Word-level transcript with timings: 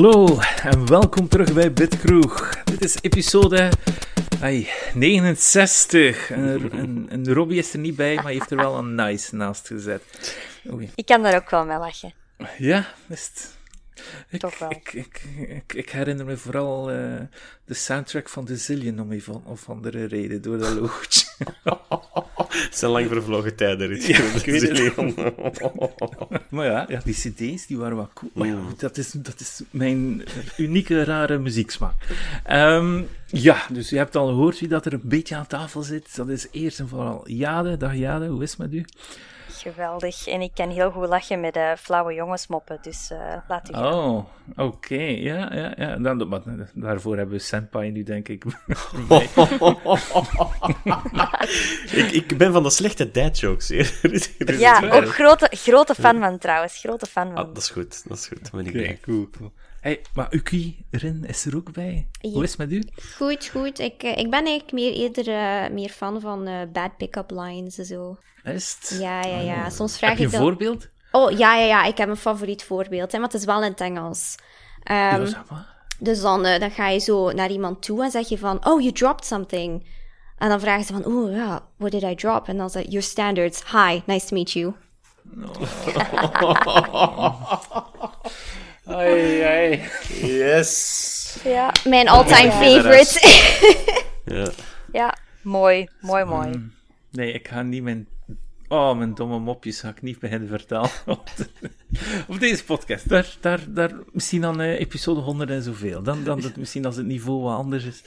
hallo 0.00 0.38
en 0.62 0.86
welkom 0.86 1.28
terug 1.28 1.52
bij 1.52 1.72
Bitkroeg. 1.72 2.62
Dit 2.64 2.84
is 2.84 2.96
episode 3.00 3.72
ai, 4.40 4.68
69. 4.94 6.30
En, 6.30 6.70
en, 6.72 7.06
en 7.10 7.32
Robbie 7.32 7.58
is 7.58 7.72
er 7.72 7.78
niet 7.78 7.96
bij, 7.96 8.14
maar 8.14 8.26
heeft 8.26 8.50
er 8.50 8.56
wel 8.56 8.78
een 8.78 8.94
nice 8.94 9.36
naast 9.36 9.66
gezet. 9.66 10.02
Oei. 10.72 10.90
Ik 10.94 11.06
kan 11.06 11.22
daar 11.22 11.34
ook 11.34 11.50
wel 11.50 11.64
mee 11.64 11.78
lachen. 11.78 12.14
Ja, 12.58 12.86
is 13.08 13.30
het. 13.34 13.56
Ik, 14.28 14.40
Toch 14.40 14.58
wel. 14.58 14.70
Ik, 14.70 14.92
ik, 14.92 15.22
ik, 15.48 15.72
ik 15.72 15.90
herinner 15.90 16.26
me 16.26 16.36
vooral 16.36 16.90
eh, 16.90 17.20
de 17.64 17.74
soundtrack 17.74 18.28
van 18.28 18.44
The 18.44 18.56
Zillion 18.56 19.00
om 19.00 19.12
een 19.12 19.22
van, 19.22 19.42
of 19.44 19.68
andere 19.68 20.04
reden, 20.04 20.42
door 20.42 20.58
dat 20.58 20.74
logootje. 20.74 21.29
Het 22.50 22.76
zijn 22.78 22.90
lang 22.90 23.08
vervlogen 23.08 23.56
tijden, 23.56 23.86
Ruud. 23.86 24.02
Ja, 24.02 24.18
ik 24.18 24.44
weet 24.44 24.62
het. 24.62 24.96
Maar 26.50 26.66
ja, 26.66 26.84
ja, 26.88 27.00
die 27.04 27.14
cd's 27.14 27.66
die 27.66 27.78
waren 27.78 27.96
wel 27.96 28.10
cool. 28.14 28.30
Maar 28.34 28.46
ja, 28.46 28.58
dat 28.76 28.96
is, 28.96 29.10
dat 29.10 29.40
is 29.40 29.62
mijn 29.70 30.24
unieke, 30.56 31.04
rare 31.04 31.38
muzieksmaak. 31.38 31.94
Ehm, 32.44 33.02
ja, 33.26 33.66
dus 33.70 33.90
je 33.90 33.96
hebt 33.96 34.16
al 34.16 34.26
gehoord 34.26 34.60
wie 34.60 34.68
dat 34.68 34.86
er 34.86 34.92
een 34.92 35.00
beetje 35.04 35.36
aan 35.36 35.46
tafel 35.46 35.82
zit. 35.82 36.16
Dat 36.16 36.28
is 36.28 36.46
eerst 36.50 36.78
en 36.78 36.88
vooral 36.88 37.28
Jade. 37.28 37.76
Dag 37.76 37.96
Jade, 37.96 38.26
hoe 38.26 38.42
is 38.42 38.50
het 38.50 38.58
met 38.58 38.72
u? 38.72 38.84
Geweldig. 39.60 40.26
En 40.26 40.40
ik 40.40 40.50
kan 40.54 40.70
heel 40.70 40.90
goed 40.90 41.08
lachen 41.08 41.40
met 41.40 41.54
de 41.54 41.74
flauwe 41.78 42.14
jongensmoppen, 42.14 42.78
dus 42.82 43.10
eh 43.10 43.36
laat 43.48 43.68
gaan. 43.72 43.92
Oh, 43.94 44.24
oké. 44.56 44.94
Ja, 45.02 45.52
ja, 45.54 45.72
ja. 45.76 45.96
Dan, 45.96 46.28
maar 46.28 46.40
daarvoor 46.74 47.16
hebben 47.16 47.34
we 47.34 47.40
Senpai 47.40 47.90
nu, 47.90 48.02
denk 48.02 48.28
ik. 48.28 48.44
ik, 51.92 52.10
ik 52.12 52.38
ben 52.38 52.52
van 52.52 52.62
de 52.62 52.70
slechte 52.70 53.10
dad 53.10 53.38
jokes 53.38 53.68
hier. 53.68 53.98
Ruud. 54.02 54.30
Ruud, 54.38 54.60
Ja, 54.60 54.90
ook 54.92 55.08
grote, 55.08 55.48
grote 55.54 55.94
fan 55.94 56.18
van 56.18 56.38
trouwens. 56.38 56.78
Grote 56.78 57.06
fan 57.06 57.28
Ah, 57.28 57.34
van. 57.34 57.46
dat 57.46 57.56
is 57.62 57.70
goed, 57.70 58.08
dat 58.08 58.18
is 58.18 58.26
goed. 58.26 58.42
Dat 58.42 58.64
ben 58.64 58.74
ik 58.74 59.00
cool, 59.02 59.28
cool. 59.38 59.52
Hey, 59.80 60.00
maar 60.14 60.26
Uki 60.30 60.84
Rin 60.90 61.24
is 61.24 61.44
er 61.44 61.56
ook 61.56 61.72
bij. 61.72 62.06
Hoe 62.20 62.42
is 62.42 62.50
het 62.50 62.58
met 62.58 62.72
u? 62.72 62.82
Goed, 63.16 63.46
goed. 63.46 63.78
Ik, 63.78 64.02
eh, 64.02 64.10
ik 64.10 64.30
ben 64.30 64.44
eigenlijk 64.44 64.72
meer 64.72 64.92
eerder 64.92 65.28
eh, 65.28 65.70
meer 65.70 65.88
fan 65.88 66.20
van 66.20 66.46
eh, 66.46 66.54
bad 66.72 66.96
pick-up 66.96 67.30
lines 67.30 67.78
en 67.78 67.84
zo. 67.84 68.18
Is 68.44 68.76
het? 68.80 68.98
Ja, 69.00 69.22
ja, 69.22 69.40
ja. 69.40 69.70
Soms 69.70 69.98
vraag 69.98 70.10
Heb 70.10 70.18
je 70.18 70.24
ik 70.24 70.32
een 70.32 70.38
dan... 70.38 70.48
voorbeeld? 70.48 70.88
Oh, 71.12 71.30
ja, 71.30 71.56
ja, 71.56 71.64
ja. 71.64 71.84
Ik 71.84 71.96
heb 71.96 72.08
een 72.08 72.16
favoriet 72.16 72.64
voorbeeld, 72.64 73.12
hè, 73.12 73.18
maar 73.18 73.28
het 73.28 73.40
is 73.40 73.44
wel 73.44 73.62
in 73.62 73.70
het 73.70 73.80
Engels. 73.80 74.34
Ja, 74.82 75.26
zeg 75.26 75.50
maar. 75.50 75.66
dus 75.98 76.20
dan, 76.20 76.42
dan 76.42 76.70
ga 76.70 76.88
je 76.88 76.98
zo 76.98 77.32
naar 77.32 77.50
iemand 77.50 77.82
toe 77.82 78.04
en 78.04 78.10
zeg 78.10 78.28
je 78.28 78.38
van... 78.38 78.66
Oh, 78.66 78.80
you 78.80 78.92
dropped 78.92 79.24
something. 79.24 79.86
En 80.38 80.48
dan 80.48 80.60
vragen 80.60 80.84
ze 80.84 80.92
van... 80.92 81.04
Oh, 81.04 81.32
ja, 81.32 81.66
what 81.76 81.90
did 81.90 82.02
I 82.02 82.14
drop? 82.14 82.48
En 82.48 82.56
dan 82.56 82.70
zeg 82.70 82.82
je... 82.82 82.88
Your 82.88 83.06
standards. 83.06 83.62
Hi, 83.72 84.00
nice 84.06 84.26
to 84.26 84.34
meet 84.34 84.52
you. 84.52 84.74
Ai, 88.90 89.40
ai. 89.42 89.80
Yes! 90.22 91.36
Ja, 91.44 91.72
Mijn 91.84 92.08
all-time 92.08 92.50
favorite. 92.50 93.18
Ja. 94.24 94.50
ja. 94.92 95.16
Mooi, 95.42 95.88
mooi, 96.00 96.24
mooi. 96.24 96.70
Nee, 97.10 97.32
ik 97.32 97.48
ga 97.48 97.62
niet 97.62 97.82
mijn... 97.82 98.08
Oh, 98.68 98.96
mijn 98.96 99.14
domme 99.14 99.38
mopjes 99.38 99.80
ga 99.80 99.88
ik 99.88 100.02
niet 100.02 100.18
beginnen 100.18 100.48
vertellen. 100.48 100.90
op, 101.06 101.30
de- 101.36 101.70
op 102.28 102.40
deze 102.40 102.64
podcast. 102.64 103.08
Daar, 103.08 103.36
daar, 103.40 103.60
daar 103.68 103.90
misschien 104.12 104.40
dan 104.40 104.60
eh, 104.60 104.80
episode 104.80 105.20
100 105.20 105.50
en 105.50 105.62
zoveel. 105.62 106.02
Dan, 106.02 106.24
dan 106.24 106.40
dat 106.40 106.56
misschien 106.56 106.84
als 106.86 106.96
het 106.96 107.06
niveau 107.06 107.42
wat 107.42 107.56
anders 107.56 107.84
is. 107.84 108.02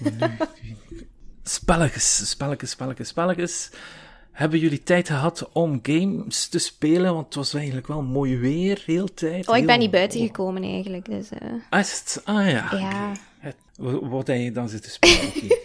Spelletjes, 1.42 2.30
spelletjes, 2.30 2.70
spelletjes, 2.70 3.08
spelletjes. 3.08 3.70
Hebben 4.36 4.58
jullie 4.58 4.82
tijd 4.82 5.06
gehad 5.06 5.48
om 5.52 5.78
games 5.82 6.48
te 6.48 6.58
spelen? 6.58 7.14
Want 7.14 7.26
het 7.26 7.34
was 7.34 7.54
eigenlijk 7.54 7.86
wel 7.86 8.02
mooi 8.02 8.38
weer, 8.38 8.82
heel 8.86 9.14
tijd. 9.14 9.48
Oh, 9.48 9.56
ik 9.56 9.66
ben 9.66 9.78
niet 9.78 9.90
buiten 9.90 10.20
gekomen 10.20 10.62
eigenlijk. 10.62 11.04
Dus, 11.04 11.30
eh, 11.30 11.48
Ah, 11.70 11.78
het? 11.78 12.20
Ah 12.24 12.50
ja. 12.50 12.68
ja. 12.72 13.12
Wat 14.02 14.26
heb 14.26 14.36
je 14.36 14.52
dan 14.52 14.68
zitten 14.68 14.90
spelen? 14.90 15.32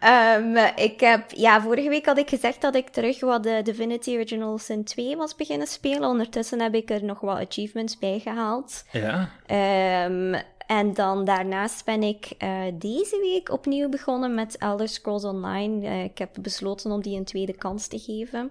Ehm, 0.00 0.56
ik 0.76 1.00
heb, 1.00 1.30
ja, 1.30 1.62
vorige 1.62 1.88
week 1.88 2.06
had 2.06 2.18
ik 2.18 2.28
gezegd 2.28 2.60
dat 2.60 2.74
ik 2.74 2.88
terug 2.88 3.20
wat 3.20 3.42
de 3.42 3.60
Divinity 3.62 4.10
Original 4.10 4.58
Sin 4.58 4.84
2 4.84 5.16
was 5.16 5.34
beginnen 5.34 5.66
spelen. 5.66 6.08
Ondertussen 6.08 6.60
heb 6.60 6.74
ik 6.74 6.90
er 6.90 7.04
nog 7.04 7.20
wat 7.20 7.38
achievements 7.48 7.98
bij 7.98 8.18
gehaald. 8.18 8.84
Ja? 8.92 9.30
Ehm, 9.46 10.34
en 10.66 10.94
dan 10.94 11.24
daarnaast 11.24 11.84
ben 11.84 12.02
ik 12.02 12.32
eh, 12.38 12.62
deze 12.74 13.18
week 13.20 13.52
opnieuw 13.52 13.88
begonnen 13.88 14.34
met 14.34 14.58
Elder 14.58 14.88
Scrolls 14.88 15.24
Online. 15.24 15.86
Eh, 15.86 16.04
ik 16.04 16.18
heb 16.18 16.30
besloten 16.40 16.90
om 16.90 17.02
die 17.02 17.16
een 17.16 17.24
tweede 17.24 17.56
kans 17.56 17.86
te 17.86 17.98
geven. 17.98 18.50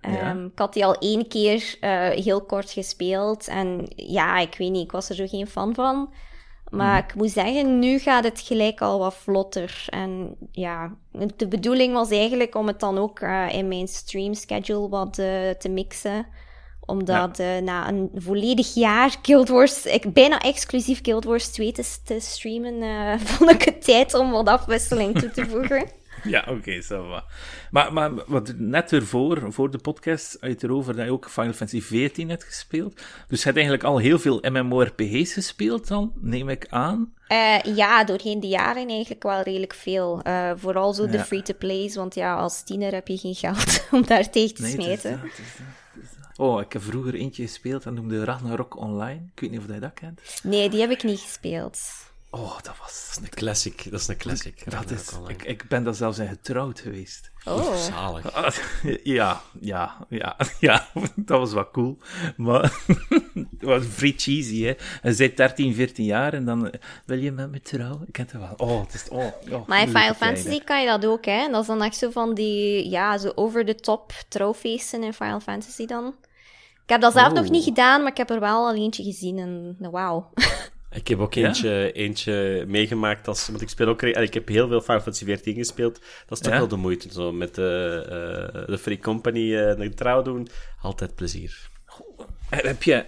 Ja. 0.00 0.08
Ehm, 0.08 0.44
Ik 0.44 0.58
had 0.58 0.72
die 0.72 0.84
al 0.84 0.94
één 0.98 1.28
keer 1.28 1.76
eh, 1.80 2.08
heel 2.08 2.40
kort 2.40 2.70
gespeeld. 2.70 3.48
En 3.48 3.92
ja, 3.96 4.38
ik 4.38 4.54
weet 4.58 4.70
niet, 4.70 4.84
ik 4.84 4.92
was 4.92 5.08
er 5.08 5.14
zo 5.14 5.26
geen 5.26 5.46
fan 5.46 5.74
van. 5.74 6.12
Maar 6.70 7.04
ik 7.04 7.14
moet 7.14 7.30
zeggen, 7.30 7.78
nu 7.78 7.98
gaat 7.98 8.24
het 8.24 8.40
gelijk 8.40 8.80
al 8.80 8.98
wat 8.98 9.14
vlotter. 9.14 9.84
En 9.86 10.36
ja, 10.52 10.96
de 11.36 11.48
bedoeling 11.48 11.92
was 11.92 12.10
eigenlijk 12.10 12.54
om 12.54 12.66
het 12.66 12.80
dan 12.80 12.98
ook 12.98 13.20
in 13.50 13.68
mijn 13.68 13.88
stream 13.88 14.34
schedule 14.34 14.88
wat 14.88 15.14
te 15.58 15.68
mixen. 15.68 16.26
Omdat 16.88 17.38
eh, 17.38 17.58
na 17.58 17.88
een 17.88 18.10
volledig 18.14 18.74
jaar 18.74 19.16
Guild 19.22 19.48
Wars, 19.48 19.86
ik, 19.86 20.12
bijna 20.12 20.40
exclusief 20.40 20.98
Guild 21.02 21.24
Wars 21.24 21.48
2 21.48 21.72
te, 21.72 21.84
te 22.04 22.20
streamen, 22.20 22.82
eh, 22.82 23.18
vond 23.26 23.50
ik 23.50 23.62
het 23.62 23.84
tijd 23.84 24.14
om 24.14 24.30
wat 24.30 24.48
afwisseling 24.48 25.18
toe 25.18 25.30
te 25.30 25.46
voegen. 25.46 25.86
Ja, 26.24 26.44
oké, 26.48 26.80
zo 26.80 27.08
va. 27.08 27.24
Maar, 27.70 27.92
maar 27.92 28.10
wat, 28.26 28.54
net 28.56 28.92
ervoor, 28.92 29.52
voor 29.52 29.70
de 29.70 29.78
podcast, 29.78 30.32
had 30.32 30.40
je 30.40 30.48
het 30.48 30.62
erover 30.62 30.96
dat 30.96 31.04
je 31.04 31.12
ook 31.12 31.30
Final 31.30 31.52
Fantasy 31.52 31.80
XIV 31.80 32.28
hebt 32.28 32.44
gespeeld. 32.44 32.94
Dus 33.28 33.38
je 33.38 33.44
hebt 33.44 33.56
eigenlijk 33.56 33.84
al 33.84 33.98
heel 33.98 34.18
veel 34.18 34.44
MMORPG's 34.50 35.32
gespeeld 35.32 35.88
dan, 35.88 36.12
neem 36.20 36.48
ik 36.48 36.66
aan. 36.68 37.12
Eh, 37.28 37.58
ja, 37.76 38.04
doorheen 38.04 38.40
de 38.40 38.46
jaren 38.46 38.88
eigenlijk 38.88 39.22
wel 39.22 39.40
redelijk 39.40 39.74
veel. 39.74 40.22
Vooral 40.56 40.92
zo 40.92 41.06
de 41.06 41.18
free-to-plays, 41.18 41.94
want 41.94 42.14
ja, 42.14 42.36
als 42.36 42.62
tiener 42.62 42.92
heb 42.92 43.08
je 43.08 43.18
geen 43.18 43.34
geld 43.34 43.84
om 43.92 44.06
daar 44.06 44.30
tegen 44.30 44.54
te 44.54 44.62
Nee, 44.76 44.90
het 44.90 45.04
Oh, 46.40 46.60
ik 46.60 46.72
heb 46.72 46.82
vroeger 46.82 47.14
eentje 47.14 47.42
gespeeld, 47.42 47.82
dat 47.82 47.92
noemde 47.92 48.24
Ragnarok 48.24 48.76
Online. 48.76 49.20
Ik 49.34 49.40
weet 49.40 49.50
niet 49.50 49.60
of 49.60 49.66
je 49.66 49.80
dat 49.80 49.94
kent. 49.94 50.20
Nee, 50.42 50.70
die 50.70 50.80
heb 50.80 50.90
ik 50.90 51.02
niet 51.02 51.20
gespeeld. 51.20 51.78
Oh, 52.30 52.56
dat 52.62 52.74
was... 52.78 53.06
Dat 53.14 53.22
is 53.22 53.30
een 53.30 53.36
classic, 53.38 53.90
dat 53.90 54.00
is 54.00 54.08
een 54.08 54.16
classic. 54.16 54.70
Dat 54.70 54.90
is, 54.90 55.08
ik, 55.26 55.42
ik 55.42 55.68
ben 55.68 55.84
daar 55.84 55.94
zelfs 55.94 56.18
in 56.18 56.28
getrouwd 56.28 56.80
geweest. 56.80 57.30
Oh. 57.44 57.74
Zalig. 57.76 58.32
Ah, 58.32 58.54
Ja, 59.02 59.42
ja, 59.60 60.06
ja, 60.08 60.36
ja, 60.60 60.88
dat 61.16 61.38
was 61.38 61.52
wel 61.52 61.70
cool. 61.70 61.98
Maar 62.36 62.62
het 63.34 63.60
was 63.60 63.82
vrij 63.88 64.14
cheesy, 64.16 64.62
hè. 64.62 64.74
Je 65.08 65.16
bent 65.16 65.36
13, 65.36 65.74
14 65.74 66.04
jaar 66.04 66.32
en 66.32 66.44
dan 66.44 66.72
wil 67.04 67.18
je 67.18 67.32
met 67.32 67.50
me 67.50 67.60
trouwen. 67.60 68.04
Ik 68.06 68.12
ken 68.12 68.24
het 68.30 68.32
wel. 68.32 68.54
Oh, 68.56 68.80
het 68.80 68.94
is... 68.94 69.08
Oh, 69.08 69.32
oh, 69.50 69.66
Maar 69.66 69.80
in 69.80 69.88
Final. 69.88 70.14
Fantasy 70.14 70.60
kan 70.60 70.80
je 70.80 70.86
dat 70.86 71.06
ook, 71.06 71.24
hè? 71.24 71.48
Dat 71.50 71.60
is 71.60 71.66
dan 71.66 71.82
echt 71.82 71.96
zo 71.96 72.10
van 72.10 72.34
die, 72.34 72.88
ja, 72.90 73.18
zo 73.18 73.32
over-the-top 73.34 74.12
trouwfeesten 74.28 75.02
in 75.02 75.12
Final 75.12 75.40
Fantasy 75.40 75.86
dan. 75.86 76.14
Ik 76.88 76.94
heb 76.94 77.02
dat 77.02 77.12
zelf 77.12 77.28
Oh. 77.28 77.34
nog 77.34 77.50
niet 77.50 77.64
gedaan, 77.64 78.00
maar 78.02 78.10
ik 78.10 78.16
heb 78.16 78.30
er 78.30 78.40
wel 78.40 78.66
al 78.66 78.74
eentje 78.74 79.02
gezien 79.02 79.38
en 79.38 79.76
nou, 79.78 79.92
wauw. 79.92 80.30
Ik 80.90 81.08
heb 81.08 81.18
ook 81.18 81.34
Ja? 81.34 81.46
eentje, 81.46 81.92
eentje 81.92 82.64
meegemaakt, 82.68 83.28
als, 83.28 83.48
want 83.48 83.60
ik 83.60 83.68
speel 83.68 83.86
ook... 83.86 84.02
Ik 84.02 84.34
heb 84.34 84.48
heel 84.48 84.68
veel 84.68 84.80
Final 84.80 85.00
Fantasy 85.00 85.24
XIV 85.24 85.54
gespeeld. 85.54 85.94
Dat 86.26 86.38
is 86.38 86.44
toch 86.44 86.52
Ja? 86.52 86.58
wel 86.58 86.68
de 86.68 86.76
moeite, 86.76 87.12
zo 87.12 87.32
met 87.32 87.54
de, 87.54 88.02
eh, 88.54 88.66
de 88.66 88.78
Free 88.78 88.98
Company 88.98 89.54
eh 89.56 89.78
een 89.78 89.94
trouw 89.94 90.22
doen. 90.22 90.48
Altijd 90.82 91.14
plezier. 91.14 91.68
Eh, 92.50 92.58
Heb 92.62 92.82
je... 92.82 93.04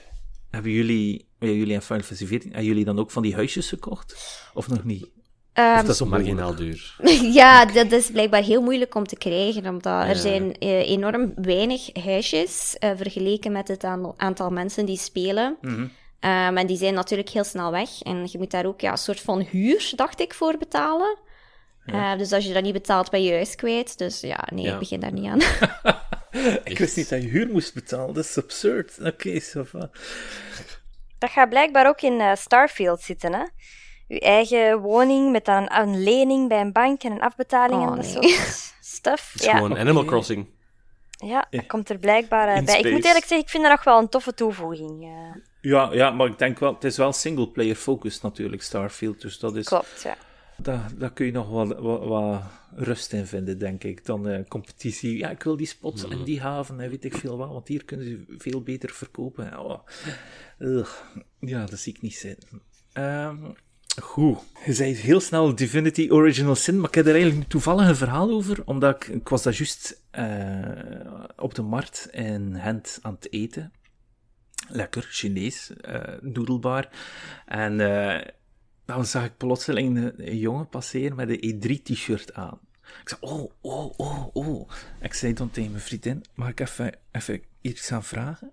Hebben 0.50 0.70
jullie... 0.72 1.26
ja, 1.38 1.49
jullie 1.49 1.75
en 1.75 1.82
Final 1.82 2.02
Fantasy 2.02 2.26
14, 2.26 2.49
hebben 2.50 2.69
jullie 2.69 2.84
dan 2.84 2.99
ook 2.99 3.10
van 3.10 3.22
die 3.22 3.34
huisjes 3.34 3.69
gekocht? 3.69 4.14
Of 4.55 4.69
nog 4.69 4.84
niet? 4.84 5.08
Ehm, 5.60 5.78
Of 5.78 5.82
dat 5.84 5.94
is 5.94 6.00
onmogelijk? 6.00 6.34
Marginaal 6.36 6.54
duur. 6.64 6.96
ja, 7.40 7.64
dat 7.64 7.92
is 7.92 8.10
blijkbaar 8.10 8.42
heel 8.42 8.62
moeilijk 8.62 8.94
om 8.94 9.06
te 9.06 9.16
krijgen, 9.16 9.66
omdat 9.66 10.04
er 10.08 10.16
zijn 10.16 10.58
eh, 10.58 10.88
enorm 10.90 11.32
weinig 11.36 11.88
huisjes 12.04 12.76
eh, 12.78 12.90
vergeleken 12.96 13.52
met 13.52 13.68
het 13.68 13.84
aan- 13.84 14.14
aantal 14.16 14.50
mensen 14.50 14.86
die 14.86 14.98
spelen. 14.98 15.56
Ehm, 16.20 16.56
en 16.56 16.66
die 16.66 16.76
zijn 16.76 16.94
natuurlijk 16.94 17.28
heel 17.28 17.44
snel 17.44 17.70
weg. 17.70 18.02
En 18.02 18.28
je 18.30 18.38
moet 18.38 18.50
daar 18.50 18.66
ook 18.66 18.80
ja, 18.80 18.90
een 18.90 18.98
soort 18.98 19.20
van 19.20 19.40
huur, 19.50 19.92
dacht 19.96 20.20
ik, 20.20 20.34
voor 20.34 20.56
betalen. 20.58 21.18
Eh, 21.84 22.16
dus 22.18 22.32
als 22.32 22.44
je 22.46 22.52
dat 22.52 22.62
niet 22.62 22.72
betaalt, 22.72 23.10
ben 23.10 23.22
je 23.22 23.32
huis 23.32 23.54
kwijt. 23.54 23.98
Dus 23.98 24.20
ja, 24.20 24.48
nee, 24.52 24.64
Ja. 24.64 24.72
ik 24.72 24.78
begin 24.78 25.00
daar 25.00 25.12
niet 25.12 25.26
aan. 25.30 25.40
Ik 26.64 26.78
wist 26.78 26.96
niet 26.96 27.08
dat 27.08 27.22
je 27.22 27.28
huur 27.28 27.48
moest 27.48 27.74
betalen. 27.74 28.14
Dat 28.14 28.24
is 28.24 28.36
absurd. 28.38 28.98
Oké, 29.04 29.40
zo 29.40 29.64
va. 29.64 29.90
Dat 31.18 31.30
gaat 31.30 31.48
blijkbaar 31.48 31.86
ook 31.88 32.00
in 32.00 32.36
Starfield 32.36 33.02
zitten, 33.02 33.32
hè? 33.34 33.44
Uw 34.10 34.18
eigen 34.18 34.80
woning 34.80 35.32
met 35.32 35.44
dan 35.44 35.56
een, 35.62 35.80
een 35.80 36.02
lening 36.02 36.48
bij 36.48 36.60
een 36.60 36.72
bank 36.72 37.02
en 37.02 37.12
een 37.12 37.20
afbetaling 37.20 37.80
Oh, 37.82 37.88
en 37.88 37.94
dat 37.96 38.04
nee. 38.04 38.12
soort 38.32 38.72
stuff. 38.96 39.32
Het 39.32 39.40
is 39.40 39.46
Ja, 39.46 39.54
gewoon 39.56 39.78
Animal 39.78 40.04
Crossing. 40.04 40.46
ja, 41.10 41.46
dat 41.50 41.66
komt 41.66 41.90
er 41.90 41.98
blijkbaar 41.98 42.48
eh, 42.48 42.64
bij. 42.64 42.78
Ik 42.80 42.92
moet 42.92 43.04
eerlijk 43.04 43.24
zeggen, 43.24 43.38
ik 43.38 43.48
vind 43.48 43.62
dat 43.62 43.72
nog 43.72 43.84
wel 43.84 43.98
een 43.98 44.08
toffe 44.08 44.34
toevoeging. 44.34 45.02
eh. 45.02 45.42
Ja, 45.60 45.92
ja, 45.92 46.10
maar 46.10 46.26
ik 46.26 46.38
denk 46.38 46.58
wel... 46.58 46.74
Het 46.74 46.84
is 46.84 46.96
wel 46.96 47.12
single-player 47.12 47.74
focused 47.74 48.22
natuurlijk, 48.22 48.62
Starfield. 48.62 49.20
Dus 49.20 49.38
dat 49.38 49.56
is... 49.56 49.66
klopt, 49.66 50.02
ja. 50.02 50.16
daar, 50.56 50.90
daar 50.98 51.12
kun 51.12 51.26
je 51.26 51.32
nog 51.32 51.48
wat, 51.48 51.78
wat 52.04 52.42
rust 52.74 53.12
in 53.12 53.26
vinden, 53.26 53.58
denk 53.58 53.84
ik. 53.84 54.04
Dan 54.06 54.28
eh, 54.28 54.48
competitie. 54.48 55.18
Ja, 55.18 55.30
ik 55.30 55.42
wil 55.42 55.56
die 55.56 55.66
spots 55.66 56.08
en 56.08 56.24
die 56.24 56.40
haven 56.40 56.80
en 56.80 56.90
weet 56.90 57.04
ik 57.04 57.16
veel 57.16 57.36
wat, 57.36 57.48
want 57.48 57.68
hier 57.68 57.84
kunnen 57.84 58.06
ze 58.06 58.34
veel 58.38 58.62
beter 58.62 58.90
verkopen. 58.90 59.58
Oh. 59.58 59.78
Ugh. 60.58 60.92
Ja, 61.40 61.64
dat 61.64 61.78
zie 61.78 61.94
ik 61.94 62.02
niet 62.02 62.14
zitten. 62.16 62.62
Ehm, 62.92 63.36
goed. 63.98 64.38
Je 64.64 64.72
zei 64.72 64.94
heel 64.94 65.20
snel 65.20 65.54
Divinity 65.54 66.08
Original 66.10 66.54
Sin, 66.54 66.81
maar 66.81 66.88
ik 66.88 66.94
heb 66.94 67.06
er 67.06 67.14
eigenlijk 67.14 67.48
toevallig 67.48 67.88
een 67.88 67.96
verhaal 67.96 68.31
over, 68.31 68.62
omdat 68.64 69.06
ik, 69.06 69.28
was 69.28 69.42
daar 69.42 69.54
juist 69.54 70.02
eh, 70.10 71.25
op 71.37 71.54
de 71.54 71.62
markt 71.62 72.08
in 72.10 72.58
Gent 72.60 72.98
aan 73.02 73.14
het 73.14 73.32
eten. 73.32 73.72
Lekker, 74.69 75.02
Chinees, 75.02 75.72
noedelbaar. 76.20 76.88
En 77.46 77.81
eh, 77.81 78.28
dan 78.84 79.06
zag 79.06 79.25
ik 79.25 79.37
plotseling 79.37 79.96
een, 79.96 80.28
een 80.31 80.38
jongen 80.38 80.69
passeren 80.69 81.16
met 81.16 81.28
een 81.28 81.54
E3-t-shirt 81.54 82.34
aan. 82.34 82.58
Ik 83.02 83.08
zei, 83.08 83.20
oh, 83.20 83.50
oh, 83.60 83.93
oh, 83.96 84.26
oh. 84.32 84.70
Ik 85.00 85.14
zei 85.14 85.32
dan 85.32 85.50
tegen 85.50 85.70
mijn 85.70 85.82
vriendin, 85.82 86.25
mag 86.34 86.48
ik 86.48 86.60
even, 86.60 86.94
even 87.12 87.43
iets 87.60 87.86
gaan 87.86 88.04
vragen? 88.04 88.50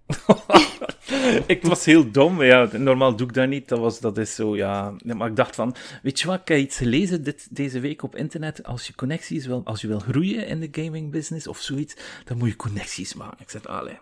ik 1.48 1.60
was 1.62 1.86
heel 1.86 2.12
dom, 2.12 2.44
ja, 2.44 2.70
normaal 2.78 3.16
doe 3.16 3.28
ik 3.28 3.34
dat 3.34 3.48
niet. 3.48 3.68
Dat, 3.68 3.80
was, 3.80 4.00
dat 4.00 4.18
is 4.18 4.36
zo, 4.36 4.56
ja. 4.56 4.94
Maar 5.04 5.30
ik 5.30 5.36
dacht 5.36 5.56
van, 5.56 5.76
weet 6.04 6.20
je 6.20 6.28
wat, 6.28 6.40
ik 6.40 6.48
heb 6.48 6.58
iets 6.58 6.78
gelezen 6.78 7.24
dit, 7.24 7.48
deze 7.50 7.80
week 7.80 8.04
op 8.04 8.16
internet. 8.16 8.64
Als 8.64 8.88
je 8.88 8.96
connecties 8.96 9.46
wil, 9.46 9.62
als 9.66 9.82
je 9.82 9.88
wil 9.88 10.00
groeien 10.00 10.48
in 10.48 10.60
de 10.60 10.84
gaming 10.84 11.12
business 11.12 11.48
of 11.48 11.62
zoiets, 11.62 11.96
dan 12.26 12.38
moet 12.38 12.50
je 12.50 12.56
connecties 12.56 13.14
maken. 13.14 13.40
Ik 13.40 13.50
zei, 13.50 13.64
allee. 13.64 13.98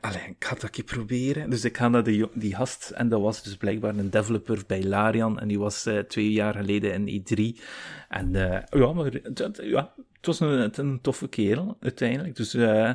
Allee, 0.00 0.22
ik 0.28 0.44
ga 0.44 0.54
dat 0.54 0.62
een 0.62 0.70
keer 0.70 0.84
proberen. 0.84 1.50
Dus 1.50 1.64
ik 1.64 1.76
ga 1.76 1.88
naar 1.88 2.02
die, 2.04 2.26
die 2.34 2.54
gast, 2.54 2.90
en 2.90 3.08
dat 3.08 3.20
was 3.20 3.42
dus 3.42 3.56
blijkbaar 3.56 3.96
een 3.96 4.10
developer 4.10 4.62
bij 4.66 4.84
Larian, 4.84 5.40
en 5.40 5.48
die 5.48 5.58
was 5.58 5.86
eh, 5.86 5.98
twee 5.98 6.32
jaar 6.32 6.54
geleden 6.54 7.06
in 7.06 7.20
E3. 7.22 7.60
En 8.08 8.34
eh, 8.34 8.80
ja, 8.80 8.92
maar 8.92 9.04
het, 9.04 9.60
ja, 9.62 9.92
het 10.12 10.26
was 10.26 10.40
een, 10.40 10.48
het 10.48 10.76
een 10.78 11.00
toffe 11.00 11.28
kerel, 11.28 11.76
uiteindelijk. 11.80 12.36
Dus 12.36 12.54
eh, 12.54 12.90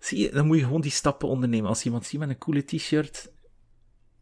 zie 0.00 0.18
je, 0.18 0.30
dan 0.30 0.46
moet 0.46 0.58
je 0.58 0.64
gewoon 0.64 0.80
die 0.80 0.90
stappen 0.90 1.28
ondernemen. 1.28 1.68
Als 1.68 1.84
iemand 1.84 2.06
ziet 2.06 2.20
met 2.20 2.28
een 2.28 2.38
coole 2.38 2.64
t-shirt, 2.64 3.32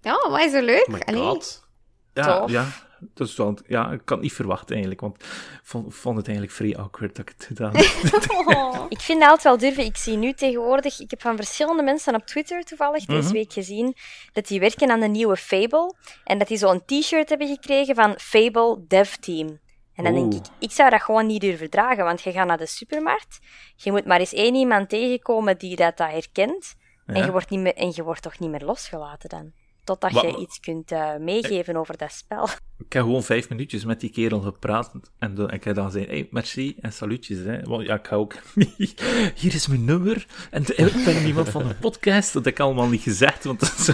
Ja, 0.01 0.31
wat 0.31 0.41
is 0.41 0.53
er 0.53 0.63
leuk? 0.65 0.87
Oh 0.89 0.95
my 0.95 1.01
Allee. 1.01 1.21
god. 1.21 1.69
ja, 2.13 2.39
Tof. 2.39 2.51
ja, 2.51 2.67
dat 3.15 3.29
is 3.29 3.37
wel, 3.37 3.59
ja, 3.67 3.91
ik 3.91 4.01
kan 4.05 4.17
het 4.17 4.27
niet 4.27 4.33
verwachten 4.35 4.71
eigenlijk, 4.71 5.01
want 5.01 5.17
ik 5.23 5.61
vond, 5.63 5.95
vond 5.95 6.17
het 6.17 6.27
eigenlijk 6.27 6.57
vrij 6.57 6.77
awkward 6.77 7.17
dat 7.17 7.29
ik 7.29 7.35
het 7.37 7.47
gedaan 7.47 7.77
heb. 7.77 8.31
Oh. 8.47 8.85
Ik 8.97 9.01
vind 9.01 9.21
dat 9.21 9.29
altijd 9.29 9.43
wel 9.43 9.59
durven. 9.59 9.85
Ik 9.85 9.97
zie 9.97 10.17
nu 10.17 10.33
tegenwoordig, 10.33 11.01
ik 11.01 11.11
heb 11.11 11.21
van 11.21 11.37
verschillende 11.37 11.83
mensen 11.83 12.15
op 12.15 12.27
Twitter 12.27 12.63
toevallig 12.63 13.05
deze 13.05 13.23
Mhm. 13.23 13.33
week 13.33 13.53
gezien, 13.53 13.97
dat 14.33 14.47
die 14.47 14.61
werken 14.61 14.91
aan 14.91 15.01
de 15.01 15.09
nieuwe 15.09 15.37
Fable. 15.37 15.95
En 16.25 16.39
dat 16.39 16.49
die 16.49 16.57
zo'n 16.57 16.85
t-shirt 16.85 17.29
hebben 17.29 17.49
gekregen 17.49 17.95
van 17.95 18.15
Fable 18.19 18.85
Dev 18.89 19.15
Team. 19.15 19.61
En 19.95 20.05
dan 20.05 20.15
denk 20.15 20.35
ik, 20.35 20.45
ik 20.59 20.71
zou 20.71 20.91
dat 20.91 21.03
gewoon 21.03 21.27
niet 21.27 21.41
durven 21.41 21.71
dragen, 21.71 22.05
want 22.05 22.23
je 22.23 22.33
gaat 22.33 22.47
naar 22.47 22.59
de 22.59 22.67
supermarkt, 22.67 23.39
je 23.77 23.91
moet 23.91 24.05
maar 24.07 24.19
eens 24.19 24.33
één 24.33 24.55
iemand 24.55 24.89
tegenkomen 24.89 25.59
die 25.59 25.77
dat, 25.77 25.97
dat 25.97 26.11
herkent, 26.11 26.75
en, 27.07 27.25
je 27.25 27.31
wordt 27.31 27.51
niet 27.51 27.61
meer, 27.61 27.75
en 27.75 27.93
je 27.95 28.03
wordt 28.03 28.23
toch 28.23 28.39
niet 28.39 28.51
meer 28.51 28.65
losgelaten 28.65 29.29
dan. 29.29 29.53
Totdat 29.85 30.13
Wat- 30.13 30.23
je 30.23 30.37
iets 30.37 30.61
kunt 30.61 30.93
eh, 30.93 31.17
meegeven 31.17 31.77
over 31.77 31.97
dat 31.97 32.13
spel. 32.13 32.45
Ik 32.79 32.93
heb 32.93 33.03
gewoon 33.03 33.23
vijf 33.23 33.49
minuutjes 33.49 33.85
met 33.85 34.01
die 34.01 34.11
kerel 34.11 34.41
gepraat. 34.41 34.93
En 35.19 35.35
dan, 35.35 35.51
ik 35.51 35.65
heb 35.65 35.75
dan 35.75 35.85
gezegd, 35.85 36.07
hey, 36.07 36.29
merci 36.31 36.77
en 36.81 36.93
salutjes. 36.93 37.39
Hè. 37.39 37.61
Want 37.63 37.87
ja, 37.87 37.95
ik 37.95 38.07
ga 38.07 38.17
ook... 38.17 38.35
Hier 39.41 39.55
is 39.55 39.67
mijn 39.67 39.85
nummer. 39.85 40.27
En 40.51 40.63
ik 40.63 41.05
ben 41.05 41.27
iemand 41.27 41.49
van 41.49 41.67
een 41.67 41.79
podcast. 41.79 42.33
Dat 42.33 42.45
heb 42.45 42.55
ik 42.55 42.61
allemaal 42.61 42.89
niet 42.89 43.03
gezegd. 43.03 43.45
Want 43.45 43.61
dat 43.61 43.75
is... 43.79 43.91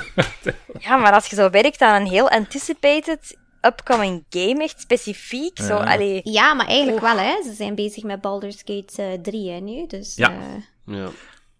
Ja, 0.79 0.97
maar 0.97 1.13
als 1.13 1.27
je 1.27 1.37
zo 1.37 1.51
werkt 1.51 1.81
aan 1.81 2.01
een 2.01 2.09
heel 2.09 2.31
anticipated 2.31 3.37
upcoming 3.61 4.25
game, 4.31 4.63
echt 4.63 4.81
specifiek, 4.81 5.59
zo, 5.59 5.75
Ja. 5.75 5.93
allee, 5.95 6.21
Ja, 6.25 6.55
maar 6.55 6.67
eigenlijk 6.67 7.01
wel, 7.01 7.17
hè. 7.19 7.43
Ze 7.43 7.53
zijn 7.53 7.75
bezig 7.75 8.03
met 8.03 8.21
Baldur's 8.21 8.63
Gate 8.65 9.03
eh 9.03 9.13
3, 9.23 9.51
hè, 9.51 9.59
nu. 9.61 9.87
Dus 9.87 10.15
Ja. 10.17 10.31
eh, 10.31 10.95
Ja. 10.97 11.09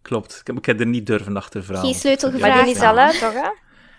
Klopt. 0.03 0.39
Ik 0.41 0.47
heb, 0.47 0.57
ik 0.57 0.67
heb 0.67 0.81
er 0.81 0.87
niet 0.87 1.07
durven 1.07 1.37
achtervragen. 1.37 1.85
Geen 1.85 1.95
sleutel 1.95 2.33
Ja. 2.33 2.39
maar 2.39 2.65
die 2.65 2.75
is 2.75 2.81
al 2.81 2.99
uit, 2.99 3.19
toch, 3.19 3.33
hè? 3.33 3.49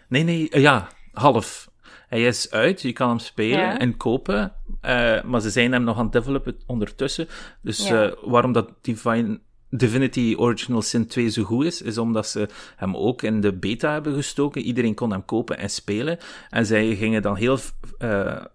Nee, 0.09 0.23
nee, 0.23 0.49
eh, 0.49 0.61
ja, 0.61 0.87
half. 1.13 1.69
Hij 2.07 2.25
is 2.25 2.51
uit, 2.51 2.81
je 2.81 2.93
kan 2.93 3.09
hem 3.09 3.19
spelen 3.19 3.59
Ja. 3.59 3.79
en 3.79 3.97
kopen, 3.97 4.53
eh, 4.81 5.23
maar 5.23 5.41
ze 5.41 5.49
zijn 5.49 5.71
hem 5.71 5.83
nog 5.83 5.97
aan 5.97 6.03
het 6.03 6.11
developen 6.13 6.55
ondertussen. 6.65 7.27
Dus 7.61 7.87
Ja. 7.87 8.03
eh, 8.05 8.13
waarom 8.21 8.51
dat 8.51 8.69
Divine, 8.81 9.39
Divinity 9.69 10.35
Original 10.37 10.81
Sin 10.81 11.07
2 11.07 11.29
zo 11.29 11.43
goed 11.43 11.65
is, 11.65 11.81
is 11.81 11.97
omdat 11.97 12.27
ze 12.27 12.47
hem 12.75 12.95
ook 12.97 13.21
in 13.21 13.41
de 13.41 13.53
beta 13.53 13.91
hebben 13.91 14.13
gestoken. 14.13 14.61
Iedereen 14.61 14.95
kon 14.95 15.11
hem 15.11 15.25
kopen 15.25 15.57
en 15.57 15.69
spelen. 15.69 16.17
En 16.49 16.65
zij 16.65 16.95
gingen 16.95 17.21
dan 17.21 17.35
heel 17.35 17.57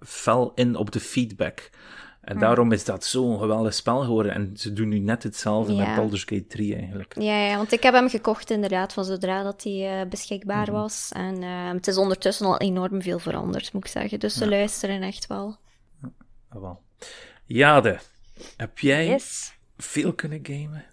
fel 0.00 0.52
in 0.54 0.76
op 0.76 0.90
de 0.90 1.00
feedback. 1.00 1.70
En 2.24 2.38
daarom 2.38 2.72
is 2.72 2.84
dat 2.84 3.04
zo'n 3.04 3.38
geweldig 3.38 3.74
spel 3.74 4.00
geworden. 4.00 4.32
En 4.32 4.56
ze 4.56 4.72
doen 4.72 4.88
nu 4.88 4.98
net 4.98 5.22
hetzelfde 5.22 5.72
Ja. 5.74 5.86
met 5.86 5.96
Baldur's 5.96 6.22
Gate 6.22 6.46
3 6.46 6.76
eigenlijk. 6.76 7.14
Ja, 7.18 7.38
ja, 7.46 7.56
want 7.56 7.72
ik 7.72 7.82
heb 7.82 7.94
hem 7.94 8.08
gekocht 8.08 8.50
inderdaad 8.50 8.92
van 8.92 9.04
zodra 9.04 9.42
dat 9.42 9.62
hij 9.62 10.00
eh, 10.00 10.08
beschikbaar 10.08 10.62
Mhm. 10.70 10.72
was. 10.72 11.10
En 11.12 11.42
eh, 11.42 11.70
het 11.72 11.86
is 11.86 11.96
ondertussen 11.96 12.46
al 12.46 12.58
enorm 12.58 13.02
veel 13.02 13.18
veranderd, 13.18 13.72
moet 13.72 13.84
ik 13.84 13.90
zeggen. 13.90 14.20
Dus 14.20 14.34
ze 14.34 14.48
luisteren 14.48 15.02
echt 15.02 15.26
wel. 15.26 15.56
Ah, 16.48 16.60
wel. 16.60 16.82
Jade, 17.46 17.98
heb 18.56 18.78
jij 18.78 19.06
Yes. 19.06 19.54
veel 19.76 20.12
kunnen 20.14 20.40
gamen? 20.42 20.84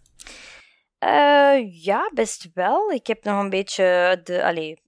Eh, 0.98 1.84
ja, 1.84 2.12
best 2.14 2.50
wel. 2.54 2.92
Ik 2.92 3.08
heb 3.08 3.24
nog 3.24 3.40
een 3.40 3.50
beetje 3.50 4.20
de, 4.24 4.44
allee, 4.44 4.82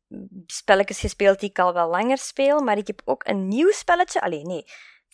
spelletjes 0.46 1.00
gespeeld 1.00 1.40
die 1.40 1.50
ik 1.50 1.60
al 1.60 1.74
wel 1.74 1.90
langer 1.90 2.18
speel, 2.18 2.62
maar 2.62 2.78
ik 2.78 2.88
heb 2.88 3.02
ook 3.06 3.28
een 3.28 3.48
nieuw 3.48 3.72
spelletje. 3.72 4.22
Allee, 4.22 4.42
nee. 4.46 4.64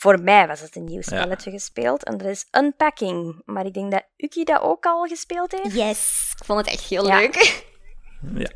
Voor 0.02 0.22
mij 0.22 0.48
was 0.48 0.60
het 0.60 0.76
een 0.76 0.84
nieuw 0.84 1.02
spelletje 1.02 1.52
gespeeld 1.52 2.04
en 2.04 2.18
dat 2.18 2.28
is 2.28 2.46
Unpacking. 2.52 3.42
Maar 3.46 3.66
ik 3.66 3.74
denk 3.74 3.92
dat 3.92 4.04
Uki 4.18 4.44
dat 4.44 4.62
ook 4.62 4.86
al 4.86 5.06
gespeeld 5.06 5.52
heeft. 5.52 5.76
Yes! 5.76 6.34
Ik 6.40 6.46
vond 6.46 6.60
het 6.60 6.68
echt 6.68 6.84
heel 6.84 7.08
Ja. 7.08 7.18
leuk. 7.18 7.68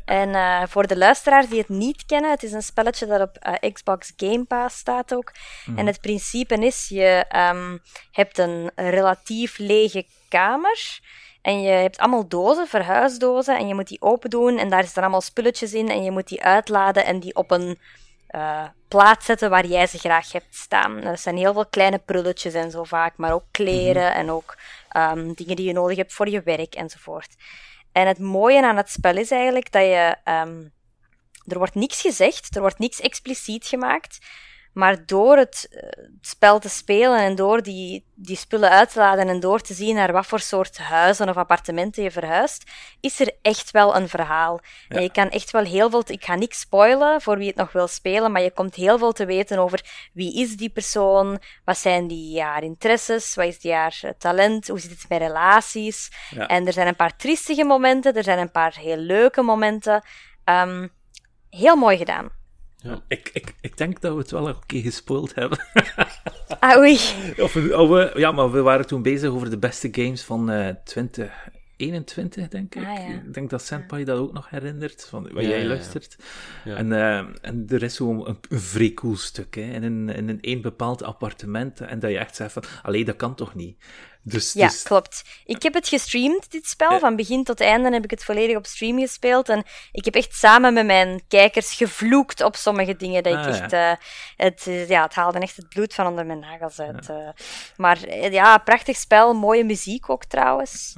En 0.04 0.34
eh, 0.34 0.62
voor 0.66 0.86
de 0.86 0.96
luisteraars 0.96 1.48
die 1.48 1.58
het 1.58 1.68
niet 1.68 2.06
kennen, 2.06 2.30
het 2.30 2.42
is 2.42 2.52
een 2.52 2.62
spelletje 2.62 3.06
dat 3.06 3.20
op 3.20 3.36
eh, 3.36 3.72
Xbox 3.72 4.12
Game 4.16 4.44
Pass 4.44 4.78
staat 4.78 5.14
ook. 5.14 5.32
En 5.76 5.86
het 5.86 6.00
principe 6.00 6.54
is, 6.54 6.88
je 6.88 7.24
ehm, 7.28 7.78
hebt 8.12 8.38
een 8.38 8.70
relatief 8.74 9.58
lege 9.58 10.06
kamer. 10.28 11.00
En 11.42 11.62
je 11.62 11.70
hebt 11.70 11.98
allemaal 11.98 12.28
dozen, 12.28 12.66
verhuisdozen, 12.66 13.58
en 13.58 13.68
je 13.68 13.74
moet 13.74 13.88
die 13.88 14.02
open 14.02 14.30
doen. 14.30 14.58
En 14.58 14.68
daar 14.68 14.82
zitten 14.84 15.02
allemaal 15.02 15.20
spulletjes 15.20 15.72
in. 15.74 15.88
En 15.88 16.02
je 16.04 16.10
moet 16.10 16.28
die 16.28 16.42
uitladen 16.42 17.04
en 17.04 17.20
die 17.20 17.34
op 17.34 17.50
een 17.50 17.78
eh, 18.34 18.64
plaats 18.88 19.26
zetten 19.26 19.50
waar 19.50 19.66
jij 19.66 19.86
ze 19.86 19.98
graag 19.98 20.32
hebt 20.32 20.54
staan. 20.54 21.00
Dat 21.00 21.20
zijn 21.20 21.36
heel 21.36 21.52
veel 21.52 21.66
kleine 21.66 21.98
prulletjes 21.98 22.54
en 22.54 22.70
zo 22.70 22.84
vaak, 22.84 23.16
maar 23.16 23.32
ook 23.32 23.44
kleren 23.50 24.14
en 24.14 24.30
ook 24.30 24.56
ehm, 24.88 25.32
dingen 25.32 25.56
die 25.56 25.66
je 25.66 25.72
nodig 25.72 25.96
hebt 25.96 26.12
voor 26.12 26.28
je 26.28 26.42
werk 26.42 26.74
enzovoort. 26.74 27.34
En 27.92 28.06
het 28.06 28.18
mooie 28.18 28.62
aan 28.62 28.76
het 28.76 28.90
spel 28.90 29.16
is 29.16 29.30
eigenlijk 29.30 29.72
dat 29.72 29.82
je. 29.82 30.16
ehm, 30.24 30.62
er 31.46 31.58
wordt 31.58 31.74
niks 31.74 32.00
gezegd, 32.00 32.54
er 32.56 32.60
wordt 32.60 32.78
niks 32.78 33.00
expliciet 33.00 33.66
gemaakt. 33.66 34.18
Maar 34.74 35.06
door 35.06 35.36
het, 35.36 35.68
eh, 35.70 35.80
het 35.82 36.26
spel 36.26 36.58
te 36.58 36.68
spelen 36.68 37.18
en 37.18 37.34
door 37.34 37.62
die, 37.62 38.04
die 38.14 38.36
spullen 38.36 38.70
uit 38.70 38.92
te 38.92 38.98
laden 38.98 39.28
en 39.28 39.40
door 39.40 39.60
te 39.60 39.74
zien 39.74 39.94
naar 39.94 40.12
wat 40.12 40.26
voor 40.26 40.40
soort 40.40 40.78
huizen 40.78 41.28
of 41.28 41.36
appartementen 41.36 42.02
je 42.02 42.10
verhuist, 42.10 42.70
is 43.00 43.20
er 43.20 43.36
echt 43.42 43.70
wel 43.70 43.96
een 43.96 44.08
verhaal. 44.08 44.60
En 44.88 45.02
je 45.02 45.10
kan 45.10 45.30
echt 45.30 45.50
wel 45.50 45.64
heel 45.64 45.90
veel... 45.90 46.02
Ik 46.06 46.24
ga 46.24 46.34
niks 46.34 46.60
spoilen 46.60 47.20
voor 47.20 47.38
wie 47.38 47.46
het 47.46 47.56
nog 47.56 47.72
wil 47.72 47.86
spelen, 47.86 48.32
maar 48.32 48.42
je 48.42 48.50
komt 48.50 48.74
heel 48.74 48.98
veel 48.98 49.12
te 49.12 49.24
weten 49.24 49.58
over 49.58 50.08
wie 50.12 50.40
is 50.40 50.56
die 50.56 50.70
persoon, 50.70 51.40
wat 51.64 51.78
zijn 51.78 52.06
die 52.06 52.42
haar 52.42 52.62
interesses, 52.62 53.34
wat 53.34 53.46
is 53.46 53.60
die 53.60 53.72
haar 53.72 53.98
eh, 54.02 54.10
talent, 54.18 54.68
hoe 54.68 54.80
zit 54.80 54.90
het 54.90 55.08
met 55.08 55.20
relaties. 55.20 56.10
Ja. 56.30 56.46
En 56.46 56.66
er 56.66 56.72
zijn 56.72 56.86
een 56.86 56.96
paar 56.96 57.16
triestige 57.16 57.64
momenten, 57.64 58.14
er 58.14 58.24
zijn 58.24 58.38
een 58.38 58.50
paar 58.50 58.76
heel 58.76 58.96
leuke 58.96 59.42
momenten. 59.42 60.02
Ehm, 60.44 60.88
heel 61.50 61.76
mooi 61.76 61.96
gedaan. 61.96 62.42
Ik, 63.08 63.30
ik, 63.32 63.54
ik 63.60 63.76
denk 63.76 64.00
dat 64.00 64.12
we 64.12 64.18
het 64.18 64.30
wel 64.30 64.48
een 64.48 64.66
keer 64.66 64.82
gespoild 64.82 65.34
hebben. 65.34 65.58
Ah, 66.60 66.78
oei. 66.78 66.94
of, 67.38 67.52
we- 67.52 67.78
of 67.78 67.88
we- 67.88 68.12
ja, 68.16 68.32
maar 68.32 68.50
we 68.52 68.60
waren 68.60 68.86
toen 68.86 69.02
bezig 69.02 69.30
over 69.30 69.50
de 69.50 69.58
beste 69.58 69.88
games 69.92 70.22
van 70.22 70.50
eh 70.50 70.68
2021, 70.84 72.48
denk 72.48 72.74
ik. 72.74 72.84
Ah, 72.86 72.94
ja. 72.94 73.14
Ik 73.14 73.34
denk 73.34 73.50
dat 73.50 73.62
Senpai 73.62 74.04
dat 74.04 74.18
ook 74.18 74.32
nog 74.32 74.50
herinnert, 74.50 75.06
van 75.08 75.22
wat 75.22 75.32
Ja, 75.42 75.48
jij 75.48 75.56
ja, 75.56 75.62
ja. 75.62 75.68
luistert. 75.68 76.16
Ja. 76.64 76.76
En, 76.76 76.92
eh, 76.92 77.18
en 77.42 77.64
er 77.68 77.82
is 77.82 77.94
zo'n 77.94 78.28
een, 78.28 78.38
een 78.48 78.60
vrij 78.60 78.92
cool 78.94 79.16
stuk, 79.16 79.54
hè, 79.54 79.62
in 79.62 79.82
een, 79.82 80.08
in 80.08 80.28
een 80.28 80.40
één 80.40 80.60
bepaald 80.60 81.02
appartement, 81.02 81.80
en 81.80 81.98
dat 81.98 82.10
je 82.10 82.18
echt 82.18 82.36
zegt 82.36 82.52
van, 82.52 82.62
allee, 82.82 83.04
dat 83.04 83.16
kan 83.16 83.34
toch 83.34 83.54
niet? 83.54 83.84
Dus, 84.26 84.52
Ja, 84.52 84.68
dus 84.68 84.82
klopt. 84.82 85.22
Ik 85.44 85.62
heb 85.62 85.74
het 85.74 85.88
gestreamd, 85.88 86.50
dit 86.50 86.66
spel. 86.66 86.98
Van 86.98 87.16
begin 87.16 87.44
tot 87.44 87.60
einde 87.60 87.90
heb 87.92 88.04
ik 88.04 88.10
het 88.10 88.24
volledig 88.24 88.56
op 88.56 88.66
stream 88.66 88.98
gespeeld. 88.98 89.48
En 89.48 89.62
ik 89.92 90.04
heb 90.04 90.14
echt 90.14 90.34
samen 90.34 90.74
met 90.74 90.86
mijn 90.86 91.22
kijkers 91.28 91.74
gevloekt 91.74 92.42
op 92.42 92.56
sommige 92.56 92.96
dingen. 92.96 93.22
Dat 93.22 93.32
ik 93.32 93.38
Ah, 93.38 93.44
ja. 93.44 93.62
echt, 93.62 93.72
eh, 93.72 93.92
het, 94.36 94.66
eh, 94.66 94.88
ja, 94.88 95.02
het 95.02 95.14
haalde 95.14 95.38
echt 95.38 95.56
het 95.56 95.68
bloed 95.68 95.94
van 95.94 96.06
onder 96.06 96.26
mijn 96.26 96.38
nagels 96.38 96.80
uit. 96.80 97.08
eh. 97.08 97.28
maar 97.76 98.30
ja, 98.32 98.58
prachtig 98.58 98.96
spel. 98.96 99.34
Mooie 99.34 99.64
muziek 99.64 100.10
ook 100.10 100.24
trouwens. 100.24 100.94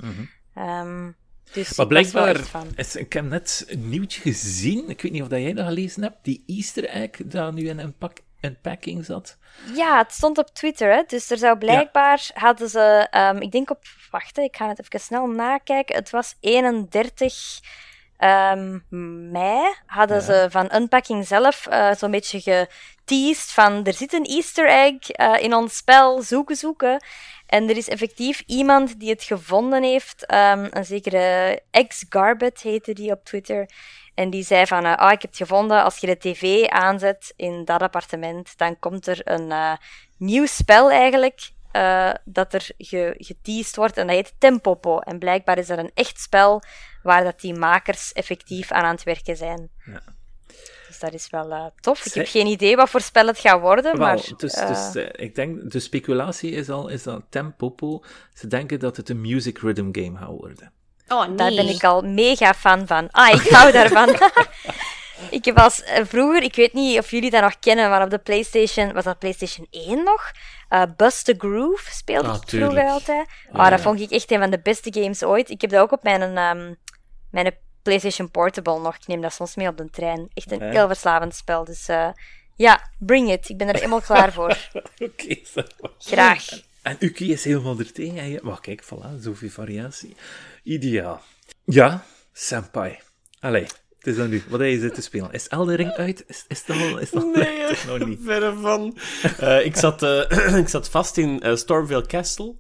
Ehm, 0.55 1.11
dus 1.53 1.77
Maar 1.77 1.87
ik 1.87 1.93
was 2.03 2.13
wel 2.13 2.23
blijkbaar, 2.23 2.63
is, 2.77 2.97
ik 2.97 3.13
heb 3.13 3.25
net 3.25 3.65
een 3.69 3.89
nieuwtje 3.89 4.21
gezien, 4.21 4.89
ik 4.89 5.01
weet 5.03 5.13
niet 5.13 5.23
of 5.23 5.29
dat 5.29 5.41
jij 5.41 5.53
dat 5.53 5.67
gelezen 5.67 6.03
hebt, 6.03 6.17
die 6.25 6.43
easter 6.47 6.85
egg 6.85 7.11
dat 7.25 7.55
nu 7.55 7.69
in 7.69 7.79
Unpack, 7.79 8.19
unpacking 8.41 9.05
zat. 9.05 9.37
Ja, 9.75 9.99
het 9.99 10.13
stond 10.13 10.39
op 10.39 10.49
Twitter, 10.49 10.93
hè? 10.93 11.03
dus 11.07 11.31
er 11.31 11.39
zou 11.39 11.59
blijkbaar 11.59 12.31
hadden 12.35 12.69
ze, 12.69 13.07
ehm, 13.11 13.37
ik 13.37 13.53
denk 13.53 13.71
op, 13.71 13.83
wacht, 14.11 14.37
hè, 14.37 14.43
ik 14.43 14.57
ga 14.57 14.69
het 14.69 14.81
even 14.81 15.01
snel 15.01 15.27
nakijken. 15.27 15.97
Het 15.97 16.11
was 16.11 16.37
31 16.41 17.61
ehm, 18.17 18.79
mei 19.31 19.75
hadden 19.87 20.23
ze 20.23 20.47
van 20.51 20.75
Unpacking 20.75 21.27
zelf 21.27 21.67
uh, 21.71 21.95
zo'n 21.95 22.11
beetje 22.11 22.41
geteased 22.41 23.53
van 23.53 23.85
er 23.85 23.93
zit 23.93 24.13
een 24.13 24.25
Easter 24.25 24.69
egg 24.69 25.19
uh, 25.21 25.43
in 25.43 25.55
ons 25.55 25.77
spel, 25.77 26.23
zoeken, 26.23 26.57
zoeken. 26.57 27.03
En 27.47 27.69
er 27.69 27.77
is 27.77 27.89
effectief 27.89 28.43
iemand 28.47 29.01
die 29.01 29.11
het 29.11 29.23
gevonden 29.23 29.83
heeft, 29.83 30.33
um, 30.33 30.69
een 30.71 30.85
zekere 30.85 31.61
ex-Garbet 31.71 32.61
heette 32.61 32.93
die 32.93 33.13
op 33.13 33.25
Twitter. 33.25 33.71
En 34.15 34.31
die 34.31 34.45
zei 34.45 34.67
van, 34.67 34.87
uh, 34.87 34.93
oh, 34.97 35.11
ik 35.13 35.23
heb 35.23 35.31
het 35.31 35.37
gevonden, 35.37 35.83
als 35.83 35.99
je 35.99 36.07
de 36.07 36.19
tv 36.19 36.67
aanzet 36.67 37.33
in 37.37 37.65
dat 37.65 37.83
appartement, 37.83 38.59
dan 38.59 38.79
komt 38.79 39.07
er 39.07 39.21
een 39.25 39.51
uh, 39.51 39.73
nieuw 40.17 40.47
spel 40.47 40.91
eigenlijk, 40.91 41.51
uh, 41.73 42.13
dat 42.25 42.55
er 42.55 42.71
ge 42.79 43.15
geteased 43.19 43.77
wordt, 43.77 43.97
en 43.97 44.07
dat 44.07 44.17
heet 44.17 44.35
Tempopo. 44.39 44.99
En 44.99 45.19
blijkbaar 45.19 45.59
is 45.59 45.67
dat 45.67 45.79
een 45.79 45.91
echt 45.95 46.21
spel 46.21 46.63
waar 47.03 47.25
dat 47.25 47.41
die 47.41 47.55
makers 47.55 48.13
effectief 48.13 48.73
aan 48.73 48.85
aan 48.85 48.95
het 48.95 49.03
werken 49.03 49.37
zijn. 49.37 49.71
Ja. 49.85 50.03
Dus 51.01 51.11
dat 51.11 51.21
is 51.21 51.31
wel 51.31 51.73
tof. 51.81 52.07
Ik 52.07 52.15
heb 52.15 52.27
geen 52.27 52.47
idee 52.47 52.77
wat 52.77 52.91
voor 52.91 53.01
spel 53.01 53.27
het 53.27 53.39
gaat 53.39 53.61
worden, 53.61 53.99
wel, 53.99 54.07
maar... 54.07 54.17
Dus, 54.37 54.53
dus 54.53 54.95
ik 55.13 55.35
denk, 55.35 55.71
de 55.71 55.81
speculatie 55.81 56.51
is 56.51 56.71
al, 56.71 56.89
is 56.89 57.03
dat 57.03 57.23
Tempopo, 57.29 58.03
ze 58.35 58.47
denken 58.47 58.79
dat 58.79 58.97
het 58.97 59.09
een 59.09 59.21
music 59.21 59.59
rhythm 59.59 59.89
game 59.93 60.19
gaat 60.19 60.29
worden. 60.29 60.73
Oh, 61.09 61.27
nee. 61.27 61.37
Daar 61.37 61.55
ben 61.55 61.69
ik 61.69 61.85
al 61.85 62.03
mega 62.03 62.55
fan 62.55 62.87
van. 62.87 63.09
Ah, 63.11 63.35
ik 63.35 63.51
hou 63.51 63.73
daarvan. 63.73 64.09
ik 65.31 65.45
heb 65.45 65.59
als 65.59 65.83
eh, 65.83 66.05
vroeger, 66.05 66.43
ik 66.43 66.55
weet 66.55 66.73
niet 66.73 66.99
of 66.99 67.11
jullie 67.11 67.31
dat 67.31 67.43
nog 67.43 67.59
kennen, 67.59 67.91
maar 67.91 68.03
op 68.03 68.11
de 68.11 68.19
PlayStation, 68.19 68.93
was 68.93 69.05
dat 69.05 69.19
PlayStation 69.19 69.67
1 69.71 70.05
nog? 70.05 70.31
Uh, 70.71 70.83
Bust 70.97 71.25
the 71.25 71.35
Groove 71.39 71.91
speelde 71.91 72.29
ah, 72.29 72.35
ik 72.35 72.49
vroeger 72.49 72.85
altijd. 72.85 73.29
Oh, 73.53 73.71
dat 73.71 73.81
vond 73.81 74.01
ik 74.01 74.11
echt 74.11 74.31
een 74.31 74.39
van 74.39 74.51
de 74.51 74.61
beste 74.63 74.93
games 75.01 75.23
ooit. 75.23 75.51
Ik 75.51 75.61
heb 75.61 75.71
dat 75.71 75.81
ook 75.81 75.93
op 75.93 76.03
mijn, 76.03 76.23
um, 76.23 76.77
mijn 77.31 77.55
PlayStation 77.87 78.31
Portable 78.31 78.81
nog. 78.81 78.97
Ik 78.97 79.07
neem 79.07 79.21
dat 79.21 79.33
soms 79.33 79.55
mee 79.55 79.69
op 79.69 79.77
de 79.77 79.91
trein. 79.91 80.29
Echt 80.35 80.51
een 80.51 80.63
heel 80.63 80.87
verslavend 80.87 81.35
spel. 81.35 81.65
Dus 81.65 81.89
uh, 81.89 82.09
ja, 82.57 82.91
bring 82.99 83.31
it. 83.31 83.49
Ik 83.49 83.57
ben 83.57 83.69
er 83.69 83.75
helemaal 83.75 84.01
klaar 84.01 84.33
voor. 84.33 84.59
Oké, 84.99 85.37
Graag. 85.99 86.45
En 86.83 86.97
Uki 86.99 87.33
is 87.33 87.45
helemaal 87.45 87.79
er 87.79 87.93
tegen. 87.93 88.39
Maar 88.43 88.61
kijk, 88.61 88.85
voilà, 88.85 89.21
zoveel 89.21 89.49
variatie. 89.49 90.17
Ideaal. 90.63 91.23
Ja, 91.65 92.05
Senpai. 92.33 92.99
Allee, 93.41 93.63
het 93.63 94.07
is 94.07 94.17
dan 94.17 94.29
nu. 94.29 94.43
Wat 94.49 94.61
heb 94.61 94.69
je 94.69 94.81
zitten 94.81 95.03
spelen? 95.03 95.33
Is 95.33 95.49
Eldering 95.49 95.93
uit? 95.93 96.25
Is, 96.27 96.45
is 96.49 96.63
het 96.67 96.77
al, 96.77 96.99
is 96.99 97.11
het 97.11 97.35
nee, 97.35 97.99
nog 97.99 98.09
niet? 98.09 98.21
verre 98.23 98.55
van. 98.55 98.99
Uh, 99.41 99.65
ik, 99.65 99.77
zat, 99.77 100.03
uh, 100.03 100.57
ik 100.63 100.69
zat 100.69 100.89
vast 100.89 101.17
in 101.17 101.47
uh, 101.47 101.57
Stormville 101.57 102.07
Castle. 102.07 102.55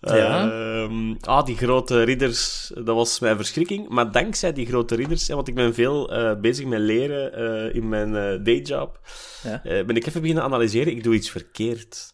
Ja. 0.00 0.46
Uh, 0.46 1.14
ah, 1.20 1.44
die 1.44 1.56
grote 1.56 2.02
ridders, 2.02 2.72
dat 2.74 2.94
was 2.94 3.18
mijn 3.18 3.36
verschrikking. 3.36 3.88
Maar 3.88 4.12
dankzij 4.12 4.52
die 4.52 4.66
grote 4.66 4.94
ridders, 4.94 5.28
want 5.28 5.48
ik 5.48 5.54
ben 5.54 5.74
veel 5.74 6.10
bezig 6.40 6.66
met 6.66 6.80
leren 6.80 7.74
in 7.74 7.88
mijn 7.88 8.42
dayjob, 8.42 9.00
ja. 9.42 9.60
ben 9.62 9.96
ik 9.96 10.06
even 10.06 10.20
beginnen 10.20 10.44
analyseren. 10.44 10.92
Ik 10.92 11.04
doe 11.04 11.14
iets 11.14 11.30
verkeerd. 11.30 12.12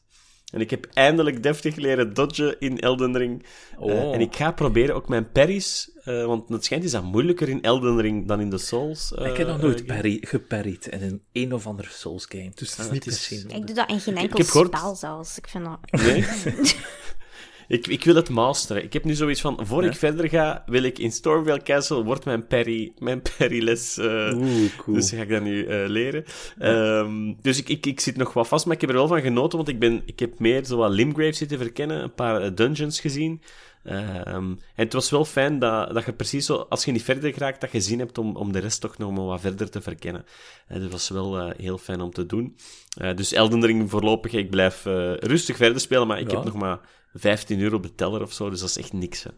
En 0.53 0.61
ik 0.61 0.71
heb 0.71 0.87
eindelijk 0.93 1.43
deftig 1.43 1.77
leren 1.77 2.15
dodgen 2.15 2.61
in 2.61 2.81
Elden 2.81 3.17
Ring. 3.17 3.47
Eh, 3.73 3.79
oh. 3.79 4.15
en 4.15 4.21
ik 4.21 4.37
ga 4.37 4.53
proberen 4.53 4.95
ook 4.95 5.09
mijn 5.09 5.31
parries, 5.33 5.91
uh, 6.05 6.25
want 6.25 6.49
het 6.49 6.65
schijnt 6.65 6.85
is 6.85 6.91
dat 6.91 7.03
moeilijker 7.03 7.49
in 7.49 7.63
Elden 7.63 8.01
Ring 8.01 8.29
dan 8.29 8.41
in 8.41 8.51
de 8.51 8.59
Souls. 8.59 9.13
Uh, 9.19 9.27
ik 9.27 9.37
heb 9.37 9.47
nog 9.47 9.61
nooit 9.61 9.87
parry, 9.87 10.19
geparried 10.21 10.87
in 10.87 11.03
een 11.03 11.23
een 11.33 11.53
of 11.53 11.67
andere 11.67 11.89
Souls 11.91 12.27
game. 12.29 12.51
Dus 12.55 12.71
het 12.71 12.79
is 12.79 12.87
ah, 12.87 12.93
niet 12.93 13.07
misschien. 13.07 13.51
Ik 13.51 13.67
doe 13.67 13.77
dat 13.77 13.91
in 13.91 14.01
geen 14.01 14.17
enkel 14.17 14.45
spel 14.45 14.95
zelfs. 14.95 15.39
Ik 15.39 15.49
vind 15.49 15.65
dat... 15.65 15.79
Nee? 16.03 16.25
Ik, 17.69 17.87
ik 17.87 18.05
wil 18.05 18.15
het 18.15 18.29
masteren. 18.29 18.83
Ik 18.83 18.93
heb 18.93 19.05
nu 19.05 19.15
zoiets 19.15 19.41
van, 19.41 19.59
voor 19.63 19.85
ik 19.85 19.95
verder 19.95 20.29
ga, 20.29 20.63
wil 20.67 20.83
ik 20.83 20.99
in 20.99 21.13
Stormvale 21.13 21.63
Castle, 21.63 22.05
wordt 22.05 22.25
mijn 22.25 22.47
parry, 22.47 22.93
mijn 22.99 23.23
parryles. 23.39 23.99
Uh, 23.99 24.33
cool. 24.77 24.97
Dus 24.97 25.11
ga 25.11 25.23
ik 25.23 25.29
dat 25.29 25.43
nu 25.43 25.67
uh, 25.67 25.89
leren. 25.89 26.25
Um, 26.59 27.37
dus 27.43 27.59
ik, 27.59 27.69
ik, 27.69 27.87
ik 27.87 28.01
zit 28.01 28.17
nog 28.17 28.33
wat 28.33 28.49
vast, 28.49 28.67
maar 28.67 28.75
ik 28.75 28.81
heb 28.81 28.91
er 28.91 28.97
wel 28.97 29.09
van 29.09 29.21
genoten, 29.21 29.57
want 29.57 29.69
ik, 29.69 29.79
ben, 29.79 30.03
ik 30.07 30.19
heb 30.19 30.39
meer 30.39 30.65
zo 30.65 30.77
wat 30.77 30.91
Limgrave 30.91 31.33
zitten 31.33 31.59
verkennen, 31.59 32.03
een 32.03 32.15
paar 32.15 32.45
uh, 32.45 32.51
dungeons 32.55 33.01
gezien. 33.01 33.43
Um, 33.85 33.95
en 33.95 34.59
het 34.75 34.93
was 34.93 35.11
wel 35.11 35.25
fijn 35.25 35.59
dat, 35.59 35.95
dat 35.95 36.05
je 36.05 36.13
precies 36.13 36.47
zo, 36.47 36.67
als 36.69 36.85
je 36.85 36.93
niet 36.93 37.03
verder 37.03 37.33
geraakt, 37.33 37.61
dat 37.61 37.73
je 37.73 37.81
zin 37.81 37.99
hebt 37.99 38.19
om, 38.19 38.37
om 38.37 38.53
de 38.53 38.59
rest 38.59 38.81
toch 38.81 38.99
nog 38.99 39.13
maar 39.13 39.25
wat 39.25 39.41
verder 39.41 39.71
te 39.71 39.81
verkennen. 39.81 40.25
Uh, 40.69 40.81
dat 40.81 40.91
was 40.91 41.09
wel 41.09 41.39
uh, 41.39 41.55
heel 41.57 41.79
fijn 41.79 42.01
om 42.01 42.11
te 42.11 42.27
doen. 42.27 42.57
Uh, 43.03 43.15
dus 43.15 43.33
Elden 43.33 43.67
Ring 43.67 43.91
voorlopig, 43.91 44.33
ik 44.33 44.51
blijf 44.51 44.85
rustig 45.21 45.57
verder 45.57 45.81
spelen, 45.81 46.07
maar 46.07 46.21
ik 46.21 46.31
heb 46.31 46.45
nog 46.45 46.55
maar 46.55 46.81
15 47.17 47.61
euro 47.61 47.77
op 47.77 47.83
de 47.83 47.95
teller 47.95 48.23
of 48.23 48.33
zo, 48.33 48.51
dus 48.51 48.61
dat 48.61 48.69
is 48.69 48.79
echt 48.79 48.93
niks. 48.93 49.23
Hè. 49.23 49.31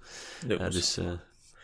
Ja, 0.54 0.68
dus 0.68 0.98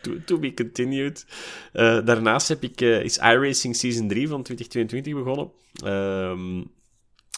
to, 0.01 0.11
to, 0.25 0.39
be 0.39 0.53
continued. 0.53 1.25
daarnaast 1.73 2.47
heb 2.47 2.63
ik, 2.63 2.81
is 2.81 3.17
iRacing 3.17 3.75
Season 3.75 4.07
3 4.07 4.27
van 4.27 4.43
2022 4.43 5.13
begonnen. 5.13 5.51
Um, 5.85 6.73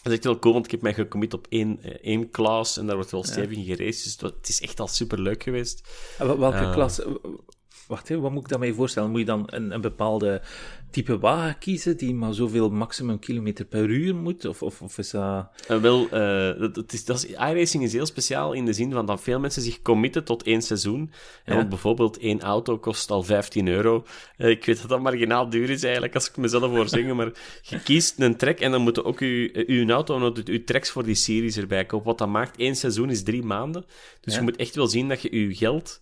dat 0.02 0.12
is 0.12 0.12
echt 0.12 0.24
wel 0.24 0.38
cool, 0.38 0.52
want 0.52 0.64
ik 0.64 0.70
heb 0.70 0.82
mij 0.82 0.94
gecommit 0.94 1.34
op 1.34 1.46
één, 1.48 2.02
één 2.02 2.30
klas 2.30 2.76
en 2.76 2.86
daar 2.86 2.96
wordt 2.96 3.10
wel 3.10 3.24
stevig 3.24 3.56
in 3.56 3.64
geraced. 3.64 4.04
Dus 4.04 4.30
het 4.30 4.48
is 4.48 4.60
echt 4.60 4.80
al 4.80 4.86
super 4.86 5.20
leuk 5.20 5.42
geweest. 5.42 5.88
welke 6.18 6.58
uh, 6.58 6.72
klas? 6.72 7.00
Wacht, 7.86 8.08
hè, 8.08 8.20
wat 8.20 8.30
moet 8.30 8.42
ik 8.42 8.48
daarmee 8.48 8.74
voorstellen? 8.74 9.10
Moet 9.10 9.20
je 9.20 9.26
dan 9.26 9.42
een, 9.46 9.70
een 9.70 9.80
bepaalde 9.80 10.42
type 10.90 11.18
wagen 11.18 11.58
kiezen 11.58 11.96
die 11.96 12.14
maar 12.14 12.34
zoveel 12.34 12.70
maximum 12.70 13.18
kilometer 13.18 13.64
per 13.64 13.88
uur 13.88 14.14
moet? 14.14 14.44
Of, 14.44 14.62
of, 14.62 14.82
of 14.82 14.98
is 14.98 15.10
dat... 15.10 15.48
Uh, 15.70 15.80
wel, 15.80 16.04
uh, 16.04 16.72
dat, 16.72 16.92
is, 16.92 17.04
dat 17.04 17.16
is, 17.16 17.26
iRacing 17.26 17.82
is 17.82 17.92
heel 17.92 18.06
speciaal 18.06 18.52
in 18.52 18.64
de 18.64 18.72
zin 18.72 18.92
van 18.92 19.06
dat 19.06 19.20
veel 19.20 19.40
mensen 19.40 19.62
zich 19.62 19.82
committen 19.82 20.24
tot 20.24 20.42
één 20.42 20.62
seizoen. 20.62 21.10
Ja. 21.44 21.54
Want 21.54 21.68
bijvoorbeeld 21.68 22.18
één 22.18 22.40
auto 22.40 22.78
kost 22.78 23.10
al 23.10 23.22
15 23.22 23.68
euro. 23.68 24.04
Uh, 24.38 24.50
ik 24.50 24.64
weet 24.64 24.80
dat 24.80 24.88
dat 24.88 25.00
marginaal 25.00 25.48
duur 25.48 25.70
is 25.70 25.82
eigenlijk, 25.82 26.14
als 26.14 26.28
ik 26.28 26.36
mezelf 26.36 26.70
hoor 26.70 26.88
zeggen, 26.88 27.16
maar 27.16 27.32
je 27.62 27.82
kiest 27.82 28.20
een 28.20 28.36
trek 28.36 28.60
en 28.60 28.70
dan 28.70 28.82
moeten 28.82 29.04
ook 29.04 29.20
je, 29.20 29.64
uw 29.66 29.88
auto 29.88 30.16
en 30.16 30.42
uw 30.44 30.64
tracks 30.64 30.90
voor 30.90 31.04
die 31.04 31.14
series 31.14 31.56
erbij 31.56 31.84
kopen. 31.84 32.06
Wat 32.06 32.18
dat 32.18 32.28
maakt, 32.28 32.56
één 32.56 32.76
seizoen 32.76 33.10
is 33.10 33.22
drie 33.22 33.42
maanden. 33.42 33.84
Dus 34.20 34.32
ja. 34.32 34.38
je 34.38 34.44
moet 34.44 34.56
echt 34.56 34.74
wel 34.74 34.86
zien 34.86 35.08
dat 35.08 35.22
je 35.22 35.40
je 35.40 35.54
geld 35.54 36.00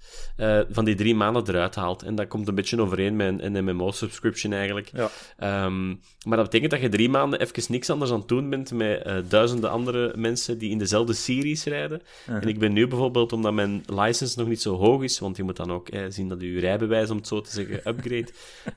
van 0.70 0.84
die 0.84 0.94
drie 0.94 1.14
maanden 1.14 1.48
eruit 1.48 1.74
haalt. 1.74 2.02
En 2.02 2.14
dat 2.14 2.28
komt 2.28 2.48
een 2.48 2.54
beetje 2.54 2.80
overeen 2.80 3.16
met 3.16 3.40
een, 3.40 3.54
een 3.54 3.64
MMO-subscription 3.64 4.52
eigenlijk. 4.52 4.75
Ja. 4.84 5.64
Um, 5.64 6.00
maar 6.24 6.36
dat 6.36 6.44
betekent 6.44 6.70
dat 6.70 6.80
je 6.80 6.88
drie 6.88 7.08
maanden 7.08 7.40
even 7.40 7.64
niks 7.68 7.90
anders 7.90 8.10
aan 8.10 8.18
het 8.18 8.28
doen 8.28 8.50
bent 8.50 8.72
met 8.72 9.06
uh, 9.06 9.16
duizenden 9.28 9.70
andere 9.70 10.12
mensen 10.16 10.58
die 10.58 10.70
in 10.70 10.78
dezelfde 10.78 11.12
series 11.12 11.64
rijden. 11.64 12.02
En 12.26 12.48
ik 12.48 12.58
ben 12.58 12.72
nu 12.72 12.88
bijvoorbeeld, 12.88 13.32
omdat 13.32 13.52
mijn 13.52 13.84
license 13.86 14.38
nog 14.38 14.48
niet 14.48 14.62
zo 14.62 14.76
hoog 14.76 15.02
is, 15.02 15.18
want 15.18 15.36
je 15.36 15.42
moet 15.42 15.56
dan 15.56 15.72
ook 15.72 15.88
eh, 15.88 16.04
zien 16.08 16.28
dat 16.28 16.40
je 16.40 16.60
rijbewijs, 16.60 17.10
om 17.10 17.16
het 17.16 17.26
zo 17.26 17.40
te 17.40 17.50
zeggen, 17.50 17.80
upgrade, 17.90 18.28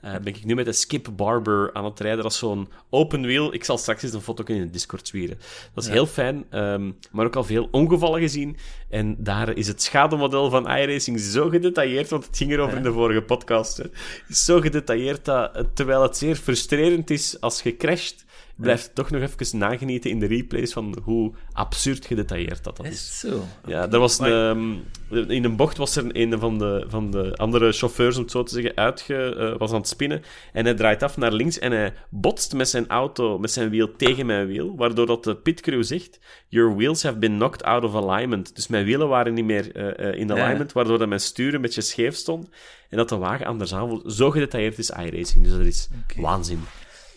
uh, 0.05 0.11
ben 0.11 0.25
ik 0.25 0.45
nu 0.45 0.55
met 0.55 0.67
een 0.67 0.73
Skip 0.73 1.09
Barber 1.15 1.69
aan 1.73 1.85
het 1.85 1.99
rijden. 1.99 2.23
Dat 2.23 2.31
is 2.31 2.37
zo'n 2.37 2.69
open 2.89 3.21
wheel. 3.21 3.53
Ik 3.53 3.63
zal 3.63 3.77
straks 3.77 4.03
eens 4.03 4.13
een 4.13 4.21
foto 4.21 4.43
in 4.43 4.61
de 4.61 4.69
Discord 4.69 5.07
zwieren. 5.07 5.37
Dat 5.73 5.83
is 5.83 5.89
ja. 5.89 5.95
heel 5.95 6.05
fijn, 6.05 6.45
um, 6.51 6.97
maar 7.11 7.25
ook 7.25 7.35
al 7.35 7.43
veel 7.43 7.67
ongevallen 7.71 8.19
gezien. 8.21 8.57
En 8.89 9.15
daar 9.17 9.57
is 9.57 9.67
het 9.67 9.81
schademodel 9.81 10.49
van 10.49 10.69
iRacing 10.69 11.19
zo 11.19 11.49
gedetailleerd, 11.49 12.09
want 12.09 12.25
het 12.25 12.37
ging 12.37 12.51
erover 12.51 12.71
ja. 12.71 12.77
in 12.77 12.83
de 12.83 12.91
vorige 12.91 13.21
podcast. 13.21 13.77
Hè. 13.77 13.85
Zo 14.29 14.59
gedetailleerd 14.59 15.25
dat, 15.25 15.65
terwijl 15.73 16.01
het 16.01 16.17
zeer 16.17 16.35
frustrerend 16.35 17.09
is 17.09 17.41
als 17.41 17.61
je 17.61 17.77
crasht, 17.77 18.25
blijft 18.59 18.85
ja. 18.85 18.91
toch 18.93 19.09
nog 19.09 19.21
even 19.21 19.57
nagenieten 19.57 20.09
in 20.09 20.19
de 20.19 20.25
replays 20.25 20.73
van 20.73 20.97
hoe 21.03 21.33
absurd 21.51 22.05
gedetailleerd 22.05 22.63
dat, 22.63 22.77
dat 22.77 22.85
is. 22.85 22.91
is 22.91 23.19
zo. 23.19 23.43
Ja, 23.65 23.91
er 23.91 23.99
was 23.99 24.19
een, 24.19 24.31
um, 24.31 24.83
in 25.09 25.43
een 25.43 25.55
bocht 25.55 25.77
was 25.77 25.95
er 25.95 26.05
een 26.15 26.39
van 26.39 26.57
de, 26.57 26.85
van 26.87 27.11
de 27.11 27.35
andere 27.35 27.71
chauffeurs, 27.71 28.15
om 28.15 28.21
het 28.21 28.31
zo 28.31 28.43
te 28.43 28.53
zeggen, 28.53 28.75
uitge, 28.75 29.35
uh, 29.37 29.57
was 29.57 29.71
aan 29.71 29.79
het 29.79 29.87
spinnen. 29.87 30.21
En 30.53 30.65
hij 30.65 30.73
draait 30.73 31.03
af 31.03 31.17
naar 31.17 31.31
links 31.31 31.59
en 31.59 31.71
hij 31.71 31.93
botst 32.09 32.53
met 32.53 32.69
zijn 32.69 32.87
auto, 32.87 33.39
met 33.39 33.51
zijn 33.51 33.69
wiel 33.69 33.95
tegen 33.95 34.25
mijn 34.25 34.47
wiel, 34.47 34.75
waardoor 34.75 35.05
dat 35.05 35.23
de 35.23 35.35
pitcrew 35.35 35.83
zegt, 35.83 36.19
your 36.47 36.75
wheels 36.75 37.03
have 37.03 37.17
been 37.17 37.35
knocked 37.35 37.63
out 37.63 37.83
of 37.83 37.95
alignment. 37.95 38.55
Dus 38.55 38.67
mijn 38.67 38.85
wielen 38.85 39.07
waren 39.07 39.33
niet 39.33 39.45
meer 39.45 39.75
uh, 39.75 40.07
uh, 40.07 40.19
in 40.19 40.31
alignment, 40.31 40.69
ja. 40.69 40.73
waardoor 40.73 40.97
dat 40.97 41.07
mijn 41.07 41.21
stuur 41.21 41.53
een 41.53 41.61
beetje 41.61 41.81
scheef 41.81 42.15
stond. 42.15 42.49
En 42.89 42.97
dat 42.97 43.09
de 43.09 43.17
wagen 43.17 43.45
anders 43.45 43.73
aanvoelt. 43.73 44.13
Zo 44.13 44.31
gedetailleerd 44.31 44.77
is 44.77 44.89
iRacing, 44.89 45.43
dus 45.43 45.51
dat 45.51 45.65
is 45.65 45.87
okay. 46.03 46.23
waanzin. 46.23 46.61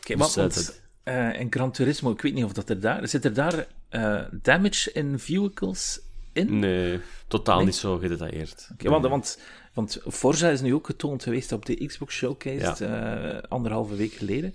Okay, 0.02 0.16
dus, 0.16 0.34
want, 0.34 0.81
uh, 1.04 1.40
in 1.40 1.46
Gran 1.50 1.70
Turismo, 1.70 2.10
ik 2.10 2.20
weet 2.20 2.34
niet 2.34 2.44
of 2.44 2.52
dat 2.52 2.70
er 2.70 2.80
daar... 2.80 3.08
Zit 3.08 3.24
er 3.24 3.34
daar 3.34 3.66
uh, 3.90 4.20
damage 4.42 4.92
in 4.92 5.18
vehicles 5.18 6.00
in? 6.32 6.58
Nee, 6.58 7.00
totaal 7.28 7.56
nee? 7.56 7.66
niet 7.66 7.74
zo 7.74 7.98
gedetailleerd. 7.98 8.68
Okay, 8.72 8.90
nee. 8.90 9.00
want, 9.00 9.08
want, 9.08 9.38
want 9.72 10.00
Forza 10.08 10.48
is 10.48 10.60
nu 10.60 10.74
ook 10.74 10.86
getoond 10.86 11.22
geweest 11.22 11.52
op 11.52 11.66
de 11.66 11.86
Xbox 11.86 12.14
Showcase 12.14 12.84
ja. 12.84 13.34
uh, 13.34 13.42
anderhalve 13.48 13.96
week 13.96 14.12
geleden. 14.12 14.54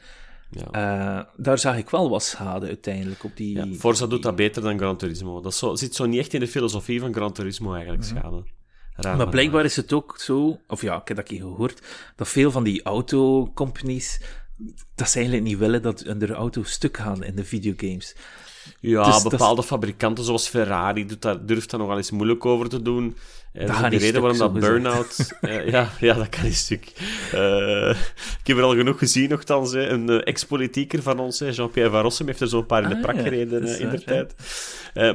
Ja. 0.49 0.65
Uh, 1.19 1.23
daar 1.35 1.57
zag 1.59 1.77
ik 1.77 1.89
wel 1.89 2.09
wat 2.09 2.23
schade 2.23 2.67
uiteindelijk 2.67 3.23
op 3.23 3.37
die... 3.37 3.55
Ja, 3.55 3.75
Forza 3.77 4.01
die... 4.01 4.09
doet 4.09 4.23
dat 4.23 4.35
beter 4.35 4.61
dan 4.61 4.77
Gran 4.77 4.97
Turismo. 4.97 5.41
Dat 5.41 5.55
zo, 5.55 5.75
zit 5.75 5.95
zo 5.95 6.05
niet 6.05 6.19
echt 6.19 6.33
in 6.33 6.39
de 6.39 6.47
filosofie 6.47 6.99
van 6.99 7.13
Gran 7.13 7.31
Turismo 7.31 7.73
eigenlijk, 7.73 8.03
-huh. 8.03 8.17
schade. 8.17 8.43
Raar 8.95 9.17
maar 9.17 9.29
blijkbaar 9.29 9.65
is 9.65 9.75
het 9.75 9.93
ook 9.93 10.19
zo, 10.19 10.59
of 10.67 10.81
ja, 10.81 11.01
ik 11.01 11.07
heb 11.07 11.17
dat 11.17 11.25
keer 11.25 11.39
gehoord, 11.39 11.81
dat 12.15 12.27
veel 12.27 12.51
van 12.51 12.63
die 12.63 12.83
autocompanies 12.83 14.21
dat 14.95 15.09
ze 15.09 15.15
eigenlijk 15.15 15.47
niet 15.47 15.57
willen 15.57 15.81
dat 15.81 15.99
hun 15.99 16.33
auto 16.33 16.63
stuk 16.63 16.97
gaan 16.97 17.23
in 17.23 17.35
de 17.35 17.43
videogames. 17.43 18.15
Ja, 18.79 19.03
Dus 19.03 19.23
bepaalde 19.23 19.63
fabrikanten 19.63 20.23
zoals 20.23 20.47
Ferrari 20.47 21.05
doet 21.05 21.21
daar, 21.21 21.45
durft 21.45 21.69
daar 21.69 21.79
nogal 21.79 21.97
eens 21.97 22.11
moeilijk 22.11 22.45
over 22.45 22.69
te 22.69 22.81
doen. 22.81 23.15
Dat 23.57 23.67
dat 23.67 23.91
is 23.91 23.99
de 23.99 24.05
reden 24.05 24.21
waarom 24.21 24.39
dat 24.39 24.53
burn-out... 24.53 25.17
eh, 25.41 25.67
ja, 25.69 25.89
ja, 25.99 26.13
dat 26.13 26.29
kan 26.29 26.43
niet 26.43 26.55
stuk. 26.55 26.91
Eh, 27.33 27.89
ik 28.41 28.47
heb 28.47 28.57
er 28.57 28.63
al 28.63 28.75
genoeg 28.75 28.97
gezien, 28.99 29.29
nogthans. 29.29 29.71
Hè. 29.71 29.89
Een 29.89 30.09
eh, 30.09 30.19
ex-politieker 30.23 31.01
van 31.01 31.19
ons, 31.19 31.39
Jean-Pierre 31.51 31.91
Van 31.91 32.01
Rossum, 32.01 32.25
heeft 32.27 32.41
er 32.41 32.47
zo'n 32.47 32.65
paar 32.65 32.83
in 32.83 32.89
de 32.89 32.95
Ah, 32.95 33.01
prak 33.01 33.15
ja, 33.15 33.21
gereden 33.21 33.79
in 33.79 33.89
de 33.89 34.03
tijd. 34.03 34.35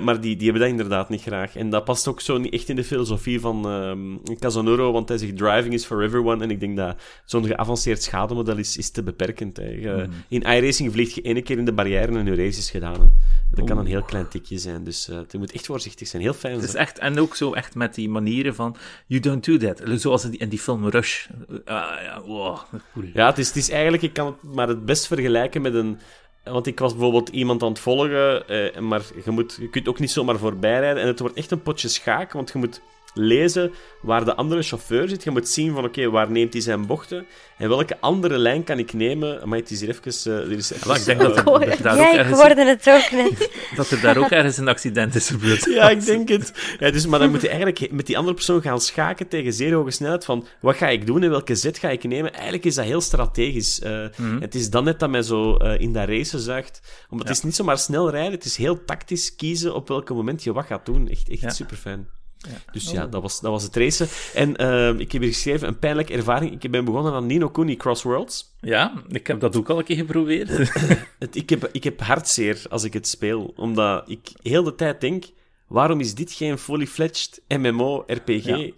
Maar 0.01 0.21
die, 0.21 0.37
die 0.37 0.45
hebben 0.45 0.61
dat 0.63 0.71
inderdaad 0.71 1.09
niet 1.09 1.23
graag. 1.23 1.57
En 1.57 1.71
dat 1.71 1.85
past 1.85 2.09
ook 2.09 2.21
zo 2.21 2.39
niet 2.39 2.53
echt 2.53 2.69
in 2.69 2.77
de 2.77 2.85
filosofie 2.85 3.41
van 3.41 4.21
Casanoro, 4.39 4.93
want 4.93 5.09
hij 5.09 5.19
zegt 5.19 5.37
driving 5.37 5.75
is 5.75 5.85
for 5.85 6.03
everyone. 6.03 6.43
En 6.43 6.51
ik 6.51 6.61
denk 6.61 6.77
dat 6.77 6.97
zo'n 7.25 7.45
geavanceerd 7.47 8.03
schademodel 8.03 8.57
is, 8.57 8.77
is 8.77 8.91
te 8.91 9.03
beperkend. 9.03 9.57
Hè. 9.57 9.65
Je- 9.69 9.91
Hmm. 9.93 10.11
In 10.29 10.43
iRacing 10.43 10.93
vliegt 10.93 11.15
je 11.15 11.21
ene 11.23 11.43
keer 11.43 11.59
in 11.59 11.65
de 11.65 11.73
barrière 11.73 12.19
en 12.19 12.25
je 12.27 12.35
race 12.35 12.59
is 12.59 12.71
gedaan. 12.71 13.01
Hè. 13.01 13.07
Dat 13.55 13.65
kan 13.67 13.79
een 13.79 13.87
heel 13.87 14.03
klein 14.03 14.29
tikje 14.29 14.59
zijn, 14.59 14.85
dus 14.85 15.09
je 15.31 15.39
moet 15.39 15.53
echt 15.53 15.67
voorzichtig 15.67 16.09
zijn. 16.09 16.23
Heel 16.23 16.33
fijn. 16.35 16.55
Het 16.55 16.63
is 16.65 16.71
zo. 16.71 16.77
echt, 16.77 16.99
en 16.99 17.19
ook 17.21 17.37
zo 17.37 17.53
echt 17.53 17.75
met 17.75 17.95
die 17.95 18.09
van, 18.55 18.77
you 19.07 19.21
don't 19.21 19.45
do 19.45 19.57
that. 19.57 19.83
Zoals 20.01 20.25
in 20.25 20.49
die, 20.49 20.59
film 20.59 20.89
Rush. 20.89 21.27
Ah, 21.65 21.91
ja. 22.03 22.67
Ja, 23.15 23.27
het 23.27 23.39
is, 23.39 23.47
het 23.47 23.57
is 23.57 23.71
eigenlijk, 23.71 24.03
ik 24.03 24.13
kan 24.13 24.27
het 24.27 24.55
maar 24.55 24.69
het 24.69 24.85
best 24.85 25.07
vergelijken 25.07 25.63
met 25.63 25.75
een. 25.75 25.99
Want 26.45 26.67
ik 26.67 26.79
was 26.79 26.93
bijvoorbeeld 26.93 27.29
iemand 27.29 27.63
aan 27.63 27.69
het 27.69 27.79
volgen, 27.79 28.49
eh, 28.49 28.81
maar 28.81 29.03
je, 29.25 29.31
moet, 29.31 29.57
je 29.61 29.69
kunt 29.69 29.89
ook 29.89 29.99
niet 29.99 30.11
zomaar 30.11 30.39
voorbij 30.39 30.81
rijden. 30.81 31.03
En 31.03 31.09
het 31.09 31.19
wordt 31.19 31.37
echt 31.37 31.51
een 31.51 31.63
potje 31.63 31.89
schaak, 31.89 32.33
want 32.33 32.51
je 32.53 32.59
moet 32.59 32.81
lezen 33.15 33.73
waar 34.03 34.25
de 34.25 34.35
andere 34.35 34.63
chauffeur 34.63 35.09
zit. 35.09 35.25
Je 35.25 35.31
moet 35.31 35.49
zien 35.49 35.75
van, 35.75 35.85
oké, 35.85 36.11
waar 36.11 36.31
neemt 36.31 36.53
hij 36.53 36.63
zijn 36.63 36.87
bochten? 36.87 37.27
En 37.59 37.69
welke 37.69 38.01
andere 38.01 38.39
lijn 38.39 38.65
kan 38.65 38.79
ik 38.79 38.93
nemen? 38.93 39.49
Maar 39.49 39.59
het 39.59 39.71
is 39.71 39.81
hier 39.81 39.89
even... 39.89 40.33
eh, 40.33 40.51
er 40.51 40.53
is 40.53 40.73
even 40.73 40.95
ik 40.95 41.05
denk 41.05 41.21
dat 41.21 41.37
er, 41.37 41.45
hoor 41.45 41.61
dat 41.61 41.69
er 41.69 41.83
daar 41.83 41.97
Ja, 41.97 42.07
ook 42.07 42.13
ik 42.13 42.19
ergens, 42.19 42.41
hoorde 42.41 42.65
het 42.65 42.89
ook 42.89 43.11
net. 43.11 43.51
dat 43.77 43.91
er 43.91 44.01
daar 44.01 44.17
ook 44.17 44.31
ergens 44.31 44.57
een 44.57 44.69
accident 44.69 45.15
is 45.15 45.29
gebeurd. 45.31 45.65
Ja, 45.65 45.91
ik 45.91 46.05
denk 46.05 46.29
het. 46.29 46.53
Ja, 46.79 46.91
dus, 46.91 47.07
maar 47.07 47.19
dan 47.19 47.31
moet 47.31 47.41
je 47.41 47.49
eigenlijk 47.49 47.91
met 47.91 48.07
die 48.07 48.17
andere 48.17 48.35
persoon 48.35 48.63
gaan 48.63 48.81
schaken 48.81 49.29
tegen 49.29 49.53
zeer 49.53 49.73
hoge 49.75 49.91
snelheid 49.91 50.25
van 50.25 50.47
wat 50.61 50.77
ga 50.77 50.89
ik 50.89 51.07
doen 51.07 51.23
en 51.23 51.31
welke 51.31 51.55
zet 51.55 51.79
ga 51.79 51.89
ik 51.91 52.05
nemen. 52.05 52.33
Eigenlijk 52.33 52.65
is 52.65 52.75
dat 52.75 52.85
heel 52.85 53.01
strategisch. 53.01 53.81
Eh, 53.81 54.05
Het 54.41 54.55
is 54.55 54.71
dan 54.71 54.85
net 54.85 54.99
dat 55.01 55.11
mij 55.11 55.23
zo 55.23 55.57
eh, 55.57 55.81
in 55.81 55.93
dat 55.93 56.09
race 56.09 56.39
zuigt. 56.41 56.81
Omdat 57.11 57.29
het 57.29 57.37
is 57.37 57.43
niet 57.43 57.55
zomaar 57.57 57.79
snel 57.79 58.11
rijden, 58.11 58.33
het 58.33 58.45
is 58.45 58.57
heel 58.57 58.85
tactisch 58.85 59.37
kiezen 59.37 59.75
op 59.75 59.89
welk 59.89 60.09
moment 60.09 60.43
je 60.43 60.53
wat 60.53 60.67
gaat 60.67 60.87
doen. 60.87 61.09
Echt, 61.09 61.29
echt 61.29 61.41
Ja. 61.41 61.51
super 61.51 61.77
fijn. 61.77 62.09
Ja. 62.49 62.73
Dus 62.73 62.91
ja, 62.91 63.07
dat 63.07 63.23
was, 63.23 63.41
dat 63.41 63.51
was 63.51 63.63
het 63.63 63.77
racen. 63.77 64.09
En 64.35 64.57
eh, 64.57 64.89
ik 64.89 65.13
heb 65.13 65.23
hier 65.23 65.33
geschreven, 65.33 65.69
een 65.69 65.79
pijnlijke 65.79 66.13
ervaring. 66.13 66.63
Ik 66.63 66.71
ben 66.71 66.85
begonnen 66.85 67.13
aan 67.13 67.27
Nino 67.27 67.49
Kuni 67.49 67.77
Crossworlds. 67.77 68.55
Ja, 68.61 68.93
ik 69.09 69.27
heb 69.27 69.41
dat 69.41 69.57
ook 69.57 69.71
al 69.71 69.79
een 69.79 69.85
keer 69.85 69.97
geprobeerd. 69.97 70.49
Het, 71.19 71.37
ik, 71.37 71.51
heb, 71.51 71.69
ik 71.73 71.85
heb 71.85 72.01
hartzeer 72.01 72.63
als 72.69 72.85
ik 72.85 72.93
het 72.93 73.09
speel, 73.09 73.53
omdat 73.57 74.11
ik 74.11 74.33
heel 74.43 74.63
de 74.63 74.75
tijd 74.75 75.01
denk: 75.01 75.25
waarom 75.67 76.01
is 76.01 76.15
dit 76.15 76.33
geen 76.33 76.59
fully 76.59 76.87
fledged 76.87 77.43
MMO-RPG 77.49 78.45
Ja. 78.45 78.71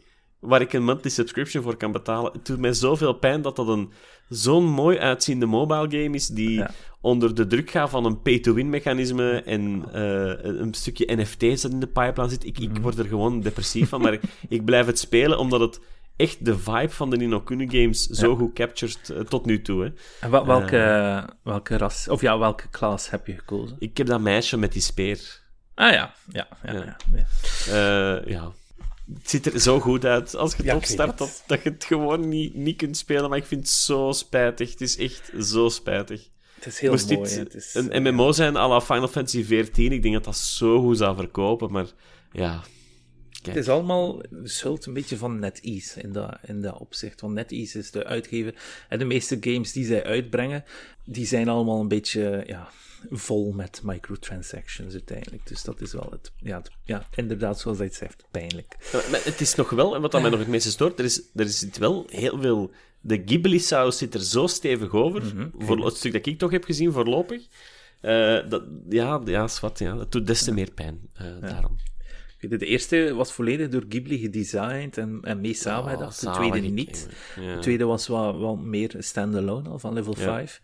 Waar 0.45 0.61
ik 0.61 0.73
een 0.73 0.85
monthly 0.85 1.11
subscription 1.11 1.63
voor 1.63 1.77
kan 1.77 1.93
betalen? 1.93 2.33
Het 2.33 2.47
doet 2.47 2.59
mij 2.59 2.73
zoveel 2.73 3.13
pijn 3.13 3.43
dat 3.43 3.57
dat 3.57 3.69
een 3.69 3.93
zo'n 4.29 4.65
mooi 4.65 4.99
uitziende 4.99 5.47
mobile 5.47 6.03
game 6.03 6.15
is 6.15 6.27
die 6.27 6.51
Ja. 6.51 6.71
onder 7.01 7.35
de 7.35 7.47
druk 7.47 7.71
gaat 7.71 7.91
van 7.91 8.05
een 8.05 8.23
pay-to-win 8.23 8.71
mechanisme 8.71 9.43
en 9.43 9.85
eh, 9.93 10.45
een 10.61 10.75
stukje 10.75 11.17
NFT's 11.17 11.63
dat 11.63 11.73
in 11.73 11.81
de 11.81 11.87
pipeline 11.87 12.29
zit. 12.29 12.45
Ik, 12.47 12.59
Mhm. 12.61 12.77
ik 12.77 12.83
word 12.83 12.99
er 12.99 13.05
gewoon 13.07 13.41
depressief 13.41 13.89
van, 13.89 14.01
maar 14.01 14.13
ik, 14.13 14.23
ik 14.49 14.65
blijf 14.65 14.87
het 14.87 14.99
spelen 14.99 15.39
omdat 15.39 15.61
het 15.61 15.81
echt 16.17 16.45
de 16.45 16.59
vibe 16.59 16.89
van 16.91 17.11
de 17.11 17.17
Nino 17.17 17.41
Kuni 17.41 17.69
games 17.71 18.03
zo 18.07 18.37
goed 18.37 18.53
captured 18.55 19.11
eh, 19.11 19.21
tot 19.21 19.47
nu 19.47 19.63
toe. 19.63 19.83
Hè. 19.83 19.91
En 20.21 20.31
wel- 20.31 20.47
welke, 20.47 21.25
welke 21.43 21.77
ras, 21.77 22.09
of 22.09 22.21
ja, 22.21 22.39
welke 22.39 22.69
klas 22.69 23.11
heb 23.11 23.27
je 23.27 23.33
gekozen? 23.39 23.77
Ik 23.79 23.97
heb 23.97 24.07
dat 24.07 24.21
meisje 24.21 24.57
met 24.57 24.73
die 24.73 24.83
speer. 24.83 25.43
Ah 25.75 25.93
ja, 25.93 26.15
ja, 26.33 26.49
ja. 26.65 26.73
Ja. 26.73 26.83
ja, 26.83 26.97
ja. 27.15 28.17
Eh, 28.17 28.27
ja. 28.31 28.53
Het 29.13 29.31
ziet 29.31 29.47
er 29.47 29.61
zo 29.61 29.81
goed 29.81 30.05
uit 30.05 30.37
als 30.37 30.51
je 30.51 30.57
het 30.57 30.67
Ja, 30.67 30.77
opstart 30.77 31.19
dat, 31.19 31.43
dat 31.47 31.63
je 31.63 31.71
het 31.71 31.85
gewoon 31.85 32.29
niet, 32.29 32.55
niet 32.55 32.77
kunt 32.77 32.97
spelen. 32.97 33.29
Maar 33.29 33.39
ik 33.39 33.45
vind 33.45 33.61
het 33.61 33.71
zo 33.71 34.13
spijtig. 34.13 34.71
Het 34.71 34.81
is 34.81 34.97
echt 34.97 35.33
zo 35.41 35.69
spijtig. 35.69 36.29
Het 36.55 36.67
is 36.67 36.79
heel 36.79 36.91
Moest 36.91 37.11
mooi. 37.11 37.21
dit. 37.21 37.39
Het 37.39 37.55
is, 37.55 37.75
een 37.75 38.03
MMO 38.03 38.33
zijn 38.33 38.57
à 38.57 38.69
la 38.69 38.81
Final 38.81 39.09
Fantasy 39.09 39.43
XIV, 39.43 39.77
ik 39.77 40.03
denk 40.03 40.15
dat 40.15 40.25
dat 40.25 40.37
zo 40.37 40.81
goed 40.81 40.99
zou 40.99 41.17
verkopen. 41.17 41.71
Maar 41.73 41.87
ja, 42.33 42.63
Het 43.53 43.63
is 43.63 43.69
allemaal 43.69 44.21
schuld 44.43 44.87
een 44.87 44.93
beetje 44.95 45.17
van 45.17 45.39
NetEase 45.39 46.01
in 46.01 46.13
dat, 46.13 46.37
in 46.47 46.61
dat 46.63 46.79
opzicht. 46.79 47.21
Want 47.21 47.35
NetEase 47.35 47.79
is 47.79 47.91
de 47.91 48.05
uitgever. 48.05 48.55
En 48.89 48.99
de 48.99 49.05
meeste 49.05 49.37
games 49.41 49.73
die 49.73 49.85
zij 49.85 50.05
uitbrengen, 50.05 50.65
die 51.05 51.27
zijn 51.27 51.49
allemaal 51.49 51.81
een 51.81 51.89
beetje 51.89 52.43
ja, 52.47 52.69
vol 53.11 53.53
met 53.53 53.81
microtransactions 53.85 54.93
uiteindelijk. 54.93 55.47
Dus 55.47 55.63
dat 55.63 55.81
is 55.81 55.93
wel 55.93 56.09
het, 56.11 56.33
ja, 56.37 56.57
het- 56.59 56.71
ja 56.85 57.07
inderdaad, 57.15 57.61
zoals 57.61 57.77
hij 57.79 57.87
het 57.87 57.97
zegt, 57.97 58.25
pijnlijk. 58.31 58.77
Ja, 58.93 59.01
maar 59.11 59.25
het 59.25 59.41
is 59.41 59.55
nog 59.55 59.71
wel, 59.71 59.95
en 59.95 60.01
wat 60.01 60.13
dat 60.13 60.21
mij 60.21 60.31
nog 60.31 60.39
het 60.39 60.49
meeste 60.49 60.71
stoort, 60.71 60.99
er, 60.99 61.05
is, 61.05 61.23
er 61.35 61.49
zit 61.49 61.79
wel 61.79 62.07
heel 62.09 62.41
veel... 62.41 62.71
De 63.01 63.23
Ghibli-saus 63.27 63.99
zit 63.99 64.15
er 64.15 64.23
zo 64.25 64.47
stevig 64.47 64.93
over, 64.93 65.23
Mhm, 65.25 65.49
voor 65.59 65.85
het 65.85 65.97
stuk 65.97 66.13
dat 66.13 66.27
ik 66.27 66.39
toch 66.39 66.51
heb 66.51 66.65
gezien 66.65 66.93
voorlopig. 66.93 67.47
Eh, 68.01 68.49
dat, 68.49 68.63
ja, 68.89 69.21
ja, 69.25 69.49
zwart, 69.49 69.79
ja, 69.79 69.95
dat 69.95 70.13
doet 70.13 70.27
des 70.27 70.43
te 70.45 70.53
meer 70.53 70.71
pijn, 70.71 71.01
eh, 71.15 71.27
daarom. 71.41 71.77
De 72.49 72.67
eerste 72.67 73.15
was 73.15 73.33
volledig 73.33 73.69
door 73.69 73.85
Ghibli 73.89 74.19
gedesigned 74.19 74.99
en, 74.99 75.19
en 75.23 75.41
mee 75.41 75.55
samengedacht. 75.55 76.21
de 76.21 76.27
Oh, 76.27 76.35
zalig, 76.35 76.51
tweede 76.51 76.69
niet. 76.69 77.09
ja. 77.41 77.55
De 77.55 77.61
tweede 77.61 77.85
was 77.85 78.09
wel, 78.09 78.41
wel 78.41 78.57
meer 78.57 78.95
standalone 78.99 79.69
al, 79.69 79.79
van 79.79 79.93
level 79.93 80.15
Ja. 80.19 80.25
5. 80.25 80.61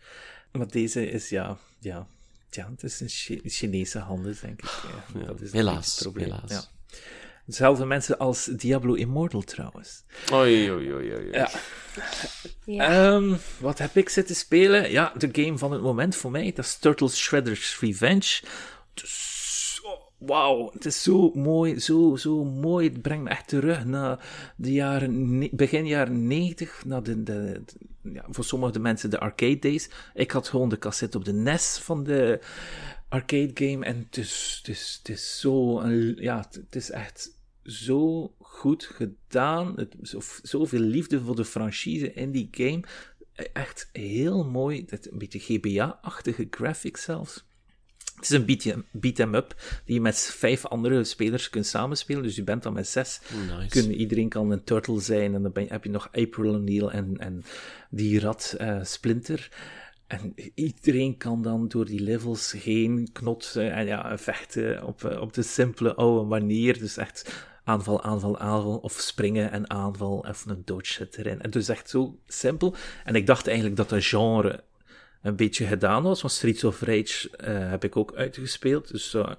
Maar 0.51 0.67
deze 0.67 1.09
is, 1.09 1.29
ja, 1.29 1.57
ja, 1.79 2.07
ja 2.49 2.69
het 2.71 2.83
is 2.83 2.99
een 2.99 3.09
Chi- 3.09 3.41
Chinese 3.45 3.99
handen, 3.99 4.37
denk 4.41 4.61
ik. 4.61 4.69
Ja, 5.19 5.25
dat 5.25 5.41
is 5.41 5.51
helaas, 5.51 5.85
het 5.93 6.01
probleem. 6.03 6.23
helaas. 6.25 6.51
Ja. 6.51 6.63
Dezelfde 7.45 7.85
mensen 7.85 8.17
als 8.17 8.45
Diablo 8.45 8.93
Immortal, 8.93 9.41
trouwens. 9.41 10.03
Oei, 10.33 10.71
oei, 10.71 10.93
oei, 10.93 11.13
oei. 11.15 11.31
Ja. 11.31 11.49
Ja. 12.65 12.89
Ehm, 13.13 13.35
wat 13.59 13.77
heb 13.77 13.95
ik 13.97 14.09
zitten 14.09 14.35
spelen? 14.35 14.91
Ja, 14.91 15.13
de 15.17 15.29
game 15.31 15.57
van 15.57 15.71
het 15.71 15.81
moment 15.81 16.15
voor 16.15 16.31
mij, 16.31 16.51
dat 16.55 16.65
is 16.65 16.75
Turtles 16.77 17.17
Shredder's 17.17 17.79
Revenge. 17.79 18.41
Zo- 18.93 19.05
Wauw, 20.21 20.69
het 20.73 20.85
is 20.85 21.03
zo 21.03 21.31
mooi, 21.33 21.79
zo, 21.79 22.15
zo 22.15 22.43
mooi. 22.43 22.87
Het 22.89 23.01
brengt 23.01 23.23
me 23.23 23.29
echt 23.29 23.47
terug 23.47 23.85
naar 23.85 24.53
de 24.55 24.71
jaren, 24.71 25.49
begin 25.51 25.87
jaren 25.87 26.27
90, 26.27 26.85
naar 26.85 27.03
de, 27.03 27.23
de, 27.23 27.61
ja, 28.01 28.25
voor 28.29 28.43
sommige 28.43 28.79
mensen 28.79 29.09
de 29.09 29.19
arcade 29.19 29.59
days. 29.59 29.89
Ik 30.13 30.31
had 30.31 30.47
gewoon 30.47 30.69
de 30.69 30.77
cassette 30.77 31.17
op 31.17 31.25
de 31.25 31.33
NES 31.33 31.77
van 31.77 32.03
de 32.03 32.39
arcade 33.09 33.51
game 33.53 33.85
en 33.85 33.97
het 33.97 34.17
is, 34.17 34.59
het 34.63 35.09
is, 35.09 35.39
zo, 35.39 35.87
ja, 36.15 36.45
het 36.51 36.75
is 36.75 36.91
echt 36.91 37.37
zo 37.63 38.33
goed 38.39 38.83
gedaan. 38.83 39.73
Het, 39.75 39.95
zo, 40.01 40.19
zoveel 40.41 40.79
liefde 40.79 41.21
voor 41.21 41.35
de 41.35 41.45
franchise 41.45 42.13
in 42.13 42.31
die 42.31 42.47
game. 42.51 42.83
Echt 43.53 43.89
heel 43.91 44.45
mooi. 44.45 44.85
Het, 44.89 45.11
een 45.11 45.17
beetje 45.17 45.39
GBA-achtige 45.39 46.47
graphics 46.49 47.03
zelfs. 47.03 47.45
Het 48.21 48.31
is 48.31 48.37
een 48.37 48.45
beat- 48.45 48.83
beat-em-up 48.91 49.55
die 49.85 49.95
je 49.95 50.01
met 50.01 50.19
vijf 50.19 50.65
andere 50.65 51.03
spelers 51.03 51.49
kunt 51.49 51.65
samenspelen. 51.65 52.23
Dus 52.23 52.35
je 52.35 52.43
bent 52.43 52.63
dan 52.63 52.73
met 52.73 52.87
zes. 52.87 53.21
Nice. 53.57 53.69
Kun, 53.69 53.93
iedereen 53.93 54.29
kan 54.29 54.51
een 54.51 54.63
turtle 54.63 54.99
zijn. 54.99 55.33
En 55.33 55.41
dan 55.41 55.51
ben 55.51 55.67
heb 55.69 55.83
je 55.83 55.89
nog 55.89 56.09
April 56.11 56.53
O'Neil 56.53 56.91
en, 56.91 57.17
en 57.17 57.43
die 57.89 58.19
rat 58.19 58.55
eh, 58.57 58.83
Splinter. 58.83 59.49
En 60.07 60.33
iedereen 60.55 61.17
kan 61.17 61.41
dan 61.41 61.67
door 61.67 61.85
die 61.85 62.01
levels 62.01 62.51
heen 62.51 63.09
knotsen 63.11 63.73
en 63.73 63.85
ja, 63.85 64.17
vechten 64.17 64.83
op, 64.83 65.03
eh, 65.03 65.21
op 65.21 65.33
de 65.33 65.41
simpele 65.43 65.95
oude 65.95 66.27
manier. 66.27 66.79
Dus 66.79 66.97
echt 66.97 67.47
aanval, 67.63 68.03
aanval, 68.03 68.39
aanval, 68.39 68.77
of 68.77 68.93
springen 68.93 69.51
en 69.51 69.69
aanval, 69.69 70.17
of 70.17 70.45
een 70.45 70.61
dodge 70.65 71.07
erin. 71.11 71.39
En 71.39 71.45
het 71.45 71.55
is 71.55 71.69
echt 71.69 71.89
zo 71.89 72.19
simpel. 72.27 72.75
En 73.03 73.15
ik 73.15 73.25
dacht 73.25 73.47
eigenlijk 73.47 73.77
dat 73.77 73.89
dat 73.89 74.03
genre 74.03 74.63
een 75.21 75.35
beetje 75.35 75.65
gedaan 75.65 76.03
was, 76.03 76.21
want 76.21 76.33
Streets 76.33 76.63
of 76.63 76.81
Rage 76.81 77.29
eh, 77.37 77.69
heb 77.69 77.83
ik 77.83 77.95
ook 77.95 78.13
uitgespeeld. 78.15 78.91
Dus 78.91 79.13
eh, 79.13 79.31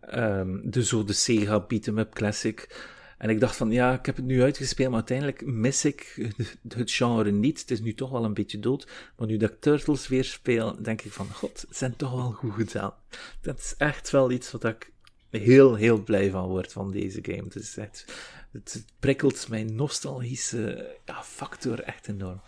ehm, 0.00 0.70
de, 0.70 0.84
zo 0.84 1.04
de 1.04 1.12
Sega 1.12 1.60
beat-em-up 1.60 2.14
classic. 2.14 2.94
En 3.18 3.30
ik 3.30 3.40
dacht 3.40 3.56
van, 3.56 3.70
ja, 3.70 3.92
ik 3.92 4.06
heb 4.06 4.16
het 4.16 4.24
nu 4.24 4.42
uitgespeeld, 4.42 4.88
maar 4.88 4.98
uiteindelijk 4.98 5.46
mis 5.46 5.84
ik 5.84 6.30
het 6.68 6.90
genre 6.90 7.30
niet. 7.30 7.60
Het 7.60 7.70
is 7.70 7.80
nu 7.80 7.94
toch 7.94 8.10
wel 8.10 8.24
een 8.24 8.34
beetje 8.34 8.58
dood. 8.58 8.88
Maar 9.16 9.26
nu 9.26 9.36
dat 9.36 9.50
ik 9.50 9.60
Turtles 9.60 10.08
weer 10.08 10.24
speel, 10.24 10.82
denk 10.82 11.02
ik 11.02 11.12
van, 11.12 11.32
god, 11.32 11.58
ze 11.58 11.66
zijn 11.70 11.96
toch 11.96 12.12
wel 12.12 12.32
goed 12.32 12.52
gedaan. 12.52 12.94
Dat 13.40 13.58
is 13.58 13.74
echt 13.78 14.10
wel 14.10 14.30
iets 14.30 14.50
wat 14.50 14.64
ik 14.64 14.92
heel, 15.30 15.74
heel 15.74 16.02
blij 16.02 16.30
van 16.30 16.48
word 16.48 16.72
van 16.72 16.90
deze 16.90 17.18
game. 17.22 17.42
Het, 17.42 17.54
is 17.54 17.76
echt, 17.76 18.04
het 18.52 18.84
prikkelt 18.98 19.48
mijn 19.48 19.74
nostalgische 19.74 20.96
ja, 21.04 21.22
factor 21.22 21.80
echt 21.80 22.08
enorm. 22.08 22.40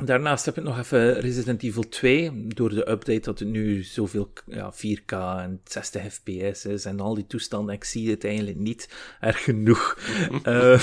Daarnaast 0.00 0.44
heb 0.44 0.56
ik 0.56 0.64
nog 0.64 0.78
even 0.78 1.20
Resident 1.20 1.62
Evil 1.62 1.88
2. 1.88 2.46
Door 2.46 2.68
de 2.68 2.90
update 2.90 3.20
dat 3.20 3.38
het 3.38 3.48
nu 3.48 3.82
zoveel 3.82 4.32
ja, 4.46 4.72
4K 4.74 5.12
en 5.38 5.60
60 5.64 6.12
fps 6.12 6.64
is 6.64 6.84
en 6.84 7.00
al 7.00 7.14
die 7.14 7.26
toestanden. 7.26 7.74
Ik 7.74 7.84
zie 7.84 8.10
het 8.10 8.24
eigenlijk 8.24 8.58
niet 8.58 8.88
erg 9.20 9.44
genoeg. 9.44 9.98
uh, 10.44 10.82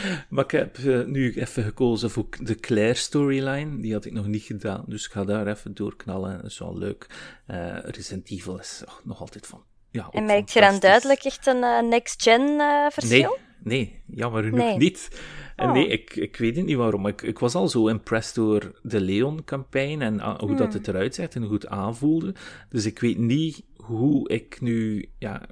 maar 0.28 0.44
ik 0.44 0.50
heb 0.50 0.78
uh, 0.78 1.04
nu 1.04 1.34
even 1.34 1.62
gekozen 1.62 2.10
voor 2.10 2.26
de 2.40 2.54
Claire 2.54 2.94
storyline. 2.94 3.80
Die 3.80 3.92
had 3.92 4.04
ik 4.04 4.12
nog 4.12 4.26
niet 4.26 4.42
gedaan. 4.42 4.84
Dus 4.86 5.04
ik 5.04 5.12
ga 5.12 5.24
daar 5.24 5.46
even 5.46 5.74
doorknallen. 5.74 6.36
Dat 6.36 6.50
is 6.50 6.58
wel 6.58 6.78
leuk. 6.78 7.06
Uh, 7.50 7.78
Resident 7.82 8.30
Evil 8.30 8.58
is 8.58 8.82
oh, 8.86 8.94
nog 9.04 9.20
altijd 9.20 9.46
van. 9.46 9.62
Ja, 9.90 10.08
en 10.10 10.24
merk 10.24 10.48
je 10.48 10.60
dan 10.60 10.78
duidelijk 10.78 11.24
echt 11.24 11.46
een 11.46 11.88
next-gen 11.88 12.60
verschil? 12.90 13.36
Nee, 13.36 13.47
nee, 13.68 14.02
jammer 14.06 14.42
genoeg 14.42 14.58
nee. 14.58 14.76
niet. 14.76 15.22
En 15.56 15.72
nee, 15.72 15.86
oh. 15.86 15.92
ik, 15.92 16.16
ik 16.16 16.36
weet 16.36 16.56
het 16.56 16.66
niet 16.66 16.76
waarom. 16.76 17.06
Ik, 17.06 17.22
ik 17.22 17.38
was 17.38 17.54
al 17.54 17.68
zo 17.68 17.88
impressed 17.88 18.34
door 18.34 18.80
de 18.82 19.00
Leon-campagne 19.00 20.04
en 20.04 20.14
uh, 20.14 20.38
hoe 20.38 20.54
dat 20.54 20.66
hmm. 20.66 20.76
het 20.76 20.88
eruit 20.88 21.14
zag 21.14 21.28
en 21.28 21.42
hoe 21.42 21.54
het 21.54 21.66
aanvoelde. 21.66 22.34
Dus 22.68 22.86
ik 22.86 22.98
weet 22.98 23.18
niet 23.18 23.64
hoe 23.76 24.28
ik 24.28 24.60
nu... 24.60 25.08
Ja, 25.18 25.46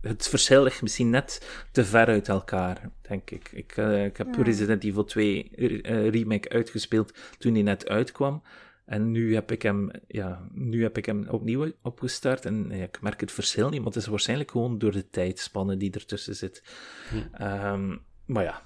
het 0.00 0.28
verschil 0.28 0.62
ligt 0.62 0.82
misschien 0.82 1.10
net 1.10 1.64
te 1.72 1.84
ver 1.84 2.06
uit 2.06 2.28
elkaar, 2.28 2.90
denk 3.08 3.30
ik. 3.30 3.50
Ik, 3.52 3.76
uh, 3.76 4.04
ik 4.04 4.16
heb 4.16 4.34
Resident 4.34 4.84
Evil 4.84 5.04
2 5.04 5.50
uh, 5.56 6.08
remake 6.08 6.48
uitgespeeld 6.48 7.12
toen 7.38 7.54
hij 7.54 7.62
net 7.62 7.88
uitkwam. 7.88 8.42
En 8.88 9.10
nu 9.10 9.34
heb 9.34 9.52
ik 9.52 9.62
hem, 9.62 9.90
ja, 10.06 10.48
nu 10.52 10.82
heb 10.82 10.98
ik 10.98 11.06
hem 11.06 11.28
opnieuw 11.28 11.72
opgestart 11.82 12.44
en 12.44 12.66
ja, 12.70 12.84
ik 12.84 13.00
merk 13.00 13.20
het 13.20 13.32
verschil 13.32 13.68
niet, 13.68 13.78
maar 13.78 13.92
het 13.92 13.96
is 13.96 14.06
waarschijnlijk 14.06 14.50
gewoon 14.50 14.78
door 14.78 14.92
de 14.92 15.10
tijdspanne 15.10 15.76
die 15.76 15.92
ertussen 15.92 16.36
zit. 16.36 16.62
Hm. 17.10 17.42
Um, 17.42 18.00
maar 18.24 18.42
ja, 18.42 18.62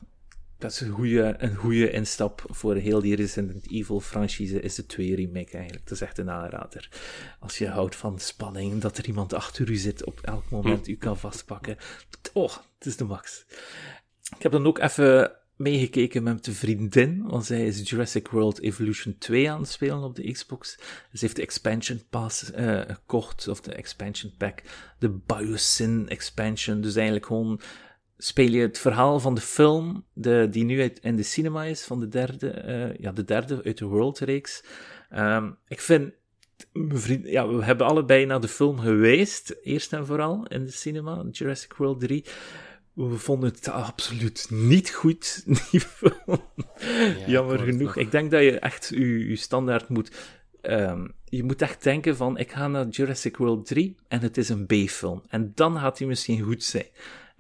dat 0.59 0.71
is 0.71 0.81
een 0.81 0.91
goede, 0.91 1.35
een 1.39 1.55
goede 1.55 1.91
instap 1.91 2.45
voor 2.47 2.75
heel 2.75 3.01
die 3.01 3.17
Resident 3.17 3.71
Evil 3.71 4.01
franchise, 4.01 4.61
is 4.61 4.75
de 4.75 4.87
2 4.87 5.15
remake 5.15 5.57
eigenlijk. 5.57 5.85
Dat 5.89 5.93
is 5.93 6.01
echt 6.01 6.19
een 6.19 6.31
aanrader. 6.31 6.89
Als 7.41 7.59
je 7.59 7.69
houdt 7.69 7.97
van 7.97 8.19
spanning, 8.19 8.81
dat 8.81 8.99
er 8.99 9.07
iemand 9.07 9.33
achter 9.33 9.71
u 9.71 9.77
zit 9.77 10.05
op 10.05 10.21
elk 10.21 10.51
moment 10.51 10.89
u 10.89 10.97
kan 10.97 11.19
vastpakken. 11.19 11.77
Oh, 12.33 12.53
het 12.79 12.87
is 12.87 12.97
de 12.97 13.05
max. 13.05 13.45
Ik 14.37 14.43
heb 14.43 14.53
dan 14.53 14.67
ook 14.67 14.79
even 14.79 15.33
meegekeken 15.63 16.23
met 16.23 16.45
de 16.45 16.53
vriendin, 16.53 17.23
want 17.27 17.45
zij 17.45 17.67
is 17.67 17.91
Jurassic 17.91 18.29
World 18.29 18.61
Evolution 18.61 19.17
2 19.19 19.51
aan 19.51 19.61
het 19.61 19.69
spelen 19.69 20.03
op 20.03 20.17
de 20.17 20.33
Xbox. 20.33 20.79
Ze 21.13 21.19
heeft 21.19 21.37
de 21.37 21.43
expansion 21.43 22.03
pass 22.11 22.51
uh, 22.51 22.81
gekocht, 22.81 23.49
of 23.49 23.61
de 23.61 23.75
expansion 23.75 24.33
pack, 24.39 24.63
de 24.99 25.11
Biosyn 25.11 26.09
expansion. 26.09 26.81
Dus 26.81 26.95
eigenlijk 26.95 27.27
gewoon 27.27 27.61
speel 28.17 28.51
je 28.51 28.61
het 28.61 28.79
verhaal 28.79 29.21
van 29.21 29.35
de 29.35 29.41
film, 29.41 30.05
de, 30.13 30.47
die 30.51 30.65
nu 30.65 30.83
in 30.83 31.17
de 31.17 31.23
cinema 31.23 31.65
is, 31.65 31.85
van 31.85 32.01
de 32.01 32.09
derde, 32.09 32.65
uh, 32.67 32.97
ja, 32.99 33.13
de 33.13 33.25
derde 33.25 33.63
uit 33.65 33.79
de 33.79 33.85
World-reeks. 33.85 34.65
Um, 35.17 35.57
ik 35.69 35.81
vind, 35.81 36.13
mijn 36.73 36.99
vriend, 36.99 37.29
ja, 37.29 37.49
we 37.49 37.65
hebben 37.65 37.87
allebei 37.87 38.27
naar 38.27 38.41
de 38.41 38.49
film 38.49 38.79
geweest, 38.79 39.57
eerst 39.63 39.93
en 39.93 40.07
vooral, 40.07 40.47
in 40.47 40.65
de 40.65 40.71
cinema, 40.71 41.25
Jurassic 41.31 41.73
World 41.73 42.01
3. 42.01 42.25
We 42.93 43.19
vonden 43.19 43.51
het 43.51 43.69
absoluut 43.69 44.47
niet 44.51 44.91
goed, 44.91 45.43
die 45.71 45.81
film. 45.81 46.43
Ja, 46.79 47.27
Jammer 47.27 47.59
genoeg. 47.59 47.97
Ik 47.97 48.11
denk 48.11 48.31
dat 48.31 48.43
je 48.43 48.59
echt 48.59 48.89
je, 48.95 49.29
je 49.29 49.37
standaard 49.37 49.89
moet... 49.89 50.11
Um, 50.63 51.15
je 51.25 51.43
moet 51.43 51.63
echt 51.63 51.83
denken 51.83 52.17
van, 52.17 52.39
ik 52.39 52.53
ga 52.53 52.69
naar 52.69 52.89
Jurassic 52.89 53.37
World 53.37 53.67
3 53.67 53.97
en 54.09 54.21
het 54.21 54.37
is 54.37 54.49
een 54.49 54.67
B-film. 54.67 55.23
En 55.29 55.53
dan 55.55 55.79
gaat 55.79 55.99
hij 55.99 56.09
misschien 56.09 56.43
goed 56.43 56.63
zijn. 56.63 56.87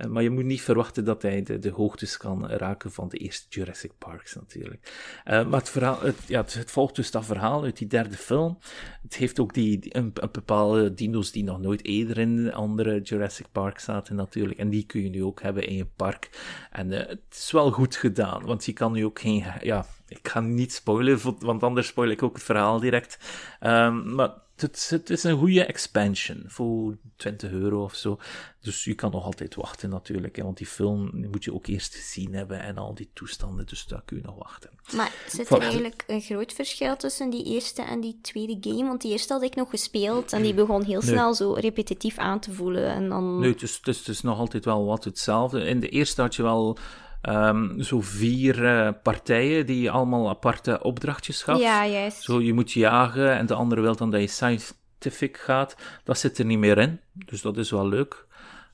Eh, 0.02 0.08
maar 0.08 0.22
je 0.22 0.30
moet 0.30 0.44
niet 0.44 0.62
verwachten 0.62 1.04
dat 1.04 1.22
hij 1.22 1.42
de, 1.42 1.58
de 1.58 1.70
hoogtes 1.70 2.16
kan 2.16 2.48
raken 2.48 2.92
van 2.92 3.08
de 3.08 3.16
eerste 3.16 3.46
Jurassic 3.48 3.92
Parks 3.98 4.34
natuurlijk. 4.34 4.92
Uh, 5.24 5.48
maar 5.48 5.60
het, 5.60 5.70
verhaal, 5.70 6.00
het, 6.00 6.16
ja, 6.26 6.44
het, 6.46 6.70
volgt 6.70 6.96
dus 6.96 7.10
dat 7.10 7.24
verhaal 7.24 7.62
uit 7.64 7.76
die 7.76 7.86
derde 7.86 8.16
film. 8.16 8.58
Het 9.02 9.16
heeft 9.16 9.40
ook 9.40 9.54
die, 9.54 9.96
een, 9.96 10.12
bepaalde 10.32 10.94
dino's 10.94 11.32
die 11.32 11.44
nog 11.44 11.60
nooit 11.60 11.84
eerder 11.84 12.18
in 12.18 12.52
andere 12.52 13.00
Jurassic 13.00 13.46
Park 13.52 13.78
zaten 13.78 14.16
natuurlijk. 14.16 14.58
En 14.58 14.68
die 14.68 14.86
kun 14.86 15.02
je 15.02 15.10
nu 15.10 15.24
ook 15.24 15.42
hebben 15.42 15.66
in 15.66 15.76
je 15.76 15.86
park. 15.96 16.30
En 16.70 16.92
uh, 16.92 16.98
het 16.98 17.20
is 17.30 17.50
wel 17.50 17.70
goed 17.70 17.96
gedaan, 17.96 18.44
want 18.44 18.64
je 18.64 18.72
kan 18.72 18.92
nu 18.92 19.04
ook 19.04 19.20
geen... 19.20 19.44
Ja, 19.60 19.86
ik 20.08 20.28
ga 20.28 20.40
niet 20.40 20.72
spoilen, 20.72 21.18
want 21.38 21.62
anders 21.62 21.86
spoil 21.86 22.10
ik 22.10 22.22
ook 22.22 22.34
het 22.34 22.42
verhaal 22.42 22.80
direct. 22.80 23.18
Um, 23.60 24.14
maar 24.14 24.30
het, 24.62 24.86
het, 24.90 25.10
is 25.10 25.22
een 25.22 25.38
goede 25.38 25.64
expansion 25.64 26.44
voor 26.46 26.96
20 27.16 27.50
euro 27.50 27.82
of 27.82 27.94
zo. 27.94 28.18
Dus 28.60 28.84
je 28.84 28.94
kan 28.94 29.10
nog 29.10 29.24
altijd 29.24 29.54
wachten 29.54 29.90
natuurlijk. 29.90 30.36
Hè, 30.36 30.42
want 30.42 30.56
die 30.56 30.66
film 30.66 31.10
moet 31.30 31.44
je 31.44 31.54
ook 31.54 31.66
eerst 31.66 31.94
gezien 31.94 32.34
hebben 32.34 32.60
en 32.60 32.76
al 32.76 32.94
die 32.94 33.10
toestanden. 33.12 33.66
Dus 33.66 33.86
daar 33.86 34.02
kun 34.04 34.16
je 34.16 34.22
nog 34.22 34.36
wachten. 34.38 34.70
Maar 34.94 35.12
zit 35.28 35.50
er 35.50 35.60
eigenlijk 35.60 36.04
een 36.06 36.20
groot 36.20 36.52
verschil 36.52 36.96
tussen 36.96 37.30
die 37.30 37.44
eerste 37.44 37.82
en 37.82 38.00
die 38.00 38.18
tweede 38.22 38.56
game? 38.60 38.88
Want 38.88 39.00
die 39.00 39.12
eerste 39.12 39.32
had 39.32 39.42
ik 39.42 39.54
nog 39.54 39.70
gespeeld 39.70 40.32
en 40.32 40.42
die 40.42 40.54
begon 40.54 40.84
heel 40.84 41.02
snel 41.02 41.34
zo 41.34 41.52
repetitief 41.52 42.18
aan 42.18 42.40
te 42.40 42.52
voelen. 42.52 42.88
En 42.88 43.08
dan... 43.08 43.40
Nee, 43.40 43.52
het 43.52 43.62
is, 43.62 43.76
het, 43.76 43.88
is, 43.88 43.98
het 43.98 44.08
is 44.08 44.22
nog 44.22 44.38
altijd 44.38 44.64
wel 44.64 44.84
wat 44.84 45.04
hetzelfde. 45.04 45.64
In 45.64 45.80
de 45.80 45.88
eerste 45.88 46.20
had 46.20 46.34
je 46.34 46.42
wel 46.42 46.78
um, 47.28 47.82
zo 47.82 48.00
vier 48.00 48.62
uh, 48.62 48.88
partijen 49.02 49.66
die 49.66 49.90
allemaal 49.90 50.28
aparte 50.28 50.82
opdrachtjes 50.82 51.42
gaf. 51.42 51.60
Ja, 51.60 51.86
juist. 51.86 52.22
Zo, 52.22 52.40
je 52.40 52.52
moet 52.52 52.72
jagen 52.72 53.36
en 53.36 53.46
de 53.46 53.54
andere 53.54 53.80
wil 53.80 53.96
dan 53.96 54.10
dat 54.10 54.20
je 54.20 54.26
scientific 54.26 55.36
gaat. 55.36 55.76
Dat 56.04 56.18
zit 56.18 56.38
er 56.38 56.44
niet 56.44 56.58
meer 56.58 56.78
in, 56.78 57.00
dus 57.12 57.42
dat 57.42 57.56
is 57.56 57.70
wel 57.70 57.88
leuk. 57.88 58.26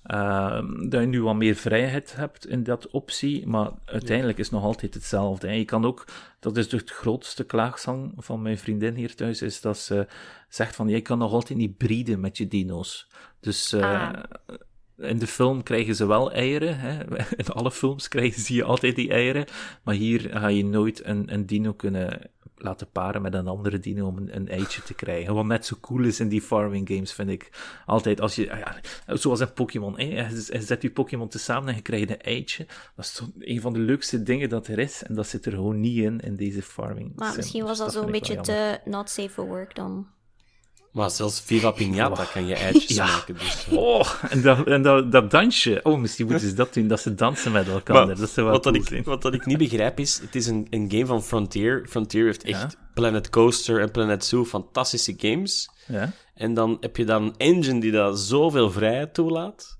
Uh, 0.06 0.60
dat 0.88 1.00
je 1.00 1.06
nu 1.06 1.22
wat 1.22 1.36
meer 1.36 1.54
vrijheid 1.54 2.16
hebt 2.16 2.46
in 2.46 2.62
dat 2.62 2.90
optie, 2.90 3.46
maar 3.46 3.70
uiteindelijk 3.84 4.38
is 4.38 4.44
het 4.44 4.54
nog 4.54 4.64
altijd 4.64 4.94
hetzelfde. 4.94 5.46
En 5.46 5.58
je 5.58 5.64
kan 5.64 5.84
ook, 5.84 6.04
dat 6.40 6.56
is 6.56 6.68
dus 6.68 6.80
het 6.80 6.90
grootste 6.90 7.44
klaagzang 7.44 8.12
van 8.16 8.42
mijn 8.42 8.58
vriendin 8.58 8.94
hier 8.94 9.14
thuis, 9.14 9.42
is 9.42 9.60
dat 9.60 9.78
ze 9.78 10.06
zegt 10.48 10.76
van, 10.76 10.88
je 10.88 11.00
kan 11.00 11.18
nog 11.18 11.32
altijd 11.32 11.58
niet 11.58 11.76
breeden 11.76 12.20
met 12.20 12.36
je 12.36 12.48
dino's. 12.48 13.08
Dus 13.40 13.72
uh, 13.72 14.12
in 14.98 15.18
de 15.18 15.26
film 15.26 15.62
krijgen 15.62 15.94
ze 15.94 16.06
wel 16.06 16.32
eieren. 16.32 16.78
Hè? 16.78 17.04
In 17.36 17.46
alle 17.46 17.70
films 17.70 18.08
krijgen 18.08 18.40
ze 18.40 18.64
altijd 18.64 18.96
die 18.96 19.10
eieren. 19.10 19.44
Maar 19.82 19.94
hier 19.94 20.20
ga 20.20 20.48
je 20.48 20.64
nooit 20.64 21.04
een, 21.04 21.32
een 21.32 21.46
dino 21.46 21.72
kunnen 21.72 22.30
laten 22.56 22.90
paren 22.92 23.22
met 23.22 23.34
een 23.34 23.46
andere 23.46 23.78
dino 23.78 24.06
om 24.06 24.16
een, 24.16 24.36
een, 24.36 24.48
eitje 24.48 24.82
te 24.82 24.94
krijgen. 24.94 25.34
Wat 25.34 25.44
net 25.44 25.66
zo 25.66 25.76
cool 25.80 26.04
is 26.04 26.20
in 26.20 26.28
die 26.28 26.40
farming 26.40 26.88
games, 26.88 27.12
vind 27.12 27.30
ik. 27.30 27.50
Altijd 27.86 28.20
als 28.20 28.34
je, 28.34 28.52
ah 28.52 28.58
ja, 28.58 28.76
zoals 29.16 29.40
in 29.40 29.52
Pokémon, 29.52 29.94
je 29.96 30.46
zet 30.60 30.82
je 30.82 30.90
Pokémon 30.90 31.28
tezamen 31.28 31.68
en 31.68 31.74
je 31.74 31.82
krijgt 31.82 32.10
een 32.10 32.20
eitje. 32.20 32.66
Dat 32.96 33.04
is 33.04 33.12
toch 33.12 33.28
een 33.38 33.60
van 33.60 33.72
de 33.72 33.78
leukste 33.78 34.22
dingen 34.22 34.48
dat 34.48 34.66
er 34.66 34.78
is. 34.78 35.02
En 35.02 35.14
dat 35.14 35.26
zit 35.26 35.46
er 35.46 35.52
gewoon 35.52 35.80
niet 35.80 35.98
in, 35.98 36.20
in 36.20 36.36
deze 36.36 36.62
farming. 36.62 37.12
Maar 37.14 37.36
misschien 37.36 37.64
was 37.64 37.78
dat, 37.78 37.92
zo 37.92 38.02
een 38.02 38.10
beetje 38.10 38.40
te 38.40 38.80
not 38.84 39.10
safe 39.10 39.30
for 39.30 39.46
work 39.46 39.74
dan. 39.74 40.06
Maar 40.92 41.10
zelfs 41.10 41.40
Viva 41.40 41.70
Pinata 41.70 42.24
kan 42.24 42.46
je 42.46 42.54
eitjes 42.54 42.96
maken. 42.96 43.34
Dus, 43.34 43.66
uh. 43.70 43.78
Oh, 43.78 44.12
en, 44.30 44.42
dat, 44.42 44.66
en 44.66 44.82
dat, 44.82 45.12
dat 45.12 45.30
dansje. 45.30 45.80
Oh, 45.82 45.98
misschien 45.98 46.26
moeten 46.26 46.48
ze 46.48 46.54
dat 46.54 46.74
doen, 46.74 46.88
dat 46.88 47.00
ze 47.00 47.14
dansen 47.14 47.52
met 47.52 47.68
elkaar. 47.68 48.06
Maar, 48.06 48.16
dat 48.16 48.34
wel 48.34 48.44
wat, 48.44 48.62
dat 48.62 48.74
ik, 48.74 49.04
wat 49.04 49.22
dat 49.22 49.34
ik 49.34 49.46
niet 49.46 49.58
begrijp 49.58 49.98
is, 49.98 50.18
het 50.18 50.34
is 50.34 50.46
een, 50.46 50.66
een 50.70 50.90
game 50.90 51.06
van 51.06 51.22
Frontier. 51.22 51.86
Frontier 51.88 52.24
heeft 52.24 52.42
echt 52.42 52.76
Planet 52.94 53.30
Coaster 53.30 53.80
en 53.80 53.90
Planet 53.90 54.24
Zoo 54.24 54.44
fantastische 54.44 55.14
games. 55.16 55.70
Ja. 55.86 56.12
En 56.34 56.54
dan 56.54 56.76
heb 56.80 56.96
je 56.96 57.04
dan 57.04 57.22
een 57.22 57.34
engine 57.36 57.80
die 57.80 57.92
dat 57.92 58.20
zoveel 58.20 58.70
vrijheid 58.70 59.14
toelaat. 59.14 59.78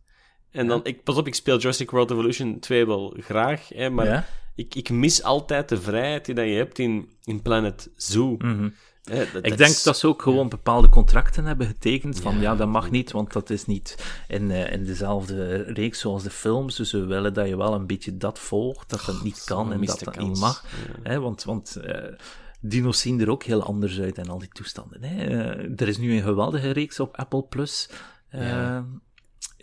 En 0.51 0.67
dan, 0.67 0.81
ik, 0.85 1.05
pas 1.05 1.17
op, 1.17 1.27
ik 1.27 1.35
speel 1.35 1.59
Jurassic 1.59 1.91
World 1.91 2.11
Evolution 2.11 2.59
2 2.59 2.87
wel 2.87 3.17
graag, 3.21 3.69
hè, 3.69 3.91
maar 3.91 4.29
ik, 4.55 4.75
ik 4.75 4.91
mis 4.91 5.23
altijd 5.23 5.69
de 5.69 5.81
vrijheid 5.81 6.25
die 6.25 6.35
dat 6.35 6.45
je 6.45 6.53
hebt 6.53 6.79
in, 6.79 7.09
in 7.25 7.43
Planet 7.43 7.91
Zoo. 7.97 8.35
Mm 8.39 8.75
ik 9.43 9.57
denk 9.57 9.83
dat 9.83 9.99
ze 9.99 10.07
ook 10.07 10.23
gewoon 10.23 10.49
bepaalde 10.49 10.89
contracten 10.89 11.45
hebben 11.45 11.67
getekend 11.67 12.21
van 12.21 12.41
ja, 12.41 12.57
dat 12.57 12.69
mag 12.69 12.91
niet, 12.91 13.13
want 13.13 13.33
dat 13.33 13.51
is 13.51 13.67
niet 13.67 13.97
in, 14.29 14.51
uh, 14.51 14.73
in 14.73 14.85
dezelfde 14.85 15.57
reeks 15.57 16.01
zoals 16.01 16.23
de 16.23 16.31
films. 16.31 16.77
Dus 16.77 16.93
we 16.93 17.05
willen 17.05 17.35
dat 17.35 17.49
je 17.49 17.57
wel 17.57 17.75
een 17.75 17.87
beetje 17.87 18.17
dat 18.17 18.39
volgt, 18.39 18.91
dat 18.91 19.03
dat 19.07 19.23
niet 19.23 19.45
kan 19.45 19.73
en 19.73 19.85
dat 19.85 20.01
dat 20.05 20.19
niet 20.19 20.39
mag. 20.39 20.65
Hè, 21.03 21.21
want 21.21 21.45
want 21.45 21.79
uh, 21.85 21.95
dino's 22.61 23.01
zien 23.01 23.21
er 23.21 23.31
ook 23.31 23.43
heel 23.43 23.63
anders 23.63 24.01
uit 24.01 24.19
en 24.19 24.29
al 24.29 24.39
die 24.39 24.53
toestanden. 24.53 25.03
Hè. 25.03 25.29
Uh, 25.29 25.81
er 25.81 25.89
is 25.89 25.99
nu 25.99 26.17
een 26.17 26.23
geweldige 26.23 26.71
reeks 26.71 27.01
op 27.01 27.17
Apple 27.17 27.43
Plus. 27.43 27.91
Ja 28.31 28.85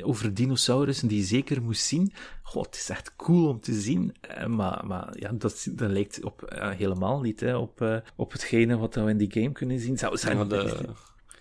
over 0.01 0.33
dinosaurussen 0.33 1.07
die 1.07 1.17
je 1.17 1.23
zeker 1.23 1.61
moest 1.61 1.85
zien. 1.85 2.13
God, 2.43 2.65
het 2.65 2.75
is 2.75 2.89
echt 2.89 3.15
cool 3.15 3.47
om 3.47 3.59
te 3.59 3.73
zien. 3.73 4.15
Eh, 4.21 4.45
maar, 4.45 4.85
maar 4.85 5.13
ja, 5.19 5.31
dat, 5.31 5.67
dat 5.71 5.89
lijkt 5.89 6.23
op, 6.23 6.53
uh, 6.53 6.69
helemaal 6.69 7.21
niet 7.21 7.39
hè, 7.39 7.55
op, 7.55 7.81
uh, 7.81 7.97
op 8.15 8.31
hetgene 8.31 8.77
wat 8.77 8.95
we 8.95 9.09
in 9.09 9.17
die 9.17 9.31
game 9.31 9.51
kunnen 9.51 9.79
zien. 9.79 9.97
Zou 9.97 10.17
zijn, 10.17 10.37
ja, 10.37 10.43
de, 10.43 10.85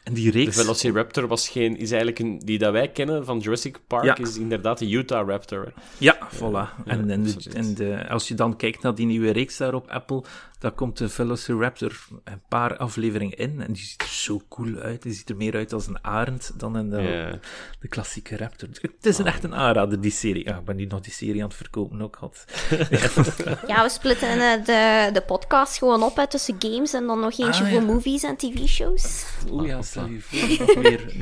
en 0.04 0.12
die 0.12 0.30
reeks... 0.30 0.56
De 0.56 0.62
Velociraptor 0.62 1.26
was 1.26 1.48
geen, 1.48 1.76
is 1.76 1.90
eigenlijk 1.90 2.18
een, 2.18 2.38
die 2.38 2.58
dat 2.58 2.72
wij 2.72 2.88
kennen 2.88 3.24
van 3.24 3.38
Jurassic 3.38 3.80
Park, 3.86 4.04
ja. 4.04 4.16
is 4.16 4.36
inderdaad 4.36 4.78
de 4.78 4.90
Utah 4.90 5.28
Raptor. 5.28 5.72
Ja, 5.98 6.28
voilà. 6.32 6.84
en, 6.84 7.10
en, 7.10 7.22
de, 7.22 7.36
en 7.52 7.74
de, 7.74 8.08
als 8.08 8.28
je 8.28 8.34
dan 8.34 8.56
kijkt 8.56 8.82
naar 8.82 8.94
die 8.94 9.06
nieuwe 9.06 9.30
reeks 9.30 9.56
daar 9.56 9.74
op 9.74 9.88
Apple, 9.88 10.24
daar 10.64 10.72
komt 10.72 10.98
de 10.98 11.08
Velociraptor 11.08 12.06
een 12.24 12.40
paar 12.48 12.76
afleveringen 12.76 13.38
in. 13.38 13.60
En 13.60 13.72
die 13.72 13.82
ziet 13.82 14.00
er 14.02 14.08
zo 14.08 14.40
cool 14.48 14.76
uit. 14.76 15.02
Die 15.02 15.12
ziet 15.12 15.30
er 15.30 15.36
meer 15.36 15.54
uit 15.54 15.72
als 15.72 15.86
een 15.86 16.04
arend 16.04 16.52
dan 16.56 16.76
in 16.78 16.90
de, 16.90 17.00
Ja. 17.02 17.38
de 17.80 17.88
klassieke 17.88 18.36
raptor. 18.36 18.68
Het 18.80 19.06
is 19.06 19.18
een 19.18 19.26
echt 19.26 19.44
een 19.44 19.54
aanrader, 19.54 20.00
die 20.00 20.10
serie. 20.10 20.44
Ja, 20.44 20.58
ik 20.58 20.64
ben 20.64 20.76
nu 20.76 20.84
nog 20.84 21.00
die 21.00 21.12
serie 21.12 21.42
aan 21.42 21.48
het 21.48 21.56
verkopen 21.56 22.02
ook. 22.02 22.16
Had. 22.20 22.44
Ja, 23.66 23.82
we 23.82 23.88
splitten 23.88 24.28
eh, 24.28 24.64
de, 24.64 25.10
de 25.12 25.20
podcast 25.26 25.78
gewoon 25.78 26.02
op 26.02 26.16
hè, 26.16 26.28
tussen 26.28 26.56
games 26.58 26.92
en 26.92 27.06
dan 27.06 27.20
nog 27.20 27.38
eentje 27.38 27.64
Ah, 27.64 27.70
voor 27.70 27.82
movies 27.82 28.22
en 28.22 28.36
tv-shows. 28.36 29.24
Oeh 29.50 29.66
ja, 29.66 29.82
stel 29.82 30.06
je 30.06 30.20
voor, 30.20 30.66
nog 30.66 30.76
meer, 30.76 31.14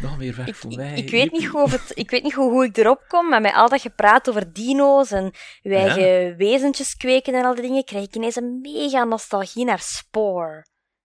nog 0.00 0.18
meer 0.18 0.34
weg 0.36 0.56
voor 0.56 0.70
Ik, 0.70 0.76
mij. 0.76 0.94
ik, 0.94 1.10
weet 1.10 1.32
niet 1.32 1.44
hoe 1.46 1.70
het, 1.70 1.92
ik 1.94 2.10
weet 2.10 2.22
niet 2.22 2.32
hoe, 2.32 2.50
hoe 2.50 2.64
ik 2.64 2.76
erop 2.76 3.04
kom, 3.08 3.28
maar 3.28 3.40
met 3.40 3.54
al 3.54 3.68
dat 3.68 3.80
gepraat 3.80 4.28
over 4.28 4.52
dino's 4.52 5.10
en 5.10 5.32
uw 5.62 5.72
eigen 5.72 6.36
wezentjes 6.36 6.96
kweken 6.96 7.34
en 7.34 7.44
al 7.44 7.54
die 7.54 7.62
dingen, 7.62 7.84
krijg 7.84 8.04
ik 8.04 8.14
ineens 8.14 8.36
een 8.36 8.58
mega 8.62 9.04
nostalgie 9.04 9.64
naar 9.64 9.80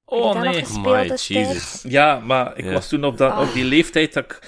je 0.05 0.23
Oh 0.23 0.41
nee. 0.41 0.53
destijds? 1.07 1.27
Jesus. 1.27 1.91
Ja, 1.91 2.19
maar 2.19 2.57
ik 2.57 2.65
Ja. 2.65 2.71
was 2.71 2.87
toen 2.87 3.03
op, 3.03 3.17
dat, 3.17 3.31
Ah. 3.31 3.39
op 3.47 3.53
die 3.53 3.63
leeftijd 3.65 4.13
dat 4.13 4.23
ik 4.23 4.39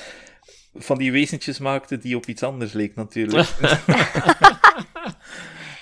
van 0.74 0.98
die 0.98 1.12
wezentjes 1.12 1.60
maakte 1.60 1.98
die 1.98 2.16
op 2.16 2.26
iets 2.26 2.44
anders 2.44 2.74
leek, 2.74 2.96
natuurlijk. 2.96 3.48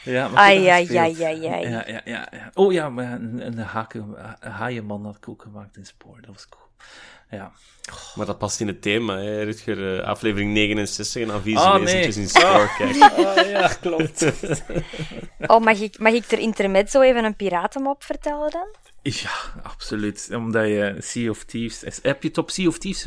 ja, 0.03 0.27
maar 0.27 0.37
ai, 0.39 0.67
ai, 0.67 0.97
ai. 0.97 1.17
Ja, 1.19 1.27
ja, 1.29 1.83
ja, 2.05 2.27
ja. 2.31 2.49
Oh 2.53 2.71
ja, 2.73 2.89
maar 2.89 3.11
een, 3.11 3.45
een, 3.45 3.57
haken, 3.57 4.15
een 4.39 4.51
haaienman 4.51 5.05
had 5.05 5.15
ik 5.15 5.29
ook 5.29 5.41
gemaakt 5.41 5.77
in 5.77 5.85
Spoor. 5.85 6.21
Dat 6.21 6.33
was 6.33 6.49
cool. 6.49 6.69
Ja. 7.31 7.51
Maar 8.15 8.25
dat 8.25 8.37
past 8.37 8.59
in 8.59 8.67
het 8.67 8.81
thema, 8.81 9.17
hè, 9.17 9.43
Rutger. 9.43 9.99
eh, 9.99 10.07
aflevering 10.07 10.51
69 10.53 11.21
en 11.21 11.27
dan 11.27 11.41
vieze 11.41 11.63
Ah, 11.63 11.79
wezentjes 11.79 12.15
nee. 12.15 12.25
in 12.25 12.31
kijken. 12.77 13.01
Ah, 13.25 13.49
ja, 13.49 13.67
klopt. 13.81 14.25
Oh, 15.47 15.59
mag 15.59 15.79
ik, 15.79 15.99
mag 15.99 16.13
ik 16.13 16.23
ter 16.25 16.39
intermezzo 16.39 17.01
even 17.01 17.23
een 17.23 17.35
piratenmop 17.35 18.03
vertellen 18.03 18.51
dan? 18.51 18.67
ja, 19.03 19.29
absoluut. 19.63 20.29
Omdat 20.33 20.67
je 20.67 20.95
Sea 20.99 21.29
of 21.29 21.43
Thieves... 21.43 21.99
Heb 22.01 22.21
je 22.21 22.27
het 22.27 22.37
op 22.37 22.49
Sea 22.51 22.67
of 22.67 22.77
Thieves 22.77 23.05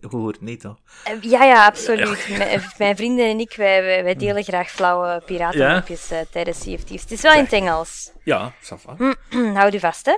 gehoord? 0.00 0.40
Nee, 0.40 0.56
toch? 0.56 0.76
Eh, 1.04 1.12
Ja, 1.22 1.44
ja, 1.44 1.66
absoluut. 1.66 2.28
Mijn, 2.38 2.62
mijn 2.78 2.96
vrienden 2.96 3.26
en 3.26 3.38
ik, 3.40 3.54
wij, 3.56 4.02
wij, 4.04 4.14
delen 4.14 4.42
graag 4.44 4.70
flauwe 4.70 5.22
piratenmopjes 5.26 6.10
eh, 6.10 6.18
tijdens 6.30 6.60
Sea 6.60 6.74
of 6.74 6.80
Thieves. 6.84 7.02
Het 7.02 7.12
is 7.12 7.20
wel 7.20 7.32
in 7.32 7.42
het 7.44 7.52
Engels. 7.52 8.12
Ja, 8.24 8.52
ça 8.62 8.74
va. 8.84 9.16
Houd 9.60 9.74
u 9.74 9.78
vast, 9.80 10.06
hè. 10.06 10.16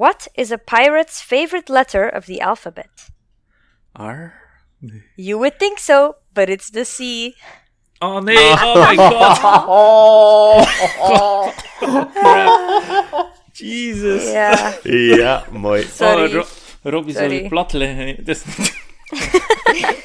What 0.00 0.28
is 0.34 0.50
a 0.50 0.56
pirate's 0.56 1.20
favorite 1.20 1.68
letter 1.68 2.08
of 2.08 2.24
the 2.24 2.40
alphabet? 2.40 3.10
R? 3.94 4.32
You 5.16 5.36
would 5.38 5.58
think 5.58 5.78
so, 5.78 6.14
but 6.32 6.48
it's 6.48 6.70
the 6.70 6.86
C. 6.86 7.34
Oh 8.00 8.20
nee, 8.20 8.34
oh 8.38 8.74
my 8.80 8.96
god. 8.96 9.38
Oh. 9.68 11.52
Jesus. 13.52 14.24
Ja, 14.32 14.72
Ja, 14.84 15.44
mooi. 15.52 15.82
sorry. 15.82 16.30
Oh, 16.30 16.32
Ro 16.32 16.90
Rob, 16.90 17.06
je 17.06 17.12
zou 17.12 17.24
Sorry. 17.28 17.42
je 17.42 17.48
plat 17.48 17.72
liggen. 17.72 18.06
Het 18.16 18.28
is 18.28 18.42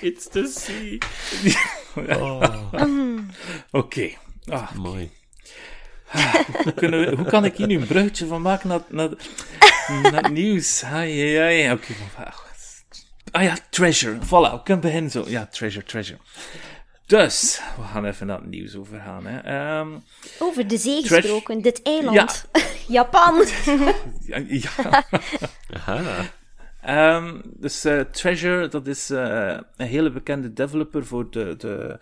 It's 0.02 0.28
the 0.28 0.46
sea. 0.48 0.98
Oké. 3.82 4.10
Ah, 4.52 4.72
Mooi. 4.76 5.10
Hoe, 6.64 6.74
kunnen 6.82 7.00
we- 7.10 7.16
hoe 7.16 7.26
kan 7.26 7.46
ik 7.46 7.56
hier 7.58 7.68
nu 7.68 7.76
een 7.76 7.88
bruggetje 7.88 8.26
van 8.28 8.42
maken 8.42 8.68
naar, 8.70 8.80
naar, 8.90 9.10
naar 10.02 10.24
het 10.24 10.32
nieuws? 10.32 10.84
Ai, 10.84 11.22
ai, 11.22 11.38
ai. 11.38 11.72
Oké, 11.72 11.94
maar 12.18 12.26
wacht. 12.26 12.44
Ah 13.32 13.44
ja, 13.44 13.58
Treasure. 13.70 14.18
Voilà, 14.26 14.52
we 14.54 14.60
kunnen 14.64 14.84
beginnen 14.84 15.12
zo. 15.12 15.24
Ja, 15.28 15.46
Treasure, 15.52 15.86
Treasure. 15.86 16.20
Dus, 17.06 17.62
we 17.78 17.84
gaan 17.84 18.06
even 18.06 18.28
naar 18.28 18.38
het 18.38 18.46
nieuws 18.50 18.76
overgaan. 18.76 19.26
Hè. 19.26 19.38
Ehm, 19.40 19.88
Over 20.40 20.68
de 20.68 20.78
zee 20.78 21.08
gesproken, 21.08 21.62
dit 21.62 21.82
eiland. 21.82 22.46
Japan. 22.88 23.46
ja, 24.26 24.42
ja. 24.48 25.04
Aha. 25.74 26.02
Ehm, 26.82 27.40
dus 27.44 27.86
eh, 27.86 28.00
Treasure, 28.00 28.68
dat 28.68 28.88
is 28.88 29.10
eh, 29.10 29.58
een 29.78 29.88
hele 29.88 30.12
bekende 30.12 30.54
developer 30.54 31.06
voor 31.06 31.32
de, 31.32 31.56
de, 31.58 32.00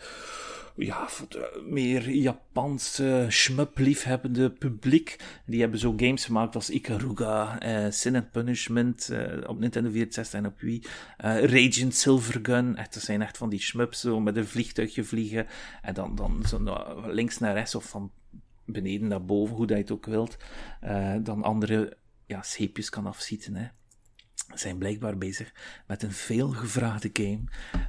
ja, 0.75 1.07
de 1.29 1.63
meer 1.69 2.09
Japanse 2.09 3.25
shmup-liefhebbende 3.29 4.49
publiek. 4.49 5.15
Die 5.45 5.61
hebben 5.61 5.79
zo 5.79 5.93
games 5.97 6.25
gemaakt 6.25 6.55
als 6.55 6.69
Ikaruga, 6.69 7.59
eh, 7.59 7.91
Sin 7.91 8.15
and 8.15 8.31
Punishment 8.31 9.09
eh, 9.09 9.49
op 9.49 9.59
Nintendo 9.59 9.89
64 9.89 10.39
en 10.39 10.45
op 10.45 10.59
Wii. 10.59 10.83
eh 11.17 11.43
Raging 11.43 11.93
Silvergun, 11.93 12.75
echt, 12.75 12.93
dat 12.93 13.03
zijn 13.03 13.21
echt 13.21 13.37
van 13.37 13.49
die 13.49 13.59
shmups, 13.59 13.99
zo 13.99 14.19
met 14.19 14.37
een 14.37 14.47
vliegtuigje 14.47 15.03
vliegen. 15.03 15.47
En 15.81 15.93
dan, 15.93 16.15
dan 16.15 16.43
zo 16.47 16.77
links 17.05 17.37
naar 17.37 17.53
rechts 17.53 17.75
of 17.75 17.85
van 17.85 18.11
beneden 18.65 19.07
naar 19.07 19.25
boven, 19.25 19.55
hoe 19.55 19.67
dat 19.67 19.77
je 19.77 19.83
het 19.83 19.91
ook 19.91 20.05
wilt. 20.05 20.37
Eh, 20.81 21.15
dan 21.21 21.43
andere 21.43 21.97
ja, 22.25 22.41
scheepjes 22.41 22.89
kan 22.89 23.05
afschieten, 23.05 23.55
hè 23.55 23.67
zijn 24.55 24.77
blijkbaar 24.77 25.17
bezig 25.17 25.51
met 25.87 26.03
een 26.03 26.11
veelgevraagde 26.11 27.09
game. 27.13 27.43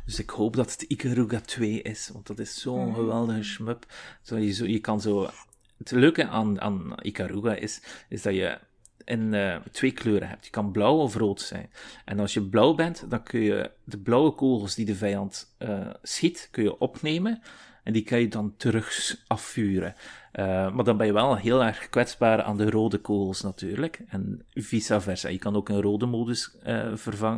Dus 0.05 0.19
ik 0.19 0.31
hoop 0.31 0.57
dat 0.57 0.73
het 0.73 0.83
Ikaruga 0.83 1.41
2 1.41 1.83
is, 1.83 2.11
want 2.13 2.27
dat 2.27 2.39
is 2.39 2.61
zo'n 2.61 2.95
geweldige 2.95 3.43
shmup. 3.43 3.87
Zo, 4.23 4.37
je, 4.37 4.53
zo, 4.53 4.65
je 4.65 4.79
kan 4.79 5.01
zo... 5.01 5.31
Het 5.79 5.91
leuke 5.91 6.27
aan, 6.27 6.61
aan 6.61 6.95
Ikaruga 7.03 7.55
is, 7.55 7.81
is 8.09 8.23
dat 8.23 8.35
je 8.35 8.59
in 9.05 9.35
eh, 9.35 9.57
twee 9.71 9.93
kleuren 9.93 10.29
hebt. 10.29 10.45
Je 10.45 10.51
kan 10.51 10.73
blauw 10.73 10.97
of 10.97 11.15
rood 11.15 11.41
zijn. 11.41 11.71
En 12.05 12.19
als 12.19 12.35
je 12.35 12.43
blauw 12.43 12.75
bent, 12.75 13.11
dan 13.11 13.23
kun 13.23 13.41
je 13.41 13.71
de 13.85 13.99
blauwe 13.99 14.31
kogels 14.31 14.75
die 14.75 14.85
de 14.85 14.95
vijand 14.95 15.55
eh, 15.59 15.91
schiet, 16.03 16.49
kun 16.51 16.63
je 16.63 16.79
opnemen. 16.79 17.43
En 17.85 17.93
die 17.93 18.03
kan 18.03 18.21
je 18.21 18.29
dan 18.29 18.55
terug 18.57 19.17
afvuren. 19.27 19.95
Eh, 20.33 20.75
maar 20.75 20.85
dan 20.85 20.97
ben 20.97 21.07
je 21.07 21.13
wel 21.13 21.37
heel 21.37 21.65
erg 21.65 21.89
kwetsbaar 21.89 22.43
aan 22.43 22.57
de 22.57 22.71
rode 22.71 22.99
kogels 22.99 23.41
natuurlijk. 23.41 24.01
En 24.09 24.47
vice 24.53 25.01
versa. 25.01 25.29
Je 25.29 25.39
kan 25.39 25.57
ook 25.57 25.69
een 25.69 25.81
rode 25.81 26.07
modus 26.07 26.57
eh, 26.63 26.93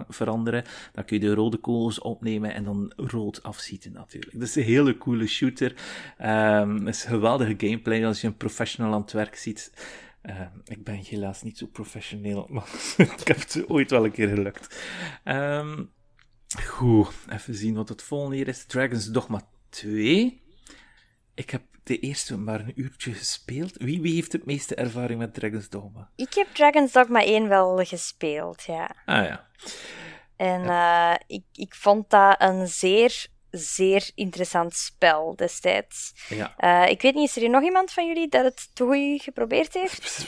veranderen. 0.09 0.65
Dan 0.93 1.05
kun 1.05 1.21
je 1.21 1.27
de 1.27 1.35
rode 1.35 1.57
kogels 1.57 1.99
opnemen 1.99 2.55
en 2.55 2.65
dan 2.65 2.93
rood 2.97 3.43
afschieten 3.43 3.93
natuurlijk. 3.93 4.33
Dat 4.33 4.49
is 4.49 4.57
een 4.57 4.63
hele 4.63 4.99
coole 4.99 5.27
shooter. 5.27 5.75
Ehm, 6.19 6.75
het 6.75 6.95
is 6.95 7.05
geweldige 7.05 7.55
gameplay 7.57 8.07
als 8.07 8.21
je 8.21 8.27
een 8.27 8.37
professional 8.37 8.93
aan 8.93 9.01
het 9.01 9.13
werk 9.13 9.37
ziet. 9.37 9.73
Eh, 10.21 10.41
ik 10.65 10.85
ben 10.85 10.95
helaas 10.95 11.43
niet 11.43 11.59
zo 11.59 11.67
professioneel, 11.67 12.47
maar 12.51 12.69
ik 12.97 13.27
heb 13.27 13.39
het 13.39 13.65
ooit 13.69 13.91
wel 13.91 14.05
een 14.05 14.11
keer 14.11 14.29
gelukt. 14.29 14.83
Ehm, 15.25 15.85
goed, 16.65 17.15
even 17.29 17.55
zien 17.55 17.75
wat 17.75 17.89
het 17.89 18.03
volgende 18.03 18.37
hier 18.37 18.49
is. 18.49 18.65
Dragon's 18.65 19.07
Dogma 19.07 19.43
2. 19.77 20.43
Ik 21.35 21.51
heb 21.51 21.63
de 21.83 21.99
eerste 21.99 22.39
maar 22.39 22.61
een 22.61 22.81
uurtje 22.81 23.13
gespeeld. 23.13 23.77
Wie, 23.77 24.01
wie 24.01 24.15
heeft 24.15 24.33
het 24.33 24.47
meeste 24.47 24.75
ervaring 24.75 25.19
met 25.19 25.35
Dragon's 25.35 25.69
Dogma? 25.69 26.11
Ik 26.17 26.35
heb 26.35 26.47
Dragon's 26.55 26.93
Dogma 26.93 27.23
1 27.23 27.49
wel 27.49 27.85
gespeeld, 27.85 28.63
ja. 28.63 28.97
Ah 29.05 29.25
ja. 29.25 29.47
En 30.37 30.69
eh, 30.69 31.15
ik, 31.27 31.45
ik 31.53 31.75
vond 31.75 32.11
dat 32.11 32.37
een 32.39 32.67
zeer, 32.67 33.27
zeer 33.57 34.11
interessant 34.15 34.75
spel 34.75 35.37
destijds. 35.37 36.13
ja. 36.29 36.55
Eh, 36.57 36.91
ik 36.91 37.03
weet 37.03 37.15
niet, 37.15 37.29
is 37.29 37.35
er 37.37 37.41
hier 37.43 37.51
nog 37.51 37.63
iemand 37.63 37.93
van 37.93 38.07
jullie 38.07 38.29
dat 38.29 38.45
het 38.45 38.69
goed 38.75 39.23
geprobeerd 39.23 39.75
heeft? 39.75 40.27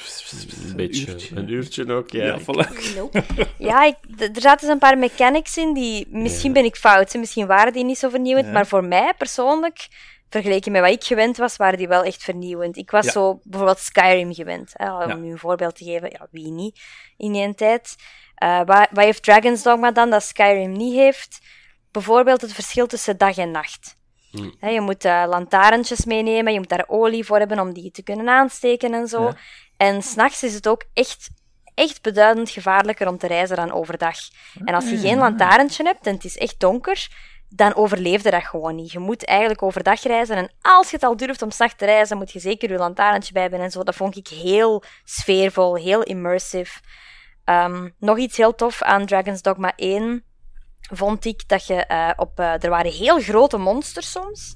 Een 0.68 0.76
beetje. 0.76 1.16
Een 1.34 1.48
uurtje 1.48 1.92
ook, 1.92 2.10
ja. 2.10 2.24
Ja, 2.24 2.40
voilà. 2.40 2.94
Nope. 2.96 3.24
Ja, 3.58 3.84
ik, 3.84 3.96
er 4.18 4.40
zaten 4.40 4.60
dus 4.60 4.68
een 4.68 4.78
paar 4.78 4.98
mechanics 4.98 5.56
in 5.56 5.72
die... 5.74 6.06
Misschien 6.10 6.52
ben 6.52 6.64
ik 6.64 6.76
fout, 6.76 7.14
misschien 7.14 7.46
waren 7.46 7.72
die 7.72 7.84
niet 7.84 7.98
zo 7.98 8.08
vernieuwend, 8.08 8.46
Ja. 8.46 8.52
maar 8.52 8.66
voor 8.66 8.84
mij 8.84 9.12
persoonlijk, 9.18 9.88
vergeleken 10.28 10.72
met 10.72 10.80
wat 10.80 10.90
ik 10.90 11.04
gewend 11.04 11.36
was, 11.36 11.56
waren 11.56 11.78
die 11.78 11.88
wel 11.88 12.02
echt 12.02 12.22
vernieuwend. 12.22 12.76
Ik 12.76 12.90
was 12.90 13.04
Ja. 13.04 13.10
zo 13.10 13.40
bijvoorbeeld 13.42 13.78
Skyrim 13.78 14.34
gewend, 14.34 14.72
hè, 14.76 14.92
om 14.94 15.08
Ja. 15.08 15.14
nu 15.14 15.30
een 15.30 15.38
voorbeeld 15.38 15.76
te 15.76 15.84
geven. 15.84 16.10
Ja, 16.10 16.26
wie 16.30 16.50
niet 16.50 16.80
in 17.16 17.32
die 17.32 17.54
tijd? 17.54 17.94
Eh, 18.34 18.58
wat, 18.64 18.88
wat 18.90 19.04
heeft 19.04 19.22
Dragon's 19.22 19.62
Dogma 19.62 19.90
dan 19.90 20.10
dat 20.10 20.22
Skyrim 20.22 20.72
niet 20.72 20.94
heeft? 20.94 21.38
Bijvoorbeeld 21.98 22.40
het 22.40 22.52
verschil 22.52 22.86
tussen 22.86 23.16
dag 23.16 23.36
en 23.36 23.50
nacht. 23.50 23.96
Hmm. 24.30 24.54
Je 24.60 24.80
moet 24.80 25.04
uh, 25.04 25.24
lantaarntjes 25.26 26.04
meenemen, 26.04 26.52
je 26.52 26.58
moet 26.58 26.68
daar 26.68 26.84
olie 26.86 27.24
voor 27.24 27.38
hebben 27.38 27.60
om 27.60 27.72
die 27.72 27.90
te 27.90 28.02
kunnen 28.02 28.28
aansteken 28.28 28.94
en 28.94 29.08
zo. 29.08 29.22
Ja. 29.22 29.36
En 29.76 30.02
s'nachts 30.02 30.42
is 30.42 30.54
het 30.54 30.68
ook 30.68 30.84
echt, 30.94 31.28
echt 31.74 32.02
beduidend 32.02 32.50
gevaarlijker 32.50 33.08
om 33.08 33.18
te 33.18 33.26
reizen 33.26 33.56
dan 33.56 33.72
overdag. 33.72 34.16
En 34.64 34.74
als 34.74 34.88
je 34.90 34.96
Ah. 34.96 35.00
geen 35.00 35.18
lantaarntje 35.18 35.84
hebt 35.84 36.06
en 36.06 36.14
het 36.14 36.24
is 36.24 36.36
echt 36.36 36.60
donker, 36.60 37.08
dan 37.48 37.74
overleef 37.74 38.22
je 38.22 38.30
dat 38.30 38.44
gewoon 38.44 38.74
niet. 38.74 38.92
Je 38.92 38.98
moet 38.98 39.24
eigenlijk 39.24 39.62
overdag 39.62 40.02
reizen. 40.02 40.36
En 40.36 40.50
als 40.62 40.90
je 40.90 40.96
het 40.96 41.04
al 41.04 41.16
durft 41.16 41.42
om 41.42 41.50
s'nachts 41.50 41.76
te 41.76 41.84
reizen, 41.84 42.16
moet 42.16 42.32
je 42.32 42.38
zeker 42.38 42.70
je 42.70 42.78
lantaarntje 42.78 43.32
bij 43.32 43.42
hebben 43.42 43.60
en 43.60 43.70
zo. 43.70 43.82
Dat 43.82 43.94
vond 43.94 44.16
ik 44.16 44.28
heel 44.28 44.82
sfeervol, 45.04 45.76
heel 45.76 46.02
immersive. 46.02 46.80
Ehm, 47.44 47.88
nog 47.98 48.18
iets 48.18 48.36
heel 48.36 48.54
tof 48.54 48.82
aan 48.82 49.06
Dragon's 49.06 49.42
Dogma 49.42 49.72
1 49.76 50.26
vond 50.88 51.24
ik 51.24 51.48
dat 51.48 51.66
je 51.66 51.74
eh, 51.74 52.10
op... 52.16 52.40
eh, 52.40 52.62
er 52.64 52.70
waren 52.70 52.92
heel 52.92 53.20
grote 53.20 53.56
monsters 53.56 54.10
soms. 54.10 54.54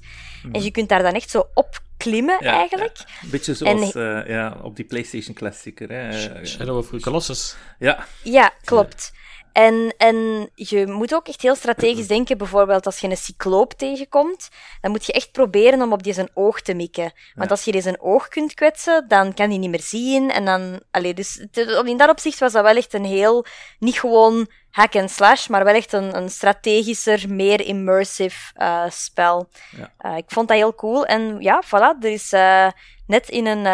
En 0.51 0.63
je 0.63 0.71
kunt 0.71 0.89
daar 0.89 1.01
dan 1.01 1.13
echt 1.13 1.29
zo 1.29 1.47
op 1.53 1.79
klimmen, 1.97 2.37
Ja, 2.39 2.51
eigenlijk. 2.51 2.97
ja. 2.97 3.05
Een 3.23 3.29
beetje 3.29 3.53
zoals 3.53 3.95
eh, 3.95 4.27
ja, 4.27 4.57
op 4.61 4.75
die 4.75 4.85
PlayStation 4.85 5.35
Classicer. 5.35 5.89
Hè. 5.89 6.45
Shadow 6.45 6.77
of 6.77 6.89
the 6.89 6.99
Colossus. 6.99 7.55
ja, 7.79 8.05
Ja, 8.23 8.51
klopt. 8.63 9.13
En, 9.53 9.93
en 9.97 10.49
je 10.55 10.87
moet 10.87 11.13
ook 11.13 11.27
echt 11.27 11.41
heel 11.41 11.55
strategisch 11.55 12.07
denken. 12.07 12.37
Bijvoorbeeld 12.37 12.85
als 12.85 12.99
je 12.99 13.09
een 13.09 13.17
cycloop 13.17 13.73
tegenkomt, 13.73 14.49
dan 14.81 14.91
moet 14.91 15.05
je 15.05 15.13
echt 15.13 15.31
proberen 15.31 15.81
om 15.81 15.91
op 15.91 16.03
die 16.03 16.13
zijn 16.13 16.29
oog 16.33 16.61
te 16.61 16.73
mikken. 16.73 17.11
Want 17.35 17.51
als 17.51 17.63
je 17.63 17.71
die 17.71 17.81
zijn 17.81 18.01
oog 18.01 18.27
kunt 18.27 18.53
kwetsen, 18.53 19.07
dan 19.07 19.33
kan 19.33 19.49
hij 19.49 19.57
niet 19.57 19.69
meer 19.69 19.81
zien. 19.81 20.31
En 20.31 20.45
dan, 20.45 20.81
allee, 20.91 21.13
dus 21.13 21.45
in 21.83 21.97
dat 21.97 22.09
opzicht 22.09 22.39
was 22.39 22.51
dat 22.51 22.63
wel 22.63 22.75
echt 22.75 22.93
een 22.93 23.05
heel, 23.05 23.45
niet 23.79 23.99
gewoon 23.99 24.47
hack 24.69 24.95
and 24.95 25.11
slash, 25.11 25.47
maar 25.47 25.63
wel 25.63 25.73
echt 25.73 25.93
een, 25.93 26.15
een 26.15 26.29
strategischer, 26.29 27.29
meer 27.29 27.61
immersive 27.61 28.53
uh, 28.61 28.83
spel. 28.89 29.49
Ja. 29.77 29.93
Uh, 30.11 30.17
ik 30.17 30.25
vond 30.27 30.47
dat 30.47 30.57
heel 30.57 30.75
cool. 30.75 31.05
En 31.05 31.39
ja, 31.39 31.63
voilà, 31.65 32.01
er 32.01 32.11
is 32.11 32.33
uh, 32.33 32.67
net 33.07 33.29
in 33.29 33.45
een 33.45 33.65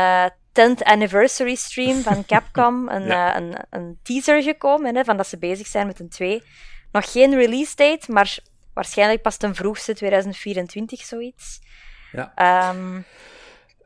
10th 0.60 0.84
anniversary 0.84 1.56
stream 1.56 2.02
van 2.02 2.26
Capcom 2.32 2.90
een, 2.90 3.04
ja. 3.04 3.30
uh, 3.30 3.42
een, 3.42 3.56
een, 3.70 4.00
teaser 4.04 4.44
gekomen, 4.44 4.96
hè, 4.96 5.04
van 5.04 5.18
dat 5.18 5.28
ze 5.28 5.38
bezig 5.38 5.68
zijn 5.68 5.88
met 5.88 6.00
een 6.00 6.10
2. 6.10 6.44
Nog 6.92 7.12
geen 7.12 7.36
release 7.36 7.76
date, 7.76 8.12
maar 8.12 8.38
waarschijnlijk 8.74 9.22
pas 9.22 9.38
ten 9.38 9.56
vroegste 9.56 9.94
2024, 9.94 11.02
zoiets. 11.02 11.60
Ja. 12.12 12.70
Um, 12.70 13.06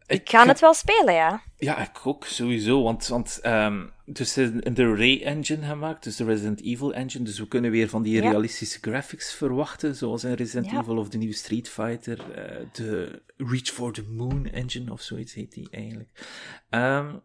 ik, 0.07 0.29
ga 0.29 0.47
het 0.47 0.59
wel 0.59 0.73
spelen, 0.73 1.13
ja. 1.13 1.41
Ja, 1.57 1.81
ik 1.81 2.07
ook, 2.07 2.25
sowieso. 2.25 2.83
Want, 2.83 3.07
want 3.07 3.39
um, 3.45 3.91
dus 4.05 4.33
de 4.33 4.95
Ray 4.95 5.21
Engine 5.23 5.65
gemaakt, 5.65 6.03
dus 6.03 6.15
de 6.15 6.23
Resident 6.23 6.61
Evil 6.61 6.93
Engine. 6.93 7.23
Dus 7.23 7.39
we 7.39 7.47
kunnen 7.47 7.71
weer 7.71 7.89
van 7.89 8.03
die 8.03 8.21
realistische 8.21 8.79
graphics 8.81 9.33
verwachten, 9.33 9.95
zoals 9.95 10.23
in 10.23 10.33
Resident 10.33 10.73
Evil 10.73 10.97
of 10.97 11.09
de 11.09 11.17
nieuwe 11.17 11.33
Street 11.33 11.69
Fighter. 11.69 12.19
Uh, 12.19 12.65
de 12.71 13.21
Reach 13.37 13.67
for 13.67 13.93
the 13.93 14.03
Moon 14.09 14.45
Engine 14.45 14.91
of 14.91 15.01
zoiets 15.01 15.33
heet 15.33 15.53
die 15.53 15.67
eigenlijk. 15.71 16.09
Um, 16.69 17.21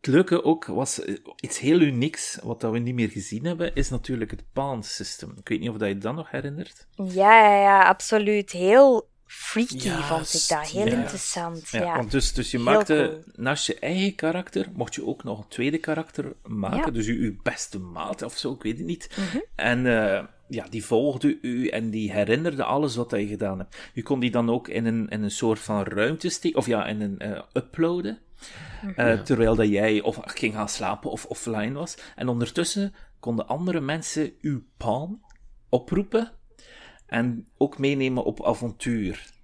het 0.00 0.06
leuke 0.06 0.44
ook 0.44 0.64
was 0.64 1.04
eh, 1.04 1.14
iets 1.40 1.58
heel 1.58 1.80
unieks, 1.80 2.38
wat 2.42 2.62
we 2.62 2.78
niet 2.78 2.94
meer 2.94 3.10
gezien 3.10 3.44
hebben, 3.44 3.74
is 3.74 3.88
natuurlijk 3.90 4.30
het 4.30 4.44
Pawn 4.52 4.82
System. 4.82 5.34
Ik 5.38 5.48
weet 5.48 5.60
niet 5.60 5.68
of 5.68 5.76
dat 5.76 5.88
je 5.88 5.98
dat 5.98 6.14
nog 6.14 6.30
herinnert. 6.30 6.86
Ja, 6.94 7.44
ja, 7.44 7.60
ja 7.60 7.82
absoluut. 7.82 8.50
Heel 8.50 9.08
freaky 9.28 9.90
vond 9.90 10.34
ik 10.34 10.48
dat. 10.48 10.70
Heel 10.70 10.86
interessant. 10.86 11.68
Ja, 11.68 11.96
Want 11.96 12.10
dus, 12.10 12.32
dus 12.32 12.50
je 12.50 12.58
maakte 12.58 13.22
naast 13.34 13.66
je 13.66 13.78
eigen 13.78 14.14
karakter, 14.14 14.66
mocht 14.72 14.94
je 14.94 15.06
ook 15.06 15.24
nog 15.24 15.38
een 15.38 15.48
tweede 15.48 15.78
karakter 15.78 16.32
maken. 16.46 16.92
Dus 16.92 17.06
je, 17.06 17.20
je 17.20 17.36
beste 17.42 17.78
maat 17.78 18.22
of 18.22 18.36
zo, 18.36 18.52
ik 18.52 18.62
weet 18.62 18.78
het 18.78 18.86
niet. 18.86 19.10
Mhm. 19.16 19.38
En 19.54 19.84
uh, 19.84 20.24
ja, 20.48 20.66
die 20.70 20.84
volgde 20.84 21.38
u 21.42 21.68
en 21.68 21.90
die 21.90 22.12
herinnerde 22.12 22.64
alles 22.64 22.96
wat 22.96 23.10
je 23.10 23.26
gedaan 23.26 23.58
hebt. 23.58 23.76
Je 23.92 24.02
kon 24.02 24.20
die 24.20 24.30
dan 24.30 24.50
ook 24.50 24.68
in 24.68 24.86
een, 24.86 25.08
in 25.08 25.22
een 25.22 25.30
soort 25.30 25.58
van 25.58 25.82
ruimte 25.82 26.28
steken, 26.28 26.58
of 26.58 26.66
ja, 26.66 26.86
in 26.86 27.00
een 27.00 27.16
uh, 27.22 27.40
uploaden. 27.52 28.18
Uh, 28.96 29.20
terwijl 29.20 29.54
dat 29.54 29.68
jij 29.68 30.00
of 30.00 30.20
ging 30.24 30.54
gaan 30.54 30.68
slapen 30.68 31.10
of 31.10 31.24
offline 31.24 31.72
was. 31.72 31.96
En 32.16 32.28
ondertussen 32.28 32.94
konden 33.20 33.46
andere 33.46 33.80
mensen 33.80 34.32
uw 34.40 34.62
pan 34.76 35.20
oproepen 35.68 36.32
en 37.08 37.48
ook 37.56 37.78
meenemen 37.78 38.24
op 38.24 38.44
avontuur. 38.44 39.36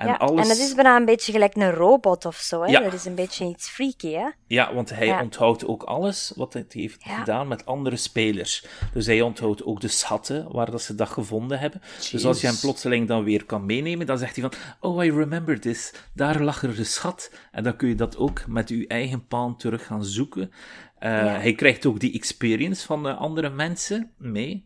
En, 0.00 0.06
ja, 0.06 0.14
alles... 0.14 0.42
en 0.42 0.48
dat 0.48 0.66
is 0.66 0.74
bijna 0.74 0.96
een 0.96 1.04
beetje 1.04 1.32
gelijk 1.32 1.56
een 1.56 1.70
robot 1.70 2.24
of 2.24 2.36
zo. 2.36 2.62
Hè? 2.62 2.70
Ja. 2.70 2.80
Dat 2.80 2.92
is 2.92 3.04
een 3.04 3.14
beetje 3.14 3.44
iets 3.44 3.68
freaky, 3.68 4.12
hè? 4.12 4.28
Ja, 4.46 4.74
want 4.74 4.90
hij 4.90 5.20
onthoudt 5.20 5.66
ook 5.66 5.82
alles 5.82 6.32
wat 6.36 6.52
hij 6.52 6.64
heeft 6.68 7.04
gedaan 7.04 7.48
met 7.48 7.66
andere 7.66 7.96
spelers. 7.96 8.66
Dus 8.92 9.06
hij 9.06 9.20
onthoudt 9.20 9.64
ook 9.64 9.80
de 9.80 9.88
schatten 9.88 10.52
waar 10.52 10.70
dat 10.70 10.82
ze 10.82 10.94
dat 10.94 11.08
gevonden 11.08 11.58
hebben. 11.58 11.80
Dus 12.10 12.24
als 12.24 12.40
je 12.40 12.46
hem 12.46 12.56
plotseling 12.60 13.08
dan 13.08 13.24
weer 13.24 13.44
kan 13.44 13.66
meenemen, 13.66 14.06
dan 14.06 14.18
zegt 14.18 14.36
hij 14.36 14.50
van... 14.50 14.60
Oh, 14.90 15.04
I 15.04 15.10
remember 15.10 15.60
this. 15.60 15.94
Daar 16.14 16.42
lag 16.42 16.62
er 16.62 16.74
de 16.74 16.84
schat. 16.84 17.32
En 17.52 17.62
dan 17.62 17.76
kun 17.76 17.88
je 17.88 17.94
dat 17.94 18.16
ook 18.16 18.46
met 18.46 18.68
je 18.68 18.86
eigen 18.86 19.26
paan 19.26 19.56
terug 19.56 19.86
gaan 19.86 20.04
zoeken. 20.04 20.42
Uh, 20.42 21.08
hij 21.22 21.54
krijgt 21.54 21.86
ook 21.86 22.00
die 22.00 22.12
experience 22.12 22.86
van 22.86 23.02
de 23.02 23.14
andere 23.14 23.50
mensen 23.50 24.12
mee. 24.18 24.64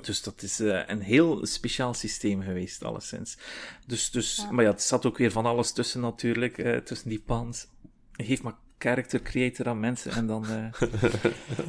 Dus 0.00 0.22
dat 0.22 0.42
is 0.42 0.60
uh, 0.60 0.82
een 0.86 1.00
heel 1.00 1.46
speciaal 1.46 1.94
systeem 1.94 2.42
geweest, 2.42 2.84
alleszins. 2.84 3.38
Dus, 3.86 4.10
dus, 4.10 4.36
ja. 4.36 4.50
Maar 4.50 4.64
ja, 4.64 4.70
het 4.70 4.82
zat 4.82 5.06
ook 5.06 5.18
weer 5.18 5.30
van 5.32 5.46
alles 5.46 5.72
tussen 5.72 6.00
natuurlijk, 6.00 6.58
uh, 6.58 6.76
tussen 6.76 7.08
die 7.08 7.22
pans. 7.26 7.66
Geef 8.12 8.42
maar 8.42 8.54
character 8.78 9.22
creator 9.22 9.68
aan 9.68 9.80
mensen 9.80 10.12
en 10.12 10.26
dan 10.26 10.46
uh, 10.50 10.88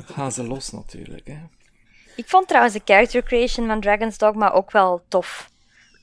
gaan 0.15 0.31
ze 0.31 0.43
los 0.43 0.71
natuurlijk. 0.71 1.27
Hè. 1.27 1.37
Ik 2.15 2.27
vond 2.27 2.47
trouwens 2.47 2.73
de 2.73 2.81
character 2.85 3.23
creation 3.23 3.67
van 3.67 3.81
Dragon's 3.81 4.17
Dogma 4.17 4.51
ook 4.51 4.71
wel 4.71 5.05
tof. 5.07 5.51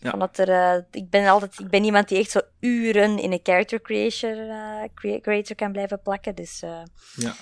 Ja. 0.01 0.11
Dat 0.11 0.39
er, 0.39 0.85
ik, 0.91 1.11
ben 1.11 1.27
altijd, 1.27 1.59
ik 1.59 1.69
ben 1.69 1.85
iemand 1.85 2.09
die 2.09 2.19
echt 2.19 2.31
zo 2.31 2.41
uren 2.61 3.19
in 3.19 3.33
een 3.33 3.41
character 3.43 3.81
creator, 3.83 4.37
creator 5.21 5.57
kan 5.57 5.73
blijven 5.73 6.01
plakken. 6.03 6.35
Dus 6.35 6.61
ja. 7.17 7.35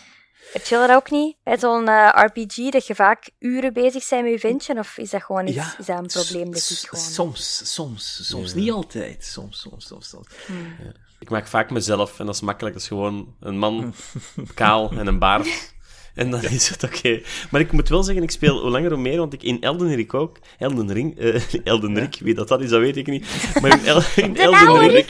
Heb 0.53 0.65
je 0.65 0.75
dat 0.75 0.91
ook 0.91 1.11
niet? 1.11 1.37
Bij 1.43 1.59
zo'n 1.59 1.89
uh, 1.89 2.09
RPG, 2.15 2.71
dat 2.71 2.87
je 2.87 2.95
vaak 2.95 3.31
uren 3.39 3.73
bezig 3.73 4.09
bent 4.09 4.23
met 4.23 4.33
je 4.33 4.39
ventje? 4.39 4.79
Of 4.79 4.99
is 4.99 5.11
dat 5.11 5.23
gewoon 5.23 5.47
iets, 5.47 5.57
ja, 5.57 5.75
is 5.79 5.87
dat 5.87 5.99
een 5.99 6.07
probleem 6.07 6.53
dat 6.53 6.71
ik 6.71 6.89
gewoon... 6.89 7.05
Soms, 7.05 7.73
soms, 7.75 8.29
soms. 8.29 8.53
Ja. 8.53 8.59
Niet 8.59 8.71
altijd. 8.71 9.25
Soms, 9.25 9.61
soms, 9.61 9.87
soms. 9.87 10.09
soms. 10.09 10.27
Hmm. 10.47 10.75
Ja. 10.85 10.93
Ik 11.19 11.31
maak 11.31 11.47
vaak 11.47 11.71
mezelf, 11.71 12.19
en 12.19 12.27
dat 12.27 12.35
is 12.35 12.41
makkelijk. 12.41 12.75
Dat 12.75 12.83
is 12.83 12.89
gewoon 12.89 13.35
een 13.41 13.59
man, 13.59 13.95
kaal 14.55 14.91
en 14.91 15.07
een 15.07 15.19
baard. 15.19 15.75
En 16.15 16.31
dan 16.31 16.43
is 16.43 16.69
het 16.69 16.85
oké. 16.85 16.97
Okay. 16.97 17.23
Maar 17.51 17.61
ik 17.61 17.73
moet 17.73 17.89
wel 17.89 18.03
zeggen, 18.03 18.23
ik 18.23 18.31
speel 18.31 18.61
hoe 18.61 18.71
langer 18.71 18.91
hoe 18.93 19.01
meer, 19.01 19.19
want 19.19 19.33
ik 19.33 19.43
in 19.43 19.63
Elden 19.63 19.95
Ring 19.95 20.13
ook... 20.13 20.39
Elden 20.59 20.93
Ring? 20.93 21.21
Uh, 21.21 21.41
Elden 21.65 21.99
Ring, 21.99 22.19
wie 22.19 22.35
dat, 22.35 22.49
dat 22.49 22.61
is, 22.61 22.71
dat 22.71 22.81
weet 22.81 22.97
ik 22.97 23.07
niet. 23.07 23.27
Maar 23.61 23.71
in, 23.71 23.87
El 23.93 24.03
in 24.17 24.37
Elden 24.37 24.89
Ring... 24.89 25.07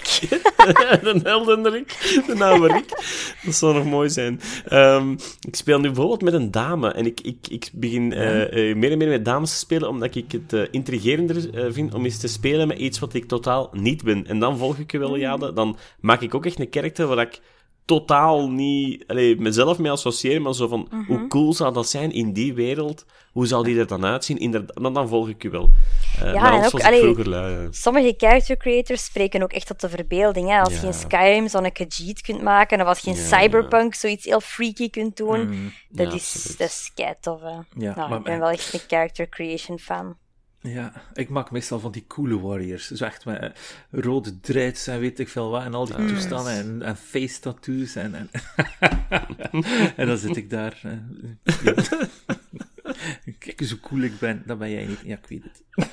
de 1.02 1.20
Elden 1.24 1.70
Ring. 1.70 1.86
De 2.26 2.44
oude 2.44 2.66
Rick. 2.66 2.88
Dat 3.44 3.54
zou 3.54 3.74
nog 3.74 3.84
mooi 3.84 4.10
zijn. 4.10 4.40
Um, 4.72 5.16
ik 5.40 5.56
speel 5.56 5.78
nu 5.78 5.86
bijvoorbeeld 5.86 6.22
met 6.22 6.32
een 6.32 6.50
dame. 6.50 6.92
En 6.92 7.06
ik, 7.06 7.20
ik, 7.20 7.36
ik 7.48 7.70
begin 7.72 8.12
uh, 8.12 8.52
uh, 8.52 8.76
meer 8.76 8.90
en 8.90 8.98
meer 8.98 9.08
met 9.08 9.24
dames 9.24 9.50
te 9.50 9.56
spelen, 9.56 9.88
omdat 9.88 10.14
ik 10.14 10.32
het 10.32 10.68
intrigerender 10.70 11.72
vind 11.72 11.94
om 11.94 12.04
eens 12.04 12.18
te 12.18 12.28
spelen 12.28 12.68
met 12.68 12.78
iets 12.78 12.98
wat 12.98 13.14
ik 13.14 13.24
totaal 13.24 13.70
niet 13.72 14.02
ben. 14.02 14.26
En 14.26 14.38
dan 14.38 14.58
volg 14.58 14.78
ik 14.78 14.92
je 14.92 14.98
wel, 14.98 15.18
Jade. 15.18 15.52
Dan 15.52 15.76
maak 16.00 16.20
ik 16.20 16.34
ook 16.34 16.46
echt 16.46 16.60
een 16.60 16.70
karakter 16.70 17.06
waar 17.06 17.18
ik 17.18 17.40
totaal 17.84 18.50
niet 18.50 19.04
allee, 19.06 19.36
mezelf 19.40 19.78
mee 19.78 19.90
associëren, 19.90 20.42
maar 20.42 20.54
zo 20.54 20.68
van 20.68 20.88
Mhm. 20.90 21.02
hoe 21.06 21.26
cool 21.26 21.52
zou 21.54 21.72
dat 21.72 21.88
zijn 21.88 22.12
in 22.12 22.32
die 22.32 22.54
wereld? 22.54 23.04
Hoe 23.32 23.46
zou 23.46 23.64
die 23.64 23.78
er 23.78 23.86
dan 23.86 24.04
uitzien? 24.04 24.38
Inderdaad, 24.38 24.82
dan, 24.82 24.94
dan 24.94 25.08
volg 25.08 25.28
ik 25.28 25.44
u 25.44 25.50
wel. 25.50 25.70
Uh, 26.22 26.32
Ja, 26.34 26.40
maar 26.40 26.52
en 26.52 26.64
ook, 26.66 26.80
allee, 26.80 27.00
vroeger 27.00 27.30
ja. 27.30 27.68
Sommige 27.70 28.14
character 28.16 28.56
creators 28.56 29.04
spreken 29.04 29.42
ook 29.42 29.52
echt 29.52 29.66
tot 29.66 29.80
de 29.80 29.88
verbeelding. 29.88 30.48
Hè? 30.48 30.60
Als 30.60 30.80
je 30.80 30.86
in 30.86 30.94
Skyrim 30.94 31.48
zo'n 31.48 31.72
Khajiit 31.72 32.20
kunt 32.20 32.42
maken, 32.42 32.80
of 32.80 32.86
als 32.86 32.98
je 32.98 33.10
in 33.10 33.16
Ja. 33.16 33.22
Cyberpunk 33.22 33.94
zoiets 33.94 34.24
heel 34.24 34.40
freaky 34.40 34.90
kunt 34.90 35.16
doen, 35.16 35.48
Mhm. 35.48 35.68
dat, 35.88 36.06
Ja, 36.10 36.14
is, 36.14 36.54
dat 36.58 36.68
is 36.68 36.90
kei 36.94 37.14
tof. 37.20 37.40
Hè? 37.40 37.48
Ja, 37.48 37.94
nou, 37.96 38.08
maar- 38.08 38.18
ik 38.18 38.24
ben 38.24 38.38
wel 38.38 38.48
echt 38.50 38.72
een 38.72 38.80
character 38.86 39.28
creation 39.28 39.78
fan. 39.78 40.16
Ja, 40.62 40.92
ik 41.14 41.28
maak 41.28 41.50
meestal 41.50 41.80
van 41.80 41.92
die 41.92 42.04
coole 42.06 42.40
warriors. 42.40 42.90
Zo 42.90 43.04
echt 43.04 43.24
met 43.24 43.40
eh, 43.40 43.50
rode 43.90 44.40
dreads 44.40 44.86
en 44.86 45.00
weet 45.00 45.18
ik 45.18 45.28
veel 45.28 45.50
wat. 45.50 45.64
En 45.64 45.74
al 45.74 45.86
die 45.86 45.94
toestanden 46.06 46.52
en, 46.52 46.82
en 46.82 46.96
face 46.96 47.40
tattoos. 47.40 47.94
En, 47.94 48.14
en, 48.14 48.30
en 49.96 50.06
dan 50.06 50.18
zit 50.18 50.36
ik 50.36 50.50
daar. 50.50 50.80
eh. 50.82 50.92
Kijk 53.38 53.60
eens 53.60 53.70
hoe 53.70 53.80
cool 53.80 54.00
ik 54.02 54.18
ben. 54.18 54.42
Dat 54.46 54.58
ben 54.58 54.70
jij 54.70 54.86
niet. 54.86 55.00
Ja, 55.04 55.16
ik 55.22 55.26
weet 55.28 55.42
het. 55.44 55.62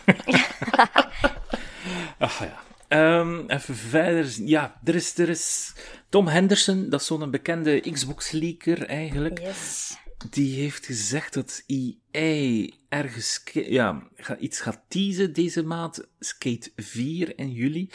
Ach 2.17 2.39
ja. 2.39 2.59
Ehm, 2.87 3.39
even 3.47 3.75
verder. 3.75 4.31
Ja, 4.35 4.79
er 4.83 4.95
is, 4.95 5.17
er 5.17 5.29
is 5.29 5.73
Tom 6.09 6.27
Henderson, 6.27 6.89
dat 6.89 7.01
is 7.01 7.07
zo'n 7.07 7.31
bekende 7.31 7.79
Xbox-leaker 7.91 8.85
eigenlijk 8.85 9.39
Yes. 9.39 9.97
Die 10.29 10.55
heeft 10.59 10.85
gezegd 10.85 11.33
dat 11.33 11.63
EA 11.67 12.69
ergens 12.89 13.41
ja, 13.53 14.07
iets 14.39 14.59
gaat 14.61 14.81
teasen 14.87 15.33
deze 15.33 15.63
maand. 15.63 16.07
Skate 16.19 16.71
4 16.75 17.37
in 17.37 17.51
juli. 17.51 17.89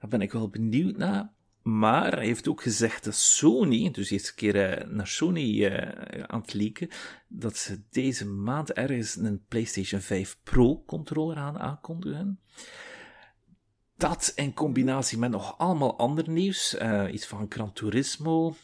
Daar 0.00 0.08
ben 0.10 0.20
ik 0.20 0.32
wel 0.32 0.48
benieuwd 0.48 0.96
naar. 0.96 1.30
Maar 1.62 2.12
hij 2.16 2.26
heeft 2.26 2.48
ook 2.48 2.62
gezegd 2.62 3.04
dat 3.04 3.14
Sony, 3.14 3.90
dus 3.90 4.12
is 4.12 4.28
een 4.28 4.34
keer 4.34 4.70
eh, 4.70 4.88
naar 4.88 5.06
Sony 5.06 5.64
eh, 5.66 6.22
aan 6.26 6.40
het 6.40 6.54
leaken, 6.54 6.88
dat 7.28 7.56
ze 7.56 7.80
deze 7.90 8.26
maand 8.26 8.72
ergens 8.72 9.16
een 9.16 9.44
PlayStation 9.48 10.00
5 10.00 10.38
Pro 10.42 10.82
controller 10.86 11.36
gaan 11.36 11.58
aankondigen. 11.58 12.40
Dat 13.96 14.32
in 14.34 14.54
combinatie 14.54 15.18
met 15.18 15.30
nog 15.30 15.58
allemaal 15.58 15.98
ander 15.98 16.28
nieuws. 16.30 16.74
eh, 16.76 17.04
iets 17.12 17.26
van 17.26 17.46
Gran 17.48 17.72
Turismo. 17.72 18.56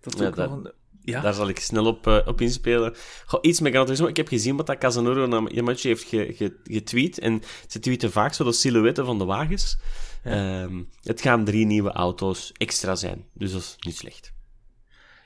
Dat 0.00 0.18
Ja, 0.18 0.26
ook 0.26 0.36
dat- 0.36 0.50
nog 0.50 0.64
een... 0.64 0.72
Ja, 1.04 1.20
Daar 1.20 1.34
zal 1.34 1.48
ik 1.48 1.58
snel 1.58 1.86
op, 1.86 2.06
eh, 2.06 2.18
op 2.26 2.40
inspelen. 2.40 2.94
Goh, 3.26 3.40
iets 3.42 3.60
met 3.60 3.72
Gran 3.72 3.84
Turismo. 3.84 4.06
Ik 4.06 4.16
heb 4.16 4.28
gezien 4.28 4.56
wat 4.56 4.66
dat 4.66 4.78
Casanoro 4.78 5.26
naar 5.26 5.52
Yamachi 5.52 5.88
heeft 5.88 6.04
ge- 6.04 6.32
ge- 6.36 6.60
getweet. 6.64 7.18
En 7.18 7.42
ze 7.68 7.78
tweeten 7.78 8.12
vaak 8.12 8.34
zo 8.34 8.44
de 8.44 8.52
silhouetten 8.52 9.04
van 9.04 9.18
de 9.18 9.24
wagens. 9.24 9.76
Ehm, 10.22 10.82
het 11.02 11.20
gaan 11.20 11.44
drie 11.44 11.66
nieuwe 11.66 11.90
auto's 11.92 12.52
extra 12.56 12.94
zijn. 12.94 13.24
Dus 13.32 13.52
dat 13.52 13.60
is 13.60 13.76
niet 13.80 13.96
slecht. 13.96 14.32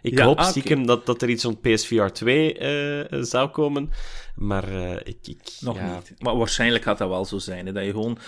Ik 0.02 0.18
Ja, 0.18 0.24
hoop 0.24 0.38
ah, 0.38 0.86
dat, 0.86 1.06
dat 1.06 1.22
er 1.22 1.28
iets 1.28 1.44
rond 1.44 1.60
PSVR 1.60 2.06
2 2.06 2.58
eh, 2.58 3.22
zou 3.22 3.48
komen. 3.48 3.90
Maar 4.34 4.68
eh, 4.68 4.92
ik... 5.04 5.18
ik 5.22 5.56
Nog 5.60 5.76
ja, 5.76 5.94
niet. 5.94 6.22
Maar 6.22 6.36
waarschijnlijk 6.36 6.84
gaat 6.84 6.98
dat 6.98 7.08
wel 7.08 7.24
zo 7.24 7.38
zijn. 7.38 7.66
Hè, 7.66 7.72
dat 7.72 7.84
je 7.84 7.90
gewoon... 7.90 8.18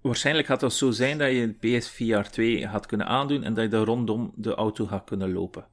Waarschijnlijk 0.00 0.46
gaat 0.46 0.60
dat 0.60 0.72
zo 0.72 0.90
zijn 0.90 1.18
dat 1.18 1.30
je 1.30 1.36
een 1.60 1.78
PSVR 1.78 2.30
2 2.30 2.68
gaat 2.68 2.86
kunnen 2.86 3.06
aandoen 3.06 3.42
en 3.42 3.54
dat 3.54 3.64
je 3.64 3.70
daar 3.70 3.84
rondom 3.84 4.32
de 4.36 4.54
auto 4.54 4.86
gaat 4.86 5.04
kunnen 5.04 5.32
lopen. 5.32 5.66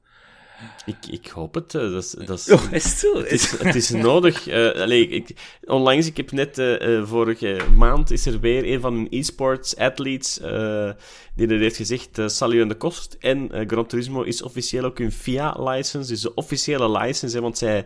Ik, 0.86 0.96
ik 1.10 1.26
hoop 1.26 1.54
het. 1.54 1.74
eh, 1.74 1.80
Dat 1.92 2.02
is, 2.04 2.10
dat 2.10 2.38
is, 2.38 2.50
Oh, 2.54 2.72
is 2.72 3.02
het 3.02 3.24
is, 3.30 3.50
het 3.50 3.74
is 3.74 3.90
nodig. 3.90 4.46
eh 4.48 4.80
allee, 4.80 5.08
ik, 5.08 5.30
onlangs, 5.64 6.06
ik 6.06 6.16
heb 6.16 6.32
net 6.32 6.58
eh, 6.58 7.04
vorige 7.04 7.58
maand, 7.76 8.10
is 8.10 8.26
er 8.26 8.40
weer 8.40 8.72
een 8.72 8.80
van 8.80 8.94
hun 8.94 9.06
e-sports 9.10 9.76
athletes 9.76 10.34
die 11.34 11.48
er 11.48 11.58
heeft 11.58 11.76
gezegd, 11.76 12.18
eh 12.18 12.28
Salut 12.28 12.62
aan 12.62 12.68
de 12.68 12.74
Kost. 12.74 13.16
En 13.20 13.50
Gran 13.66 13.86
Turismo 13.86 14.22
is 14.22 14.42
officieel 14.42 14.84
ook 14.84 14.98
hun 14.98 15.12
FIA-license, 15.12 16.10
dus 16.10 16.20
de 16.20 16.34
officiële 16.34 16.90
license, 16.98 17.36
hè, 17.36 17.42
want 17.42 17.58
zij, 17.58 17.84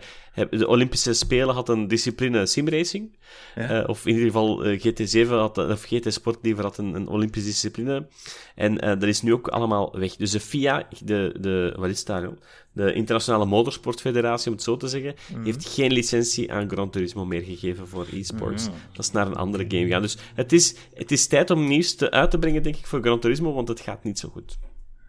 de 0.51 0.67
Olympische 0.67 1.13
Spelen 1.13 1.55
had 1.55 1.69
een 1.69 1.89
discipline 1.89 2.47
simracing. 2.47 3.17
Ja. 3.55 3.83
Eh, 3.83 3.89
of 3.89 4.07
in 4.07 4.13
ieder 4.13 4.27
geval 4.27 4.65
eh, 4.65 4.81
GT7 4.81 5.29
had, 5.29 5.59
of 5.59 5.83
GT 5.83 6.13
Sport 6.13 6.39
liever 6.43 6.65
had 6.65 6.79
een, 6.79 6.95
een 6.95 7.09
Olympische 7.09 7.49
discipline. 7.49 8.07
En 8.55 8.81
eh, 8.81 8.89
dat 8.89 9.03
is 9.09 9.23
nu 9.23 9.33
ook 9.33 9.49
allemaal 9.49 9.99
weg. 9.99 10.17
Dus 10.17 10.31
de 10.31 10.41
FIA, 10.41 10.89
de, 11.05 11.35
de, 11.41 11.75
wat 11.77 11.91
is 11.91 12.05
daar, 12.05 12.23
joh? 12.23 12.37
de 12.75 12.93
Internationale 12.93 13.45
Motorsportfederatie, 13.45 14.47
om 14.47 14.55
het 14.55 14.63
zo 14.63 14.77
te 14.77 14.89
zeggen, 14.89 15.15
heeft 15.45 15.69
geen 15.69 15.93
licentie 15.93 16.53
aan 16.53 16.71
Gran 16.71 16.91
Turismo 16.91 17.25
meer 17.25 17.43
gegeven 17.43 17.89
voor 17.89 18.07
e-sports. 18.13 18.69
Dat 18.93 19.05
is 19.05 19.11
naar 19.11 19.27
een 19.27 19.37
andere 19.37 19.65
game 19.69 19.85
gegaan. 19.85 20.03
Dus 20.03 20.17
het 20.35 20.53
is, 20.53 20.75
het 20.95 21.13
is 21.13 21.27
tijd 21.27 21.51
om 21.51 21.67
nieuws 21.67 21.95
te, 21.95 22.11
uit 22.11 22.31
te 22.31 22.39
brengen, 22.39 22.63
denk 22.63 22.77
ik, 22.77 22.87
voor 22.87 23.01
Gran 23.01 23.21
Turismo, 23.21 23.53
want 23.53 23.69
het 23.69 23.81
gaat 23.81 24.05
niet 24.05 24.19
zo 24.19 24.29
goed. 24.29 24.59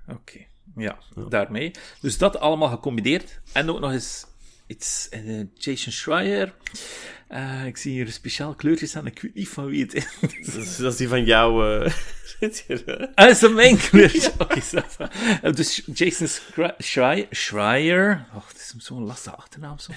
Oké, 0.07 0.45
ja, 0.75 0.97
daarmee. 1.29 1.71
Dus 2.01 2.17
dat 2.17 2.39
allemaal 2.39 2.69
gecombineerd. 2.69 3.39
En 3.53 3.69
ook 3.69 3.79
nog 3.79 3.91
eens 3.91 4.25
iets, 4.67 5.09
eh, 5.09 5.41
Jason 5.53 5.91
Schreier. 5.91 6.53
Eh, 7.27 7.65
ik 7.65 7.77
zie 7.77 7.91
hier 7.91 8.07
speciaal 8.11 8.55
kleurtjes 8.55 8.95
aan, 8.95 9.05
ik 9.05 9.19
weet 9.21 9.33
niet 9.33 9.49
van 9.49 9.65
wie 9.65 9.81
het 9.83 9.93
is. 9.93 10.07
Dat 10.21 10.55
is, 10.55 10.77
dat 10.77 10.91
is 10.91 10.97
die 10.97 11.07
van 11.07 11.23
jou. 11.25 11.63
hè? 11.65 11.89
Ah, 13.15 13.29
is 13.29 13.39
dat 13.39 13.53
mijn 13.53 13.77
kleurtje? 13.89 14.31
Eh, 15.41 15.53
Dus 15.53 15.81
Jason 15.93 16.27
Schre- 16.27 16.75
Schreier, 16.77 17.27
Schreier 17.29 18.25
oh, 18.35 18.47
het 18.47 18.57
is 18.57 18.73
zo'n 18.85 19.03
lastige 19.05 19.35
achternaam 19.35 19.79
zo. 19.79 19.91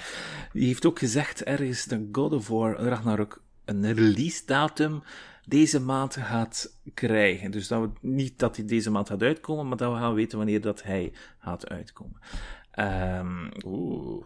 Die 0.53 0.65
heeft 0.67 0.85
ook 0.85 0.99
gezegd 0.99 1.43
ergens 1.43 1.85
dat 1.85 1.99
God 2.11 2.33
of 2.33 2.47
War 2.47 2.75
Ragnarok 2.75 3.41
een 3.65 3.93
release 3.93 4.41
datum 4.45 5.03
deze 5.45 5.79
maand 5.79 6.15
gaat 6.15 6.73
krijgen. 6.93 7.51
Dus 7.51 7.67
dat 7.67 7.81
we, 7.81 7.89
niet 8.01 8.39
dat 8.39 8.55
hij 8.55 8.65
deze 8.65 8.91
maand 8.91 9.07
gaat 9.09 9.21
uitkomen, 9.23 9.67
maar 9.67 9.77
dat 9.77 9.91
we 9.93 9.99
gaan 9.99 10.13
weten 10.13 10.37
wanneer 10.37 10.61
dat 10.61 10.83
hij 10.83 11.11
gaat 11.39 11.69
uitkomen. 11.69 12.19
Ehm, 12.71 13.49
Oeh. 13.65 14.25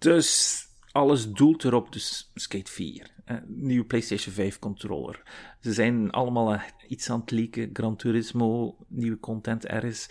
Dus 0.00 0.58
alles 0.92 1.32
doelt 1.32 1.64
erop, 1.64 1.92
dus 1.92 2.30
Skate 2.34 2.70
4. 2.70 3.10
eh, 3.24 3.36
nieuwe 3.46 3.84
PlayStation 3.84 4.34
5 4.34 4.58
controller. 4.58 5.22
Ze 5.60 5.72
zijn 5.72 6.10
allemaal 6.10 6.52
eh, 6.52 6.62
iets 6.88 7.10
aan 7.10 7.20
het 7.20 7.30
leaken. 7.30 7.70
Gran 7.72 7.96
Turismo, 7.96 8.76
nieuwe 8.88 9.20
content 9.20 9.66
ergens. 9.66 10.08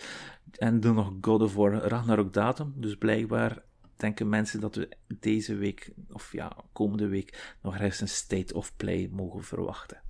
En 0.52 0.80
dan 0.80 0.94
nog 0.94 1.12
God 1.20 1.42
of 1.42 1.54
War 1.54 1.72
Ragnarok 1.72 2.32
datum. 2.32 2.72
Dus 2.76 2.96
blijkbaar 2.96 3.62
denken 3.96 4.28
mensen 4.28 4.60
dat 4.60 4.74
we 4.74 4.88
deze 5.20 5.54
week, 5.54 5.90
of 6.12 6.32
ja, 6.32 6.56
komende 6.72 7.06
week, 7.06 7.54
nog 7.62 7.74
ergens 7.74 8.00
een 8.00 8.08
State 8.08 8.54
of 8.54 8.76
Play 8.76 9.08
mogen 9.12 9.44
verwachten. 9.44 10.00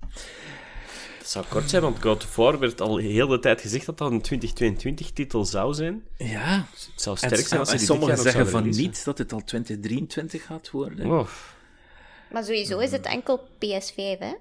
Het 1.21 1.29
zou 1.29 1.45
kort 1.49 1.69
zijn, 1.69 1.81
want 1.81 2.01
God 2.01 2.23
of 2.23 2.35
War 2.35 2.59
werd 2.59 2.81
al 2.81 2.97
heel 2.97 3.27
de 3.27 3.39
tijd 3.39 3.61
gezegd 3.61 3.85
dat 3.85 3.97
dat 3.97 4.11
een 4.11 4.23
2022-titel 4.23 5.45
zou 5.45 5.73
zijn. 5.73 6.03
Ja, 6.17 6.67
Het 6.71 7.01
zou 7.01 7.17
en, 7.21 7.27
sterk 7.27 7.47
zijn 7.47 7.59
als 7.59 7.69
ze 7.69 7.75
en 7.75 7.79
die 7.79 7.87
dit 7.87 7.97
sommigen 7.97 8.23
zeggen 8.23 8.47
van 8.47 8.59
releasen. 8.61 8.83
niet 8.83 9.05
dat 9.05 9.17
het 9.17 9.33
al 9.33 9.43
2023 9.43 10.45
gaat 10.45 10.71
worden. 10.71 11.05
Oh, 11.11 11.27
Maar 12.31 12.43
sowieso 12.43 12.79
is 12.79 12.91
het 12.91 13.05
enkel 13.05 13.47
PS5, 13.65 14.19
hè? 14.19 14.33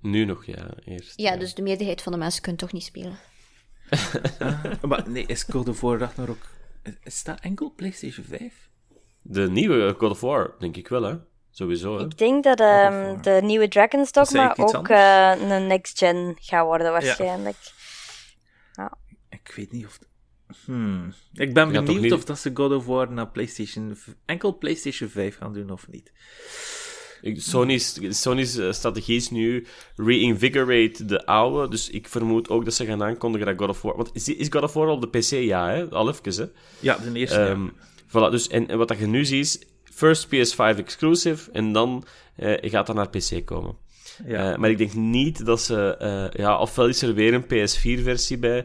nu 0.00 0.24
nog, 0.24 0.44
ja. 0.44 0.70
Eerst, 0.84 1.12
Ja, 1.16 1.36
dus 1.36 1.54
de 1.54 1.62
meerderheid 1.62 2.02
van 2.02 2.12
de 2.12 2.18
mensen 2.18 2.42
kunnen 2.42 2.60
toch 2.60 2.72
niet 2.72 2.84
spelen. 2.84 3.18
Maar 4.88 5.10
nee, 5.10 5.26
is 5.26 5.42
God 5.42 5.68
of 5.68 5.80
War 5.80 5.98
Ragnarok... 5.98 6.46
Is 7.02 7.22
dat 7.24 7.40
enkel 7.40 7.72
PlayStation 7.76 8.26
5? 8.26 8.68
De 9.22 9.50
nieuwe 9.50 9.94
God 9.98 10.10
of 10.10 10.20
War, 10.20 10.54
denk 10.58 10.76
ik 10.76 10.88
wel, 10.88 11.02
hè. 11.02 11.16
Sowieso, 11.56 11.98
hè. 11.98 12.04
Ik 12.04 12.18
denk 12.18 12.44
dat 12.44 12.60
ehm, 12.60 13.22
de 13.22 13.40
nieuwe 13.42 13.68
Dragon's 13.68 14.12
Dogma 14.12 14.56
ook 14.56 14.88
eh, 14.88 15.32
een 15.48 15.66
next-gen 15.66 16.36
gaat 16.40 16.64
worden, 16.64 16.92
waarschijnlijk. 16.92 17.56
Ik 19.30 19.52
weet 19.56 19.72
niet 19.72 19.86
of... 19.86 19.98
Hmm. 20.64 21.12
Ik 21.32 21.54
ben 21.54 21.72
Ja, 21.72 21.82
benieuwd 21.82 22.02
niet- 22.02 22.12
of 22.12 22.24
dat 22.24 22.38
ze 22.38 22.50
God 22.54 22.72
of 22.72 22.86
War 22.86 23.12
naar 23.12 23.28
PlayStation... 23.28 23.96
enkel 24.24 24.58
PlayStation 24.58 25.08
5 25.08 25.36
gaan 25.36 25.52
doen 25.52 25.70
of 25.70 25.88
niet. 25.90 26.12
Ik- 27.20 27.40
Sony's, 27.40 27.98
Sony's 28.20 28.56
eh, 28.56 28.72
strategie 28.72 29.16
is 29.16 29.30
nu 29.30 29.66
reinvigorate 29.96 31.04
de 31.04 31.26
oude. 31.26 31.68
Dus 31.70 31.90
ik 31.90 32.08
vermoed 32.08 32.48
ook 32.48 32.64
dat 32.64 32.74
ze 32.74 32.84
gaan 32.86 33.02
aankondigen 33.02 33.46
dat 33.46 33.56
God 33.58 33.68
of 33.68 33.82
War... 33.82 33.96
Want 33.96 34.10
is, 34.12 34.28
is 34.28 34.46
God 34.50 34.62
of 34.62 34.72
War 34.72 34.86
op 34.88 35.00
de 35.00 35.18
PC? 35.18 35.30
Ja, 35.30 35.68
hè? 35.68 35.88
Al 35.90 36.08
even, 36.08 36.32
hè. 36.44 36.50
Ja, 36.80 36.96
de 36.98 37.12
eerste. 37.18 37.40
ja. 37.40 37.46
Ehm, 37.46 37.68
voilà, 38.08 38.30
dus, 38.30 38.48
en, 38.48 38.68
en 38.68 38.78
wat 38.78 38.88
dat 38.88 38.98
je 38.98 39.06
nu 39.06 39.24
ziet 39.24 39.44
is... 39.44 39.58
First 39.94 40.26
PS5 40.26 40.78
exclusive, 40.78 41.50
en 41.52 41.72
dan 41.72 42.04
eh, 42.36 42.70
gaat 42.70 42.86
dat 42.86 42.96
naar 42.96 43.08
PC 43.08 43.44
komen. 43.44 43.76
ja. 44.26 44.52
Eh, 44.52 44.58
maar 44.58 44.70
ik 44.70 44.78
denk 44.78 44.94
niet 44.94 45.46
dat 45.46 45.60
ze... 45.60 45.96
eh, 45.96 46.40
ja, 46.40 46.58
ofwel 46.58 46.88
is 46.88 47.02
er 47.02 47.14
weer 47.14 47.34
een 47.34 47.44
PS4-versie 47.44 48.38
bij... 48.38 48.64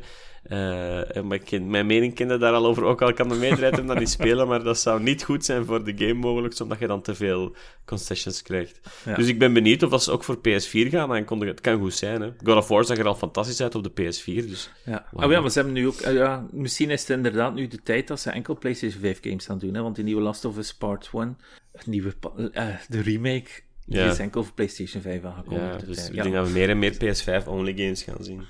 maar 0.50 1.34
ik 1.34 1.46
ken, 1.46 1.70
mijn 1.70 1.86
mening 1.86 2.14
kende 2.16 2.38
daar 2.38 2.54
al 2.54 2.66
over. 2.66 2.84
Ook 2.84 3.02
al 3.02 3.14
kan 3.14 3.30
de 3.30 3.36
meerderheid 3.36 3.76
hem 3.76 3.88
dan 3.88 3.98
niet 3.98 4.10
spelen, 4.10 4.48
maar 4.48 4.64
dat 4.64 4.80
zou 4.80 5.02
niet 5.02 5.24
goed 5.24 5.46
zijn 5.46 5.66
voor 5.66 5.84
de 5.84 5.94
game 5.98 6.14
mogelijk, 6.14 6.60
omdat 6.60 6.80
je 6.80 6.88
dan 6.88 7.02
te 7.02 7.16
veel 7.16 7.56
concessions 7.86 8.42
krijgt. 8.42 8.80
Ja. 9.06 9.16
Dus 9.16 9.28
ik 9.28 9.40
ben 9.40 9.54
benieuwd 9.54 9.84
of 9.84 9.90
dat 9.90 10.04
ze 10.04 10.12
ook 10.12 10.24
voor 10.24 10.38
PS4 10.38 10.90
gaan 10.90 11.12
aankondigen. 11.12 11.56
Het 11.56 11.64
kan 11.64 11.80
goed 11.80 11.94
zijn, 11.94 12.22
hè. 12.22 12.32
God 12.44 12.56
of 12.58 12.68
War 12.68 12.86
zag 12.86 12.98
er 12.98 13.08
al 13.08 13.16
fantastisch 13.16 13.62
uit 13.62 13.76
op 13.76 13.84
de 13.84 13.92
PS4, 13.92 14.48
dus... 14.48 14.70
Ja. 14.86 15.06
Oh 15.14 15.32
ja, 15.32 15.42
maar 15.42 15.50
ze 15.52 15.58
hebben 15.60 15.76
nu 15.76 15.88
ook... 15.88 16.00
eh, 16.00 16.14
ja, 16.14 16.48
misschien 16.52 16.90
is 16.90 17.02
het 17.02 17.10
inderdaad 17.10 17.54
nu 17.54 17.68
de 17.68 17.82
tijd 17.84 18.08
dat 18.08 18.20
ze 18.20 18.30
enkel 18.32 18.58
PlayStation 18.58 19.02
5 19.02 19.20
games 19.22 19.46
gaan 19.46 19.60
doen. 19.60 19.74
Hè, 19.74 19.82
want 19.82 19.96
die 19.96 20.04
nieuwe 20.04 20.22
Last 20.22 20.46
of 20.46 20.58
Us 20.58 20.74
Part 20.74 21.10
1, 21.14 21.38
het 21.72 21.88
nieuwe, 21.88 22.14
eh, 22.54 22.68
de 22.88 23.02
remake, 23.02 23.50
die 23.86 24.00
is 24.02 24.20
enkel 24.20 24.44
voor 24.44 24.54
PlayStation 24.54 25.02
5 25.02 25.24
aangekomen. 25.24 25.64
Ja, 25.64 25.78
Dus, 25.78 26.10
ik 26.10 26.24
denk 26.24 26.34
dat 26.36 26.48
we 26.48 26.54
meer 26.54 26.70
en 26.70 26.80
meer 26.80 26.94
PS5-only 26.94 27.74
games 27.76 28.04
gaan 28.04 28.24
zien. 28.24 28.44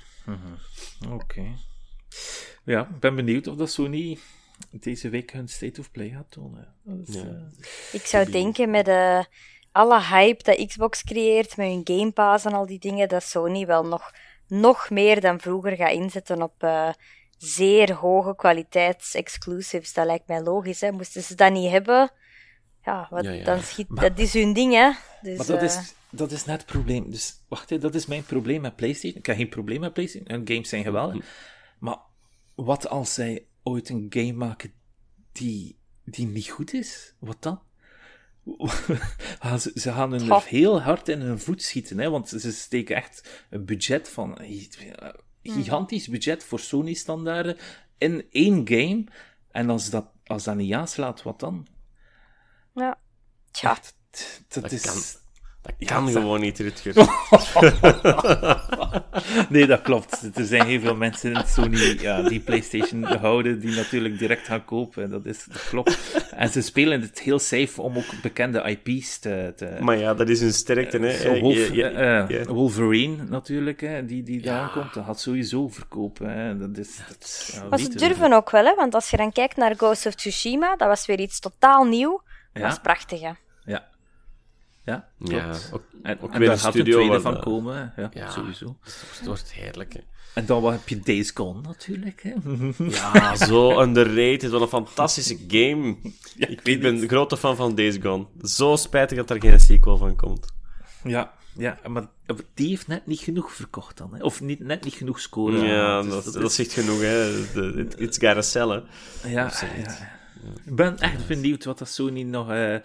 Oké. 1.10 1.42
Ja, 2.64 2.80
ik 2.80 3.00
ben 3.00 3.14
benieuwd 3.16 3.46
of 3.46 3.56
dat 3.56 3.70
Sony 3.70 4.18
deze 4.70 5.08
week 5.08 5.30
hun 5.32 5.48
State 5.48 5.80
of 5.80 5.90
Play 5.90 6.08
gaat 6.08 6.30
tonen. 6.30 6.74
Dat 6.82 7.08
is, 7.08 7.14
Ja. 7.14 7.20
eh, 7.20 7.64
Ik 7.92 8.06
zou 8.06 8.30
denken 8.30 8.70
met 8.70 8.88
eh, 8.88 9.24
alle 9.72 10.02
hype 10.02 10.42
dat 10.42 10.66
Xbox 10.66 11.02
creëert, 11.04 11.56
met 11.56 11.66
hun 11.66 11.80
Game 11.84 12.10
Pass 12.12 12.44
en 12.44 12.52
al 12.52 12.66
die 12.66 12.78
dingen, 12.78 13.08
dat 13.08 13.22
Sony 13.22 13.66
wel 13.66 13.84
nog, 13.86 14.10
nog 14.46 14.90
meer 14.90 15.20
dan 15.20 15.40
vroeger 15.40 15.76
gaat 15.76 15.92
inzetten 15.92 16.42
op 16.42 16.54
eh, 16.62 16.88
zeer 17.38 17.92
hoge 17.92 18.34
kwaliteits-exclusives. 18.36 19.92
Dat 19.92 20.06
lijkt 20.06 20.26
mij 20.28 20.42
logisch. 20.42 20.80
Hè. 20.80 20.92
Moesten 20.92 21.22
ze 21.22 21.34
dat 21.34 21.52
niet 21.52 21.70
hebben, 21.70 22.10
ja, 22.84 23.06
wat, 23.10 23.24
Ja, 23.24 23.30
ja. 23.30 23.44
dan 23.44 23.60
schiet, 23.62 23.86
dat 23.88 24.18
is 24.18 24.32
hun 24.32 24.52
ding. 24.52 24.72
Hè. 24.72 24.90
Dus, 25.22 25.36
Maar 25.38 25.46
dat 25.46 25.62
is, 25.62 25.94
dat 26.10 26.30
is 26.30 26.44
net 26.44 26.56
het 26.60 26.66
probleem. 26.70 27.10
Dus 27.10 27.34
wacht, 27.48 27.70
hè, 27.70 27.78
dat 27.78 27.94
is 27.94 28.06
mijn 28.06 28.24
probleem 28.24 28.60
met 28.60 28.76
PlayStation. 28.76 29.18
Ik 29.20 29.26
heb 29.26 29.36
geen 29.36 29.48
probleem 29.48 29.80
met 29.80 29.92
PlayStation. 29.92 30.30
Hun 30.32 30.48
games 30.48 30.68
zijn 30.68 30.82
geweldig. 30.84 31.24
Maar 31.80 31.98
wat 32.54 32.88
als 32.88 33.14
zij 33.14 33.46
ooit 33.62 33.88
een 33.88 34.06
game 34.08 34.32
maken 34.32 34.72
die, 35.32 35.78
die 36.04 36.26
niet 36.26 36.50
goed 36.50 36.72
is? 36.72 37.14
Wat 37.18 37.42
dan? 37.42 37.62
Gaan 39.38 39.60
ze, 39.64 39.72
ze 39.74 39.92
gaan 39.92 40.12
hun 40.12 40.40
heel 40.40 40.80
hard 40.80 41.08
in 41.08 41.20
hun 41.20 41.40
voet 41.40 41.62
schieten, 41.62 41.98
hè? 41.98 42.10
want 42.10 42.28
ze 42.28 42.52
steken 42.52 42.96
echt 42.96 43.46
een 43.50 43.64
budget 43.64 44.08
van 44.08 44.40
een 44.40 44.68
gigantisch 45.42 46.08
budget 46.08 46.44
voor 46.44 46.60
Sony-standaarden 46.60 47.56
in 47.98 48.26
één 48.30 48.68
game. 48.68 49.04
En 49.50 49.70
als 49.70 49.90
dat, 49.90 50.06
als 50.24 50.44
dat 50.44 50.56
niet 50.56 50.72
aanslaat, 50.72 51.22
wat 51.22 51.40
dan? 51.40 51.66
ja. 52.74 52.98
Tja, 53.50 53.74
dat, 53.74 54.62
Dat 54.62 54.72
is... 54.72 54.82
kan. 54.82 55.19
Dat 55.62 55.74
Ja, 55.78 55.86
kan 55.86 56.08
gewoon 56.08 56.40
niet, 56.40 56.58
Rutger. 56.58 56.94
Nee, 59.48 59.66
dat 59.66 59.82
klopt. 59.82 60.30
Er 60.34 60.44
zijn 60.44 60.66
heel 60.66 60.80
veel 60.80 60.96
mensen 60.96 61.32
in 61.34 61.42
Sony 61.46 61.96
ja, 62.00 62.22
die 62.22 62.40
PlayStation 62.40 63.04
houden, 63.04 63.60
die 63.60 63.74
natuurlijk 63.76 64.18
direct 64.18 64.46
gaan 64.46 64.64
kopen. 64.64 65.10
Dat, 65.10 65.26
is, 65.26 65.44
dat 65.44 65.68
klopt. 65.68 65.98
En 66.30 66.48
ze 66.48 66.60
spelen 66.62 67.00
het 67.00 67.20
heel 67.20 67.38
safe 67.38 67.82
om 67.82 67.96
ook 67.96 68.20
bekende 68.22 68.78
IP's 68.84 69.18
te. 69.18 69.52
te 69.56 69.76
Maar 69.80 69.98
ja, 69.98 70.14
dat 70.14 70.28
is 70.28 70.40
hun 70.40 70.52
sterkte, 70.52 70.98
hè. 70.98 71.08
Eh, 71.08 71.40
Wolf- 71.40 71.70
eh, 71.70 72.18
eh, 72.20 72.28
ja. 72.28 72.44
Wolverine 72.44 73.22
natuurlijk, 73.28 73.80
hè, 73.80 74.04
die, 74.04 74.22
die 74.22 74.40
daar 74.40 74.60
aankomt, 74.60 74.94
dat 74.94 75.04
gaat 75.04 75.20
sowieso 75.20 75.68
verkopen. 75.68 76.28
Hè. 76.38 76.58
Dat 76.58 76.76
is, 76.78 77.00
dat, 77.08 77.50
ja, 77.54 77.64
maar 77.68 77.78
ze 77.78 77.88
durven 77.88 78.32
ook 78.32 78.50
wel, 78.50 78.64
hè, 78.64 78.74
want 78.74 78.94
als 78.94 79.10
je 79.10 79.16
dan 79.16 79.32
kijkt 79.32 79.56
naar 79.56 79.74
Ghost 79.76 80.06
of 80.06 80.14
Tsushima, 80.14 80.76
dat 80.76 80.88
was 80.88 81.06
weer 81.06 81.20
iets 81.20 81.40
totaal 81.40 81.84
nieuw. 81.84 82.22
Ja. 82.52 82.60
Dat 82.60 82.72
is 82.72 82.78
prachtig, 82.78 83.20
hè. 83.20 83.30
Ja. 84.84 85.08
Ja, 85.18 85.36
Ja, 85.36 85.42
klopt. 85.42 85.70
ook, 85.72 85.82
En, 86.02 86.20
ook 86.20 86.32
en 86.32 86.38
weer 86.38 86.48
daar 86.48 86.58
gaat 86.58 86.72
studio 86.72 86.98
een 86.98 87.06
tweede 87.06 87.22
waar 87.22 87.32
van 87.32 87.42
komen, 87.42 87.92
ja, 87.96 88.10
Ja. 88.12 88.30
sowieso. 88.30 88.76
Het 89.18 89.26
wordt 89.26 89.52
heerlijk, 89.52 89.92
hè. 89.92 90.00
En 90.34 90.46
dan 90.46 90.62
wat 90.62 90.72
heb 90.72 90.88
je 90.88 91.00
Days 91.00 91.30
Gone 91.30 91.60
natuurlijk. 91.60 92.22
Hè. 92.22 92.32
Ja, 92.90 93.36
zo 93.36 93.80
underrated. 93.82 94.50
Wat 94.50 94.60
een 94.60 94.68
fantastische 94.68 95.38
game. 95.48 95.96
ik, 96.36 96.60
weet 96.62 96.80
ben 96.80 96.96
een 97.02 97.08
grote 97.08 97.36
fan 97.36 97.56
van 97.56 97.74
Days 97.74 97.96
Gone. 98.02 98.26
Zo 98.42 98.76
spijtig 98.76 99.16
dat 99.18 99.30
er 99.30 99.40
geen 99.40 99.60
sequel 99.60 99.96
van 99.96 100.16
komt. 100.16 100.52
Ja, 101.04 101.32
Ja, 101.56 101.78
maar 101.88 102.06
die 102.54 102.68
heeft 102.68 102.86
net 102.86 103.06
niet 103.06 103.20
genoeg 103.20 103.52
verkocht 103.52 103.96
dan. 103.96 104.14
Hè? 104.14 104.22
Of 104.22 104.40
niet, 104.40 104.60
net 104.60 104.84
niet 104.84 104.94
genoeg 104.94 105.20
scoren. 105.20 105.64
Ja, 105.64 106.02
Dus 106.02 106.10
dat, 106.12 106.24
dat 106.24 106.32
dat, 106.34 106.42
is- 106.44 106.54
zegt 106.54 106.72
genoeg, 106.72 107.00
hè. 107.00 107.38
It- 107.80 108.00
It's 108.00 108.18
gotta 108.18 108.42
sell, 108.42 108.68
hè. 108.68 108.80
Ja, 109.28 109.50
ja. 109.50 110.08
Ik 110.64 110.74
ben 110.76 110.98
echt 110.98 111.26
benieuwd 111.26 111.64
wat 111.64 111.78
dat 111.78 111.88
Sony 111.88 112.22
nog... 112.22 112.50
eh, 112.50 112.76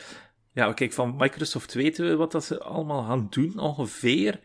Ja, 0.56 0.74
kijk, 0.74 0.94
van 0.94 1.16
Microsoft 1.18 1.74
weten 1.74 2.08
we 2.08 2.16
wat 2.16 2.32
dat 2.32 2.44
ze 2.44 2.60
allemaal 2.60 3.04
gaan 3.04 3.28
doen, 3.30 3.60
ongeveer. 3.60 4.40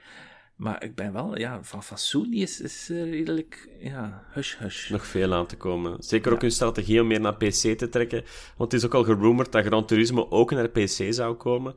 Maar 0.57 0.85
ik 0.85 0.95
ben 0.95 1.13
wel... 1.13 1.39
Ja, 1.39 1.59
van, 1.63 1.99
Sony 1.99 2.37
is, 2.37 2.61
is 2.61 2.89
redelijk... 2.89 3.69
Ja, 3.79 4.25
hush-hush. 4.33 4.91
Nog 4.91 5.07
veel 5.07 5.35
aan 5.35 5.47
te 5.47 5.57
komen. 5.57 5.97
Zeker 6.03 6.33
ook 6.33 6.41
hun 6.41 6.51
strategie 6.51 7.01
om 7.01 7.07
meer 7.07 7.21
naar 7.21 7.37
PC 7.37 7.79
te 7.79 7.89
trekken. 7.91 8.25
Want 8.57 8.73
het 8.73 8.81
is 8.81 8.87
ook 8.87 8.95
al 8.95 9.05
gerumored 9.05 9.53
dat 9.53 9.65
Gran 9.65 9.87
Turismo 9.87 10.27
ook 10.31 10.51
naar 10.51 10.69
PC 10.69 11.07
zou 11.11 11.35
komen. 11.35 11.75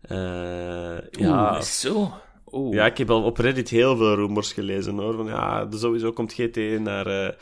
Eh, 0.00 0.98
ja, 1.10 1.52
Oeh, 1.52 1.60
zo. 1.60 2.12
Oeh. 2.52 2.74
ja, 2.74 2.86
ik 2.86 2.98
heb 2.98 3.10
al 3.10 3.22
op 3.22 3.38
Reddit 3.38 3.68
heel 3.68 3.96
veel 3.96 4.14
rumors 4.14 4.52
gelezen 4.52 4.98
hoor. 4.98 5.16
Van 5.16 5.26
ja, 5.26 5.68
sowieso 5.70 6.12
komt 6.12 6.32
GT 6.32 6.56
naar, 6.80 7.06
eh, 7.06 7.34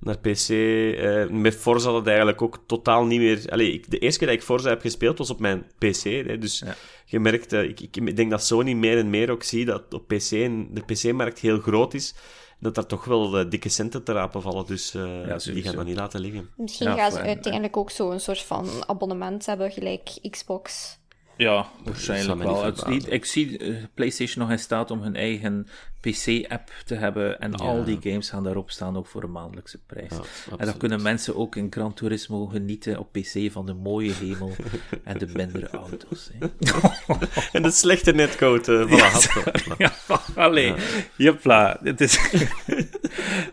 naar 0.00 0.18
PC. 0.18 0.48
Eh, 0.48 1.28
met 1.28 1.56
Forza 1.56 1.90
dat 1.92 2.06
eigenlijk 2.06 2.42
ook 2.42 2.62
totaal 2.66 3.04
niet 3.04 3.20
meer. 3.20 3.44
Allee, 3.48 3.72
ik, 3.72 3.90
de 3.90 3.98
eerste 3.98 4.18
keer 4.18 4.28
dat 4.28 4.36
ik 4.36 4.42
Forza 4.42 4.68
heb 4.68 4.80
gespeeld 4.80 5.18
was 5.18 5.30
op 5.30 5.40
mijn 5.40 5.66
PC. 5.78 6.02
Hè, 6.02 6.38
dus 6.38 6.58
Ja. 6.58 6.74
je 7.06 7.20
merkt, 7.20 7.52
eh, 7.52 7.62
ik, 7.62 7.80
ik 7.80 8.16
denk 8.16 8.30
dat 8.30 8.44
Sony 8.44 8.72
meer 8.72 8.98
en 8.98 9.10
meer 9.10 9.30
ook 9.30 9.42
ziet 9.42 9.66
dat 9.66 9.94
op 9.94 10.06
PC 10.08 10.30
en 10.32 10.68
de 10.70 10.80
PC-markt 10.80 11.38
heel 11.38 11.58
groot 11.60 11.94
is. 11.94 12.14
Dat 12.60 12.74
daar 12.74 12.86
toch 12.86 13.04
wel 13.04 13.38
eh, 13.38 13.50
dikke 13.50 13.68
centen 13.68 14.02
te 14.04 14.12
rapen 14.12 14.42
vallen. 14.42 14.66
Dus 14.66 14.94
eh, 14.94 15.36
die 15.44 15.62
gaan 15.62 15.76
dat 15.76 15.84
niet 15.84 15.96
laten 15.96 16.20
liggen. 16.20 16.50
Misschien 16.56 16.88
Ja, 16.88 16.94
gaan 16.96 17.12
ze 17.12 17.20
uiteindelijk 17.20 17.76
ook 17.76 17.90
zo'n 17.90 18.20
soort 18.20 18.42
van 18.42 18.68
abonnement 18.86 19.46
hebben, 19.46 19.70
gelijk 19.70 20.10
Xbox. 20.30 20.98
Ja, 21.36 21.66
waarschijnlijk 21.84 22.42
wel. 22.42 22.64
Het- 22.64 23.12
ik 23.12 23.24
zie 23.24 23.58
eh, 23.58 23.74
PlayStation 23.94 24.42
nog 24.42 24.52
in 24.52 24.58
staat 24.58 24.90
om 24.90 25.00
hun 25.02 25.16
eigen 25.16 25.66
PC-app 26.00 26.70
te 26.84 26.94
hebben. 26.94 27.40
En 27.40 27.54
al 27.54 27.84
die 27.84 27.98
games 28.02 28.30
gaan 28.30 28.42
daarop 28.44 28.70
staan, 28.70 28.96
ook 28.96 29.06
voor 29.06 29.22
een 29.22 29.32
maandelijkse 29.32 29.78
prijs. 29.86 30.10
en 30.58 30.66
dan 30.66 30.76
kunnen 30.76 31.02
mensen 31.02 31.36
ook 31.36 31.56
in 31.56 31.66
Gran 31.70 31.94
Turismo 31.94 32.46
genieten 32.46 32.98
op 32.98 33.12
PC 33.12 33.52
van 33.52 33.66
de 33.66 33.74
mooie 33.74 34.12
hemel 34.12 34.52
en 35.04 35.18
de 35.18 35.26
mindere 35.32 35.68
auto's. 35.68 36.30
En 37.52 37.62
de 37.62 37.70
slechte 37.70 38.12
netcode 38.12 38.72
uh, 38.72 38.98
van 38.98 39.20
de 39.54 39.74
ja, 39.78 39.92
allee. 40.34 40.74
Jepla. 41.16 41.78
Het 41.82 42.00
is... 42.00 42.18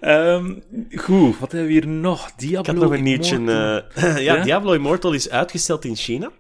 Ehm, 0.02 0.54
goed, 0.96 1.40
wat 1.40 1.52
hebben 1.52 1.68
we 1.70 1.74
hier 1.74 1.88
nog? 1.88 2.32
Diablo 2.36 2.60
Ik 2.60 2.66
had 2.66 2.76
nog 2.90 2.98
een 2.98 3.04
nieuwtje. 3.04 3.38
Eh, 3.94 4.18
Ja? 4.28 4.44
Diablo 4.44 4.74
Immortal 4.74 5.14
is 5.14 5.30
uitgesteld 5.30 5.86
in 5.86 5.96
China. 5.96 6.32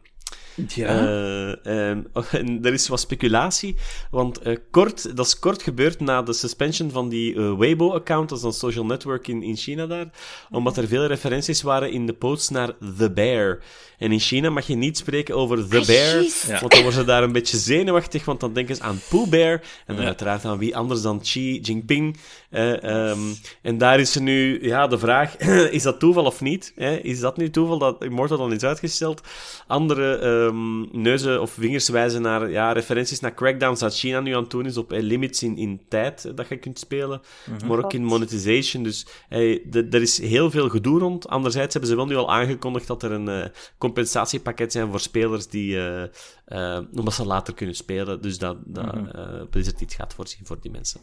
Ja. 0.68 0.88
Eh, 0.88 1.90
ehm, 1.90 2.02
en 2.32 2.60
er 2.66 2.74
is 2.74 2.88
wat 2.88 3.00
speculatie, 3.00 3.76
want 4.12 4.40
eh, 4.40 4.58
kort, 4.72 5.16
dat 5.18 5.26
is 5.26 5.40
kort 5.40 5.62
gebeurd 5.64 6.00
na 6.00 6.22
de 6.22 6.34
suspension 6.34 6.92
van 6.92 7.10
die 7.10 7.36
eh, 7.36 7.58
Weibo-account, 7.58 8.30
dat 8.30 8.38
is 8.38 8.44
een 8.44 8.52
social 8.54 8.86
network 8.86 9.28
in, 9.28 9.44
in 9.44 9.56
China 9.56 9.88
daar, 9.88 10.10
omdat 10.52 10.78
er 10.78 10.88
veel 10.88 11.06
referenties 11.06 11.62
waren 11.62 11.92
in 11.92 12.06
de 12.06 12.14
posts 12.14 12.50
naar 12.50 12.72
The 12.98 13.12
Bear. 13.12 13.60
En 13.98 14.12
in 14.12 14.20
China 14.20 14.50
mag 14.50 14.68
je 14.68 14.76
niet 14.76 14.98
spreken 14.98 15.36
over 15.36 15.68
The 15.70 15.78
Ah, 15.80 15.86
Bear. 15.86 16.22
Ja. 16.48 16.60
want 16.60 16.72
dan 16.72 16.82
worden 16.82 17.00
ze 17.00 17.06
daar 17.06 17.24
een 17.24 17.32
beetje 17.32 17.58
zenuwachtig, 17.58 18.26
want 18.26 18.40
dan 18.40 18.54
denken 18.54 18.76
ze 18.76 18.82
aan 18.82 19.00
Pooh 19.10 19.30
Bear, 19.30 19.52
en 19.54 19.62
dan 19.86 19.98
Ja. 19.98 20.06
uiteraard 20.06 20.46
aan 20.46 20.58
wie 20.58 20.78
anders 20.78 21.02
dan 21.02 21.20
Xi 21.22 21.60
Jinping. 21.62 22.18
Eh, 22.50 22.84
ehm, 22.84 23.20
en 23.62 23.78
daar 23.78 24.00
is 24.00 24.16
er 24.16 24.22
nu 24.22 24.68
ja, 24.68 24.88
de 24.88 24.98
vraag, 25.00 25.38
is 25.78 25.84
dat 25.84 26.00
toeval 26.00 26.26
of 26.26 26.42
niet? 26.42 26.72
Hè? 26.76 26.96
Is 26.96 27.20
dat 27.20 27.38
nu 27.38 27.50
toeval 27.50 27.78
dat 27.78 28.04
Immortal 28.04 28.38
dan 28.38 28.54
is 28.54 28.64
uitgesteld? 28.64 29.22
Andere 29.68 30.18
ehm, 30.48 31.02
neuzen 31.02 31.42
of 31.42 31.52
vingers 31.52 31.90
wijzen 31.90 32.22
naar 32.22 32.50
ja, 32.50 32.72
referenties 32.72 33.20
naar 33.20 33.34
crackdowns 33.34 33.80
dat 33.80 33.98
China 33.98 34.20
nu 34.20 34.36
aan 34.36 34.42
het 34.42 34.52
doen 34.52 34.66
is 34.66 34.78
op 34.78 34.92
eh, 34.92 35.02
limits 35.02 35.44
in, 35.44 35.58
in 35.58 35.82
tijd 35.88 36.26
eh, 36.26 36.36
dat 36.36 36.48
je 36.48 36.58
kunt 36.58 36.80
spelen, 36.80 37.22
maar 37.68 37.78
ook 37.78 37.94
in 37.94 38.04
monetization. 38.04 38.84
Dus 38.84 39.08
eh, 39.30 39.76
er 39.76 40.02
is 40.02 40.22
heel 40.22 40.52
veel 40.52 40.70
gedoe 40.70 41.00
rond. 41.00 41.28
Anderzijds 41.28 41.74
hebben 41.74 41.92
ze 41.92 41.96
wel 41.96 42.06
nu 42.06 42.16
al 42.16 42.32
aangekondigd 42.32 42.88
dat 42.88 43.04
er 43.04 43.12
een 43.12 43.28
eh, 43.28 43.50
compensatiepakket 43.78 44.72
zijn 44.72 44.90
voor 44.90 45.00
spelers 45.00 45.48
die, 45.48 45.78
eh, 45.78 46.04
eh, 46.46 46.84
omdat 46.96 47.14
ze 47.14 47.26
later 47.26 47.54
kunnen 47.54 47.76
spelen. 47.76 48.22
Dus 48.22 48.38
dat, 48.38 48.58
dat 48.66 48.96
eh, 49.12 49.42
Blizzard 49.50 49.82
iets 49.82 49.96
gaat 49.96 50.14
voorzien 50.14 50.46
voor 50.46 50.62
die 50.62 50.72
mensen. 50.72 51.02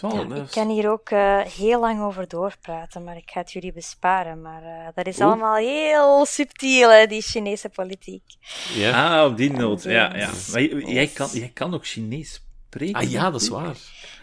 Ja, 0.00 0.34
ik 0.34 0.50
kan 0.50 0.68
hier 0.68 0.90
ook 0.90 1.10
eh, 1.10 1.38
heel 1.38 1.80
lang 1.80 2.02
over 2.02 2.28
doorpraten, 2.28 3.04
maar 3.04 3.16
ik 3.16 3.30
ga 3.30 3.40
het 3.40 3.52
jullie 3.52 3.72
besparen. 3.72 4.42
Maar 4.42 4.62
eh, 4.62 4.88
dat 4.94 5.06
is 5.06 5.18
Oeh. 5.18 5.26
allemaal 5.26 5.56
heel 5.56 6.26
subtiel, 6.26 6.90
hè, 6.90 7.06
die 7.06 7.22
Chinese 7.22 7.68
politiek. 7.68 8.22
Ja? 8.74 9.18
Ah, 9.20 9.30
op 9.30 9.36
die 9.36 9.50
noot, 9.52 9.82
ja. 9.82 10.16
ja. 10.16 10.30
Maar 10.52 10.62
jij 10.62 11.06
kan, 11.06 11.28
jij 11.32 11.50
kan 11.54 11.74
ook 11.74 11.86
Chinees 11.86 12.42
spreken. 12.66 12.94
Ah 13.00 13.10
ja, 13.10 13.30
dat 13.30 13.40
is 13.40 13.48
waar. 13.48 13.76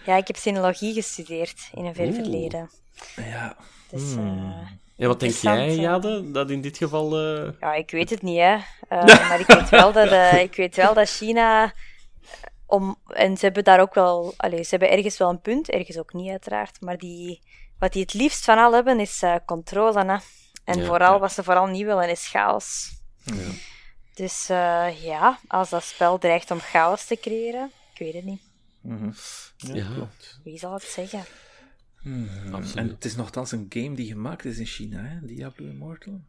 Ja, 0.05 0.15
ik 0.15 0.27
heb 0.27 0.35
sinologie 0.35 0.93
gestudeerd 0.93 1.69
in 1.73 1.85
een 1.85 1.95
ver 1.95 2.13
verleden. 2.13 2.69
Ja. 3.15 3.55
Dus 3.91 4.13
Hmm. 4.13 4.37
eh, 4.97 5.03
En 5.03 5.07
wat 5.07 5.19
denk 5.19 5.33
jij, 5.33 5.75
ja. 5.75 5.81
Jade, 5.81 6.31
dat 6.31 6.49
in 6.49 6.61
dit 6.61 6.77
geval... 6.77 7.17
eh, 7.19 7.51
ja, 7.59 7.73
ik 7.73 7.91
weet 7.91 8.09
het 8.09 8.21
niet, 8.21 8.37
hè. 8.39 8.55
Eh, 8.87 9.05
maar 9.29 9.39
ik 9.39 9.45
weet, 9.47 9.69
wel 9.69 9.91
dat, 9.91 10.07
eh, 10.11 10.41
ik 10.41 10.55
weet 10.55 10.75
wel 10.75 10.93
dat 10.93 11.09
China... 11.09 11.73
Om, 12.67 12.95
en 13.07 13.37
ze 13.37 13.45
hebben 13.45 13.63
daar 13.63 13.79
ook 13.79 13.93
wel... 13.93 14.33
Allee, 14.37 14.63
ze 14.63 14.69
hebben 14.69 14.91
ergens 14.91 15.17
wel 15.17 15.29
een 15.29 15.41
punt, 15.41 15.69
ergens 15.69 15.97
ook 15.97 16.13
niet 16.13 16.29
uiteraard. 16.29 16.81
Maar 16.81 16.97
die, 16.97 17.41
wat 17.79 17.93
die 17.93 18.01
het 18.01 18.13
liefst 18.13 18.43
van 18.43 18.57
al 18.57 18.73
hebben, 18.73 18.99
is 18.99 19.21
eh, 19.21 19.35
controle. 19.45 19.99
Hè. 20.05 20.17
En 20.63 20.79
Ja, 20.79 20.85
vooral, 20.85 21.13
ja. 21.13 21.19
wat 21.19 21.31
ze 21.31 21.43
vooral 21.43 21.65
niet 21.65 21.85
willen, 21.85 22.09
is 22.09 22.27
chaos. 22.27 22.95
Dus 24.13 24.49
eh, 24.49 25.03
ja, 25.03 25.39
als 25.47 25.69
dat 25.69 25.83
spel 25.83 26.17
dreigt 26.17 26.51
om 26.51 26.59
chaos 26.59 27.05
te 27.05 27.15
creëren, 27.21 27.71
ik 27.93 27.99
weet 27.99 28.13
het 28.13 28.23
niet. 28.25 28.41
Mhm. 28.81 29.11
Ja, 29.57 29.73
Ja. 29.75 29.87
klopt. 29.93 30.39
Wie 30.43 30.57
zal 30.57 30.73
het 30.73 30.83
zeggen? 30.83 31.25
En 32.75 32.87
het 32.89 33.05
is 33.05 33.15
nogthans 33.15 33.51
een 33.51 33.65
game 33.69 33.95
die 33.95 34.07
gemaakt 34.07 34.45
is 34.45 34.57
in 34.57 34.65
China, 34.65 35.01
hè? 35.01 35.25
Diablo 35.25 35.65
Immortal. 35.67 36.21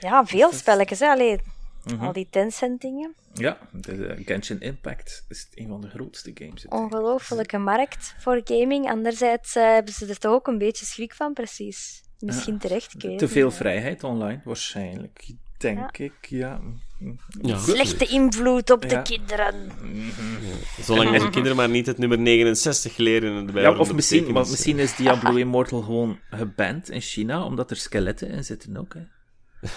Ja, 0.00 0.24
veel 0.26 0.52
spelletjes, 0.52 0.98
hè. 0.98 1.06
Allee, 1.08 1.40
Mhm. 1.84 2.04
al 2.04 2.12
die 2.12 2.26
Tencent-dingen. 2.30 3.14
Ja, 3.32 3.58
de 3.72 4.22
Genshin 4.24 4.60
Impact 4.60 5.24
is 5.28 5.48
een 5.54 5.68
van 5.68 5.80
de 5.80 5.88
grootste 5.88 6.30
games. 6.34 6.66
Ongelofelijke 6.68 7.58
markt 7.58 8.14
voor 8.18 8.40
gaming. 8.44 8.90
Anderzijds 8.90 9.56
eh, 9.56 9.62
hebben 9.72 9.94
ze 9.94 10.06
er 10.06 10.18
toch 10.18 10.32
ook 10.32 10.46
een 10.46 10.58
beetje 10.58 10.84
schrik 10.84 11.14
van, 11.14 11.32
precies. 11.32 12.02
Misschien 12.18 12.58
terecht, 12.58 12.94
ik 12.94 13.02
weet 13.02 13.18
Te 13.18 13.28
veel 13.28 13.50
vrijheid 13.50 14.04
online, 14.04 14.40
waarschijnlijk. 14.44 15.26
Denk 15.58 15.96
ik, 15.98 16.12
ja. 16.28 16.60
ja. 17.42 17.58
Slechte 17.58 18.06
invloed 18.06 18.70
op 18.70 18.82
de 18.82 18.88
Ja. 18.88 19.02
kinderen. 19.02 19.70
Zolang 20.80 21.10
onze 21.12 21.30
kinderen 21.30 21.56
maar 21.56 21.68
niet 21.68 21.86
het 21.86 21.98
nummer 21.98 22.18
69 22.18 22.96
leren. 22.96 23.46
bij 23.52 23.62
Ja, 23.62 23.76
of 23.76 23.92
misschien, 23.94 24.32
maar 24.32 24.48
misschien 24.48 24.78
is 24.78 24.96
Diablo 24.96 25.34
Immortal 25.44 25.82
gewoon 25.82 26.18
geband 26.30 26.90
in 26.90 27.00
China, 27.00 27.44
omdat 27.44 27.70
er 27.70 27.76
skeletten 27.76 28.28
in 28.28 28.44
zitten 28.44 28.76
ook. 28.76 28.94
Hè. 28.94 29.00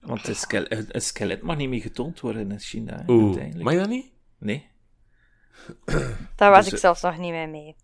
Want 0.00 0.28
een, 0.28 0.36
skele- 0.36 0.84
een 0.88 1.02
skelet 1.02 1.42
mag 1.42 1.56
niet 1.56 1.68
meer 1.68 1.80
getoond 1.80 2.20
worden 2.20 2.50
in 2.50 2.58
China. 2.60 2.96
Hè, 3.06 3.12
Oeh, 3.12 3.24
uiteindelijk. 3.24 3.64
mag 3.64 3.72
je 3.72 3.78
dat 3.78 3.88
niet? 3.88 4.12
Nee, 4.38 4.68
Daar 6.36 6.50
was 6.50 6.58
Dus, 6.58 6.66
ik 6.66 6.72
eh, 6.72 6.78
zelfs 6.80 7.02
nog 7.02 7.18
niet 7.18 7.30
mee 7.30 7.46
mee. 7.46 7.76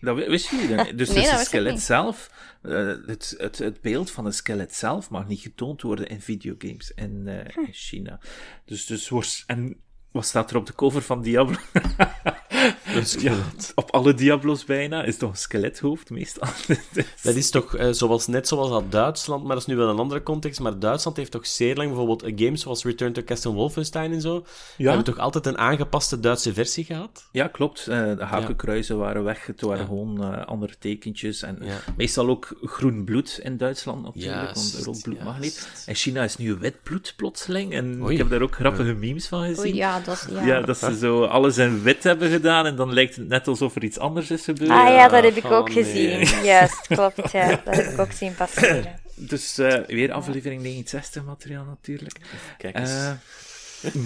dat 0.00 0.16
wi- 0.16 0.28
wisten 0.28 0.58
jullie 0.58 0.76
dan 0.76 0.86
niet? 0.86 0.98
Dus, 0.98 1.08
Nee, 1.08 1.16
dat 1.16 1.24
een 1.24 1.30
wist 1.30 1.40
ik 1.42 1.46
skelet 1.48 1.72
niet. 1.72 1.82
zelf, 1.82 2.30
eh, 2.62 2.72
het, 3.06 3.34
het, 3.38 3.58
het 3.58 3.80
beeld 3.80 4.10
van 4.10 4.26
een 4.26 4.32
skelet 4.32 4.74
zelf 4.74 5.10
mag 5.10 5.28
niet 5.28 5.40
getoond 5.40 5.82
worden 5.82 6.06
in 6.08 6.20
videogames 6.20 6.90
in, 6.90 7.28
eh, 7.28 7.54
Hm. 7.54 7.60
in 7.60 7.72
China. 7.72 8.20
Dus, 8.64 8.86
dus 8.86 9.08
wordt, 9.08 9.42
en 9.46 9.80
wat 10.10 10.24
staat 10.26 10.50
er 10.50 10.56
op 10.56 10.66
de 10.66 10.74
cover 10.74 11.02
van 11.02 11.22
Diablo? 11.22 11.56
ja, 13.18 13.34
op 13.74 13.90
alle 13.90 14.14
Diablo's 14.14 14.64
bijna 14.64 15.02
is 15.04 15.16
toch 15.16 15.30
een 15.30 15.36
skelethoofd 15.36 16.10
meestal. 16.10 16.48
Dat 17.22 17.34
is 17.34 17.50
toch 17.50 17.76
eh, 17.76 17.88
zoals, 17.90 18.26
net 18.26 18.48
zoals 18.48 18.70
dat 18.70 18.92
Duitsland, 18.92 19.42
maar 19.42 19.52
dat 19.52 19.60
is 19.60 19.66
nu 19.66 19.76
wel 19.76 19.88
een 19.88 19.98
andere 19.98 20.22
context, 20.22 20.60
maar 20.60 20.78
Duitsland 20.78 21.16
heeft 21.16 21.30
toch 21.30 21.46
zeer 21.46 21.76
lang 21.76 21.88
bijvoorbeeld 21.88 22.32
games 22.40 22.60
zoals 22.60 22.84
Return 22.84 23.12
to 23.12 23.22
Castle 23.22 23.52
Wolfenstein 23.52 24.12
en 24.12 24.20
zo, 24.20 24.44
Ja. 24.76 24.86
hebben 24.86 25.04
toch 25.04 25.18
altijd 25.18 25.46
een 25.46 25.58
aangepaste 25.58 26.20
Duitse 26.20 26.52
versie 26.54 26.84
gehad? 26.84 27.28
Ja, 27.32 27.46
klopt. 27.46 27.86
Eh, 27.86 28.16
de 28.16 28.24
hakenkruizen 28.24 28.98
waren 28.98 29.24
weg. 29.24 29.46
Het 29.46 29.60
waren 29.60 29.78
Ja. 29.80 29.84
gewoon 29.86 30.22
eh, 30.34 30.46
andere 30.46 30.74
tekentjes. 30.78 31.42
En 31.42 31.58
Ja. 31.60 31.78
meestal 31.96 32.28
ook 32.28 32.56
groen 32.62 33.04
bloed 33.04 33.40
in 33.42 33.56
Duitsland 33.56 34.02
natuurlijk, 34.02 34.54
want 34.54 34.80
rood 34.84 35.02
bloed 35.02 35.24
mag 35.24 35.40
niet. 35.40 35.84
En 35.86 35.94
China 35.94 36.22
is 36.24 36.36
nu 36.36 36.54
wit 36.54 36.82
bloed 36.82 37.14
plotseling. 37.16 37.72
En 37.72 38.02
Oei. 38.02 38.12
ik 38.12 38.18
heb 38.18 38.30
daar 38.30 38.42
ook 38.42 38.54
grappige 38.54 38.92
memes 38.94 39.28
van 39.28 39.44
gezien. 39.44 39.58
Oei, 39.64 39.74
ja, 39.74 39.99
dat. 40.04 40.26
Ja. 40.30 40.44
Ja, 40.44 40.60
dat 40.60 40.78
ze 40.78 40.96
zo 40.96 41.24
alles 41.24 41.58
in 41.58 41.82
wit 41.82 42.04
hebben 42.04 42.30
gedaan 42.30 42.66
en 42.66 42.76
dan 42.76 42.92
lijkt 42.92 43.16
het 43.16 43.28
net 43.28 43.48
alsof 43.48 43.76
er 43.76 43.84
iets 43.84 43.98
anders 43.98 44.30
is 44.30 44.44
gebeurd. 44.44 44.70
Ah 44.70 44.88
ja, 44.88 45.08
dat 45.08 45.24
heb 45.24 45.36
ik 45.36 45.44
oh, 45.44 45.52
ook 45.52 45.74
nee. 45.74 45.84
gezien. 45.84 46.42
Juist, 46.44 46.86
klopt. 46.86 47.32
Ja, 47.32 47.48
dat 47.64 47.76
heb 47.76 47.92
ik 47.92 47.98
ook 47.98 48.12
zien 48.12 48.34
passeren. 48.44 49.00
Dus 49.14 49.58
eh, 49.58 49.78
weer 49.86 50.12
aflevering 50.12 50.62
69 50.62 51.24
materiaal 51.24 51.64
natuurlijk. 51.64 52.16
Kijk 52.58 52.78
eens. 52.78 52.90
Eh, 52.90 53.10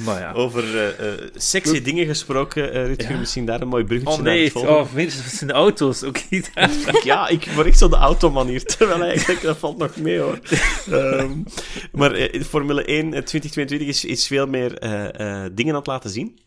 maar 0.04 0.20
ja. 0.20 0.32
Over 0.32 0.76
eh, 0.78 1.12
eh, 1.12 1.20
sexy 1.34 1.82
dingen 1.82 2.06
gesproken, 2.06 2.72
eh 2.72 2.86
Rutger, 2.86 3.10
Ja. 3.12 3.18
misschien 3.18 3.44
daar 3.44 3.60
een 3.60 3.68
mooi 3.68 3.84
bruggetje 3.84 4.12
Oh 4.18 4.22
naar 4.22 4.32
het 4.32 4.40
nee, 4.40 4.50
volgende. 4.52 4.76
oh, 4.78 4.92
weer 4.92 5.10
zijn 5.10 5.46
de 5.50 5.56
auto's 5.56 6.02
ook 6.02 6.18
niet. 6.30 6.50
Ja, 7.04 7.28
ik 7.28 7.48
word 7.54 7.66
echt 7.66 7.78
zo 7.78 7.88
de 7.88 7.96
automan 7.96 8.46
hier, 8.48 8.64
terwijl 8.76 9.02
eigenlijk, 9.02 9.42
dat 9.42 9.58
valt 9.58 9.78
nog 9.78 9.96
mee 9.96 10.18
hoor. 10.18 10.38
Ehm, 10.90 11.32
maar 11.92 12.28
Formule 12.48 12.84
1 12.84 13.04
eh, 13.14 13.22
2022 13.22 13.88
is, 13.88 14.04
is 14.04 14.26
veel 14.26 14.46
meer 14.46 14.78
eh, 14.78 15.44
eh, 15.44 15.50
dingen 15.52 15.72
aan 15.72 15.78
het 15.78 15.86
laten 15.86 16.10
zien. 16.10 16.38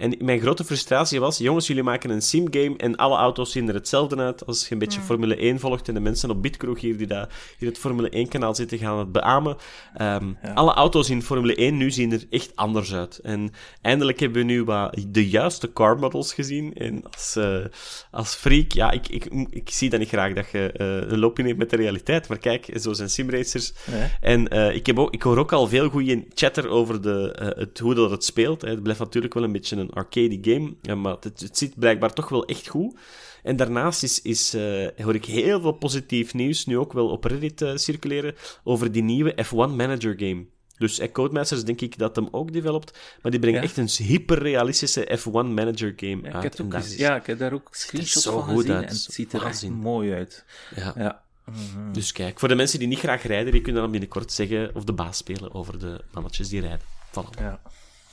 En 0.00 0.14
mijn 0.18 0.40
grote 0.40 0.64
frustratie 0.64 1.20
was, 1.20 1.38
jongens, 1.38 1.66
jullie 1.66 1.82
maken 1.82 2.10
een 2.10 2.22
sim-game 2.22 2.76
en 2.76 2.96
alle 2.96 3.16
auto's 3.16 3.52
zien 3.52 3.68
er 3.68 3.74
hetzelfde 3.74 4.16
uit. 4.16 4.46
Als 4.46 4.68
je 4.68 4.72
een 4.72 4.78
beetje 4.78 5.00
Formule 5.00 5.36
1 5.36 5.60
volgt 5.60 5.88
en 5.88 5.94
de 5.94 6.00
mensen 6.00 6.30
op 6.30 6.42
Bitkroeg 6.42 6.80
hier 6.80 6.96
die 6.96 7.06
daar 7.06 7.28
in 7.58 7.66
het 7.66 7.78
Formule 7.78 8.26
1-kanaal 8.26 8.54
zitten, 8.54 8.78
gaan 8.78 8.98
het 8.98 9.12
beamen. 9.12 9.56
Um, 10.00 10.38
Alle 10.54 10.72
auto's 10.72 11.10
in 11.10 11.22
Formule 11.22 11.54
1 11.54 11.76
nu 11.76 11.90
zien 11.90 12.12
er 12.12 12.24
echt 12.30 12.56
anders 12.56 12.94
uit. 12.94 13.18
En 13.18 13.52
eindelijk 13.82 14.20
hebben 14.20 14.38
we 14.38 14.52
nu 14.52 14.64
wat 14.64 15.04
de 15.08 15.28
juiste 15.28 15.72
car 15.72 15.98
models 15.98 16.32
gezien. 16.32 16.74
En 16.74 17.02
als, 17.10 17.36
uh, 17.38 17.64
als 18.10 18.34
freak, 18.34 18.72
ja, 18.72 18.90
ik, 18.90 19.08
ik, 19.08 19.24
ik 19.50 19.70
zie 19.70 19.90
dat 19.90 19.98
niet 19.98 20.08
graag 20.08 20.32
dat 20.32 20.50
je 20.50 20.74
uh, 20.76 21.10
een 21.10 21.18
loopje 21.18 21.42
neemt 21.42 21.58
met 21.58 21.70
de 21.70 21.76
realiteit. 21.76 22.28
Maar 22.28 22.38
kijk, 22.38 22.70
zo 22.80 22.92
zijn 22.92 23.10
simracers. 23.10 23.72
En 24.20 24.54
uh, 24.54 24.74
ik, 24.74 24.86
heb 24.86 24.98
ook, 24.98 25.14
ik 25.14 25.22
hoor 25.22 25.38
ook 25.38 25.52
al 25.52 25.68
veel 25.68 25.88
goede 25.88 26.24
chatter 26.34 26.68
over 26.68 27.02
de, 27.02 27.52
het, 27.56 27.78
hoe 27.78 27.94
dat 27.94 28.10
het 28.10 28.24
speelt. 28.24 28.62
Het 28.62 28.82
blijft 28.82 29.00
natuurlijk 29.00 29.34
wel 29.34 29.42
een 29.42 29.52
beetje 29.52 29.76
een 29.76 29.89
arcade 29.92 30.38
game, 30.42 30.96
maar 30.96 31.16
het, 31.20 31.40
het 31.40 31.58
ziet 31.58 31.78
blijkbaar 31.78 32.12
toch 32.12 32.28
wel 32.28 32.44
echt 32.44 32.68
goed. 32.68 32.98
En 33.42 33.56
daarnaast 33.56 34.02
is, 34.02 34.22
is, 34.22 34.54
uh, 34.54 34.86
hoor 34.96 35.14
ik 35.14 35.24
heel 35.24 35.60
veel 35.60 35.72
positief 35.72 36.34
nieuws, 36.34 36.66
nu 36.66 36.78
ook 36.78 36.92
wel 36.92 37.08
op 37.08 37.24
Reddit 37.24 37.60
uh, 37.60 37.76
circuleren, 37.76 38.34
over 38.64 38.92
die 38.92 39.02
nieuwe 39.02 39.34
F1 39.44 39.74
Manager 39.74 40.14
game. 40.16 40.46
Dus 40.80 40.98
eh, 40.98 41.12
Codemasters 41.12 41.64
denk 41.64 41.80
ik 41.80 41.98
dat 41.98 42.16
hem 42.16 42.28
ook 42.30 42.52
developt, 42.52 42.98
maar 43.22 43.30
die 43.30 43.40
brengen 43.40 43.62
echt 43.62 43.76
een 43.76 43.88
hyperrealistische 43.88 45.18
F1 45.18 45.30
Manager 45.30 45.92
game 45.96 46.22
ja, 46.22 46.32
uit. 46.32 46.58
Ik 46.58 46.72
heb 46.72 46.82
is... 46.82 46.96
Ja, 46.96 47.16
ik 47.16 47.26
heb 47.26 47.38
daar 47.38 47.52
ook 47.52 47.68
screenshots 47.70 48.26
van 48.26 48.42
gezien 48.42 48.72
uit. 48.72 48.82
en 48.82 48.88
het 48.88 49.06
ziet 49.10 49.32
er 49.32 49.46
echt 49.46 49.68
mooi 49.68 50.12
uit. 50.12 50.44
Ja. 50.76 50.92
ja. 50.96 51.22
Mm-hmm. 51.44 51.92
Dus 51.92 52.12
kijk, 52.12 52.38
voor 52.38 52.48
de 52.48 52.54
mensen 52.54 52.78
die 52.78 52.88
niet 52.88 52.98
graag 52.98 53.22
rijden, 53.22 53.52
die 53.52 53.60
kunnen 53.60 53.82
dan 53.82 53.90
binnenkort 53.90 54.32
zeggen 54.32 54.74
of 54.74 54.84
de 54.84 54.92
baas 54.92 55.16
spelen 55.16 55.54
over 55.54 55.78
de 55.78 56.04
mannetjes 56.12 56.48
die 56.48 56.60
rijden. 56.60 56.86
Voilà. 57.10 57.38
Ja. 57.38 57.60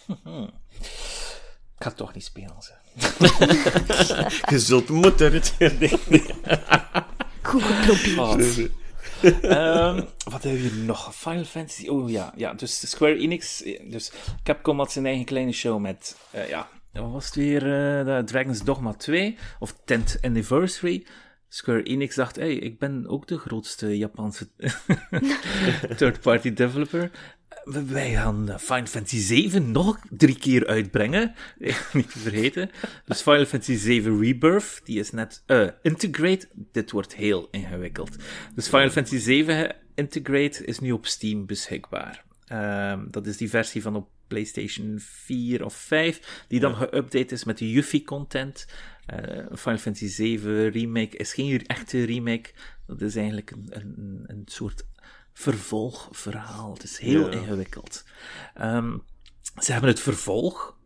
Ik 1.78 1.84
ga 1.84 1.91
toch 1.91 2.13
niet 2.13 2.23
spelen, 2.23 2.55
ze. 2.59 2.71
Je 4.51 4.59
zult 4.59 4.89
moeten. 4.89 5.34
Het... 5.34 5.55
Google 7.41 8.69
um, 9.21 10.07
wat 10.23 10.43
hebben 10.43 10.61
we 10.61 10.69
hier 10.69 10.75
nog? 10.75 11.15
Final 11.15 11.43
Fantasy. 11.43 11.88
Oh 11.88 12.09
ja, 12.09 12.34
ja. 12.36 12.53
Dus 12.53 12.89
Square 12.89 13.17
Enix. 13.17 13.63
Dus 13.84 14.11
Capcom 14.43 14.78
had 14.78 14.91
zijn 14.91 15.05
eigen 15.05 15.25
kleine 15.25 15.51
show 15.51 15.80
met. 15.80 16.17
Uh, 16.36 16.49
ja, 16.49 16.69
wat 16.93 17.11
was 17.11 17.25
het 17.25 17.36
weer? 17.36 17.65
Uh, 18.07 18.19
Dragon's 18.23 18.63
Dogma 18.63 18.93
2 18.93 19.38
of 19.59 19.73
10th 19.73 20.21
Anniversary. 20.21 21.05
Square 21.49 21.84
Enix 21.84 22.15
dacht, 22.15 22.36
hey, 22.36 22.53
ik 22.53 22.80
ben 22.80 23.07
ook 23.07 23.28
de 23.28 23.38
grootste 23.38 23.97
Japanse 23.97 24.49
third-party 25.97 26.53
developer 26.53 27.11
wij 27.68 28.13
gaan 28.13 28.59
Final 28.59 28.86
Fantasy 28.86 29.18
7 29.18 29.72
nog 29.72 29.99
drie 30.09 30.38
keer 30.38 30.68
uitbrengen. 30.68 31.36
Niet 31.93 32.11
te 32.11 32.20
vergeten. 32.20 32.70
Dus 33.05 33.22
Final 33.22 33.45
Fantasy 33.45 33.76
7 33.76 34.20
Rebirth, 34.20 34.82
die 34.84 34.99
is 34.99 35.11
net 35.11 35.43
uh, 35.47 35.68
Integrate. 35.82 36.47
Dit 36.72 36.91
wordt 36.91 37.15
heel 37.15 37.47
ingewikkeld. 37.51 38.15
Dus 38.55 38.68
Final 38.68 38.89
Fantasy 38.89 39.18
7 39.18 39.76
Integrate 39.95 40.65
is 40.65 40.80
nu 40.80 40.91
op 40.91 41.05
Steam 41.05 41.45
beschikbaar. 41.45 42.26
Um, 42.51 43.07
dat 43.11 43.28
is 43.28 43.38
die 43.38 43.49
versie 43.49 43.82
van 43.82 43.95
op 43.95 44.09
PlayStation 44.28 44.95
4 44.99 45.65
of 45.65 45.74
5, 45.74 46.45
die 46.47 46.59
dan 46.59 46.76
geüpdate 46.76 47.34
is 47.34 47.43
met 47.43 47.57
de 47.57 47.72
Yuffie-content. 47.72 48.68
Uh, 49.13 49.45
Final 49.53 49.78
Fantasy 49.80 50.07
7 50.07 50.70
Remake 50.70 51.18
is 51.18 51.34
geen 51.34 51.65
echte 51.65 52.03
remake. 52.03 52.49
Dat 52.88 53.01
is 53.01 53.15
eigenlijk 53.15 53.51
een, 53.51 53.68
een, 53.70 54.24
een 54.28 54.41
soort 54.45 54.86
vervolgverhaal. 55.38 56.73
Het 56.73 56.83
is 56.83 56.97
heel 56.97 57.29
ingewikkeld. 57.29 58.03
Um, 58.61 59.03
ze 59.57 59.71
hebben 59.71 59.89
het 59.89 59.99
vervolg 59.99 60.77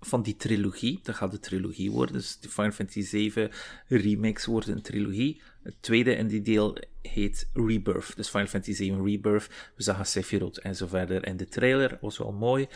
van 0.00 0.22
die 0.22 0.36
trilogie. 0.36 1.00
Dat 1.02 1.14
gaat 1.14 1.30
de 1.30 1.38
trilogie 1.38 1.90
worden. 1.90 2.14
Dus 2.14 2.38
de 2.40 2.48
Final 2.48 2.70
Fantasy 2.70 3.02
7 3.02 3.50
remakes 3.88 4.46
worden 4.46 4.76
een 4.76 4.82
trilogie. 4.82 5.42
Het 5.62 5.74
tweede 5.80 6.14
in 6.14 6.26
die 6.26 6.42
deel 6.42 6.76
heet 7.02 7.50
Rebirth. 7.52 8.16
Dus 8.16 8.28
Final 8.28 8.46
Fantasy 8.46 8.74
7 8.74 9.04
Rebirth. 9.04 9.48
We 9.76 9.82
zagen 9.82 10.06
Sephiroth 10.06 10.58
en 10.58 10.76
zo 10.76 10.86
verder. 10.86 11.22
En 11.22 11.36
de 11.36 11.48
trailer 11.48 11.98
was 12.00 12.18
wel 12.18 12.32
mooi. 12.32 12.68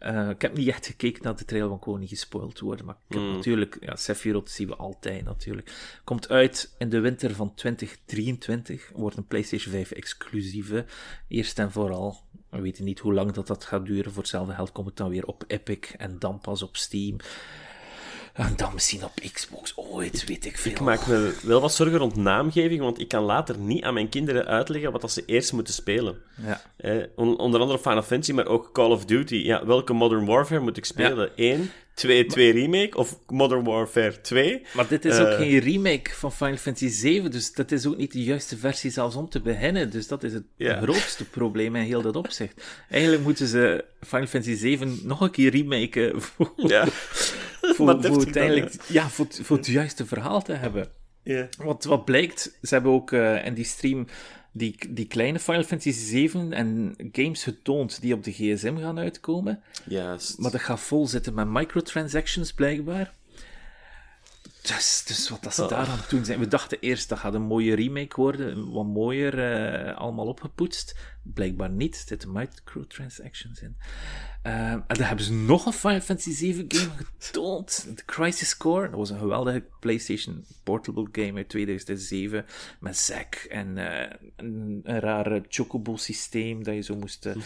Uh, 0.00 0.28
ik 0.28 0.42
heb 0.42 0.56
niet 0.56 0.68
echt 0.68 0.86
gekeken 0.86 1.22
naar 1.22 1.36
de 1.36 1.56
ik 1.56 1.84
wil 1.84 1.96
niet 1.96 2.08
gespoild 2.08 2.60
worden. 2.60 2.86
Maar 2.86 2.96
ik 3.08 3.14
heb 3.14 3.22
mm. 3.22 3.34
natuurlijk, 3.34 3.76
ja, 3.80 3.96
Sephiroth 3.96 4.50
zien 4.50 4.68
we 4.68 4.76
altijd 4.76 5.24
natuurlijk. 5.24 6.00
Komt 6.04 6.28
uit 6.28 6.74
in 6.78 6.88
de 6.88 7.00
winter 7.00 7.34
van 7.34 7.54
2023. 7.54 8.90
Wordt 8.94 9.16
een 9.16 9.26
PlayStation 9.26 9.72
5 9.72 9.90
exclusieve. 9.90 10.84
Eerst 11.28 11.58
en 11.58 11.72
vooral. 11.72 12.20
We 12.50 12.60
weten 12.60 12.84
niet 12.84 12.98
hoe 12.98 13.14
lang 13.14 13.32
dat, 13.32 13.46
dat 13.46 13.64
gaat 13.64 13.86
duren. 13.86 14.12
Voor 14.12 14.22
hetzelfde 14.22 14.54
geld 14.54 14.72
komt 14.72 14.86
het 14.86 14.96
dan 14.96 15.10
weer 15.10 15.26
op 15.26 15.44
Epic 15.46 15.92
en 15.96 16.18
dan 16.18 16.40
pas 16.40 16.62
op 16.62 16.76
Steam. 16.76 17.16
En 18.38 18.52
dan 18.56 18.74
misschien 18.74 19.04
op 19.04 19.12
Xbox 19.32 19.72
ooit, 19.76 20.24
weet 20.26 20.46
ik 20.46 20.58
veel. 20.58 20.70
Ik 20.70 20.80
maak 20.80 21.06
me 21.06 21.34
wel 21.42 21.60
wat 21.60 21.74
zorgen 21.74 21.98
rond 21.98 22.16
naamgeving, 22.16 22.80
want 22.80 23.00
ik 23.00 23.08
kan 23.08 23.22
later 23.22 23.58
niet 23.58 23.82
aan 23.82 23.94
mijn 23.94 24.08
kinderen 24.08 24.46
uitleggen 24.46 24.92
wat 24.92 25.00
dat 25.00 25.12
ze 25.12 25.22
eerst 25.26 25.52
moeten 25.52 25.74
spelen. 25.74 26.16
Ja. 26.46 26.62
Eh, 26.76 26.96
onder 27.16 27.60
andere 27.60 27.78
Final 27.78 28.02
Fantasy, 28.02 28.32
maar 28.32 28.46
ook 28.46 28.72
Call 28.72 28.90
of 28.90 29.04
Duty. 29.04 29.34
Ja, 29.34 29.66
welke 29.66 29.92
Modern 29.92 30.26
Warfare 30.26 30.60
moet 30.60 30.76
ik 30.76 30.84
spelen? 30.84 31.30
Eén, 31.36 31.70
twee, 31.94 32.26
twee 32.26 32.52
remake 32.52 32.96
of 32.96 33.18
Modern 33.26 33.64
Warfare 33.64 34.20
2? 34.20 34.62
Maar 34.72 34.88
dit 34.88 35.04
is 35.04 35.18
ook 35.18 35.26
eh, 35.26 35.36
geen 35.36 35.58
remake 35.58 36.10
van 36.14 36.32
Final 36.32 36.56
Fantasy 36.56 36.88
7, 36.88 37.30
dus 37.30 37.52
dat 37.52 37.72
is 37.72 37.86
ook 37.86 37.96
niet 37.96 38.12
de 38.12 38.22
juiste 38.22 38.56
versie 38.56 38.90
zelfs 38.90 39.16
om 39.16 39.28
te 39.28 39.40
beginnen. 39.40 39.90
Dus 39.90 40.08
dat 40.08 40.22
is 40.22 40.32
het 40.32 40.44
grootste 40.58 41.24
probleem 41.24 41.76
in 41.76 41.82
heel 41.84 42.02
dat 42.02 42.16
opzicht. 42.16 42.62
Eigenlijk 42.90 43.22
moeten 43.22 43.46
ze 43.46 43.84
Final 44.00 44.26
Fantasy 44.26 44.56
7 44.56 45.00
nog 45.02 45.20
een 45.20 45.30
keer 45.30 45.50
remaken. 45.50 46.20
Ja. 46.56 46.86
voor, 47.76 48.02
voor, 48.02 48.16
uiteindelijk, 48.16 48.74
ja, 48.88 49.08
voor, 49.08 49.26
voor 49.30 49.56
het 49.56 49.66
juiste 49.66 50.06
verhaal 50.06 50.42
te 50.42 50.52
hebben. 50.52 50.88
Yeah. 51.22 51.48
Want 51.58 51.84
wat 51.84 52.04
blijkt, 52.04 52.58
ze 52.62 52.74
hebben 52.74 52.92
ook 52.92 53.10
uh, 53.10 53.46
in 53.46 53.54
die 53.54 53.64
stream 53.64 54.06
die, 54.52 54.76
die 54.88 55.06
kleine 55.06 55.38
Final 55.38 55.62
Fantasy 55.62 55.92
7 55.92 56.52
en 56.52 56.94
games 57.12 57.42
getoond 57.42 58.00
die 58.00 58.14
op 58.14 58.24
de 58.24 58.32
gsm 58.32 58.76
gaan 58.76 58.98
uitkomen. 58.98 59.62
Juist. 59.84 60.38
Maar 60.38 60.50
dat 60.50 60.60
gaat 60.60 60.80
vol 60.80 61.06
zitten 61.06 61.34
met 61.34 61.48
microtransactions, 61.48 62.52
blijkbaar. 62.52 63.14
Dus, 64.76 65.04
dus 65.06 65.28
wat 65.28 65.42
dat 65.42 65.54
ze 65.54 65.62
oh. 65.62 65.68
daar 65.68 65.86
aan 65.86 65.98
doen 66.08 66.24
zijn. 66.24 66.38
We 66.38 66.48
dachten 66.48 66.78
eerst 66.80 67.08
dat 67.08 67.18
gaat 67.18 67.34
een 67.34 67.42
mooie 67.42 67.74
remake 67.74 68.16
worden, 68.16 68.70
wat 68.70 68.86
mooier, 68.86 69.34
uh, 69.88 69.96
allemaal 69.96 70.26
opgepoetst. 70.26 70.96
Blijkbaar 71.22 71.70
niet, 71.70 71.94
er 71.94 72.04
zitten 72.06 72.32
microtransactions 72.32 73.60
in. 73.60 73.76
Uh, 74.42 74.72
en 74.72 74.84
dan 74.86 75.02
hebben 75.02 75.24
ze 75.24 75.32
nog 75.32 75.66
een 75.66 75.72
Final 75.72 76.00
Fantasy 76.00 76.32
7 76.32 76.64
game 76.68 76.90
getoond. 77.18 77.88
The 77.96 78.04
Crisis 78.04 78.56
Core. 78.56 78.88
Dat 78.88 78.98
was 78.98 79.10
een 79.10 79.18
geweldige 79.18 79.64
PlayStation 79.80 80.44
Portable 80.62 81.08
game 81.12 81.36
uit 81.36 81.48
2007. 81.48 82.46
Met 82.80 82.96
Zack 82.96 83.34
en 83.34 83.76
uh, 83.76 84.00
een, 84.36 84.80
een 84.82 85.00
rare 85.00 85.44
chocobo 85.48 85.96
systeem. 85.96 86.64
Dat 86.64 86.74
je 86.74 86.80
zo 86.80 86.96
moest 86.96 87.26
uh, 87.26 87.36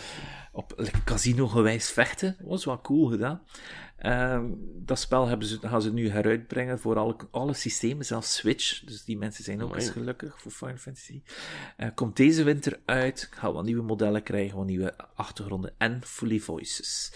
op 0.52 0.90
casino 1.04 1.48
gewijs 1.48 1.90
vechten. 1.90 2.36
Dat 2.38 2.48
was 2.48 2.64
wel 2.64 2.80
cool 2.80 3.06
gedaan. 3.06 3.42
Uh, 4.02 4.40
dat 4.84 4.98
spel 4.98 5.26
hebben 5.26 5.46
ze, 5.46 5.58
gaan 5.60 5.82
ze 5.82 5.92
nu 5.92 6.08
heruitbrengen 6.08 6.78
voor 6.78 6.98
alle, 6.98 7.16
alle 7.30 7.54
systemen, 7.54 8.04
zelfs 8.04 8.34
Switch. 8.34 8.80
Dus 8.84 9.04
die 9.04 9.16
mensen 9.16 9.44
zijn 9.44 9.62
ook 9.62 9.76
eens 9.76 9.90
gelukkig 9.90 10.40
voor 10.40 10.50
Final 10.50 10.76
Fantasy. 10.76 11.22
Uh, 11.78 11.86
komt 11.94 12.16
deze 12.16 12.42
winter 12.42 12.80
uit. 12.84 13.28
Gaan 13.30 13.52
wat 13.52 13.64
nieuwe 13.64 13.82
modellen 13.82 14.22
krijgen, 14.22 14.56
wat 14.56 14.66
nieuwe 14.66 14.94
achtergronden 15.14 15.74
en 15.78 16.00
fully 16.04 16.38
voices. 16.38 17.12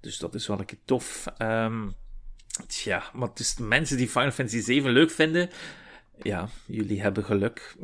Dus 0.00 0.18
dat 0.18 0.34
is 0.34 0.46
wel 0.46 0.58
een 0.58 0.64
keer 0.64 0.78
tof. 0.84 1.26
Um, 1.38 1.94
tja, 2.66 3.10
maar 3.12 3.28
dus 3.34 3.54
de 3.54 3.62
mensen 3.62 3.96
die 3.96 4.08
Final 4.08 4.30
Fantasy 4.30 4.60
7 4.60 4.90
leuk 4.90 5.10
vinden. 5.10 5.50
Ja, 6.22 6.48
jullie 6.66 7.00
hebben 7.00 7.24
geluk. 7.24 7.76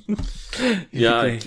ja, 0.90 1.38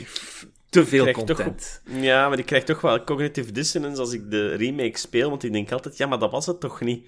te 0.84 0.86
veel 0.86 1.11
content. 1.11 1.82
ja, 1.86 2.30
maar 2.30 2.39
ik 2.39 2.45
krijg 2.45 2.63
toch 2.63 2.82
wel 2.82 3.03
cognitive 3.03 3.51
dissonance 3.51 4.01
als 4.01 4.13
ik 4.13 4.32
de 4.32 4.55
remake 4.55 4.97
speel, 4.97 5.30
want 5.30 5.43
ik 5.43 5.51
denk 5.51 5.71
altijd, 5.71 5.97
ja, 5.97 6.07
maar 6.07 6.19
dat 6.19 6.32
was 6.32 6.45
het 6.45 6.59
toch 6.59 6.82
niet. 6.82 7.07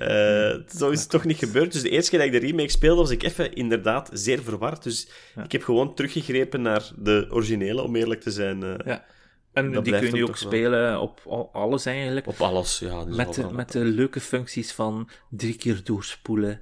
Uh, 0.00 0.54
zo 0.68 0.90
is 0.90 1.00
het 1.00 1.10
toch 1.10 1.24
niet 1.24 1.36
gebeurd. 1.36 1.72
Dus 1.72 1.82
de 1.82 1.90
eerste 1.90 2.10
keer 2.10 2.18
dat 2.18 2.34
ik 2.34 2.40
de 2.40 2.46
remake 2.46 2.70
speelde, 2.70 3.00
was 3.00 3.10
ik 3.10 3.22
even 3.22 3.54
inderdaad 3.54 4.10
zeer 4.12 4.42
verward. 4.42 4.82
Dus 4.82 5.08
ik 5.44 5.52
heb 5.52 5.62
gewoon 5.62 5.94
teruggegrepen 5.94 6.62
naar 6.62 6.90
de 6.96 7.26
originele, 7.30 7.82
om 7.82 7.96
eerlijk 7.96 8.20
te 8.20 8.30
zijn. 8.30 8.62
Uh, 8.62 8.74
ja. 8.84 9.04
En 9.52 9.82
die 9.82 9.98
kun 9.98 10.14
je 10.14 10.28
ook 10.28 10.36
spelen 10.36 11.00
op 11.00 11.20
alles 11.52 11.86
eigenlijk. 11.86 12.26
Op 12.26 12.40
alles, 12.40 12.78
ja. 12.78 13.04
Met 13.04 13.34
de, 13.34 13.52
met 13.52 13.72
de 13.72 13.84
leuke 13.84 14.20
functies 14.20 14.72
van 14.72 15.08
drie 15.30 15.56
keer 15.56 15.80
doorspoelen, 15.84 16.60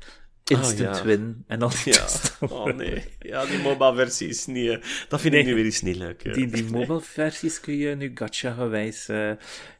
Instant 0.50 0.96
oh, 0.96 1.02
win. 1.02 1.44
En 1.46 1.58
dan 1.58 1.72
ja. 1.84 2.06
Oh 2.48 2.64
nee. 2.64 3.04
Ja, 3.18 3.46
die 3.46 3.58
mobile 3.58 3.94
versies 3.94 4.46
niet. 4.46 4.66
Uh, 4.66 4.82
dat 5.08 5.20
vind 5.20 5.34
ik 5.34 5.44
nu 5.44 5.54
weer 5.54 5.64
eens 5.64 5.82
niet 5.82 5.96
leuk. 5.96 6.34
Die, 6.34 6.46
die 6.46 6.64
mobile 6.64 7.00
versies 7.00 7.60
kun 7.60 7.76
je 7.76 7.94
nu 7.94 8.10
gacha 8.14 8.52
gewijs 8.52 9.08
uh, 9.08 9.32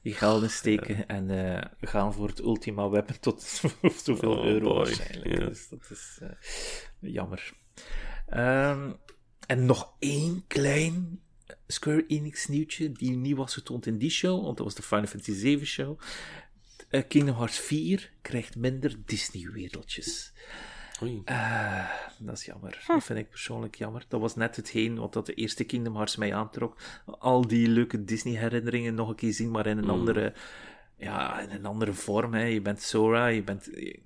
je 0.02 0.12
gelden 0.12 0.50
steken 0.50 1.06
en 1.06 1.30
uh, 1.30 1.62
gaan 1.80 2.12
voor 2.12 2.28
het 2.28 2.38
ultima 2.38 2.88
weapon 2.88 3.18
tot 3.20 3.42
zoveel 4.04 4.38
oh, 4.38 4.44
euro 4.44 4.68
boy. 4.68 4.76
waarschijnlijk. 4.76 5.48
Dus 5.48 5.68
dat 5.68 5.90
is 5.90 6.18
jammer. 6.98 7.52
Um, 8.34 8.96
en 9.46 9.66
nog 9.66 9.92
één 9.98 10.44
klein 10.46 11.20
Square 11.66 12.06
Enix 12.06 12.46
nieuwtje 12.46 12.92
die 12.92 13.16
niet 13.16 13.36
was 13.36 13.54
getoond 13.54 13.86
in 13.86 13.98
die 13.98 14.10
show, 14.10 14.44
want 14.44 14.56
dat 14.56 14.66
was 14.66 14.74
de 14.74 14.82
Final 14.82 15.06
Fantasy 15.06 15.32
7 15.32 15.66
show. 15.66 16.00
Eh, 16.90 17.02
Kingdom 17.08 17.36
Hearts 17.36 17.58
4 17.58 18.10
krijgt 18.22 18.56
minder 18.56 18.96
Disney-wereldjes. 19.04 20.32
Oei. 21.02 21.22
Eh, 21.24 21.90
dat 22.18 22.36
is 22.36 22.44
jammer. 22.44 22.84
Dat 22.86 23.04
vind 23.04 23.18
ik 23.18 23.30
persoonlijk 23.30 23.74
jammer. 23.74 24.04
Dat 24.08 24.20
was 24.20 24.36
net 24.36 24.56
hetgeen 24.56 24.98
wat 24.98 25.12
dat 25.12 25.26
de 25.26 25.34
eerste 25.34 25.64
Kingdom 25.64 25.94
Hearts 25.94 26.16
mij 26.16 26.34
aantrok. 26.34 26.76
Al 27.06 27.46
die 27.46 27.68
leuke 27.68 28.04
Disney-herinneringen 28.04 28.94
nog 28.94 29.08
een 29.08 29.14
keer 29.14 29.32
zien, 29.32 29.50
maar 29.50 29.66
in 29.66 29.78
een 29.78 29.90
andere, 29.90 30.34
ja, 30.96 31.40
in 31.40 31.50
een 31.50 31.66
andere 31.66 31.92
vorm. 31.92 32.34
Hè. 32.34 32.44
Je 32.44 32.60
bent 32.60 32.82
Sora, 32.82 33.26
je, 33.26 33.42
bent, 33.42 33.64
je, 33.74 34.00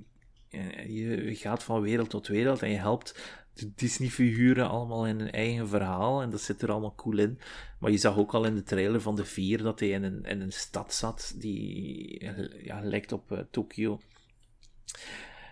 je 0.86 1.34
gaat 1.34 1.62
van 1.62 1.80
wereld 1.80 2.10
tot 2.10 2.26
wereld 2.26 2.62
en 2.62 2.70
je 2.70 2.76
helpt 2.76 3.42
Disney-figuren 3.74 4.68
allemaal 4.68 5.06
in 5.06 5.20
een 5.20 5.30
eigen 5.30 5.68
verhaal. 5.68 6.22
En 6.22 6.30
dat 6.30 6.40
zit 6.40 6.62
er 6.62 6.70
allemaal 6.70 6.94
cool 6.94 7.18
in. 7.18 7.38
Maar 7.78 7.90
je 7.90 7.96
zag 7.96 8.16
ook 8.16 8.34
al 8.34 8.44
in 8.44 8.54
de 8.54 8.62
trailer 8.62 9.00
van 9.00 9.16
de 9.16 9.24
vier 9.24 9.62
dat 9.62 9.80
hij 9.80 9.88
in 9.88 10.02
een, 10.02 10.24
in 10.24 10.40
een 10.40 10.52
stad 10.52 10.94
zat 10.94 11.34
die 11.36 12.24
ja, 12.62 12.80
lijkt 12.82 13.12
op 13.12 13.32
uh, 13.32 13.38
Tokio. 13.50 14.00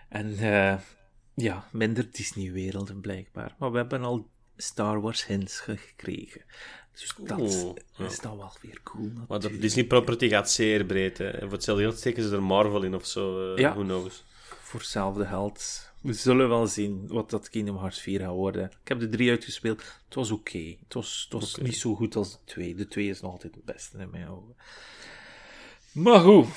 En 0.09 0.29
uh, 0.29 0.77
ja, 1.33 1.67
minder 1.71 2.11
Disney-werelden 2.11 3.01
blijkbaar. 3.01 3.55
Maar 3.57 3.71
we 3.71 3.77
hebben 3.77 4.03
al 4.03 4.29
Star 4.57 5.01
Wars 5.01 5.25
hints 5.25 5.59
gekregen. 5.59 6.41
Dus 6.91 7.15
dat 7.23 7.39
oh, 7.39 7.75
ja. 7.97 8.05
is 8.05 8.19
dan 8.19 8.37
wel 8.37 8.51
weer 8.61 8.79
cool. 8.83 9.03
Natuurlijk. 9.03 9.29
Maar 9.29 9.39
de 9.39 9.57
Disney-property 9.57 10.29
gaat 10.29 10.51
zeer 10.51 10.85
breed. 10.85 11.17
Hè. 11.17 11.29
En 11.29 11.41
voor 11.41 11.51
hetzelfde 11.51 11.83
geld 11.83 11.97
steken 11.97 12.23
ze 12.23 12.35
er 12.35 12.43
Marvel 12.43 12.83
in 12.83 12.95
of 12.95 13.05
zo. 13.05 13.51
Uh, 13.51 13.57
ja. 13.57 13.73
Who 13.73 13.83
knows. 13.83 14.23
Voor 14.61 14.79
hetzelfde 14.79 15.25
geld. 15.25 15.91
We 16.03 16.13
zullen 16.13 16.49
wel 16.49 16.67
zien 16.67 17.07
wat 17.07 17.29
dat 17.29 17.49
Kingdom 17.49 17.77
Hearts 17.77 18.01
4 18.01 18.19
gaat 18.19 18.31
worden. 18.31 18.63
Ik 18.63 18.87
heb 18.87 18.99
de 18.99 19.09
3 19.09 19.29
uitgespeeld. 19.29 19.81
Het 20.05 20.15
was 20.15 20.31
oké. 20.31 20.49
Okay. 20.49 20.77
Het 20.83 20.93
was, 20.93 21.21
het 21.23 21.41
was 21.41 21.53
okay. 21.53 21.65
niet 21.65 21.77
zo 21.77 21.95
goed 21.95 22.15
als 22.15 22.31
de 22.31 22.37
2. 22.45 22.75
De 22.75 22.87
2 22.87 23.09
is 23.09 23.21
nog 23.21 23.31
altijd 23.31 23.55
het 23.55 23.65
beste 23.65 23.97
in 23.97 24.09
mijn 24.09 24.27
ogen. 24.27 24.55
Maar 25.91 26.19
goed. 26.19 26.47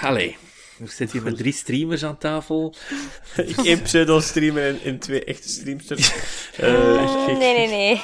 Allee. 0.00 0.36
We 0.82 0.88
zitten 0.88 1.18
hier 1.18 1.30
met 1.30 1.36
drie 1.36 1.52
streamers 1.52 2.04
aan 2.04 2.18
tafel. 2.18 2.74
Eén 3.64 3.82
pseudo-streamer 3.82 4.66
en, 4.66 4.78
en, 4.84 4.98
twee 4.98 5.24
echte 5.24 5.48
streamsters. 5.48 6.12
Uh, 6.60 7.26
nee, 7.26 7.36
nee, 7.36 7.68
nee. 7.68 8.02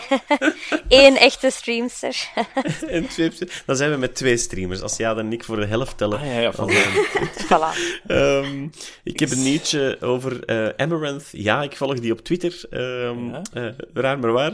Eén 1.04 1.16
echte 1.16 1.50
streamster. 1.50 2.28
en 2.88 3.08
twee 3.08 3.32
Dan 3.66 3.76
zijn 3.76 3.90
we 3.90 3.96
met 3.96 4.14
twee 4.14 4.36
streamers. 4.36 4.82
Als 4.82 4.96
ja 4.96 5.16
en 5.16 5.32
ik 5.32 5.44
voor 5.44 5.56
de 5.56 5.66
helft 5.66 5.96
tellen. 5.96 6.18
Ah, 6.18 6.26
ja, 6.26 6.38
ja, 6.40 6.50
dan, 6.50 6.70
voilà. 7.44 7.78
Um, 8.06 8.70
ik 9.02 9.18
heb 9.20 9.30
een 9.30 9.42
nieuwtje 9.42 9.96
over 10.00 10.50
uh, 10.50 10.68
Amaranth. 10.76 11.28
Ja, 11.32 11.62
ik 11.62 11.76
volg 11.76 12.00
die 12.00 12.12
op 12.12 12.20
Twitter. 12.20 12.64
Um, 12.70 13.30
ja? 13.30 13.42
uh, 13.54 13.72
raar 13.92 14.18
maar 14.18 14.32
waar. 14.32 14.52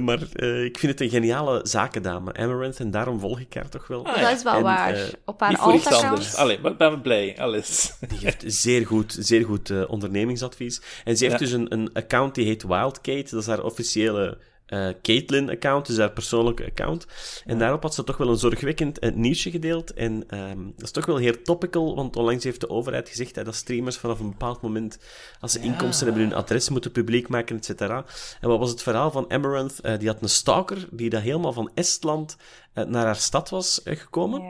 maar 0.00 0.20
ik 0.64 0.78
vind 0.78 0.92
het 0.92 1.00
een 1.00 1.10
geniale 1.10 1.60
zakendame, 1.62 2.32
Amaranth. 2.32 2.80
En 2.80 2.90
daarom 2.90 3.20
volg 3.20 3.40
ik 3.40 3.54
haar 3.54 3.68
toch 3.68 3.86
wel. 3.86 4.06
Ah, 4.06 4.16
ja. 4.16 4.22
Dat 4.22 4.36
is 4.36 4.42
wel 4.42 4.54
en, 4.54 4.62
waar. 4.62 5.10
op 5.24 5.40
haar 5.40 5.58
alt-account. 5.58 6.36
Allee, 6.36 6.58
ben 6.78 7.00
blij. 7.00 7.21
Alles. 7.30 7.92
Die 8.08 8.18
geeft 8.18 8.44
zeer 8.46 8.86
goed, 8.86 9.16
zeer 9.18 9.44
goed 9.44 9.70
uh, 9.70 9.90
ondernemingsadvies. 9.90 10.80
En 11.04 11.16
ze 11.16 11.24
heeft 11.24 11.38
ja. 11.38 11.44
dus 11.44 11.52
een, 11.52 11.72
een 11.72 11.92
account 11.92 12.34
die 12.34 12.46
heet 12.46 12.62
Wildkate. 12.62 13.30
Dat 13.30 13.40
is 13.40 13.46
haar 13.46 13.64
officiële 13.64 14.38
uh, 14.72 14.88
Caitlyn-account, 15.02 15.86
dus 15.86 15.98
haar 15.98 16.12
persoonlijke 16.12 16.64
account. 16.64 17.06
En 17.44 17.52
ja. 17.52 17.58
daarop 17.58 17.82
had 17.82 17.94
ze 17.94 18.04
toch 18.04 18.16
wel 18.16 18.28
een 18.28 18.36
zorgwekkend 18.36 19.04
uh, 19.04 19.14
nieuwsje 19.14 19.50
gedeeld. 19.50 19.92
En 19.92 20.38
um, 20.38 20.72
dat 20.76 20.84
is 20.84 20.90
toch 20.90 21.06
wel 21.06 21.16
heel 21.16 21.42
topical, 21.42 21.94
want 21.94 22.16
onlangs 22.16 22.44
heeft 22.44 22.60
de 22.60 22.70
overheid 22.70 23.08
gezegd 23.08 23.36
hè, 23.36 23.44
dat 23.44 23.54
streamers 23.54 23.96
vanaf 23.96 24.20
een 24.20 24.30
bepaald 24.30 24.60
moment, 24.60 24.98
als 25.40 25.52
ze 25.52 25.58
ja. 25.58 25.64
inkomsten 25.64 26.06
hebben, 26.06 26.24
hun 26.24 26.34
adres 26.34 26.68
moeten 26.68 26.92
publiek 26.92 27.28
maken, 27.28 27.56
et 27.56 27.64
cetera. 27.64 28.04
En 28.40 28.48
wat 28.48 28.58
was 28.58 28.70
het 28.70 28.82
verhaal 28.82 29.10
van 29.10 29.30
Amaranth? 29.30 29.78
Uh, 29.82 29.98
die 29.98 30.08
had 30.08 30.22
een 30.22 30.28
stalker 30.28 30.88
die 30.90 31.10
dat 31.10 31.22
helemaal 31.22 31.52
van 31.52 31.70
Estland 31.74 32.36
naar 32.74 33.04
haar 33.04 33.16
stad 33.16 33.50
was 33.50 33.80
gekomen. 33.84 34.42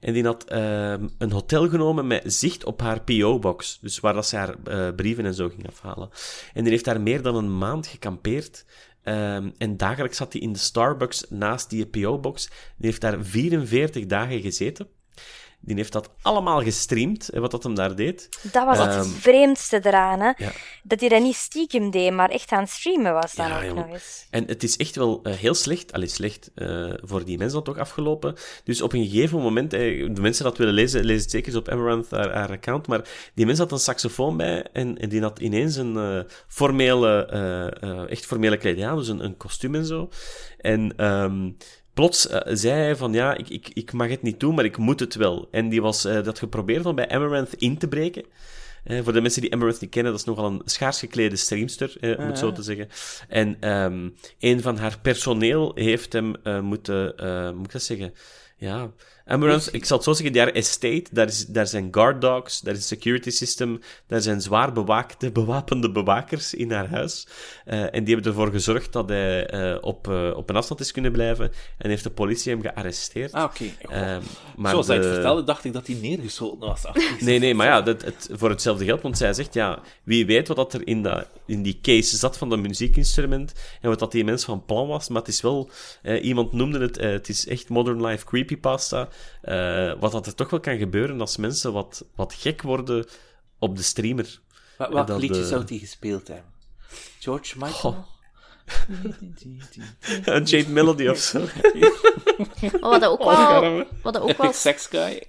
En 0.00 0.12
die 0.12 0.24
had 0.24 0.44
ehm, 0.44 1.08
een 1.18 1.32
hotel 1.32 1.68
genomen 1.68 2.06
met 2.06 2.22
zicht 2.26 2.64
op 2.64 2.80
haar 2.80 3.00
PO-box. 3.00 3.78
Dus 3.80 4.00
waar 4.00 4.14
dat 4.14 4.26
ze 4.26 4.36
haar 4.36 4.56
brieven 4.94 5.24
en 5.24 5.34
zo 5.34 5.48
ging 5.48 5.68
afhalen. 5.68 6.10
En 6.54 6.62
die 6.62 6.72
heeft 6.72 6.84
daar 6.84 7.00
meer 7.00 7.22
dan 7.22 7.34
een 7.34 7.58
maand 7.58 7.86
gekampeerd. 7.86 8.64
Um, 9.04 9.52
en 9.58 9.76
dagelijks 9.76 10.16
zat 10.16 10.32
hij 10.32 10.42
in 10.42 10.52
de 10.52 10.58
Starbucks 10.58 11.24
naast 11.28 11.70
die 11.70 11.86
PO-box. 11.86 12.48
Die 12.76 12.86
heeft 12.86 13.00
daar 13.00 13.24
44 13.24 14.06
dagen 14.06 14.40
gezeten. 14.40 14.88
Die 15.62 15.76
heeft 15.76 15.92
dat 15.92 16.10
allemaal 16.22 16.62
gestreamd, 16.62 17.28
wat 17.32 17.50
dat 17.50 17.62
hem 17.62 17.74
daar 17.74 17.94
deed. 17.94 18.28
Dat 18.52 18.64
was 18.64 18.78
um, 18.78 18.86
het 18.86 19.08
vreemdste 19.08 19.80
eraan, 19.82 20.20
hè? 20.20 20.32
Ja. 20.36 20.52
Dat 20.82 21.00
hij 21.00 21.08
dat 21.08 21.22
niet 21.22 21.34
stiekem 21.34 21.90
deed, 21.90 22.12
maar 22.12 22.30
echt 22.30 22.52
aan 22.52 22.60
het 22.60 22.70
streamen 22.70 23.12
was 23.12 23.34
dan 23.34 23.48
ja, 23.48 23.68
ook 23.68 23.74
nog 23.74 23.88
eens. 23.92 24.26
En 24.30 24.44
het 24.46 24.62
is 24.62 24.76
echt 24.76 24.96
wel 24.96 25.20
uh, 25.22 25.34
heel 25.34 25.54
slecht, 25.54 25.92
allee, 25.92 26.08
slecht 26.08 26.50
uh, 26.54 26.92
voor 27.02 27.24
die 27.24 27.38
mensen 27.38 27.64
dan 27.64 27.74
toch 27.74 27.82
afgelopen. 27.82 28.34
Dus 28.64 28.82
op 28.82 28.92
een 28.92 29.08
gegeven 29.08 29.38
moment, 29.38 29.74
uh, 29.74 30.14
de 30.14 30.20
mensen 30.20 30.44
dat 30.44 30.58
willen 30.58 30.74
lezen, 30.74 31.04
lezen 31.04 31.22
het 31.22 31.30
zeker 31.30 31.56
op 31.56 31.68
Amaranth, 31.68 32.10
haar, 32.10 32.32
haar, 32.34 32.50
account, 32.50 32.86
maar 32.86 33.08
die 33.34 33.46
mens 33.46 33.58
had 33.58 33.72
een 33.72 33.78
saxofoon 33.78 34.36
bij 34.36 34.66
en, 34.72 34.98
en 34.98 35.08
die 35.08 35.22
had 35.22 35.38
ineens 35.38 35.76
een 35.76 36.26
formele, 36.48 37.26
echt 38.10 38.26
formele 38.26 38.56
kleding 38.56 38.86
aan, 38.86 38.96
dus 38.96 39.08
een, 39.08 39.24
een 39.24 39.36
kostuum 39.36 39.74
en 39.74 39.84
zo. 39.84 40.08
En 40.58 41.04
um, 41.06 41.56
plots 41.94 42.30
uh, 42.30 42.40
zei 42.44 42.74
hij 42.74 42.96
van 42.96 43.12
ja, 43.12 43.36
ik, 43.36 43.48
ik, 43.48 43.70
ik 43.72 43.92
mag 43.92 44.08
het 44.08 44.22
niet 44.22 44.40
doen, 44.40 44.54
maar 44.54 44.64
ik 44.64 44.76
moet 44.76 45.00
het 45.00 45.14
wel. 45.14 45.48
En 45.50 45.68
die 45.68 45.82
was 45.82 46.06
uh, 46.06 46.22
dat 46.22 46.38
geprobeerd 46.38 46.86
om 46.86 46.94
bij 46.94 47.08
Amaranth 47.08 47.54
in 47.54 47.78
te 47.78 47.88
breken. 47.88 48.24
Uh, 48.84 49.00
voor 49.02 49.12
de 49.12 49.20
mensen 49.20 49.42
die 49.42 49.52
Amaranth 49.52 49.80
niet 49.80 49.90
kennen, 49.90 50.12
dat 50.12 50.20
is 50.20 50.26
nogal 50.26 50.46
een 50.46 50.62
schaars 50.64 50.98
geklede 50.98 51.36
streamster, 51.36 51.96
uh, 52.00 52.18
om 52.18 52.26
het 52.26 52.38
zo 52.38 52.52
te 52.52 52.62
zeggen. 52.62 52.88
En 53.28 53.70
um, 53.70 54.14
een 54.38 54.60
van 54.60 54.76
haar 54.76 54.98
personeel 55.02 55.72
heeft 55.74 56.12
hem 56.12 56.34
moeten, 56.62 57.14
moet 57.56 57.66
ik 57.66 57.72
dat 57.72 57.82
zeggen, 57.82 58.14
ja, 58.56 58.90
Amaranth, 59.30 59.68
ik 59.72 59.84
zal 59.84 59.96
het 59.96 60.06
zo 60.06 60.12
zeggen, 60.12 60.32
daar 60.32 60.48
estate, 60.48 61.04
daar, 61.10 61.26
is, 61.26 61.46
daar 61.46 61.66
zijn 61.66 61.88
guard 61.90 62.20
dogs, 62.20 62.60
daar 62.60 62.74
is 62.74 62.80
een 62.80 62.86
security 62.86 63.30
system, 63.30 63.80
daar 64.06 64.20
zijn 64.20 64.40
zwaar 64.40 64.72
bewaakte, 64.72 65.30
bewapende 65.40 65.90
bewakers 65.90 66.54
in 66.54 66.72
haar 66.72 66.88
huis. 66.88 67.26
Uh, 67.66 67.94
en 67.94 68.04
die 68.04 68.14
hebben 68.14 68.32
ervoor 68.32 68.50
gezorgd 68.50 68.92
dat 68.92 69.08
hij 69.08 69.54
uh, 69.54 69.76
op, 69.80 70.08
uh, 70.08 70.36
op 70.36 70.50
een 70.50 70.56
afstand 70.56 70.80
is 70.80 70.92
kunnen 70.92 71.12
blijven 71.12 71.52
en 71.78 71.88
heeft 71.88 72.02
de 72.02 72.10
politie 72.10 72.52
hem 72.52 72.62
gearresteerd. 72.62 73.32
Ah, 73.32 73.44
oké. 73.44 73.70
Okay. 73.82 74.16
Oh. 74.56 74.70
Zoals 74.70 74.86
hij 74.86 74.96
het 74.96 75.06
vertelde, 75.06 75.44
dacht 75.44 75.64
ik 75.64 75.72
dat 75.72 75.86
hij 75.86 75.96
neergeschoten 75.96 76.68
was. 76.68 76.82
nee, 77.20 77.38
nee, 77.38 77.54
maar 77.54 77.66
ja, 77.66 77.82
dat, 77.82 78.02
het, 78.02 78.28
voor 78.32 78.50
hetzelfde 78.50 78.84
geld, 78.84 79.02
want 79.02 79.18
zij 79.18 79.32
zegt, 79.32 79.54
ja, 79.54 79.80
wie 80.02 80.26
weet 80.26 80.48
wat 80.48 80.56
dat 80.56 80.72
er 80.72 80.86
in, 80.86 81.02
dat, 81.02 81.26
in 81.46 81.62
die 81.62 81.78
case 81.82 82.16
zat 82.16 82.36
van 82.36 82.48
dat 82.48 82.58
muziekinstrument 82.58 83.52
en 83.80 83.88
wat 83.88 83.98
dat 83.98 84.12
die 84.12 84.24
mens 84.24 84.44
van 84.44 84.64
plan 84.64 84.88
was, 84.88 85.08
maar 85.08 85.20
het 85.20 85.30
is 85.30 85.40
wel, 85.40 85.70
iemand 86.22 86.52
noemde 86.52 86.78
het, 86.78 87.00
het 87.00 87.28
is 87.28 87.46
echt 87.46 87.68
modern 87.68 88.06
life 88.06 88.24
creepypasta. 88.24 89.08
Uh, 89.44 89.92
wat 90.00 90.12
dat 90.12 90.26
er 90.26 90.34
toch 90.34 90.50
wel 90.50 90.60
kan 90.60 90.78
gebeuren 90.78 91.20
als 91.20 91.36
mensen 91.36 91.72
wat, 91.72 92.04
wat 92.14 92.34
gek 92.34 92.62
worden 92.62 93.06
op 93.58 93.76
de 93.76 93.82
streamer. 93.82 94.40
Wat, 94.78 94.92
welk 94.92 95.20
liedje 95.20 95.40
de... 95.40 95.46
zou 95.46 95.64
hij 95.66 95.78
gespeeld 95.78 96.28
hebben? 96.28 96.52
George 97.18 97.58
Michael? 97.58 97.92
Oh. 97.92 98.06
Een 100.24 100.44
Jade 100.44 100.68
Melody 100.68 101.08
of 101.08 101.18
zo. 101.18 101.46
Oh, 102.80 102.90
wat 102.90 103.04
ook 103.04 103.24
wel... 103.24 103.84
Wat 104.02 104.18
ook 104.18 104.36
wel... 104.36 104.52
Sex 104.52 104.86
guy. 104.86 105.22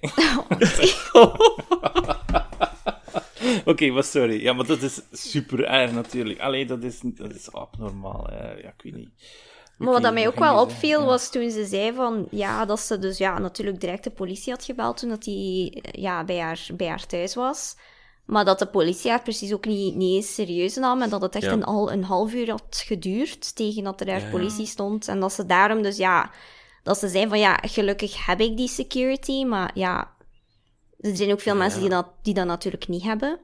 Oké, 3.60 3.70
okay, 3.70 3.88
maar 3.88 4.04
sorry. 4.04 4.42
Ja, 4.42 4.52
maar 4.52 4.66
dat 4.66 4.82
is 4.82 5.00
super 5.12 5.64
erg 5.64 5.92
natuurlijk. 5.92 6.40
Alleen 6.40 6.66
dat 6.66 6.82
is, 6.82 7.00
dat 7.02 7.34
is 7.34 7.52
abnormaal. 7.52 8.30
Ja, 8.32 8.68
ik 8.68 8.82
weet 8.82 8.94
niet. 8.94 9.10
Maar 9.82 9.92
wat 9.92 10.02
dat 10.02 10.12
mij 10.12 10.26
ook 10.26 10.38
wel 10.38 10.60
opviel, 10.60 11.04
was 11.04 11.30
toen 11.30 11.50
ze 11.50 11.64
zei 11.64 11.92
van, 11.94 12.26
ja, 12.30 12.64
dat 12.64 12.80
ze 12.80 12.98
dus 12.98 13.18
ja, 13.18 13.38
natuurlijk 13.38 13.80
direct 13.80 14.04
de 14.04 14.10
politie 14.10 14.52
had 14.52 14.64
gebeld 14.64 14.96
toen 14.96 15.08
dat 15.08 15.22
die 15.22 15.82
ja, 15.90 16.24
bij, 16.24 16.38
haar, 16.38 16.66
bij 16.76 16.88
haar 16.88 17.06
thuis 17.06 17.34
was. 17.34 17.76
Maar 18.24 18.44
dat 18.44 18.58
de 18.58 18.66
politie 18.66 19.10
haar 19.10 19.22
precies 19.22 19.52
ook 19.52 19.66
niet, 19.66 19.94
niet 19.94 20.14
eens 20.14 20.34
serieus 20.34 20.76
nam 20.76 21.02
en 21.02 21.10
dat 21.10 21.22
het 21.22 21.34
echt 21.34 21.44
ja. 21.44 21.52
een, 21.52 21.64
al 21.64 21.92
een 21.92 22.04
half 22.04 22.34
uur 22.34 22.50
had 22.50 22.82
geduurd 22.86 23.56
tegen 23.56 23.84
dat 23.84 24.00
er 24.00 24.06
daar 24.06 24.20
ja, 24.20 24.30
politie 24.30 24.66
stond. 24.66 25.08
En 25.08 25.20
dat 25.20 25.32
ze 25.32 25.46
daarom 25.46 25.82
dus, 25.82 25.96
ja, 25.96 26.30
dat 26.82 26.98
ze 26.98 27.08
zei 27.08 27.28
van, 27.28 27.38
ja, 27.38 27.58
gelukkig 27.62 28.26
heb 28.26 28.40
ik 28.40 28.56
die 28.56 28.68
security, 28.68 29.44
maar 29.44 29.70
ja, 29.74 30.10
er 31.00 31.16
zijn 31.16 31.32
ook 31.32 31.40
veel 31.40 31.56
mensen 31.56 31.80
die 31.80 31.88
dat, 31.88 32.06
die 32.22 32.34
dat 32.34 32.46
natuurlijk 32.46 32.88
niet 32.88 33.02
hebben. 33.02 33.38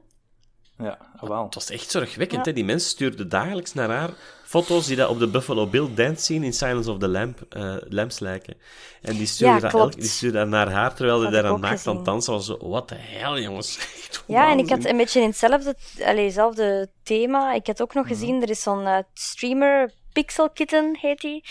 Ja, 0.83 0.97
wel. 1.21 1.43
Het 1.43 1.53
was 1.53 1.69
echt 1.69 1.91
zorgwekkend, 1.91 2.45
hè? 2.45 2.53
Die 2.53 2.65
mensen 2.65 2.89
stuurden 2.89 3.29
dagelijks 3.29 3.73
naar 3.73 3.89
haar 3.89 4.09
foto's 4.43 4.87
die 4.87 4.95
dat 4.95 5.09
op 5.09 5.19
de 5.19 5.27
Buffalo 5.27 5.67
Bill 5.67 5.93
dance 5.93 6.23
zien 6.23 6.43
in 6.43 6.53
Silence 6.53 6.91
of 6.91 6.97
the 6.97 7.07
Lamp, 7.07 7.45
uh, 7.49 7.75
Lambs 7.79 8.19
lijken. 8.19 8.57
En 9.01 9.15
die 9.15 9.25
stuurde, 9.25 9.61
ja, 9.61 9.69
dat, 9.69 9.93
die 9.93 10.03
stuurde 10.03 10.37
dat 10.37 10.47
naar 10.47 10.71
haar, 10.71 10.95
terwijl 10.95 11.21
hij 11.21 11.31
daar 11.31 11.45
aan 11.45 11.59
naakt 11.59 11.87
aan 11.87 12.03
dansen 12.03 12.33
was. 12.33 12.55
Wat 12.59 12.89
de 12.89 12.95
hel, 12.95 13.39
jongens. 13.39 13.79
ja, 14.27 14.51
en 14.51 14.57
ik 14.57 14.69
had 14.69 14.85
een 14.85 14.97
beetje 14.97 15.21
in 15.21 15.27
hetzelfde, 15.27 15.75
allez, 16.03 16.25
hetzelfde 16.25 16.89
thema. 17.03 17.53
Ik 17.53 17.67
had 17.67 17.81
ook 17.81 17.93
nog 17.93 18.07
gezien, 18.07 18.41
er 18.41 18.49
is 18.49 18.61
zo'n 18.61 18.81
uh, 18.81 18.97
streamer, 19.13 19.91
Pixel 20.13 20.49
Kitten 20.49 20.97
heet 21.01 21.21
die. 21.21 21.43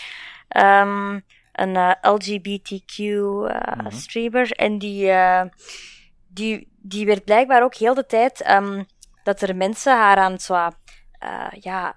Um, 0.57 1.23
een 1.51 1.75
uh, 1.75 1.91
LGBTQ 2.01 2.97
mm-hmm. 2.97 3.91
streamer. 3.91 4.51
En 4.51 4.77
die, 4.77 5.11
die, 6.27 6.67
die 6.77 7.05
werd 7.05 7.23
blijkbaar 7.23 7.63
ook 7.63 7.75
heel 7.75 7.93
de 7.93 8.05
tijd... 8.05 8.49
Um, 8.49 8.87
dat 9.29 9.41
er 9.41 9.55
mensen 9.55 9.97
haar 9.97 10.17
aan 10.17 10.31
het 10.31 10.41
zo 10.41 10.53
uh, 10.53 11.47
ja, 11.59 11.95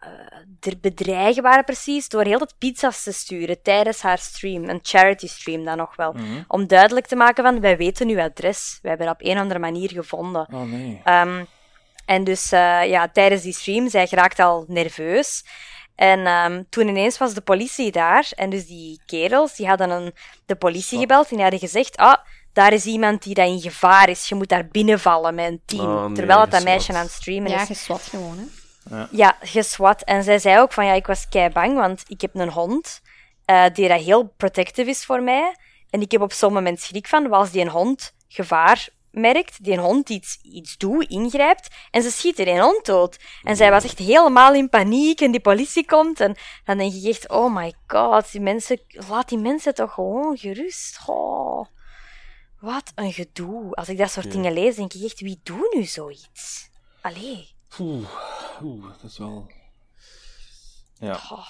uh, 0.64 0.72
bedreigen 0.80 1.43
waren 1.43 1.64
precies 1.64 2.09
door 2.09 2.24
heel 2.24 2.39
wat 2.39 2.55
pizza's 2.59 3.03
te 3.03 3.12
sturen 3.12 3.62
tijdens 3.62 4.03
haar 4.03 4.18
stream, 4.18 4.68
een 4.68 4.78
charity 4.83 5.26
stream 5.26 5.64
dan 5.64 5.76
nog 5.76 5.97
wel. 5.97 6.12
Mhm. 6.12 6.43
Om 6.49 6.66
duidelijk 6.66 7.07
te 7.07 7.16
maken 7.16 7.45
van, 7.45 7.61
wij 7.61 7.76
weten 7.76 8.09
uw 8.09 8.20
adres, 8.20 8.78
wij 8.83 8.91
hebben 8.91 9.09
dat 9.09 9.20
op 9.20 9.26
een 9.26 9.35
of 9.35 9.41
andere 9.41 9.61
manier 9.61 9.91
gevonden. 9.91 10.49
Oh 10.53 10.62
nee. 10.62 11.03
Um, 11.05 11.47
en 12.07 12.24
dus 12.24 12.53
uh, 12.53 12.87
ja, 12.87 13.09
tijdens 13.09 13.43
die 13.43 13.53
stream, 13.53 13.89
zij 13.89 14.07
geraakte 14.07 14.43
al 14.43 14.64
nerveus. 14.68 15.45
En 15.95 16.26
um, 16.26 16.66
toen 16.68 16.89
ineens 16.89 17.18
was 17.18 17.35
de 17.35 17.41
politie 17.41 17.91
daar. 17.93 18.30
En 18.35 18.51
dus 18.51 18.66
die 18.66 19.01
kerels, 19.07 19.57
die 19.57 19.66
hadden 19.66 19.91
een, 19.91 20.14
de 20.47 20.57
politie 20.57 20.99
gebeld. 20.99 21.28
En 21.28 21.35
die 21.35 21.43
hadden 21.43 21.61
gezegd, 21.61 21.97
ah, 21.97 22.16
daar 22.53 22.72
is 22.72 22.84
iemand 22.84 23.22
die 23.22 23.34
dat 23.34 23.46
in 23.46 23.61
gevaar 23.61 24.09
is. 24.09 24.28
Je 24.28 24.34
moet 24.34 24.48
daar 24.48 24.68
binnenvallen 24.68 25.34
met 25.34 25.46
een 25.46 25.62
team. 25.66 25.86
Oh, 25.96 26.05
nee, 26.07 26.14
Terwijl 26.14 26.40
het 26.40 26.50
dat 26.50 26.61
geswat. 26.61 26.74
meisje 26.74 26.92
aan 26.92 27.03
het 27.05 27.11
streamen 27.12 27.50
Ja, 27.50 27.61
is. 27.61 27.66
geswat 27.66 28.03
gewoon, 28.03 28.38
hè. 28.38 28.44
Ja, 29.11 29.36
geswat. 29.40 30.03
En 30.03 30.22
zij 30.24 30.38
zei 30.38 30.59
ook 30.61 30.72
van, 30.72 30.86
ja, 30.86 30.92
ik 30.92 31.07
was 31.07 31.28
kei 31.28 31.48
bang, 31.48 31.74
want 31.76 32.03
ik 32.07 32.20
heb 32.20 32.34
een 32.34 32.50
hond 32.50 33.00
uh, 33.46 33.64
die 33.72 33.88
dat 33.88 34.00
heel 34.00 34.32
protective 34.36 34.90
is 34.90 35.05
voor 35.05 35.22
mij. 35.22 35.57
En 35.90 36.00
ik 36.00 36.12
heb 36.12 36.20
op 36.20 36.32
zo'n 36.32 36.53
moment 36.53 36.80
schrik 36.80 37.07
van, 37.09 37.30
als 37.32 37.50
die 37.50 37.61
een 37.61 37.68
hond 37.68 38.14
gevaar 38.28 38.88
merkt, 39.11 39.64
die 39.64 39.72
een 39.72 39.78
hond 39.78 40.09
iets, 40.09 40.38
iets 40.42 40.76
doet, 40.76 41.09
ingrijpt, 41.09 41.68
en 41.90 42.03
ze 42.03 42.11
schiet 42.11 42.38
er 42.38 42.48
een 42.48 42.61
hond 42.61 42.84
dood. 42.84 43.18
En 43.42 43.57
zij 43.57 43.70
was 43.70 43.84
echt 43.84 43.98
helemaal 43.98 44.55
in 44.55 44.68
paniek, 44.68 45.20
en 45.20 45.30
die 45.30 45.40
politie 45.40 45.86
komt, 45.86 46.20
en 46.20 46.36
dan 46.64 46.78
denk 46.78 46.92
je 46.92 47.09
echt, 47.09 47.28
oh 47.28 47.55
my 47.55 47.74
god, 47.86 48.32
die 48.32 48.40
mensen, 48.40 48.80
laat 49.09 49.28
die 49.28 49.38
mensen 49.38 49.74
toch 49.74 49.92
gewoon 49.94 50.36
gerust. 50.36 50.98
Oh, 51.07 51.66
wat 52.62 52.92
een 52.94 53.12
gedoe. 53.12 53.74
Als 53.74 53.88
ik 53.88 53.98
dat 53.98 54.10
soort 54.10 54.32
dingen 54.32 54.52
lees, 54.52 54.76
denk 54.76 54.92
ik 54.92 55.02
echt, 55.02 55.20
wie 55.20 55.40
doet 55.42 55.74
nu 55.74 55.84
zoiets? 55.84 56.68
Allee. 57.00 57.48
Oeh, 57.80 58.08
oeh, 58.62 58.84
dat 59.02 59.10
is 59.10 59.18
wel... 59.18 59.50
Ja. 60.98 61.20
Oh. 61.30 61.46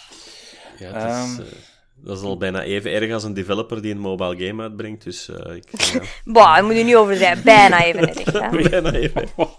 Ja, 0.78 0.92
het 0.92 0.96
is, 0.96 1.38
Ehm. 1.38 1.40
eh, 1.40 1.58
dat 1.94 2.18
is 2.18 2.24
al 2.24 2.36
bijna 2.36 2.62
even 2.62 2.92
erg 2.92 3.12
als 3.12 3.24
een 3.24 3.34
developer 3.34 3.82
die 3.82 3.90
een 3.92 3.98
mobile 3.98 4.46
game 4.46 4.62
uitbrengt. 4.62 5.04
Dus 5.04 5.28
eh, 5.28 5.54
ik. 5.56 5.80
Ja, 5.80 6.00
Bah, 6.24 6.56
je 6.56 6.62
moet 6.62 6.76
je 6.76 6.84
niet 6.84 6.96
overdrijven. 6.96 7.44
Bijna 7.44 7.84
even 7.84 8.08
erg, 8.08 8.32
hè. 8.32 8.48
bijna 8.70 8.92
even. 8.92 9.28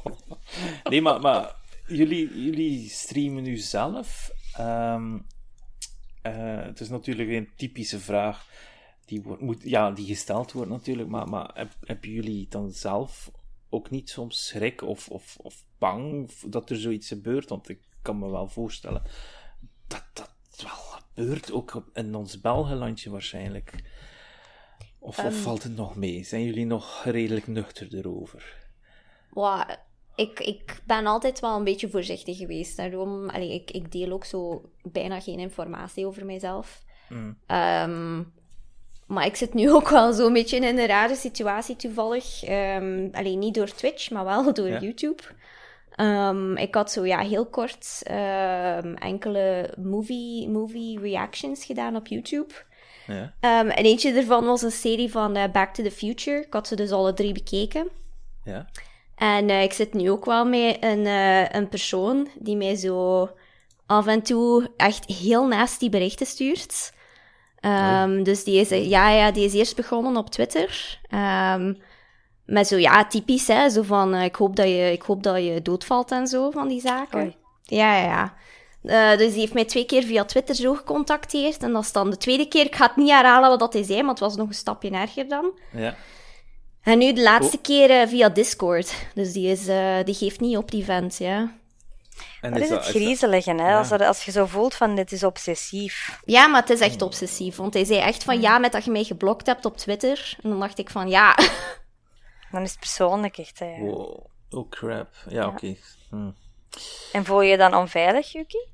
Nee, 0.83 1.01
maar, 1.01 1.19
maar 1.19 1.55
jullie, 1.87 2.43
jullie 2.43 2.89
streamen 2.89 3.43
nu 3.43 3.57
zelf. 3.57 4.31
Ehm, 4.57 5.17
eh, 6.21 6.33
het 6.63 6.79
is 6.79 6.89
natuurlijk 6.89 7.29
een 7.29 7.49
typische 7.55 7.99
vraag 7.99 8.45
die, 9.05 9.21
wordt, 9.21 9.41
moet, 9.41 9.61
ja, 9.63 9.91
die 9.91 10.05
gesteld 10.05 10.51
wordt 10.51 10.69
natuurlijk, 10.69 11.09
maar, 11.09 11.29
maar 11.29 11.51
heb, 11.53 11.71
hebben 11.81 12.09
jullie 12.09 12.47
dan 12.49 12.71
zelf 12.71 13.31
ook 13.69 13.89
niet 13.89 14.09
soms 14.09 14.47
schrik 14.47 14.81
of, 14.81 15.09
of, 15.09 15.37
of 15.41 15.63
bang 15.77 16.31
dat 16.45 16.69
er 16.69 16.77
zoiets 16.77 17.07
gebeurt? 17.07 17.49
Want 17.49 17.69
ik 17.69 17.79
kan 18.01 18.19
me 18.19 18.29
wel 18.29 18.47
voorstellen 18.47 19.01
dat 19.87 20.05
dat 20.13 20.33
wel 20.57 20.71
gebeurt, 20.71 21.51
ook 21.51 21.83
in 21.93 22.15
ons 22.15 22.41
Belgenlandje 22.41 23.09
waarschijnlijk. 23.09 23.83
Of, 24.99 25.19
of 25.19 25.41
valt 25.41 25.63
het 25.63 25.75
nog 25.75 25.95
mee? 25.95 26.23
Zijn 26.23 26.43
jullie 26.43 26.65
nog 26.65 27.03
redelijk 27.03 27.47
nuchter 27.47 27.95
erover? 27.95 28.67
Wow, 29.29 29.69
ik, 30.15 30.39
ik 30.39 30.81
ben 30.85 31.05
altijd 31.05 31.39
wel 31.39 31.57
een 31.57 31.63
beetje 31.63 31.89
voorzichtig 31.89 32.37
geweest. 32.37 32.77
Daarom, 32.77 33.29
allee, 33.29 33.53
ik, 33.53 33.71
ik 33.71 33.91
deel 33.91 34.11
ook 34.11 34.25
zo 34.25 34.69
bijna 34.81 35.19
geen 35.19 35.39
informatie 35.39 36.05
over 36.05 36.25
mijzelf. 36.25 36.83
Ehm, 37.45 38.23
maar 39.13 39.25
ik 39.25 39.35
zit 39.35 39.53
nu 39.53 39.71
ook 39.71 39.89
wel 39.89 40.13
zo'n 40.13 40.33
beetje 40.33 40.55
in 40.57 40.63
een 40.63 40.85
rare 40.85 41.15
situatie 41.15 41.75
toevallig. 41.75 42.43
Ehm 42.43 43.07
alleen 43.11 43.39
niet 43.39 43.53
door 43.53 43.73
Twitch, 43.75 44.09
maar 44.09 44.25
wel 44.25 44.53
door 44.53 44.67
Ja. 44.67 44.79
YouTube. 44.79 45.23
Ehm, 45.95 46.55
ik 46.57 46.75
had 46.75 46.91
zo 46.91 47.05
ja, 47.05 47.19
heel 47.19 47.45
kort 47.45 47.99
ehm, 48.03 48.93
enkele 48.93 49.73
movie, 49.77 50.49
movie 50.49 50.99
reactions 50.99 51.65
gedaan 51.65 51.95
op 51.95 52.07
YouTube. 52.07 52.53
Ja. 53.07 53.33
En 53.39 53.69
eentje 53.71 54.13
daarvan 54.13 54.45
was 54.45 54.61
een 54.61 54.71
serie 54.71 55.11
van 55.11 55.35
eh, 55.35 55.51
Back 55.51 55.73
to 55.73 55.83
the 55.83 55.91
Future. 55.91 56.39
Ik 56.45 56.53
had 56.53 56.67
ze 56.67 56.75
dus 56.75 56.91
alle 56.91 57.13
drie 57.13 57.33
bekeken. 57.33 57.89
Ja? 58.43 58.69
En 59.15 59.49
eh, 59.49 59.63
ik 59.63 59.73
zit 59.73 59.93
nu 59.93 60.11
ook 60.11 60.25
wel 60.25 60.45
met 60.45 60.77
een, 60.79 61.05
eh, 61.05 61.49
een 61.49 61.69
persoon 61.69 62.27
die 62.39 62.55
mij 62.55 62.75
zo 62.75 63.29
af 63.85 64.07
en 64.07 64.21
toe 64.21 64.69
echt 64.77 65.05
heel 65.05 65.47
nasty 65.47 65.89
berichten 65.89 66.25
stuurt. 66.25 66.93
Ehm, 67.63 68.23
Dus 68.23 68.43
die 68.43 68.59
is, 68.59 68.69
ja, 68.69 69.09
ja, 69.09 69.31
die 69.31 69.45
is 69.45 69.53
eerst 69.53 69.75
begonnen 69.75 70.17
op 70.17 70.29
Twitter. 70.29 70.99
Ehm 71.09 71.73
met 72.45 72.67
zo, 72.67 72.77
ja, 72.77 73.05
typisch, 73.05 73.47
hè. 73.47 73.69
Zo 73.69 73.81
van, 73.81 74.13
eh, 74.13 74.23
ik, 74.23 74.35
hoop 74.35 74.55
dat 74.55 74.67
je, 74.67 74.91
ik 74.91 75.01
hoop 75.01 75.23
dat 75.23 75.37
je 75.37 75.61
doodvalt 75.61 76.11
en 76.11 76.27
zo, 76.27 76.51
van 76.51 76.67
die 76.67 76.81
zaken. 76.81 77.19
Oei. 77.19 77.35
Ja, 77.63 77.95
ja, 77.97 78.03
ja. 78.03 78.33
Eh, 78.83 79.17
dus 79.17 79.31
die 79.31 79.39
heeft 79.39 79.53
mij 79.53 79.65
twee 79.65 79.85
keer 79.85 80.03
via 80.03 80.25
Twitter 80.25 80.55
zo 80.55 80.73
gecontacteerd. 80.73 81.63
En 81.63 81.73
dat 81.73 81.83
is 81.83 81.91
dan 81.91 82.09
de 82.09 82.17
tweede 82.17 82.47
keer. 82.47 82.65
Ik 82.65 82.75
ga 82.75 82.85
het 82.85 82.95
niet 82.95 83.09
herhalen 83.09 83.49
wat 83.49 83.59
dat 83.59 83.73
hij 83.73 83.83
zei, 83.83 84.01
maar 84.01 84.09
het 84.09 84.19
was 84.19 84.35
nog 84.35 84.47
een 84.47 84.53
stapje 84.53 84.89
erger 84.89 85.27
dan. 85.27 85.51
Ja. 85.71 85.95
En 86.81 86.97
nu 86.97 87.13
de 87.13 87.21
laatste 87.21 87.57
keer 87.57 87.89
eh, 87.89 88.07
via 88.07 88.29
Discord. 88.29 88.93
Dus 89.13 89.33
die, 89.33 89.47
is, 89.47 89.65
die 90.05 90.15
geeft 90.15 90.39
niet 90.39 90.57
op, 90.57 90.71
die 90.71 90.83
vent, 90.83 91.17
ja. 91.17 91.51
En 92.41 92.53
Dat 92.53 92.61
is 92.61 92.69
het 92.69 92.85
griezelige, 92.85 93.51
hè? 93.51 93.69
Ja. 93.69 93.77
Als, 93.77 93.91
er, 93.91 94.05
als 94.05 94.25
je 94.25 94.31
zo 94.31 94.45
voelt 94.45 94.75
van, 94.75 94.95
dit 94.95 95.11
is 95.11 95.23
obsessief. 95.23 96.19
Ja, 96.25 96.47
maar 96.47 96.61
het 96.61 96.69
is 96.69 96.79
echt 96.79 97.01
obsessief. 97.01 97.55
Want 97.55 97.73
hij 97.73 97.85
zei 97.85 97.99
echt 97.99 98.23
van, 98.23 98.41
ja, 98.41 98.57
met 98.57 98.71
dat 98.71 98.85
je 98.85 98.91
mij 98.91 99.03
geblokt 99.03 99.45
hebt 99.45 99.65
op 99.65 99.77
Twitter. 99.77 100.37
En 100.43 100.49
dan 100.49 100.59
dacht 100.59 100.77
ik 100.77 100.89
van, 100.89 101.09
ja... 101.09 101.35
Dan 102.51 102.61
is 102.61 102.71
het 102.71 102.79
persoonlijk 102.79 103.37
echt, 103.37 103.59
hè. 103.59 103.77
Wow. 103.79 104.25
Oh 104.49 104.69
crap. 104.69 105.09
Ja, 105.27 105.47
oké. 105.47 105.75
Hm. 106.09 106.31
En 107.11 107.25
voel 107.25 107.41
je 107.41 107.51
je 107.51 107.57
dan 107.57 107.75
onveilig, 107.75 108.31
Yuki? 108.31 108.67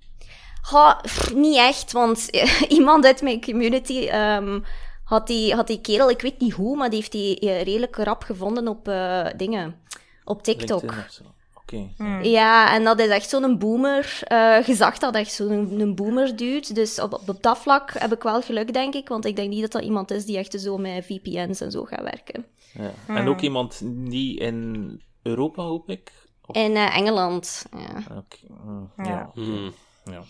Pff, 1.01 1.33
niet 1.33 1.57
echt, 1.57 1.91
want 1.91 2.29
iemand 2.77 3.05
uit 3.05 3.21
mijn 3.21 3.41
community 3.41 4.07
ehm, 4.07 4.59
had, 5.03 5.27
die, 5.27 5.55
had 5.55 5.67
die 5.67 5.81
kerel, 5.81 6.09
ik 6.09 6.21
weet 6.21 6.39
niet 6.39 6.53
hoe, 6.53 6.77
maar 6.77 6.89
die 6.89 6.99
heeft 6.99 7.11
die 7.11 7.39
eh, 7.39 7.61
redelijk 7.61 7.95
rap 7.95 8.23
gevonden 8.23 8.67
op 8.67 8.87
eh, 8.87 9.27
dingen. 9.35 9.81
Op 10.23 10.43
TikTok. 10.43 10.81
LinkedIn 10.81 11.37
Oké. 11.74 12.20
Ja, 12.22 12.74
en 12.74 12.84
dat 12.84 12.99
is 12.99 13.07
echt 13.07 13.30
zo'n 13.30 13.57
boomer. 13.57 14.20
eh 14.24 14.63
je 14.65 14.74
zag 14.76 14.97
dat 14.97 15.15
echt 15.15 15.32
zo'n 15.34 15.80
een 15.80 15.95
boomer 15.95 16.36
dude. 16.36 16.74
Dus 16.74 16.99
op, 17.01 17.13
op 17.28 17.38
dat 17.43 17.57
vlak 17.57 17.91
heb 17.93 18.13
ik 18.13 18.24
wel 18.24 18.41
geluk, 18.41 18.74
denk 18.74 18.93
ik. 18.93 19.07
Want 19.07 19.26
ik 19.26 19.36
denk 19.36 19.49
niet 19.49 19.61
dat 19.61 19.72
dat 19.72 19.84
iemand 19.84 20.11
is 20.11 20.26
die 20.26 20.38
echt 20.38 20.61
zo 20.61 20.78
met 20.78 21.05
VPN's 21.05 21.61
en 21.61 21.72
zo 21.72 21.84
gaat 21.84 22.01
werken. 22.03 22.45
Ja. 22.74 22.91
En 23.07 23.28
ook 23.28 23.41
iemand 23.41 23.82
niet 23.84 24.39
in 24.39 25.01
Europa, 25.24 25.63
hoop 25.63 25.89
ik? 25.89 26.11
Of- 26.45 26.55
In 26.55 26.76
eh, 26.76 26.97
Engeland, 26.97 27.65
ja. 27.78 28.17
Oké. 28.17 28.38
hm, 28.63 29.03
Ja. 29.03 29.09
Ja. 29.09 29.30
Hmm. 29.34 29.74
ja. 30.03 30.22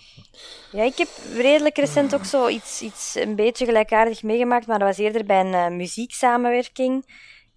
Ja, 0.71 0.83
ik 0.83 0.97
heb 0.97 1.07
redelijk 1.35 1.77
recent 1.77 2.15
ook 2.15 2.25
zo 2.25 2.47
iets, 2.47 2.81
iets 2.81 3.15
een 3.15 3.35
beetje 3.35 3.65
gelijkaardig 3.65 4.23
meegemaakt, 4.23 4.67
maar 4.67 4.79
dat 4.79 4.87
was 4.87 4.97
eerder 4.97 5.25
bij 5.25 5.39
een 5.39 5.53
eh, 5.53 5.67
muzieksamenwerking. 5.77 7.05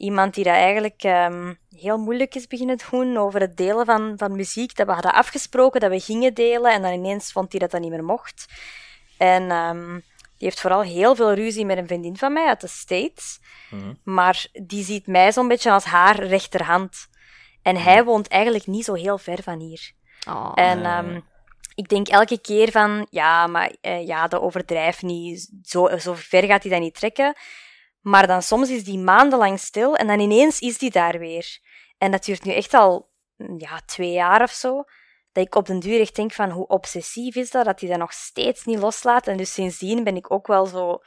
Iemand 0.02 0.34
die 0.34 0.44
dat 0.44 0.54
eigenlijk 0.54 1.02
ehm, 1.02 1.54
heel 1.76 1.98
moeilijk 1.98 2.34
is 2.34 2.46
beginnen 2.46 2.78
doen 2.90 3.16
over 3.16 3.40
het 3.40 3.56
delen 3.56 3.86
van, 3.86 4.14
van 4.16 4.36
muziek. 4.36 4.76
Dat 4.76 4.86
we 4.86 4.92
hadden 4.92 5.12
afgesproken 5.12 5.80
dat 5.80 5.90
we 5.90 6.00
gingen 6.00 6.34
delen 6.34 6.72
en 6.72 6.82
dan 6.82 6.92
ineens 6.92 7.32
vond 7.32 7.50
hij 7.50 7.60
dat 7.60 7.70
dat 7.70 7.80
niet 7.80 7.90
meer 7.90 8.04
mocht. 8.04 8.46
En 9.18 9.50
ehm, 9.50 9.92
die 10.38 10.48
heeft 10.48 10.60
vooral 10.60 10.80
heel 10.80 11.14
veel 11.14 11.32
ruzie 11.34 11.66
met 11.66 11.78
een 11.78 11.86
vriendin 11.86 12.16
van 12.16 12.32
mij 12.32 12.46
uit 12.46 12.60
de 12.60 12.66
States. 12.66 13.40
Maar 14.04 14.46
die 14.52 14.84
ziet 14.84 15.06
mij 15.06 15.32
zo'n 15.32 15.48
beetje 15.48 15.70
als 15.70 15.84
haar 15.84 16.24
rechterhand. 16.24 17.08
En 17.62 17.76
hij 17.76 18.04
woont 18.04 18.28
eigenlijk 18.28 18.66
niet 18.66 18.84
zo 18.84 18.94
heel 18.94 19.18
ver 19.18 19.42
van 19.42 19.58
hier. 19.58 19.92
Oh. 20.28 20.52
En 20.54 20.84
ehm, 20.84 21.20
ik 21.74 21.88
denk 21.88 22.08
elke 22.08 22.40
keer 22.40 22.70
van, 22.70 23.06
ja, 23.10 23.46
maar 23.46 23.72
eh, 23.80 24.06
ja, 24.06 24.28
dat 24.28 24.40
overdrijft 24.40 25.02
niet. 25.02 25.52
Zo, 25.62 25.98
zo 25.98 26.14
ver 26.16 26.44
gaat 26.44 26.62
hij 26.62 26.72
dat 26.72 26.80
niet 26.80 26.94
trekken. 26.94 27.34
Maar 28.02 28.26
dan 28.26 28.42
soms 28.42 28.70
is 28.70 28.84
die 28.84 28.98
maandenlang 28.98 29.58
stil 29.58 29.96
en 29.96 30.06
dan 30.06 30.20
ineens 30.20 30.58
is 30.58 30.78
die 30.78 30.90
daar 30.90 31.18
weer. 31.18 31.58
En 31.98 32.10
dat 32.10 32.24
duurt 32.24 32.44
nu 32.44 32.52
echt 32.52 32.74
al 32.74 33.10
mm, 33.36 33.58
ja, 33.58 33.80
twee 33.86 34.12
jaar 34.12 34.42
of 34.42 34.50
zo. 34.50 34.84
Dat 35.32 35.46
ik 35.46 35.54
op 35.54 35.66
den 35.66 35.80
duur 35.80 36.00
echt 36.00 36.16
denk 36.16 36.32
van 36.32 36.50
hoe 36.50 36.66
obsessief 36.66 37.34
is 37.34 37.50
dat, 37.50 37.64
dat 37.64 37.80
hij 37.80 37.88
dat 37.88 37.98
nog 37.98 38.12
steeds 38.12 38.64
niet 38.64 38.78
loslaat. 38.78 39.26
En 39.26 39.36
dus 39.36 39.52
sindsdien 39.52 40.04
ben 40.04 40.16
ik 40.16 40.32
ook 40.32 40.46
wel 40.46 40.66
zo 40.66 40.98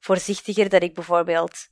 voorzichtiger 0.00 0.68
dat 0.68 0.82
ik 0.82 0.94
bijvoorbeeld 0.94 1.68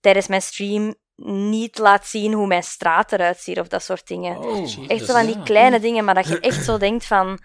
tijdens 0.00 0.26
mijn 0.26 0.42
stream 0.42 0.94
niet 1.24 1.78
laat 1.78 2.06
zien 2.06 2.32
hoe 2.32 2.46
mijn 2.46 2.62
straat 2.62 3.12
eruit 3.12 3.38
ziet 3.38 3.60
of 3.60 3.68
dat 3.68 3.82
soort 3.82 4.06
dingen. 4.06 4.36
Oh, 4.36 4.88
Echt 4.88 5.06
zo 5.06 5.12
van 5.12 5.26
die 5.26 5.42
kleine 5.42 5.80
dingen, 5.80 6.04
maar 6.04 6.14
dat 6.14 6.28
je 6.28 6.40
echt 6.40 6.64
zo 6.64 6.78
denkt 6.78 7.06
van... 7.06 7.40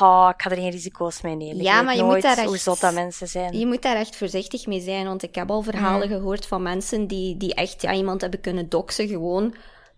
Oh, 0.00 0.30
ik 0.34 0.42
ga 0.42 0.50
er 0.50 0.56
geen 0.56 0.70
risico's 0.70 1.20
mee 1.20 1.34
nemen. 1.36 1.62
Ja, 1.62 1.82
maar 1.82 1.96
je 1.96 2.02
moet 2.04 2.22
daar 2.22 2.44
hoe 2.44 2.54
echt- 2.54 2.62
zot 2.62 2.80
dat 2.80 2.92
mensen 2.94 3.28
zijn. 3.28 3.58
Je 3.58 3.66
moet 3.66 3.82
daar 3.82 3.96
echt 3.96 4.16
voorzichtig 4.16 4.66
mee 4.66 4.80
zijn, 4.80 5.06
want 5.06 5.22
ik 5.22 5.34
heb 5.34 5.50
al 5.50 5.62
verhalen 5.62 6.08
Mm. 6.08 6.14
gehoord 6.14 6.46
van 6.46 6.62
mensen 6.62 7.06
die, 7.06 7.36
die 7.36 7.54
echt 7.54 7.82
ja, 7.82 7.92
iemand 7.92 8.20
hebben 8.20 8.40
kunnen 8.40 8.68
doxen, 8.68 9.08
gewoon 9.08 9.54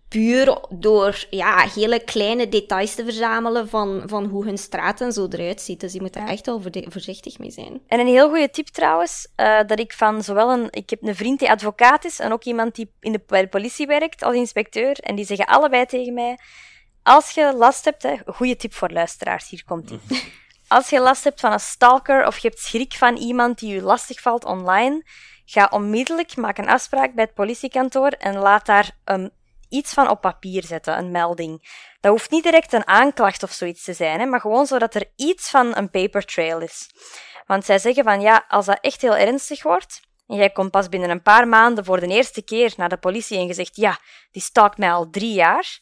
puur 0.07 0.57
door 0.69 1.25
ja, 1.29 1.67
hele 1.75 1.99
kleine 1.99 2.49
details 2.49 2.95
te 2.95 3.03
verzamelen 3.03 3.69
van, 3.69 4.03
van 4.05 4.25
hoe 4.25 4.45
hun 4.45 4.57
straat 4.57 5.01
en 5.01 5.11
zo 5.11 5.27
eruit 5.29 5.61
ziet. 5.61 5.79
Dus 5.79 5.93
je 5.93 6.01
moet 6.01 6.13
daar 6.13 6.27
echt 6.27 6.45
wel 6.45 6.61
voorde- 6.61 6.85
voorzichtig 6.89 7.39
mee 7.39 7.51
zijn. 7.51 7.81
En 7.87 7.99
een 7.99 8.07
heel 8.07 8.29
goede 8.29 8.49
tip 8.49 8.67
trouwens, 8.67 9.27
eh, 9.35 9.59
dat 9.67 9.79
ik 9.79 9.93
van 9.93 10.23
zowel 10.23 10.51
een... 10.51 10.67
Ik 10.69 10.89
heb 10.89 11.03
een 11.03 11.15
vriend 11.15 11.39
die 11.39 11.49
advocaat 11.51 12.05
is 12.05 12.19
en 12.19 12.31
ook 12.31 12.43
iemand 12.43 12.75
die 12.75 12.91
in 12.99 13.11
de, 13.11 13.21
bij 13.27 13.41
de 13.41 13.47
politie 13.47 13.87
werkt 13.87 14.23
als 14.23 14.35
inspecteur. 14.35 14.97
En 14.99 15.15
die 15.15 15.25
zeggen 15.25 15.45
allebei 15.45 15.85
tegen 15.85 16.13
mij... 16.13 16.37
als 17.03 17.31
je 17.31 17.53
last 17.55 17.85
hebt, 17.85 18.03
hè, 18.03 18.15
goede 18.25 18.55
tip 18.55 18.73
voor 18.73 18.89
luisteraars, 18.89 19.49
hier 19.49 19.63
komt 19.65 19.89
ie. 19.89 19.99
Als 20.67 20.89
je 20.89 20.99
last 20.99 21.23
hebt 21.23 21.39
van 21.39 21.51
een 21.51 21.59
stalker 21.59 22.27
of 22.27 22.37
je 22.37 22.47
hebt 22.47 22.59
schrik 22.59 22.93
van 22.93 23.15
iemand 23.15 23.59
die 23.59 23.73
je 23.73 23.81
lastig 23.81 24.21
valt 24.21 24.45
online, 24.45 25.03
ga 25.45 25.67
onmiddellijk, 25.71 26.35
maak 26.35 26.57
een 26.57 26.69
afspraak 26.69 27.13
bij 27.13 27.23
het 27.23 27.33
politiekantoor 27.33 28.07
en 28.09 28.37
laat 28.37 28.65
daar 28.65 28.91
um, 29.05 29.29
iets 29.69 29.93
van 29.93 30.09
op 30.09 30.21
papier 30.21 30.63
zetten, 30.63 30.97
een 30.97 31.11
melding. 31.11 31.81
Dat 32.01 32.11
hoeft 32.11 32.31
niet 32.31 32.43
direct 32.43 32.73
een 32.73 32.87
aanklacht 32.87 33.43
of 33.43 33.51
zoiets 33.51 33.83
te 33.83 33.93
zijn, 33.93 34.19
hè, 34.19 34.25
maar 34.25 34.39
gewoon 34.39 34.65
zodat 34.65 34.95
er 34.95 35.11
iets 35.15 35.49
van 35.49 35.75
een 35.75 35.89
paper 35.89 36.25
trail 36.25 36.59
is. 36.59 36.89
Want 37.45 37.65
zij 37.65 37.79
zeggen 37.79 38.03
van 38.03 38.21
ja, 38.21 38.45
als 38.47 38.65
dat 38.65 38.77
echt 38.81 39.01
heel 39.01 39.15
ernstig 39.15 39.63
wordt, 39.63 40.01
en 40.27 40.35
jij 40.35 40.49
komt 40.49 40.71
pas 40.71 40.89
binnen 40.89 41.09
een 41.09 41.21
paar 41.21 41.47
maanden 41.47 41.85
voor 41.85 41.99
de 41.99 42.07
eerste 42.07 42.43
keer 42.43 42.73
naar 42.77 42.89
de 42.89 42.97
politie 42.97 43.37
en 43.37 43.47
je 43.47 43.53
zegt 43.53 43.75
ja, 43.75 43.99
die 44.31 44.41
stalkt 44.41 44.77
mij 44.77 44.91
al 44.91 45.09
drie 45.09 45.33
jaar, 45.33 45.79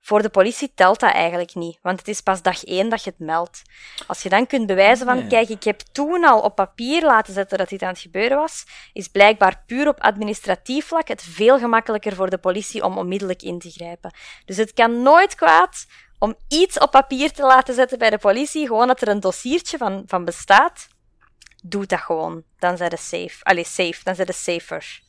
voor 0.00 0.22
de 0.22 0.28
politie 0.28 0.72
telt 0.74 1.00
dat 1.00 1.12
eigenlijk 1.12 1.54
niet, 1.54 1.78
want 1.82 1.98
het 1.98 2.08
is 2.08 2.20
pas 2.20 2.42
dag 2.42 2.64
één 2.64 2.88
dat 2.88 3.04
je 3.04 3.10
het 3.10 3.18
meldt. 3.18 3.62
Als 4.06 4.22
je 4.22 4.28
dan 4.28 4.46
kunt 4.46 4.66
bewijzen 4.66 5.06
van, 5.06 5.28
kijk, 5.28 5.48
ik 5.48 5.64
heb 5.64 5.80
toen 5.80 6.24
al 6.24 6.40
op 6.40 6.54
papier 6.54 7.02
laten 7.02 7.34
zetten 7.34 7.58
dat 7.58 7.68
dit 7.68 7.82
aan 7.82 7.88
het 7.88 7.98
gebeuren 7.98 8.36
was, 8.36 8.64
is 8.92 9.08
blijkbaar 9.08 9.62
puur 9.66 9.88
op 9.88 10.00
administratief 10.00 10.86
vlak 10.86 11.08
het 11.08 11.22
veel 11.22 11.58
gemakkelijker 11.58 12.14
voor 12.14 12.30
de 12.30 12.38
politie 12.38 12.84
om 12.84 12.98
onmiddellijk 12.98 13.42
in 13.42 13.58
te 13.58 13.70
grijpen. 13.70 14.14
Dus 14.44 14.56
het 14.56 14.72
kan 14.72 15.02
nooit 15.02 15.34
kwaad 15.34 15.86
om 16.18 16.36
iets 16.48 16.78
op 16.78 16.90
papier 16.90 17.32
te 17.32 17.42
laten 17.42 17.74
zetten 17.74 17.98
bij 17.98 18.10
de 18.10 18.18
politie, 18.18 18.66
gewoon 18.66 18.86
dat 18.86 19.00
er 19.00 19.08
een 19.08 19.20
dossiertje 19.20 19.78
van, 19.78 20.02
van 20.06 20.24
bestaat. 20.24 20.88
Doe 21.62 21.86
dat 21.86 22.00
gewoon. 22.00 22.42
Dan 22.58 22.76
zijn 22.76 22.90
ze 22.90 22.96
safe. 22.96 23.44
Allee, 23.44 23.64
safe. 23.64 24.00
Dan 24.04 24.14
zijn 24.14 24.26
ze 24.26 24.32
safer. 24.32 25.00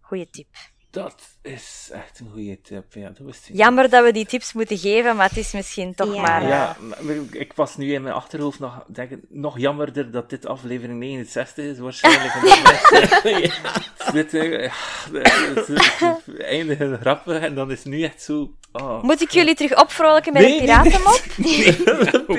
Goeie 0.00 0.30
tip. 0.30 0.69
Dat 0.90 1.14
is 1.42 1.88
echt 1.92 2.20
een 2.20 2.28
goede 2.32 2.60
tip. 2.60 2.84
Ja, 2.94 3.08
dat 3.08 3.18
wist 3.26 3.48
ik. 3.48 3.56
Jammer 3.56 3.90
dat 3.90 4.04
we 4.04 4.12
die 4.12 4.26
tips 4.26 4.52
moeten 4.52 4.78
geven, 4.78 5.16
maar 5.16 5.28
het 5.28 5.36
is 5.38 5.52
misschien 5.52 5.94
toch 5.94 6.14
Ja. 6.14 6.20
maar... 6.20 6.46
Ja, 6.46 6.76
maar 6.80 7.14
ik 7.30 7.52
was 7.52 7.76
nu 7.76 7.92
in 7.92 8.02
mijn 8.02 8.14
achterhoofd 8.14 8.58
nog 8.58 8.84
denken, 8.92 9.20
nog 9.28 9.58
jammerder 9.58 10.10
dat 10.10 10.30
dit 10.30 10.46
aflevering 10.46 10.98
69 10.98 11.64
is, 11.64 11.78
waarschijnlijk. 11.78 12.32
dit, 14.12 14.34
eh, 14.34 14.62
ja, 14.62 14.70
het- 15.12 15.66
het- 15.66 15.98
het 16.26 16.38
eindigen 16.40 16.98
grappig 17.00 17.40
en 17.40 17.54
dan 17.54 17.70
is 17.70 17.78
het 17.78 17.86
nu 17.88 18.02
echt 18.02 18.22
zo... 18.22 18.54
Oh. 18.72 19.02
Moet 19.02 19.20
ik 19.20 19.30
jullie 19.30 19.54
terug 19.54 19.76
opvrolijken 19.80 20.32
met 20.32 20.42
Nee, 20.42 20.60
een 20.60 20.66
nee, 20.66 20.76
nee. 20.76 20.82
piratenmop? 20.82 21.20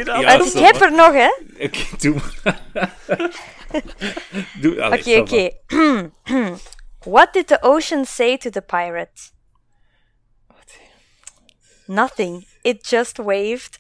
Ja, 0.22 0.32
ik 0.44 0.54
heb 0.54 0.82
er 0.82 0.92
nog, 0.92 1.12
hè? 1.14 1.30
Oké, 1.66 1.80
doe 2.00 2.16
maar. 2.16 2.60
Oké, 5.00 5.20
oké. 5.20 5.50
What 7.04 7.34
did 7.34 7.48
the 7.48 7.60
ocean 7.62 8.06
say 8.06 8.38
to 8.38 8.50
the 8.50 8.62
pirate? 8.62 9.32
Nothing. 11.88 12.46
It 12.64 12.84
just 12.84 13.20
waved. 13.20 13.80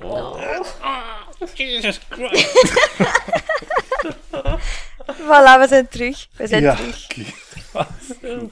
Jesus 1.54 2.00
Christ. 2.10 2.48
Voilà, 5.26 5.58
we 5.58 5.66
zijn 5.68 5.88
terug. 5.88 6.26
We 6.36 6.46
zijn 6.46 6.62
Ja, 6.62 6.74
terug. 6.74 7.06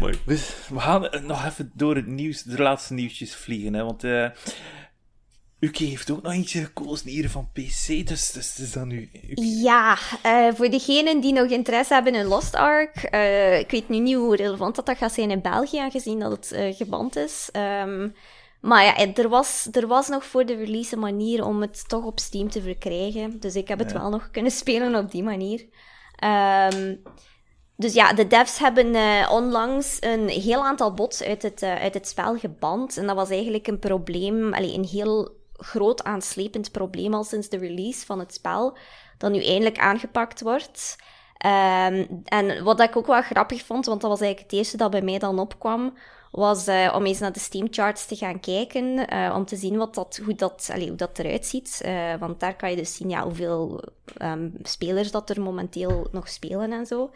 Mooi. 0.00 0.18
We, 0.24 0.48
we 0.68 0.80
gaan 0.80 1.08
nog 1.22 1.44
even 1.46 1.70
door 1.74 1.96
het 1.96 2.06
nieuws, 2.06 2.42
de 2.42 2.62
laatste 2.62 2.94
nieuwtjes 2.94 3.34
vliegen, 3.34 3.74
hè, 3.74 3.84
want 3.84 4.04
eh 4.04 4.26
Uki 5.62 5.88
heeft 5.88 6.10
ook 6.10 6.22
nog 6.22 6.32
eentje 6.32 6.64
gekozen 6.64 7.08
hier 7.08 7.30
van 7.30 7.48
PC, 7.52 8.06
dus, 8.06 8.30
dus 8.30 8.58
is 8.58 8.72
dat 8.72 8.84
nu... 8.84 9.10
Ja, 9.62 9.98
eh, 10.22 10.48
voor 10.54 10.70
degenen 10.70 11.20
die 11.20 11.32
nog 11.32 11.46
interesse 11.50 11.94
hebben 11.94 12.14
in 12.14 12.24
Lost 12.24 12.54
Ark, 12.54 12.96
eh, 12.96 13.58
ik 13.58 13.70
weet 13.70 13.88
nu 13.88 13.98
niet 13.98 14.16
hoe 14.16 14.36
relevant 14.36 14.76
dat, 14.76 14.86
dat 14.86 14.96
gaat 14.96 15.12
zijn 15.12 15.30
in 15.30 15.40
België, 15.40 15.78
aangezien 15.78 16.18
dat 16.18 16.30
het 16.30 16.52
eh, 16.52 16.76
geband 16.76 17.16
is. 17.16 17.48
Ehm, 17.52 18.08
maar 18.60 18.84
ja, 18.84 19.14
er 19.14 19.28
was, 19.28 19.68
er 19.72 19.86
was 19.86 20.08
nog 20.08 20.24
voor 20.24 20.46
de 20.46 20.54
release 20.54 20.94
een 20.94 21.00
manier 21.00 21.44
om 21.44 21.60
het 21.60 21.88
toch 21.88 22.04
op 22.04 22.20
Steam 22.20 22.50
te 22.50 22.62
verkrijgen. 22.62 23.40
Dus 23.40 23.54
ik 23.54 23.68
heb 23.68 23.78
het 23.78 23.90
Ja. 23.90 23.98
wel 24.00 24.10
nog 24.10 24.30
kunnen 24.30 24.52
spelen 24.62 24.94
op 24.94 25.10
die 25.10 25.22
manier. 25.22 25.66
Ehm, 26.16 26.94
dus 27.76 27.94
ja, 27.94 28.12
de 28.12 28.26
devs 28.26 28.58
hebben 28.58 28.94
onlangs 29.30 29.96
een 30.00 30.28
heel 30.28 30.64
aantal 30.64 30.94
bots 30.94 31.22
uit 31.22 31.42
het, 31.42 31.62
uit 31.62 31.94
het 31.94 32.08
spel 32.08 32.36
geband. 32.38 32.96
En 32.96 33.06
dat 33.06 33.16
was 33.16 33.30
eigenlijk 33.30 33.66
een 33.66 33.78
probleem, 33.78 34.54
allee, 34.54 34.74
een 34.74 34.84
heel 34.84 35.40
groot 35.62 36.04
aanslepend 36.04 36.70
probleem 36.70 37.14
al 37.14 37.24
sinds 37.24 37.48
de 37.48 37.58
release 37.58 38.06
van 38.06 38.18
het 38.18 38.34
spel, 38.34 38.76
dat 39.18 39.30
nu 39.30 39.44
eindelijk 39.44 39.78
aangepakt 39.78 40.40
wordt. 40.40 40.96
Ehm, 41.36 42.04
en 42.24 42.64
wat 42.64 42.80
ik 42.80 42.96
ook 42.96 43.06
wel 43.06 43.22
grappig 43.22 43.64
vond, 43.64 43.86
want 43.86 44.00
dat 44.00 44.10
was 44.10 44.20
eigenlijk 44.20 44.50
het 44.50 44.60
eerste 44.60 44.76
dat 44.76 44.90
bij 44.90 45.02
mij 45.02 45.18
dan 45.18 45.38
opkwam, 45.38 45.92
was 46.32 46.66
eh, 46.66 46.92
om 46.94 47.06
eens 47.06 47.18
naar 47.18 47.32
de 47.32 47.40
Steam 47.40 47.66
charts 47.70 48.06
te 48.06 48.16
gaan 48.16 48.40
kijken, 48.40 49.08
eh, 49.08 49.32
om 49.36 49.44
te 49.44 49.56
zien 49.56 49.76
wat 49.76 49.94
dat, 49.94 50.20
hoe, 50.24 50.34
dat, 50.34 50.70
allee, 50.72 50.88
hoe 50.88 50.96
dat 50.96 51.18
eruit 51.18 51.46
ziet. 51.46 51.80
Eh, 51.84 52.14
want 52.18 52.40
daar 52.40 52.56
kan 52.56 52.70
je 52.70 52.76
dus 52.76 52.96
zien 52.96 53.08
ja, 53.08 53.22
hoeveel 53.22 53.82
ehm, 54.16 54.48
spelers 54.62 55.10
dat 55.10 55.30
er 55.30 55.40
momenteel 55.40 56.08
nog 56.12 56.28
spelen 56.28 56.72
en 56.72 56.86
zo. 56.86 57.10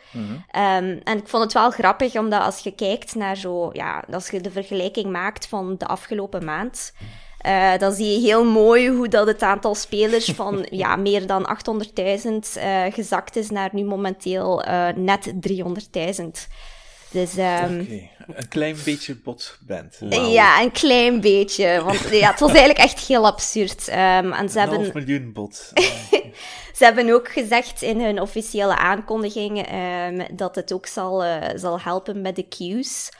Ehm, 0.50 0.98
en 1.04 1.18
ik 1.18 1.28
vond 1.28 1.42
het 1.42 1.52
wel 1.52 1.70
grappig, 1.70 2.16
omdat 2.16 2.42
als 2.42 2.58
je 2.58 2.74
kijkt 2.74 3.14
naar 3.14 3.36
zo, 3.36 3.70
ja, 3.72 4.04
als 4.10 4.30
je 4.30 4.40
de 4.40 4.50
vergelijking 4.50 5.10
maakt 5.12 5.46
van 5.46 5.74
de 5.78 5.86
afgelopen 5.86 6.44
maand, 6.44 6.92
eh, 7.46 7.78
dan 7.78 7.92
zie 7.92 8.06
je 8.06 8.26
heel 8.26 8.44
mooi 8.44 8.88
hoe 8.88 9.08
dat 9.08 9.26
het 9.26 9.42
aantal 9.42 9.74
spelers 9.74 10.24
van 10.24 10.66
ja, 10.70 10.96
meer 10.96 11.26
dan 11.26 11.58
800.000 12.24 12.30
eh, 12.54 12.82
gezakt 12.90 13.36
is 13.36 13.50
naar 13.50 13.70
nu 13.72 13.84
momenteel 13.84 14.62
eh, 14.62 14.88
net 14.94 15.32
300.000. 15.48 16.26
Dus 17.10 17.36
ehm, 17.36 17.80
Oké, 17.80 18.08
een 18.26 18.48
klein 18.48 18.76
beetje 18.84 19.16
bot 19.16 19.58
bent. 19.66 19.96
ja, 20.10 20.62
een 20.62 20.72
klein 20.72 21.20
beetje. 21.20 21.82
Want 21.84 22.08
ja, 22.22 22.30
het 22.30 22.40
was 22.40 22.50
eigenlijk 22.50 22.78
echt 22.78 22.98
heel 22.98 23.26
absurd. 23.26 23.88
Ehm, 23.88 24.32
en 24.32 24.48
ze 24.48 24.58
Een 24.58 24.60
hebben... 24.60 24.78
half 24.78 24.92
miljoen 24.92 25.32
bot. 25.32 25.72
Ze 26.76 26.84
hebben 26.84 27.10
ook 27.14 27.28
gezegd 27.28 27.82
in 27.82 28.00
hun 28.00 28.20
officiële 28.20 28.76
aankondiging 28.76 29.66
ehm, 29.66 30.36
dat 30.36 30.54
het 30.54 30.72
ook 30.72 30.86
zal, 30.86 31.24
zal 31.54 31.80
helpen 31.80 32.20
met 32.20 32.36
de 32.36 32.48
queues. 32.48 33.10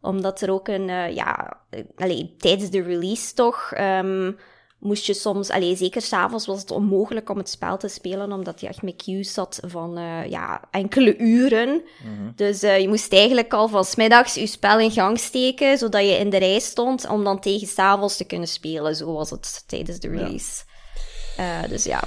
Omdat 0.00 0.40
er 0.40 0.50
ook 0.50 0.68
een, 0.68 0.88
eh, 0.88 1.14
ja, 1.14 1.60
eh, 1.70 1.80
allee, 1.96 2.34
tijdens 2.38 2.70
de 2.70 2.82
release 2.82 3.34
toch, 3.34 3.72
ehm, 3.72 4.32
moest 4.78 5.06
je 5.06 5.14
soms, 5.14 5.50
allee, 5.50 5.76
zeker 5.76 6.02
s'avonds 6.02 6.46
was 6.46 6.60
het 6.60 6.70
onmogelijk 6.70 7.30
om 7.30 7.36
het 7.38 7.48
spel 7.48 7.76
te 7.76 7.88
spelen, 7.88 8.32
omdat 8.32 8.60
je 8.60 8.66
echt 8.66 8.82
met 8.82 8.96
queues 8.96 9.32
zat 9.32 9.60
van 9.66 9.96
eh, 9.96 10.30
ja, 10.30 10.60
enkele 10.70 11.16
uren. 11.16 11.82
Dus 12.36 12.62
eh, 12.62 12.80
je 12.80 12.88
moest 12.88 13.12
eigenlijk 13.12 13.52
al 13.52 13.68
van 13.68 13.84
's 13.84 13.94
middags 13.94 14.34
je 14.34 14.46
spel 14.46 14.78
in 14.78 14.90
gang 14.90 15.18
steken, 15.18 15.78
zodat 15.78 16.02
je 16.02 16.18
in 16.18 16.30
de 16.30 16.36
rij 16.36 16.58
stond 16.58 17.08
om 17.08 17.24
dan 17.24 17.40
tegen 17.40 17.66
s'avonds 17.66 18.16
te 18.16 18.24
kunnen 18.24 18.48
spelen. 18.48 18.96
Zo 18.96 19.12
was 19.12 19.30
het 19.30 19.64
tijdens 19.66 20.00
de 20.00 20.08
release. 20.08 20.64
Dus 21.68 21.84
ja. 21.84 22.02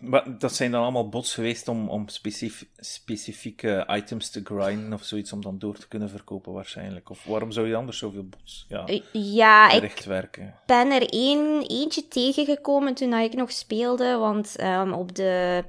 Maar 0.00 0.38
dat 0.38 0.54
zijn 0.54 0.70
dan 0.70 0.82
allemaal 0.82 1.08
bots 1.08 1.34
geweest 1.34 1.68
om, 1.68 1.88
om 1.88 2.08
specif- 2.08 2.66
specifieke 2.76 3.88
items 3.90 4.30
te 4.30 4.40
grinden 4.44 4.92
of 4.92 5.02
zoiets, 5.02 5.32
om 5.32 5.42
dan 5.42 5.58
door 5.58 5.76
te 5.78 5.88
kunnen 5.88 6.10
verkopen 6.10 6.52
waarschijnlijk. 6.52 7.10
Of 7.10 7.24
waarom 7.24 7.50
zou 7.52 7.68
je 7.68 7.74
anders 7.74 7.98
zoveel 7.98 8.24
bots 8.28 8.64
ja, 8.68 8.86
Eh, 8.86 9.00
Ja, 9.12 9.70
ik 9.70 9.82
ben 10.66 10.90
er 10.90 11.08
één, 11.08 11.62
eentje 11.66 12.08
tegengekomen 12.08 12.94
toen 12.94 13.12
ik 13.14 13.34
nog 13.34 13.52
speelde. 13.52 14.16
Want 14.16 14.56
ehm, 14.56 14.92
op 14.92 15.14
de, 15.14 15.64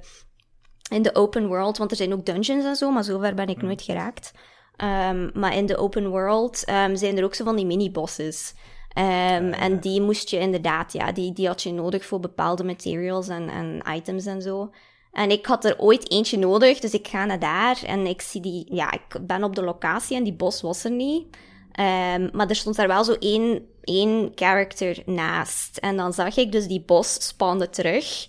in 0.90 1.02
de 1.02 1.14
open 1.14 1.46
world, 1.46 1.78
want 1.78 1.90
er 1.90 1.96
zijn 1.96 2.12
ook 2.12 2.26
dungeons 2.26 2.64
en 2.64 2.76
zo, 2.76 2.90
maar 2.90 3.04
zover 3.04 3.34
ben 3.34 3.48
ik 3.48 3.62
nooit 3.62 3.82
geraakt. 3.82 4.32
Ehm, 4.76 5.30
maar 5.38 5.56
in 5.56 5.66
de 5.66 5.76
open 5.76 6.08
world 6.08 6.64
ehm, 6.64 6.96
zijn 6.96 7.18
er 7.18 7.24
ook 7.24 7.34
zo 7.34 7.44
van 7.44 7.56
die 7.56 7.66
mini-bosses. 7.66 8.54
Ehm, 8.94 9.52
En 9.52 9.80
die 9.80 10.00
moest 10.00 10.30
je 10.30 10.38
inderdaad, 10.38 10.92
ja, 10.92 11.12
die, 11.12 11.32
die 11.32 11.46
had 11.46 11.62
je 11.62 11.72
nodig 11.72 12.04
voor 12.04 12.20
bepaalde 12.20 12.64
materials 12.64 13.28
en, 13.28 13.48
en 13.48 13.82
items 13.94 14.26
en 14.26 14.42
zo. 14.42 14.70
En 15.12 15.30
ik 15.30 15.46
had 15.46 15.64
er 15.64 15.78
ooit 15.78 16.10
eentje 16.10 16.38
nodig, 16.38 16.80
dus 16.80 16.92
ik 16.92 17.08
ga 17.08 17.24
naar 17.24 17.38
daar 17.38 17.82
en 17.86 18.06
ik 18.06 18.20
zie 18.20 18.40
die, 18.40 18.66
ja, 18.68 18.92
ik 18.92 19.26
ben 19.26 19.44
op 19.44 19.54
de 19.54 19.62
locatie 19.62 20.16
en 20.16 20.24
die 20.24 20.32
bos 20.32 20.60
was 20.60 20.84
er 20.84 20.90
niet. 20.90 21.26
Ehm, 21.72 22.28
maar 22.32 22.48
er 22.48 22.56
stond 22.56 22.76
daar 22.76 22.88
wel 22.88 23.04
zo 23.04 23.16
één, 23.18 23.66
één 23.84 24.32
character 24.34 25.02
naast. 25.06 25.76
En 25.76 25.96
dan 25.96 26.12
zag 26.12 26.36
ik 26.36 26.52
dus 26.52 26.66
die 26.66 26.82
bos 26.86 27.26
spawnen 27.26 27.70
terug. 27.70 28.28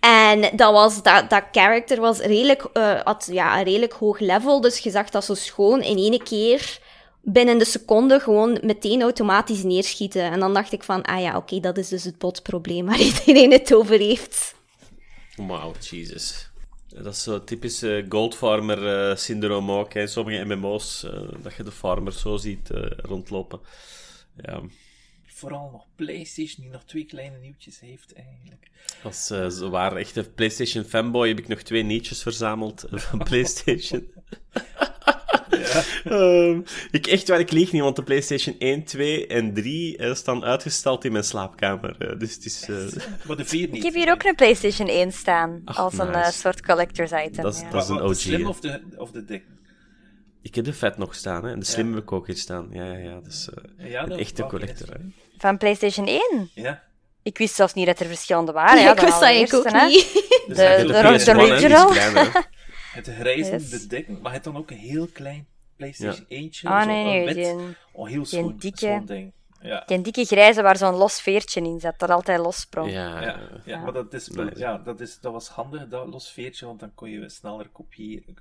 En 0.00 0.56
dat, 0.56 0.72
was, 0.72 1.02
dat, 1.02 1.30
dat 1.30 1.42
character 1.52 2.00
was 2.00 2.18
redelijk, 2.18 2.68
eh, 2.72 3.00
had 3.04 3.28
ja, 3.30 3.58
een 3.58 3.64
redelijk 3.64 3.92
hoog 3.92 4.18
level. 4.18 4.60
Dus 4.60 4.78
je 4.78 4.90
zag 4.90 5.10
dat 5.10 5.24
zo 5.24 5.34
schoon 5.34 5.82
in 5.82 5.96
één 5.96 6.22
keer 6.22 6.78
binnen 7.26 7.58
de 7.58 7.64
seconde 7.64 8.20
gewoon 8.20 8.58
meteen 8.62 9.02
automatisch 9.02 9.62
neerschieten. 9.62 10.22
En 10.22 10.40
dan 10.40 10.54
dacht 10.54 10.72
ik 10.72 10.82
van, 10.82 11.02
ah 11.02 11.20
ja, 11.20 11.36
oké, 11.36 11.60
dat 11.60 11.78
is 11.78 11.88
dus 11.88 12.04
het 12.04 12.18
botprobleem 12.18 12.86
waar 12.86 13.00
iedereen 13.10 13.52
het 13.52 13.74
over 13.74 13.98
heeft. 13.98 14.54
Wauw, 15.36 15.72
Jesus. 15.80 16.50
Dat 16.88 17.14
is 17.14 17.22
zo 17.22 17.44
typisch 17.44 17.82
eh, 17.82 18.04
Goldfarmer-syndroom 18.08 19.70
ook. 19.70 19.92
Hè. 19.92 20.06
Sommige 20.06 20.44
MMO's, 20.44 21.04
eh, 21.04 21.20
dat 21.42 21.54
je 21.54 21.62
de 21.62 21.72
farmers 21.72 22.20
zo 22.20 22.36
ziet 22.36 22.70
eh, 22.70 22.90
rondlopen. 22.96 23.60
Ja, 24.42 24.62
Vooral 25.36 25.70
nog 25.72 25.86
PlayStation, 25.96 26.64
die 26.64 26.72
nog 26.72 26.84
twee 26.84 27.04
kleine 27.04 27.38
nieuwtjes 27.38 27.80
heeft 27.80 28.12
eigenlijk. 28.12 28.70
als 29.02 29.30
eh 29.30 29.48
zo 29.48 29.70
waar 29.70 29.96
echte 29.96 30.30
PlayStation 30.34 30.84
fanboy 30.84 31.28
heb 31.28 31.38
ik 31.38 31.48
nog 31.48 31.62
twee 31.62 31.82
nietjes 31.82 32.22
verzameld 32.22 32.84
eh, 32.84 32.98
van 32.98 33.18
PlayStation. 33.28 34.06
Ehm, 36.04 36.60
ik 36.90 37.06
echt 37.06 37.28
waar, 37.28 37.40
ik 37.40 37.50
lieg 37.50 37.72
niet, 37.72 37.82
want 37.82 37.96
de 37.96 38.02
PlayStation 38.02 38.56
1, 38.58 38.84
2 38.84 39.26
en 39.26 39.54
3 39.54 39.98
uh, 39.98 40.14
staan 40.14 40.44
uitgestald 40.44 41.04
in 41.04 41.12
mijn 41.12 41.24
slaapkamer. 41.24 41.96
Uh, 41.98 42.18
dus 42.18 42.34
het 42.34 42.44
is... 42.44 42.68
Uh... 42.68 42.76
Maar 43.26 43.36
de 43.36 43.44
4 43.44 43.68
niet. 43.68 43.76
Ik 43.76 43.82
heb 43.82 43.94
hier 43.94 44.10
ook 44.10 44.22
een 44.22 44.34
PlayStation 44.34 44.88
1 44.88 45.12
staan, 45.12 45.62
Ach, 45.64 45.78
als 45.78 45.92
nice. 45.94 46.26
een 46.26 46.32
soort 46.32 46.62
collector's 46.62 47.10
item. 47.10 47.42
Dat 47.42 47.54
is, 47.54 47.60
ja. 47.60 47.70
dat 47.70 47.82
is 47.82 47.88
een 47.88 48.00
OG. 48.00 48.08
De 48.08 48.14
slim 48.14 48.46
of 48.46 48.60
de, 48.60 48.80
of 48.96 49.10
de 49.10 49.24
dik? 49.24 49.44
Ik 50.42 50.54
heb 50.54 50.64
de 50.64 50.72
vet 50.72 50.96
nog 50.96 51.14
staan, 51.14 51.44
hè. 51.44 51.50
En 51.50 51.58
de 51.58 51.64
slim 51.64 51.88
ja. 51.88 51.94
heb 51.94 52.02
ik 52.02 52.12
ook 52.12 52.26
hier 52.26 52.36
staan. 52.36 52.68
Ja, 52.72 52.84
ja, 52.84 52.98
ja. 52.98 53.20
Is 53.26 53.48
ja, 53.78 54.02
een 54.02 54.18
echte 54.18 54.46
collector, 54.46 54.88
hè. 54.88 54.98
Van 55.38 55.58
PlayStation 55.58 56.06
1? 56.06 56.50
Ja. 56.54 56.82
Ik 57.22 57.38
wist 57.38 57.54
zelfs 57.54 57.74
niet 57.74 57.86
dat 57.86 58.00
er 58.00 58.06
verschillende 58.06 58.52
waren. 58.52 58.82
Ja, 58.82 58.92
ik 58.96 59.00
wist 59.00 59.20
dat 59.20 59.30
ik 59.30 59.54
ook 59.54 59.70
hè. 59.70 59.86
niet. 59.86 60.12
De, 60.46 60.54
de, 60.54 60.84
de, 60.86 61.24
de 61.24 61.36
original. 61.36 61.92
Het 62.96 63.08
grijze, 63.08 63.50
yes. 63.50 63.70
de 63.70 63.86
dik, 63.86 64.20
maar 64.20 64.32
het 64.32 64.44
dan 64.44 64.56
ook 64.56 64.70
een 64.70 64.76
heel 64.76 65.06
klein 65.06 65.46
PlayStation 65.76 66.24
ja. 66.28 66.36
1 66.36 66.50
Ah, 66.62 66.86
nee, 66.86 67.04
nee. 67.04 67.24
wit. 67.24 67.34
Die, 67.34 67.76
oh, 67.92 68.08
heel 68.08 68.24
schoon, 68.24 68.48
die 68.48 68.58
dikke, 68.58 68.78
schoon 68.78 69.06
ding. 69.06 69.32
Ja. 69.62 69.82
Die 69.86 70.00
dikke 70.00 70.24
grijze 70.24 70.62
waar 70.62 70.76
zo'n 70.76 70.94
los 70.94 71.20
veertje 71.20 71.60
in 71.60 71.80
zat, 71.80 71.98
dat 71.98 72.10
altijd 72.10 72.40
los 72.40 72.60
sprong. 72.60 72.90
Ja, 72.90 73.22
ja, 73.22 73.38
ja, 73.64 73.78
maar 73.78 73.92
dat, 73.92 74.14
is, 74.14 74.28
nice. 74.28 74.58
ja, 74.58 74.78
dat, 74.84 75.00
is, 75.00 75.18
dat 75.20 75.32
was 75.32 75.48
handig, 75.48 75.88
dat 75.88 76.06
los 76.06 76.30
veertje, 76.30 76.66
want 76.66 76.80
dan 76.80 76.90
kon 76.94 77.10
je 77.10 77.28
sneller 77.28 77.68
kopiëren. 77.72 78.36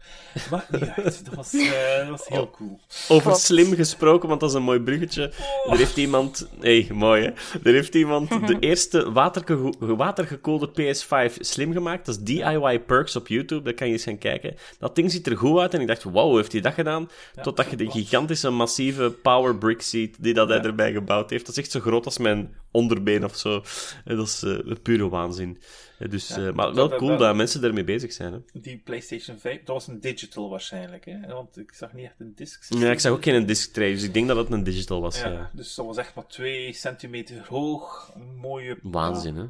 Maakt 0.49 0.71
niet 0.71 0.89
uit, 0.95 1.25
dat 1.25 1.33
was, 1.33 1.53
uh, 1.53 1.97
dat 1.97 2.07
was 2.07 2.27
heel 2.27 2.49
cool. 2.49 2.79
Over 3.07 3.23
Klopt. 3.23 3.39
slim 3.39 3.73
gesproken, 3.73 4.29
want 4.29 4.39
dat 4.39 4.49
is 4.49 4.55
een 4.55 4.63
mooi 4.63 4.79
bruggetje. 4.79 5.33
Oh. 5.65 5.71
Er 5.71 5.77
heeft 5.77 5.97
iemand... 5.97 6.49
hey, 6.59 6.87
mooi 6.93 7.23
hè. 7.23 7.59
Er 7.63 7.73
heeft 7.73 7.95
iemand 7.95 8.47
de 8.47 8.59
eerste 8.69 9.11
waterge 9.11 9.73
watergekoelde 9.79 10.69
PS5 10.69 11.33
slim 11.39 11.71
gemaakt. 11.71 12.05
Dat 12.05 12.15
is 12.15 12.21
DIY 12.23 12.79
Perks 12.79 13.15
op 13.15 13.27
YouTube, 13.27 13.61
daar 13.61 13.73
kan 13.73 13.87
je 13.87 13.93
eens 13.93 14.03
gaan 14.03 14.17
kijken. 14.17 14.55
Dat 14.79 14.95
ding 14.95 15.11
ziet 15.11 15.27
er 15.27 15.37
goed 15.37 15.59
uit 15.59 15.73
en 15.73 15.81
ik 15.81 15.87
dacht, 15.87 16.03
wow, 16.03 16.35
heeft 16.35 16.51
hij 16.51 16.61
dat 16.61 16.73
gedaan? 16.73 17.09
Ja, 17.35 17.41
Totdat 17.41 17.69
je 17.69 17.75
de 17.75 17.91
gigantische, 17.91 18.49
massieve 18.49 19.11
power 19.21 19.57
brick 19.57 19.81
ziet 19.81 20.15
die 20.19 20.33
dat 20.33 20.49
hij 20.49 20.61
erbij 20.61 20.91
gebouwd 21.05 21.29
heeft. 21.29 21.45
Dat 21.45 21.57
is 21.57 21.63
echt 21.63 21.71
zo 21.71 21.79
groot 21.79 22.05
als 22.05 22.17
mijn 22.17 22.55
onderbeen 22.71 23.23
of 23.23 23.35
zo. 23.35 23.63
Dat 24.05 24.27
is 24.27 24.43
uh, 24.43 24.75
pure 24.81 25.09
waanzin. 25.09 25.61
Dus, 26.09 26.27
ja, 26.27 26.37
uh, 26.37 26.53
maar 26.53 26.73
wel 26.73 26.89
cool 26.89 27.09
wel, 27.09 27.17
dat 27.17 27.35
mensen 27.35 27.61
daarmee 27.61 27.83
bezig 27.83 28.13
zijn. 28.13 28.33
Hè. 28.33 28.39
Die 28.61 28.77
PlayStation 28.77 29.37
5, 29.37 29.57
dat 29.57 29.75
was 29.75 29.87
een 29.87 29.99
digital 29.99 30.49
waarschijnlijk, 30.49 31.05
hè? 31.05 31.27
Want 31.27 31.57
ik 31.57 31.73
zag 31.73 31.93
niet 31.93 32.05
echt 32.05 32.19
een 32.19 32.33
disc. 32.35 32.73
Ja, 32.73 32.91
ik 32.91 32.99
zag 32.99 33.11
ook 33.11 33.23
geen 33.23 33.45
disc 33.45 33.73
tray, 33.73 33.91
dus 33.91 34.03
ik 34.03 34.13
denk 34.13 34.27
dat 34.27 34.37
het 34.37 34.51
een 34.51 34.63
digital 34.63 35.01
was. 35.01 35.19
Ja, 35.19 35.29
ja. 35.29 35.49
Dus 35.53 35.75
dat 35.75 35.85
was 35.85 35.97
echt 35.97 36.15
maar 36.15 36.27
2 36.27 36.73
centimeter 36.73 37.45
hoog, 37.47 38.11
een 38.15 38.35
mooie. 38.35 38.77
Waanzin, 38.81 39.35
hè? 39.35 39.45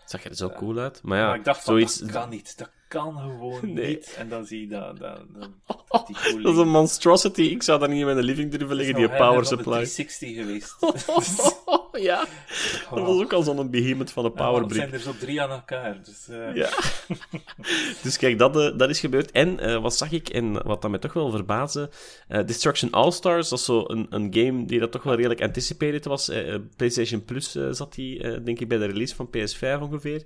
Het 0.00 0.10
zag 0.10 0.24
er 0.24 0.34
zo 0.34 0.50
cool 0.50 0.78
uit. 0.78 1.00
Maar 1.02 1.18
ja, 1.18 1.26
maar 1.26 1.36
ik 1.36 1.44
dacht, 1.44 1.64
zoiets... 1.64 1.98
dat 1.98 2.10
kan 2.10 2.28
niet. 2.28 2.58
Dat 2.58 2.70
kan 2.92 3.16
gewoon 3.18 3.74
nee. 3.74 3.86
niet. 3.86 4.14
En 4.18 4.28
dan 4.28 4.44
zie 4.44 4.60
je 4.60 4.66
dat. 4.66 4.98
dat, 4.98 5.20
dat, 5.34 5.50
dat, 5.88 6.06
die 6.06 6.42
dat 6.42 6.52
is 6.52 6.58
een 6.58 6.68
monstrosity. 6.68 7.42
Ik 7.42 7.62
zou 7.62 7.78
daar 7.78 7.88
niet 7.88 7.98
in 7.98 8.04
mijn 8.04 8.18
living 8.18 8.50
durven 8.50 8.76
liggen, 8.76 8.94
die 8.94 9.08
power 9.08 9.44
supply. 9.46 9.84
360 9.84 10.34
geweest. 10.34 10.76
ja, 12.08 12.26
dat 12.90 13.06
was 13.06 13.22
ook 13.22 13.32
al 13.32 13.42
zo'n 13.42 13.70
behemoth 13.70 14.10
van 14.10 14.24
een 14.24 14.32
power 14.32 14.66
brick. 14.66 14.80
Ja, 14.80 14.88
zijn 14.88 14.92
er 14.92 15.00
zo 15.00 15.12
drie 15.18 15.42
aan 15.42 15.50
elkaar. 15.50 16.00
Dus, 16.04 16.26
uh... 16.30 16.54
ja. 16.62 16.68
dus 18.02 18.16
kijk, 18.16 18.38
dat, 18.38 18.56
uh, 18.56 18.78
dat 18.78 18.90
is 18.90 19.00
gebeurd. 19.00 19.30
En 19.30 19.68
uh, 19.68 19.82
wat 19.82 19.96
zag 19.96 20.12
ik, 20.12 20.28
en 20.28 20.52
wat 20.52 20.82
dat 20.82 20.90
mij 20.90 21.00
toch 21.00 21.12
wel 21.12 21.30
verbaasde, 21.30 21.90
Destruction 22.46 22.90
All-Stars, 22.90 23.48
dat 23.48 23.58
is 23.58 23.64
zo 23.64 23.84
een, 23.86 24.06
een 24.10 24.34
game 24.34 24.64
die 24.64 24.78
dat 24.78 24.92
toch 24.92 25.02
wel 25.02 25.14
redelijk 25.14 25.42
anticipated 25.42 26.04
was. 26.04 26.30
PlayStation 26.76 27.24
Plus 27.24 27.58
zat 27.70 27.94
die, 27.94 28.42
denk 28.42 28.60
ik, 28.60 28.68
bij 28.68 28.78
de 28.78 28.86
release 28.86 29.14
van 29.14 29.28
PS5 29.36 29.80
ongeveer. 29.80 30.22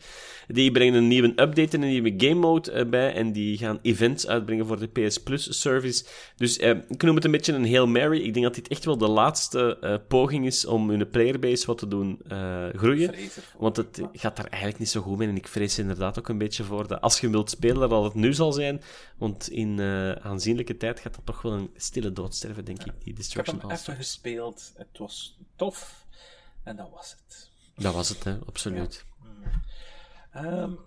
Die 0.48 0.72
brengen 0.72 0.94
een 0.94 1.08
nieuwe 1.08 1.28
update 1.28 1.76
en 1.76 1.82
een 1.82 1.88
nieuwe 1.88 2.14
game 2.16 2.40
mode 2.40 2.86
bij 2.86 3.12
en 3.12 3.32
die 3.32 3.58
gaan 3.58 3.78
events 3.82 4.26
uitbrengen 4.26 4.66
voor 4.66 4.78
de 4.78 5.06
PS 5.06 5.22
Plus 5.22 5.60
service. 5.60 6.04
Dus 6.36 6.56
ik 6.88 7.02
noem 7.02 7.14
het 7.14 7.24
een 7.24 7.30
beetje 7.30 7.52
een 7.52 7.70
Hail 7.70 7.86
Mary. 7.86 8.22
Ik 8.22 8.32
denk 8.32 8.44
dat 8.46 8.54
dit 8.54 8.68
echt 8.68 8.84
wel 8.84 8.98
de 8.98 9.08
laatste 9.08 10.00
poging 10.08 10.46
is 10.46 10.66
om 10.66 10.90
hun 10.90 11.10
playerbase 11.10 11.55
wat 11.64 11.78
te 11.78 11.88
doen 11.88 12.20
uh, 12.32 12.68
groeien. 12.68 13.14
Want 13.58 13.76
het 13.76 14.00
gaat 14.12 14.36
daar 14.36 14.46
eigenlijk 14.46 14.78
niet 14.78 14.88
zo 14.88 15.00
goed 15.00 15.18
mee. 15.18 15.28
En 15.28 15.36
ik 15.36 15.48
vrees 15.48 15.78
inderdaad 15.78 16.18
ook 16.18 16.28
een 16.28 16.38
beetje 16.38 16.64
voor 16.64 16.88
dat 16.88 17.00
als 17.00 17.20
je 17.20 17.30
wilt 17.30 17.50
spelen, 17.50 17.88
dat 17.88 18.04
het 18.04 18.14
nu 18.14 18.34
zal 18.34 18.52
zijn. 18.52 18.82
Want 19.16 19.48
in 19.48 19.78
uh, 19.78 20.12
aanzienlijke 20.12 20.76
tijd 20.76 21.00
gaat 21.00 21.14
dat 21.14 21.26
toch 21.26 21.42
wel 21.42 21.52
een 21.52 21.70
stille 21.76 22.12
dood 22.12 22.34
sterven, 22.34 22.64
denk 22.64 22.84
ik, 22.84 22.92
die 23.04 23.14
Destruction 23.14 23.56
Ik 23.56 23.62
heb 23.62 23.70
hem 23.70 23.80
even 23.80 23.96
gespeeld. 23.96 24.72
Het 24.76 24.98
was 24.98 25.38
tof. 25.56 26.04
En 26.62 26.76
dat 26.76 26.90
was 26.92 27.10
het. 27.10 27.50
Dat 27.74 27.94
was 27.94 28.08
het, 28.08 28.24
hè. 28.24 28.38
Absoluut. 28.46 29.04
Ja. 30.32 30.62
Um, 30.62 30.78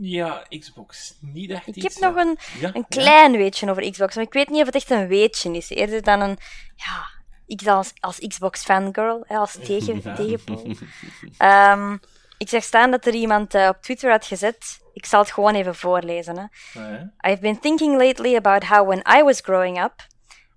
ja, 0.00 0.46
Xbox. 0.48 1.14
Niet 1.20 1.50
echt 1.50 1.66
Ik 1.66 1.76
iets, 1.76 1.94
heb 1.94 2.02
nog 2.02 2.24
een, 2.24 2.38
ja? 2.60 2.74
een 2.74 2.88
klein 2.88 3.32
ja? 3.32 3.38
weetje 3.38 3.70
over 3.70 3.90
Xbox, 3.90 4.14
maar 4.14 4.24
ik 4.24 4.32
weet 4.32 4.48
niet 4.48 4.60
of 4.60 4.66
het 4.66 4.74
echt 4.74 4.90
een 4.90 5.06
weetje 5.06 5.52
is. 5.52 5.70
Eerder 5.70 6.02
dan 6.02 6.20
een... 6.20 6.38
Ja, 6.76 7.15
ik 7.46 7.66
als, 7.66 7.92
als 8.00 8.18
Xbox 8.18 8.62
fangirl, 8.62 9.24
als 9.26 9.58
tegen, 9.64 10.00
ja. 10.04 10.14
tegenpool. 10.24 10.76
Um, 11.38 12.00
ik 12.38 12.48
zag 12.48 12.62
staan 12.62 12.90
dat 12.90 13.06
er 13.06 13.14
iemand 13.14 13.54
uh, 13.54 13.68
op 13.68 13.82
Twitter 13.82 14.10
had 14.10 14.26
gezet. 14.26 14.80
Ik 14.92 15.06
zal 15.06 15.20
het 15.20 15.32
gewoon 15.32 15.54
even 15.54 15.74
voorlezen. 15.74 16.36
Hè. 16.38 16.80
Ja. 16.80 17.12
I've 17.20 17.40
been 17.40 17.60
thinking 17.60 17.96
lately 17.96 18.36
about 18.36 18.64
how 18.64 18.88
when 18.88 19.02
I 19.18 19.22
was 19.22 19.40
growing 19.40 19.82
up, 19.84 19.92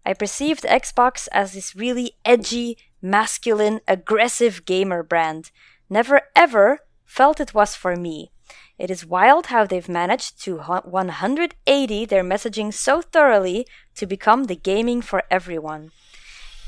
I 0.10 0.14
perceived 0.14 0.82
Xbox 0.82 1.28
as 1.30 1.52
this 1.52 1.74
really 1.74 2.16
edgy, 2.22 2.76
masculine, 3.00 3.82
aggressive 3.86 4.62
gamer 4.66 5.06
brand. 5.06 5.52
Never 5.88 6.30
ever 6.34 6.86
felt 7.06 7.40
it 7.40 7.52
was 7.52 7.76
for 7.76 7.98
me. 7.98 8.32
It 8.78 8.90
is 8.90 9.06
wild 9.06 9.48
how 9.48 9.66
they've 9.66 9.90
managed 9.90 10.44
to 10.44 10.58
180 10.58 12.06
their 12.06 12.24
messaging 12.24 12.74
so 12.74 13.02
thoroughly 13.02 13.68
to 13.96 14.08
become 14.08 14.46
the 14.46 14.56
gaming 14.56 15.02
for 15.02 15.24
everyone. 15.30 15.92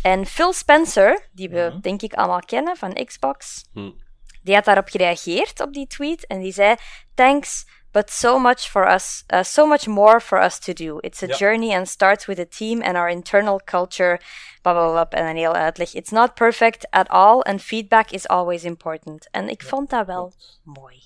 En 0.02 0.26
Phil 0.26 0.54
Spencer, 0.54 1.28
die 1.32 1.49
we 1.49 1.60
mm 1.60 1.72
-hmm. 1.72 1.82
denk 1.82 2.02
ik 2.02 2.14
allemaal 2.14 2.39
kennen 2.45 2.78
van 2.78 3.06
Xbox, 3.06 3.66
mm. 3.74 3.95
die 4.43 4.56
had 4.56 4.66
daarop 4.66 4.88
gereageerd 4.88 5.60
op 5.60 5.74
die 5.74 5.88
tweet 5.88 6.28
en 6.28 6.39
die 6.39 6.54
zei: 6.54 6.76
Thanks, 7.14 7.66
but 7.91 8.10
so 8.10 8.39
much 8.39 8.70
for 8.70 8.88
us, 8.88 9.24
uh, 9.34 9.43
so 9.43 9.66
much 9.66 9.88
more 9.88 10.20
for 10.20 10.39
us 10.39 10.60
to 10.60 10.74
do. 10.74 10.97
It's 10.99 11.24
a 11.24 11.28
ja. 11.28 11.36
journey 11.36 11.74
and 11.76 11.89
starts 11.89 12.26
with 12.26 12.39
a 12.39 12.45
team 12.45 12.82
and 12.82 12.97
our 12.97 13.10
internal 13.10 13.62
culture. 13.66 14.20
Blah, 14.62 14.74
blah, 14.74 14.91
blah, 14.91 15.20
en 15.22 15.28
een 15.30 15.36
heel 15.36 15.54
uitleg. 15.54 15.93
It's 15.93 16.12
not 16.12 16.34
perfect 16.34 16.88
at 16.89 17.10
all 17.10 17.41
and 17.41 17.62
feedback 17.62 18.12
is 18.12 18.28
always 18.28 18.64
important. 18.64 19.30
En 19.32 19.49
ik 19.49 19.62
ja, 19.62 19.68
vond 19.68 19.89
dat 19.89 20.06
wel 20.06 20.22
klopt. 20.28 20.60
mooi. 20.64 21.04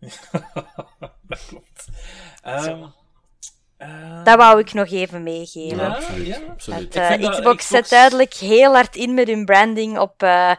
dat 1.28 1.44
klopt. 1.46 1.88
Um, 2.44 2.92
uh, 3.86 4.24
dat 4.24 4.36
wou 4.36 4.58
ik 4.58 4.72
nog 4.72 4.90
even 4.90 5.22
meegeven. 5.22 5.78
Ja, 5.78 5.86
absoluut. 5.86 6.26
Ja. 6.26 6.38
absoluut. 6.50 6.94
Het, 6.94 7.20
uh, 7.20 7.30
Xbox 7.30 7.66
zet 7.66 7.88
duidelijk 7.88 8.34
heel 8.34 8.74
hard 8.74 8.96
in 8.96 9.14
met 9.14 9.28
hun 9.28 9.44
branding 9.44 9.98
op... 9.98 10.22
Uh, 10.22 10.52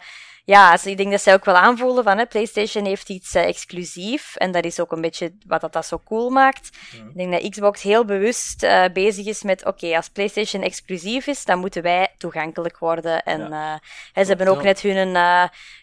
ja, 0.46 0.72
dus 0.72 0.86
ik 0.86 0.98
denk 0.98 1.12
dat 1.12 1.22
zij 1.22 1.34
ook 1.34 1.46
wel 1.46 1.56
aanvoelen 1.56 2.04
van 2.04 2.18
hè, 2.18 2.26
PlayStation 2.26 2.86
heeft 2.86 3.10
iets 3.10 3.36
uh, 3.36 3.48
exclusief. 3.48 4.36
En 4.36 4.52
dat 4.52 4.66
is 4.66 4.80
ook 4.80 4.92
een 4.92 5.02
beetje 5.02 5.34
wat 5.48 5.62
dat, 5.62 5.74
dat 5.74 5.86
zo 5.86 6.02
cool 6.06 6.30
maakt. 6.30 6.70
Ik 6.92 7.16
denk 7.16 7.32
dat 7.32 7.50
Xbox 7.50 7.82
heel 7.82 8.06
bewust 8.06 8.64
uh, 8.64 8.86
bezig 8.94 9.26
is 9.26 9.44
met: 9.44 9.60
oké, 9.60 9.70
okay, 9.70 9.96
als 9.96 10.10
PlayStation 10.10 10.64
exclusief 10.64 11.28
is, 11.28 11.46
dan 11.46 11.60
moeten 11.60 11.82
wij 11.82 12.14
toegankelijk 12.18 12.78
worden. 12.78 13.24
En 13.24 13.40
ja. 13.40 13.74
uh, 13.74 13.80
hè, 14.14 14.22
ze 14.22 14.30
hebben 14.30 14.48
ook 14.48 14.64
net 14.64 14.82
hun, 14.82 15.16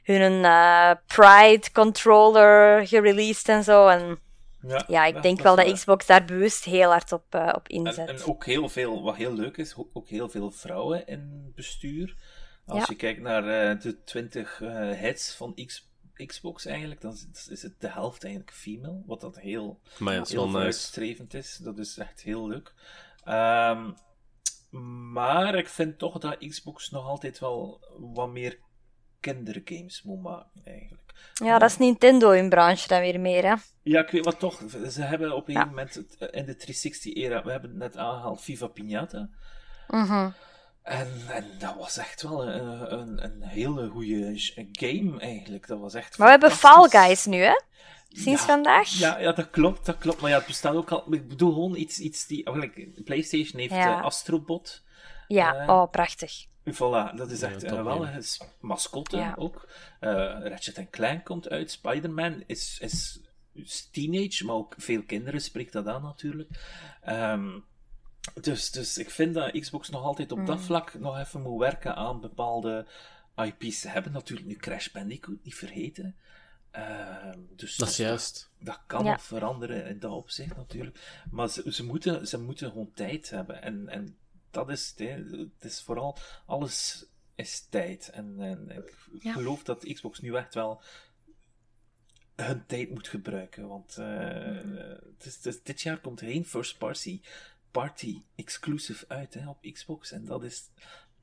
hun 0.03 0.41
Pride 1.07 1.72
controller 1.72 2.86
gereleased 2.86 3.49
en 3.49 3.64
zo. 3.64 3.86
En 3.86 4.18
ja, 4.66 4.84
ja, 4.86 5.04
ik 5.04 5.22
denk 5.22 5.40
wel 5.40 5.56
dat 5.56 5.72
Xbox 5.72 6.06
daar 6.06 6.24
bewust 6.24 6.64
heel 6.64 6.90
hard 6.90 7.12
op, 7.12 7.34
uh, 7.34 7.52
op 7.54 7.68
inzet. 7.68 8.08
En, 8.08 8.16
en, 8.16 8.24
ook 8.24 8.44
heel 8.44 8.68
veel, 8.68 9.02
wat 9.02 9.16
heel 9.16 9.32
leuk 9.32 9.56
is, 9.56 9.74
ook 9.92 10.08
heel 10.08 10.28
veel 10.28 10.50
vrouwen 10.50 11.06
in 11.06 11.52
bestuur. 11.54 12.16
Als 12.66 12.78
ja. 12.78 12.86
je 12.88 12.96
kijkt 12.96 13.20
naar 13.20 13.72
uh, 13.74 13.80
de 13.80 14.04
20 14.04 14.61
uh, 14.61 14.70
heads 14.72 15.34
van 15.34 15.54
X, 15.66 15.90
Xbox 16.26 16.66
eigenlijk, 16.66 17.00
dan 17.00 17.12
is, 17.12 17.48
is, 17.48 17.62
het 17.62 17.80
de 17.80 17.88
helft 17.88 18.24
eigenlijk 18.24 18.54
female. 18.54 19.02
Wat 19.06 19.20
dat 19.20 19.38
heel, 19.38 19.80
maar 19.98 20.14
ja, 20.14 20.24
heel 20.28 20.50
vooruitstrevend 20.50 21.34
is. 21.34 21.56
Dat 21.56 21.78
is 21.78 21.98
echt 21.98 22.22
heel 22.22 22.48
leuk. 22.48 22.74
Um, 23.28 23.94
maar 25.12 25.54
ik 25.54 25.68
vind 25.68 25.98
toch 25.98 26.18
dat 26.18 26.38
Xbox 26.38 26.90
nog 26.90 27.06
altijd 27.06 27.38
wel 27.38 27.80
wat 27.98 28.30
meer 28.30 28.58
kindergames 29.20 30.02
moet 30.02 30.22
maken, 30.22 30.60
eigenlijk. 30.64 31.12
Ja, 31.34 31.58
dat 31.58 31.70
is 31.70 31.78
Nintendo 31.78 32.30
in 32.30 32.48
branche 32.48 32.88
dan 32.88 33.00
weer 33.00 33.20
meer, 33.20 33.44
hè? 33.44 33.54
Ja, 33.82 34.00
ik 34.00 34.10
weet 34.10 34.24
wat 34.24 34.38
toch. 34.38 34.62
Ze 34.90 35.02
hebben 35.02 35.36
op 35.36 35.48
een 35.48 35.54
ja. 35.54 35.64
moment 35.64 36.02
in 36.30 36.44
de 36.44 36.54
360-era, 36.54 37.42
we 37.44 37.50
hebben 37.50 37.70
het 37.70 37.78
net 37.78 37.96
aangehaald, 37.96 38.42
Viva 38.42 38.66
Pinata. 38.66 39.28
Mm 39.88 40.04
-hmm. 40.04 40.34
en, 40.82 41.08
en 41.28 41.46
dat 41.58 41.74
was 41.78 41.96
echt 41.96 42.22
wel 42.22 42.49
een, 42.49 42.92
een, 42.92 43.24
een 43.24 43.42
hele 43.42 43.88
goede 43.88 44.32
game, 44.72 45.20
eigenlijk. 45.20 45.66
Dat 45.66 45.80
was 45.80 45.95
echt 45.95 46.18
maar 46.18 46.26
we 46.26 46.32
hebben 46.32 46.50
Fall 46.50 46.88
Guys 46.88 47.26
nu, 47.26 47.36
hè? 47.36 47.54
Sinds 48.12 48.40
ja, 48.40 48.46
vandaag? 48.46 48.88
Ja, 48.88 49.18
ja, 49.18 49.32
dat 49.32 49.50
klopt, 49.50 49.86
dat 49.86 49.99
klopt. 49.99 50.20
Maar 50.20 50.30
ja, 50.30 50.36
het 50.36 50.46
bestaat 50.46 50.74
ook 50.74 50.90
al... 50.90 51.12
Ik 51.12 51.28
bedoel 51.28 51.53
gewoon 51.53 51.76
iets, 51.76 51.99
iets 51.99 52.26
die... 52.26 52.45
Eigenlijk, 52.45 53.04
PlayStation 53.04 53.61
heeft 53.61 53.74
ja. 53.74 53.99
uh, 53.99 54.04
Astrobot. 54.04 54.82
Ja, 55.34 55.62
uh, 55.62 55.68
oh, 55.68 55.90
prachtig. 55.90 56.46
Voilà, 56.72 57.14
dat 57.14 57.30
is 57.30 57.42
echt 57.42 57.62
ja, 57.62 57.72
uh, 57.72 57.82
wel 57.82 58.07
een 58.07 58.22
mascotte 58.61 59.16
ja. 59.16 59.34
ook. 59.38 59.68
Uh, 60.00 60.11
Ratchet 60.42 60.90
Clank 60.90 61.24
komt 61.24 61.48
uit. 61.48 61.70
Spider-Man 61.70 62.42
is, 62.46 62.78
is 62.80 63.20
teenage, 63.92 64.44
maar 64.44 64.54
ook 64.54 64.74
veel 64.78 65.02
kinderen 65.02 65.40
spreekt 65.40 65.72
dat 65.72 65.86
aan 65.86 66.02
natuurlijk. 66.02 66.50
Um, 67.08 67.64
Dus, 68.40 68.70
dus 68.70 68.98
ik 68.98 69.11
vind 69.11 69.34
dat 69.34 69.61
Xbox 69.61 69.88
nog 69.90 70.02
altijd 70.02 70.32
op 70.32 70.46
dat 70.46 70.57
Mm. 70.57 70.62
vlak 70.62 70.94
nog 70.94 71.18
even 71.18 71.40
moet 71.42 71.58
werken 71.58 71.96
aan 71.96 72.20
bepaalde 72.20 72.86
IP's. 73.36 73.80
Ze 73.80 73.88
hebben 73.88 74.12
natuurlijk 74.12 74.48
nu 74.48 74.54
Crash 74.57 74.88
Bandicoot, 74.88 75.44
niet 75.44 75.54
vergeten. 75.54 76.16
Ehm, 76.70 77.38
dus 77.57 77.76
Dat 77.76 77.88
is 77.88 77.96
juist. 77.96 78.50
Dat 78.61 78.80
kan 78.86 79.04
Ja. 79.04 79.18
veranderen 79.18 79.86
in 79.86 79.98
dat 79.98 80.12
opzicht 80.12 80.57
natuurlijk. 80.57 81.24
Maar 81.30 81.48
ze, 81.48 81.72
ze, 81.72 81.84
moeten, 81.84 82.26
ze 82.28 82.38
moeten 82.40 82.68
gewoon 82.68 82.90
tijd 82.94 83.30
hebben. 83.30 83.62
En, 83.62 83.88
en 83.88 84.16
dat 84.50 84.70
is 84.70 84.88
het. 84.88 84.98
hè. 84.98 85.06
Het 85.58 85.64
is 85.64 85.82
vooral, 85.82 86.18
alles 86.46 87.06
is 87.34 87.66
tijd. 87.68 88.08
En, 88.08 88.34
en 88.38 88.70
ik 88.70 88.94
Ja. 89.22 89.32
geloof 89.32 89.62
dat 89.62 89.92
Xbox 89.92 90.20
nu 90.20 90.34
echt 90.36 90.54
wel 90.54 90.82
hun 92.36 92.66
tijd 92.66 92.90
moet 92.90 93.08
gebruiken. 93.08 93.68
Want 93.68 93.96
eh, 93.98 94.86
het 95.16 95.24
is, 95.26 95.34
het 95.36 95.46
is- 95.46 95.62
dit 95.62 95.80
jaar 95.80 95.98
komt 96.00 96.20
er 96.20 96.26
geen 96.26 96.44
first 96.44 96.78
party, 96.78 97.20
party 97.70 98.22
exclusive 98.34 99.04
uit 99.08 99.34
hè, 99.34 99.48
op 99.48 99.58
Xbox. 99.72 100.12
En 100.12 100.24
dat 100.24 100.44
is, 100.44 100.62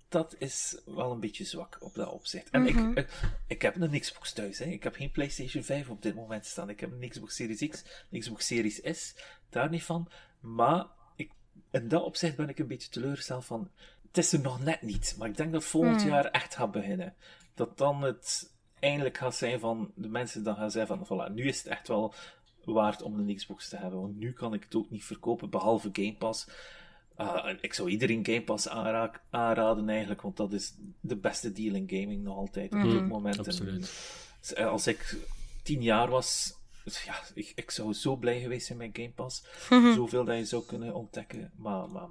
dat 0.09 0.35
is 0.39 0.81
wel 0.85 1.11
een 1.11 1.19
beetje 1.19 1.43
zwak 1.45 1.77
op 1.79 1.93
dat 1.95 2.11
opzicht. 2.11 2.49
En 2.49 2.65
ik, 2.67 2.97
ik, 2.97 3.09
ik 3.47 3.61
heb 3.61 3.75
een 3.75 3.99
Xbox 3.99 4.33
thuis. 4.33 4.59
Hè. 4.59 4.65
Ik 4.65 4.83
heb 4.83 4.95
geen 4.95 5.11
PlayStation 5.11 5.63
5 5.63 5.89
op 5.89 6.01
dit 6.01 6.15
moment 6.15 6.45
staan. 6.45 6.69
Ik 6.69 6.79
heb 6.79 6.91
een 6.91 7.09
Xbox 7.09 7.35
Series 7.35 7.67
X, 7.69 7.83
een 8.11 8.19
Xbox 8.19 8.45
Series 8.45 8.79
S. 8.99 9.15
Daar 9.49 9.69
niet 9.69 9.83
van. 9.83 10.09
Maar 10.39 10.85
in 11.71 11.87
dat 11.87 12.03
opzicht 12.03 12.35
ben 12.35 12.49
ik 12.49 12.59
een 12.59 12.67
beetje 12.67 12.89
teleurgesteld 12.89 13.45
van... 13.45 13.69
Het 14.07 14.17
is 14.17 14.33
er 14.33 14.39
nog 14.39 14.63
net 14.63 14.81
niet. 14.81 15.15
Maar 15.17 15.27
ik 15.27 15.37
denk 15.37 15.51
dat 15.51 15.63
volgend 15.63 16.01
Hmm. 16.01 16.09
jaar 16.11 16.25
echt 16.25 16.55
gaat 16.55 16.71
beginnen. 16.71 17.13
Dat 17.53 17.77
dan 17.77 18.01
het 18.01 18.53
eindelijk 18.79 19.17
gaat 19.17 19.35
zijn 19.35 19.59
van... 19.59 19.91
De 19.95 20.07
mensen 20.07 20.43
dan 20.43 20.55
gaan 20.55 20.71
zeggen 20.71 21.05
van... 21.05 21.29
Voilà, 21.29 21.33
nu 21.33 21.47
is 21.47 21.57
het 21.57 21.67
echt 21.67 21.87
wel 21.87 22.13
waard 22.63 23.01
om 23.01 23.19
een 23.19 23.35
Xbox 23.35 23.69
te 23.69 23.77
hebben. 23.77 24.01
Want 24.01 24.17
nu 24.17 24.33
kan 24.33 24.53
ik 24.53 24.63
het 24.63 24.75
ook 24.75 24.89
niet 24.89 25.05
verkopen, 25.05 25.49
behalve 25.49 25.89
Game 25.91 26.15
Pass. 26.15 26.47
Ah, 27.15 27.53
ik 27.61 27.73
zou 27.73 27.89
iedereen 27.89 28.25
Game 28.25 28.43
Pass 28.43 28.67
aanra- 28.69 29.21
aanraden 29.29 29.89
eigenlijk, 29.89 30.21
want 30.21 30.37
dat 30.37 30.53
is 30.53 30.73
de 30.99 31.15
beste 31.15 31.51
deal 31.51 31.75
in 31.75 31.89
gaming 31.89 32.23
nog 32.23 32.35
altijd 32.37 32.73
op 32.73 32.81
dit 32.81 33.07
moment. 33.07 33.37
En 33.37 33.45
absoluut. 33.45 34.15
als 34.57 34.87
ik 34.87 35.15
tien 35.63 35.81
jaar 35.81 36.09
was, 36.09 36.56
ja, 36.95 37.21
ik, 37.33 37.51
ik 37.55 37.71
zou 37.71 37.93
zo 37.93 38.15
blij 38.15 38.41
geweest 38.41 38.65
zijn 38.65 38.77
met 38.77 38.89
Game 38.93 39.11
Pass. 39.11 39.43
Zoveel 39.95 40.25
dat 40.25 40.37
je 40.37 40.45
zou 40.45 40.65
kunnen 40.65 40.93
ontdekken. 40.93 41.51
Maar, 41.55 41.89
maar 41.89 42.07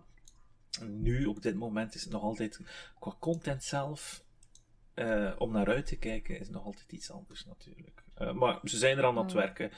nu, 0.81 1.25
op 1.25 1.43
dit 1.43 1.55
moment, 1.55 1.95
is 1.95 2.03
het 2.03 2.13
nog 2.13 2.23
altijd 2.23 2.61
qua 2.99 3.17
content 3.19 3.65
zelf, 3.65 4.25
eh, 4.95 5.33
om 5.39 5.53
naar 5.53 5.69
uit 5.69 5.87
te 5.87 5.97
kijken, 5.97 6.41
is 6.41 6.49
nog 6.49 6.65
altijd 6.65 6.93
iets 6.93 7.11
anders 7.11 7.47
natuurlijk. 7.47 8.05
Eh, 8.15 8.33
maar 8.33 8.61
ze 8.65 8.77
zijn 8.77 8.99
er 8.99 9.05
aan 9.05 9.19
het 9.19 9.33
werken. 9.33 9.71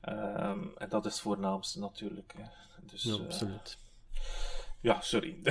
Ehm, 0.00 0.64
en 0.76 0.88
dat 0.88 1.06
is 1.06 1.12
het 1.12 1.20
voornaamste 1.20 1.78
natuurlijk. 1.78 2.32
hè. 2.36 2.44
Dus, 2.82 3.02
Ja, 3.02 3.14
eh, 3.14 3.20
absoluut. 3.20 3.78
Ja, 4.80 5.00
sorry. 5.00 5.36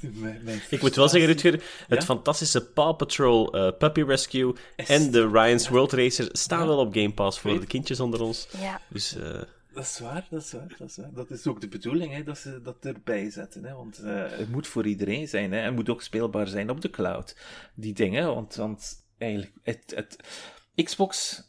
Mijn- 0.00 0.40
mijn 0.44 0.60
Ik 0.70 0.80
moet 0.82 0.94
wel 0.96 1.08
zeggen, 1.08 1.30
Rutger, 1.30 1.52
het 1.88 1.98
Ja? 1.98 2.04
fantastische 2.04 2.66
Paw 2.66 2.96
Patrol 2.96 3.52
eh, 3.54 3.76
Puppy 3.78 4.02
Rescue 4.02 4.54
en 4.76 5.10
de 5.10 5.28
Ryan's 5.28 5.68
World 5.68 5.92
Racer 5.92 6.28
staan 6.32 6.60
Ja. 6.60 6.66
wel 6.66 6.78
op 6.78 6.92
Game 6.94 7.12
Pass 7.12 7.38
voor 7.40 7.50
Weet- 7.50 7.60
de 7.60 7.66
kindjes 7.66 8.00
onder 8.00 8.20
ons. 8.22 8.48
Ja. 8.60 8.80
Dus 8.88 9.16
eh, 9.16 9.40
Dat 9.74 9.84
is 9.84 9.98
waar, 9.98 10.26
dat 10.30 10.42
is 10.42 10.52
waar, 10.52 10.74
dat 10.78 10.88
is 10.88 10.96
waar. 10.96 11.12
Dat 11.14 11.30
is 11.30 11.46
ook 11.46 11.60
de 11.60 11.68
bedoeling, 11.68 12.12
hè, 12.12 12.22
dat 12.22 12.38
ze 12.38 12.62
dat 12.62 12.76
erbij 12.80 13.30
zetten. 13.30 13.64
Hè, 13.64 13.74
want 13.74 13.98
eh, 13.98 14.24
het 14.30 14.50
moet 14.50 14.66
voor 14.66 14.86
iedereen 14.86 15.28
zijn. 15.28 15.52
Hè, 15.52 15.58
en 15.58 15.64
het 15.64 15.74
moet 15.74 15.88
ook 15.88 16.02
speelbaar 16.02 16.46
zijn 16.48 16.70
op 16.70 16.80
de 16.80 16.90
cloud. 16.90 17.36
Die 17.74 17.92
dingen, 17.94 18.34
want, 18.34 18.54
want 18.54 19.04
eigenlijk... 19.18 19.52
Het, 19.62 19.92
het, 19.94 20.16
Xbox 20.84 21.42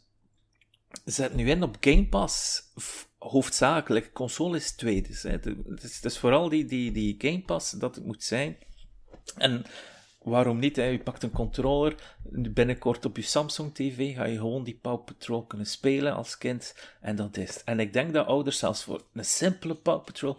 zet 1.04 1.34
nu 1.34 1.50
in 1.50 1.62
op 1.62 1.76
Game 1.80 2.06
Pass 2.06 2.62
hoofdzakelijk. 3.18 4.12
Console 4.12 4.56
is 4.56 4.72
tweede. 4.72 5.08
Het, 5.08 5.44
het 5.44 5.82
is, 5.82 5.96
het 5.96 6.04
is 6.04 6.18
vooral 6.18 6.48
die, 6.48 6.64
die, 6.64 6.92
die 6.92 7.14
Game 7.18 7.42
Pass 7.42 7.70
dat 7.70 7.94
het 7.94 8.04
moet 8.04 8.22
zijn. 8.22 8.56
En 9.36 9.64
waarom 10.22 10.58
niet? 10.58 10.76
Hè? 10.76 10.84
Je 10.84 10.98
pakt 10.98 11.22
een 11.22 11.30
controller, 11.30 11.94
binnenkort 12.30 13.04
op 13.04 13.16
je 13.16 13.22
Samsung 13.22 13.74
TV 13.74 14.14
ga 14.14 14.24
je 14.24 14.36
gewoon 14.36 14.64
die 14.64 14.78
Paw 14.82 15.04
Patrol 15.04 15.44
kunnen 15.44 15.66
spelen 15.66 16.14
als 16.14 16.38
kind. 16.38 16.74
En 17.00 17.16
dat 17.16 17.36
is 17.36 17.54
het. 17.54 17.64
En 17.64 17.80
ik 17.80 17.92
denk 17.92 18.12
dat 18.12 18.26
ouders 18.26 18.58
zelfs 18.58 18.84
voor 18.84 19.04
een 19.12 19.24
simpele 19.24 19.74
Paw 19.74 20.04
Patrol 20.04 20.38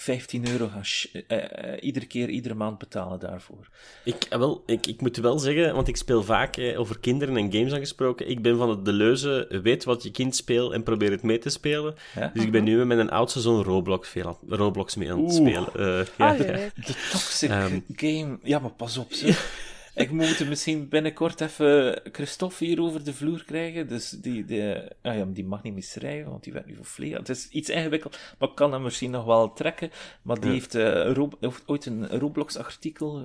15 0.00 0.48
euro 0.50 0.68
gaan 0.68 0.82
eh, 1.26 1.72
eh, 1.72 1.76
iedere 1.82 2.06
keer, 2.06 2.28
iedere 2.28 2.54
maand 2.54 2.78
betalen 2.78 3.18
daarvoor. 3.20 3.68
ik, 4.04 4.24
eh, 4.30 4.38
wel, 4.38 4.62
ik, 4.66 4.86
ik 4.86 5.00
moet 5.00 5.16
wel 5.16 5.38
zeggen, 5.38 5.74
want 5.74 5.88
ik 5.88 5.96
speel 5.96 6.22
vaak 6.22 6.56
eh, 6.56 6.80
over 6.80 6.98
kinderen 6.98 7.36
en 7.36 7.52
games 7.52 7.72
aangesproken. 7.72 8.28
Ik 8.30 8.42
ben 8.42 8.56
van 8.56 8.70
het 8.70 8.84
de 8.84 8.92
leuze, 8.92 9.58
weet 9.62 9.84
wat 9.84 10.02
je 10.02 10.10
kind 10.10 10.36
speelt 10.36 10.72
en 10.72 10.82
probeer 10.82 11.10
het 11.10 11.22
mee 11.22 11.38
te 11.38 11.50
spelen. 11.50 11.94
Ja? 12.14 12.30
Dus 12.34 12.42
ik 12.42 12.50
ben 12.50 12.64
nu 12.64 12.76
met 12.84 12.96
mijn 12.96 13.10
oudste 13.10 13.40
zoon 13.40 13.62
Roblox, 13.62 14.08
veel 14.08 14.26
aan- 14.26 14.56
Roblox 14.56 14.96
mee 14.96 15.12
aan 15.12 15.24
het 15.24 15.32
Oeh. 15.40 15.48
spelen. 15.48 15.98
Eh, 16.00 16.06
ja, 16.18 16.28
Ah, 16.30 16.38
ja. 16.38 16.44
De 16.74 17.08
toxic 17.12 17.50
Ehm. 17.50 17.80
game. 17.96 18.38
Ja, 18.42 18.58
maar 18.58 18.70
pas 18.70 18.96
op, 18.96 19.12
zeg. 19.12 19.36
Ik 20.04 20.10
moet 20.10 20.48
misschien 20.48 20.88
binnenkort 20.88 21.40
even 21.40 22.00
Christophe 22.12 22.64
hier 22.64 22.82
over 22.82 23.04
de 23.04 23.12
vloer 23.14 23.44
krijgen. 23.44 23.88
Dus 23.88 24.10
die, 24.10 24.44
die, 24.44 24.74
ah 25.02 25.16
ja, 25.16 25.24
die 25.24 25.44
mag 25.44 25.62
niet 25.62 25.72
meer 25.72 25.82
schrijven, 25.82 26.30
want 26.30 26.44
die 26.44 26.52
werd 26.52 26.66
nu 26.66 26.74
voor 26.76 26.84
vlees. 26.84 27.12
Het 27.16 27.28
is 27.28 27.48
iets 27.48 27.68
ingewikkeld, 27.68 28.18
maar 28.38 28.48
ik 28.48 28.54
kan 28.54 28.72
hem 28.72 28.82
misschien 28.82 29.10
nog 29.10 29.24
wel 29.24 29.52
trekken. 29.52 29.90
Maar 30.22 30.36
die 30.40 30.46
Ja. 30.46 30.52
heeft 30.52 30.74
eh, 30.74 31.12
Rob- 31.12 31.34
ooit 31.66 31.86
een 31.86 32.08
Roblox-artikel 32.18 33.22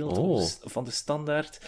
Oh. 0.00 0.40
st- 0.42 0.60
van 0.64 0.84
de 0.84 0.90
standaard. 0.90 1.60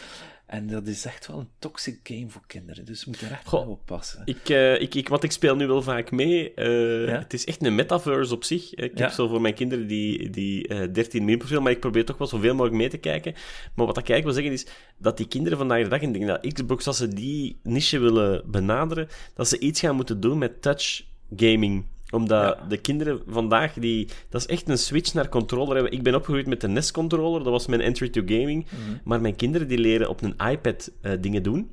En 0.49 0.66
dat 0.66 0.87
is 0.87 1.05
echt 1.05 1.27
wel 1.27 1.39
een 1.39 1.49
toxic 1.59 1.99
game 2.03 2.29
voor 2.29 2.43
kinderen. 2.47 2.85
Dus 2.85 3.01
je 3.01 3.05
moet 3.07 3.20
er 3.20 3.31
echt 3.31 3.47
Goh. 3.49 3.61
wel 3.65 3.70
op 3.73 3.81
passen. 3.85 4.23
Ik, 4.25 4.49
eh, 4.49 4.81
ik, 4.81 4.95
ik, 4.95 5.09
want 5.09 5.23
ik 5.23 5.33
speel 5.33 5.57
nu 5.57 5.66
wel 5.66 5.83
vaak 5.83 6.11
mee. 6.11 6.55
Eh, 6.55 7.07
Ja? 7.07 7.19
Het 7.19 7.33
is 7.33 7.45
echt 7.45 7.65
een 7.65 7.75
metaverse 7.75 8.35
op 8.35 8.45
zich. 8.45 8.75
Ik 8.75 8.99
Ja. 8.99 9.05
heb 9.05 9.12
zo 9.15 9.29
voor 9.29 9.41
mijn 9.41 9.55
kinderen 9.55 9.87
die, 9.87 10.31
die 10.31 10.69
eh 10.69 10.93
13 10.93 11.25
min 11.25 11.39
profiel, 11.39 11.61
maar 11.61 11.73
ik 11.73 11.81
probeer 11.81 12.05
toch 12.05 12.19
wel 12.19 12.27
zoveel 12.29 12.53
mogelijk 12.53 12.77
mee 12.77 12.89
te 12.89 12.97
kijken. 12.99 13.33
Maar 13.75 13.87
wat 13.87 13.99
ik 13.99 14.09
eigenlijk 14.09 14.25
wil 14.25 14.33
zeggen 14.53 14.53
is 14.53 14.66
dat 14.99 15.16
die 15.16 15.29
kinderen 15.29 15.59
vandaag 15.59 15.83
de 15.83 15.89
dag, 15.89 16.01
en 16.03 16.07
ik 16.09 16.15
denk 16.15 16.27
dat 16.43 16.53
Xbox, 16.53 16.87
als 16.87 16.97
ze 16.97 17.09
die 17.09 17.59
niche 17.62 17.99
willen 17.99 18.51
benaderen, 18.51 19.09
dat 19.35 19.49
ze 19.49 19.59
iets 19.59 19.81
gaan 19.81 19.97
moeten 19.97 20.20
doen 20.20 20.39
met 20.39 20.62
touch 20.62 21.03
gaming 21.37 21.85
omdat 22.10 22.56
Ja. 22.60 22.66
de 22.68 22.76
kinderen 22.76 23.22
vandaag, 23.26 23.72
die, 23.72 24.09
dat 24.28 24.40
is 24.40 24.47
echt 24.47 24.68
een 24.68 24.78
switch 24.78 25.14
naar 25.14 25.28
controller 25.28 25.74
hebben. 25.74 25.93
Ik 25.93 26.02
ben 26.02 26.14
opgegroeid 26.14 26.47
met 26.47 26.60
de 26.60 26.68
NES-controller, 26.68 27.43
dat 27.43 27.52
was 27.52 27.66
mijn 27.66 27.80
entry 27.80 28.09
to 28.09 28.22
gaming. 28.26 28.66
Maar 29.05 29.20
mijn 29.20 29.36
kinderen 29.36 29.68
die 29.68 29.78
leren 29.78 30.09
op 30.09 30.22
een 30.22 30.36
iPad 30.51 30.90
eh, 31.01 31.12
dingen 31.20 31.43
doen. 31.43 31.70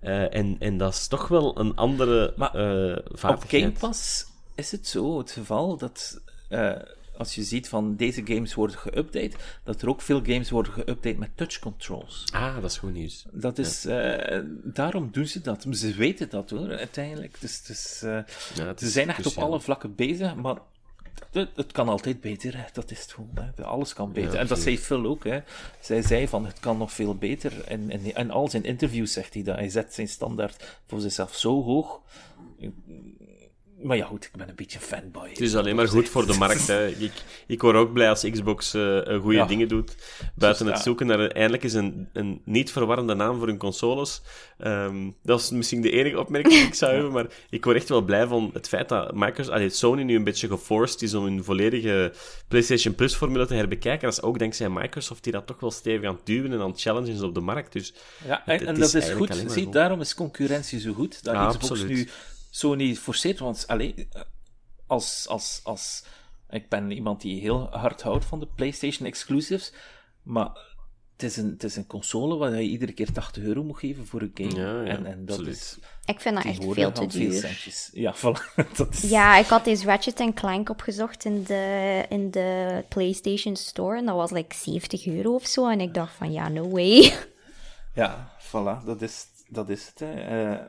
Eh, 0.00 0.34
en, 0.34 0.56
en 0.58 0.78
dat 0.78 0.92
is 0.92 1.06
toch 1.08 1.28
wel 1.28 1.58
een 1.58 1.74
andere 1.76 2.32
Maar 2.36 2.54
eh 2.54 2.96
Op 3.10 3.18
vaardigheid. 3.18 3.62
Game 3.62 3.78
Pass 3.78 4.26
is 4.54 4.70
het 4.70 4.86
zo 4.86 5.18
het 5.18 5.30
geval 5.30 5.76
dat 5.76 6.20
als 7.18 7.34
je 7.34 7.42
ziet 7.42 7.68
van 7.68 7.96
deze 7.96 8.22
games 8.24 8.54
worden 8.54 8.76
geüpdate, 8.78 9.36
dat 9.62 9.82
er 9.82 9.88
ook 9.88 10.00
veel 10.00 10.20
games 10.24 10.50
worden 10.50 10.72
geüpdate 10.72 11.18
met 11.18 11.30
touch 11.34 11.58
controls. 11.58 12.24
Ah, 12.32 12.54
dat 12.54 12.70
is 12.70 12.78
goed 12.78 12.92
nieuws. 12.92 13.24
Dat 13.32 13.58
is, 13.58 13.84
eh, 13.84 14.40
daarom 14.64 15.08
doen 15.12 15.26
ze 15.26 15.40
dat. 15.40 15.66
Ze 15.70 15.94
weten 15.94 16.30
dat 16.30 16.50
hoor, 16.50 16.76
uiteindelijk. 16.76 17.36
Dus, 17.40 17.62
dus, 17.62 18.02
eh, 18.02 18.18
Ja, 18.54 18.72
ze 18.76 18.88
zijn 18.88 19.08
echt 19.08 19.26
op 19.26 19.36
alle 19.36 19.60
vlakken 19.60 19.94
bezig, 19.94 20.34
maar 20.34 20.56
het, 21.32 21.48
het 21.54 21.72
kan 21.72 21.88
altijd 21.88 22.20
beter. 22.20 22.56
Hè. 22.56 22.64
Dat 22.72 22.90
is 22.90 23.00
het 23.00 23.12
gewoon. 23.12 23.30
Hè. 23.34 23.64
Alles 23.64 23.92
kan 23.92 24.12
beter. 24.12 24.32
Ja, 24.32 24.38
en 24.38 24.46
dat 24.46 24.58
zei. 24.58 24.78
Phil 24.78 25.06
ook. 25.06 25.24
Hè. 25.24 25.40
Zij 25.80 26.02
zei 26.02 26.28
van 26.28 26.46
het 26.46 26.60
kan 26.60 26.78
nog 26.78 26.92
veel 26.92 27.14
beter. 27.14 27.64
En 27.64 27.90
in, 27.90 28.16
in 28.16 28.30
al 28.30 28.48
zijn 28.48 28.64
interviews 28.64 29.12
zegt 29.12 29.34
hij 29.34 29.42
dat. 29.42 29.56
Hij 29.56 29.68
zet 29.68 29.94
zijn 29.94 30.08
standaard 30.08 30.80
voor 30.86 31.00
zichzelf 31.00 31.34
zo 31.34 31.62
hoog. 31.62 32.00
Maar 33.82 33.96
ja, 33.96 34.04
goed, 34.06 34.24
ik 34.24 34.30
ben 34.36 34.48
een 34.48 34.54
beetje 34.54 34.78
fanboy. 34.78 35.28
Het 35.28 35.40
is 35.40 35.54
alleen 35.56 35.76
maar 35.76 35.88
goed 35.88 36.08
voor 36.08 36.26
de 36.26 36.36
markt. 36.38 36.66
Hè. 36.66 36.86
Ik, 37.06 37.12
ik 37.46 37.62
word 37.62 37.76
ook 37.76 37.92
blij 37.92 38.08
als 38.08 38.30
Xbox 38.30 38.74
eh 38.74 39.20
goede 39.20 39.36
Ja. 39.36 39.46
dingen 39.46 39.68
doet. 39.68 39.94
Buiten 40.34 40.64
Dus, 40.64 40.74
het 40.74 40.76
ja. 40.76 40.82
zoeken 40.82 41.06
naar 41.06 41.26
eindelijk 41.26 41.62
eens 41.62 41.72
een, 41.72 42.08
een 42.12 42.40
niet 42.44 42.72
verwarrende 42.72 43.14
naam 43.14 43.38
voor 43.38 43.46
hun 43.46 43.56
consoles. 43.58 44.22
Ehm, 44.58 45.10
dat 45.22 45.40
is 45.40 45.50
misschien 45.50 45.80
de 45.80 45.90
enige 45.90 46.18
opmerking 46.18 46.54
die 46.54 46.66
ik 46.66 46.74
zou 46.74 46.92
hebben. 46.94 47.12
Maar 47.12 47.26
ik 47.50 47.64
word 47.64 47.76
echt 47.76 47.88
wel 47.88 48.02
blij 48.02 48.26
van 48.26 48.50
het 48.52 48.68
feit 48.68 48.88
dat 48.88 49.14
Microsoft, 49.14 49.56
allee, 49.56 49.68
Sony 49.68 50.02
nu 50.02 50.16
een 50.16 50.24
beetje 50.24 50.48
geforced 50.48 51.02
is 51.02 51.14
om 51.14 51.24
hun 51.24 51.44
volledige 51.44 52.12
PlayStation 52.48 52.94
Plus-formule 52.94 53.46
te 53.46 53.54
herbekijken. 53.54 54.08
Dat 54.08 54.18
is 54.18 54.22
ook 54.24 54.38
dankzij 54.38 54.68
Microsoft 54.70 55.22
die 55.24 55.32
dat 55.32 55.46
toch 55.46 55.60
wel 55.60 55.70
stevig 55.70 56.08
aan 56.08 56.14
het 56.14 56.26
duwen 56.26 56.52
en 56.52 56.60
aan 56.60 56.70
het 56.70 56.80
challengen 56.80 57.12
is 57.12 57.20
op 57.20 57.34
de 57.34 57.40
markt. 57.40 57.72
Dus 57.72 57.94
Ja, 58.26 58.46
en, 58.46 58.58
het 58.58 58.62
en 58.68 58.76
is 58.76 58.92
dat 58.92 59.02
is 59.02 59.10
goed. 59.10 59.44
Zie, 59.46 59.68
daarom 59.68 60.00
is 60.00 60.14
concurrentie 60.14 60.80
zo 60.80 60.92
goed. 60.92 61.24
Dat 61.24 61.34
Xbox 61.48 61.70
absoluut. 61.70 61.88
nu 61.88 62.08
Sony 62.56 62.94
forceert. 62.94 63.38
Want 63.38 63.66
allee, 63.66 64.08
als, 64.86 65.26
als, 65.28 65.60
als, 65.64 66.04
ik 66.50 66.68
ben 66.68 66.90
iemand 66.90 67.20
die 67.20 67.40
heel 67.40 67.68
hard 67.70 68.02
houdt 68.02 68.24
van 68.24 68.40
de 68.40 68.48
PlayStation 68.54 69.06
exclusives. 69.06 69.72
Maar 70.22 70.50
het 71.12 71.22
is 71.22 71.36
een, 71.36 71.50
het 71.50 71.64
is 71.64 71.76
een 71.76 71.86
console 71.86 72.36
waar 72.36 72.62
je 72.62 72.68
iedere 72.68 72.92
keer 72.92 73.12
80 73.12 73.42
euro 73.42 73.62
moet 73.62 73.78
geven 73.78 74.06
voor 74.06 74.20
een 74.20 74.30
game. 74.34 74.54
Ja, 74.54 74.82
ja, 74.82 74.96
en, 74.96 75.06
en 75.06 75.26
dat 75.26 75.36
absoluut. 75.36 75.56
is 75.56 75.78
Ik 76.04 76.20
vind 76.20 76.34
dat 76.34 76.44
echt 76.44 76.64
veel 76.64 76.92
te 76.92 77.00
veel 77.00 77.08
duur. 77.08 77.40
centjes. 77.40 77.90
Ja, 77.92 78.14
voilà. 78.22 78.74
Dat 78.76 78.94
is, 78.94 79.10
Ja, 79.10 79.36
ik 79.36 79.46
had 79.46 79.64
deze 79.64 79.84
Ratchet 79.84 80.34
Clank 80.34 80.68
opgezocht 80.68 81.24
in 81.24 81.42
de, 81.42 82.04
in 82.08 82.30
de 82.30 82.82
PlayStation 82.88 83.56
Store 83.56 83.98
en 83.98 84.06
dat 84.06 84.16
was 84.16 84.30
like 84.30 84.54
70 84.54 85.06
euro 85.06 85.34
of 85.34 85.46
zo. 85.46 85.68
En 85.68 85.80
ik 85.80 85.94
dacht 85.94 86.14
van, 86.14 86.32
ja, 86.32 86.48
no 86.48 86.68
way. 86.68 87.12
Ja, 87.94 88.36
voilà. 88.40 88.84
Dat 88.84 89.02
is, 89.02 89.26
dat 89.48 89.68
is 89.68 89.92
het. 89.94 90.00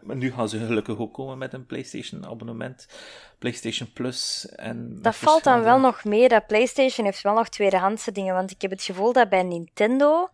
Maar 0.01 0.15
nu 0.15 0.31
gaan 0.31 0.49
ze 0.49 0.65
gelukkig 0.65 0.97
ook 0.97 1.13
komen 1.13 1.37
met 1.37 1.53
een 1.53 1.65
PlayStation-abonnement. 1.65 2.87
PlayStation 3.39 3.91
Plus. 3.93 4.49
En 4.55 5.01
dat 5.01 5.15
valt 5.15 5.43
dan 5.43 5.63
wel 5.63 5.79
nog 5.79 6.03
mee. 6.03 6.27
Dat 6.27 6.47
PlayStation 6.47 7.05
heeft 7.05 7.21
wel 7.21 7.33
nog 7.33 7.49
tweedehandse 7.49 8.11
dingen. 8.11 8.33
Want 8.33 8.51
ik 8.51 8.61
heb 8.61 8.71
het 8.71 8.83
gevoel 8.83 9.13
dat 9.13 9.29
bij 9.29 9.43
Nintendo 9.43 10.29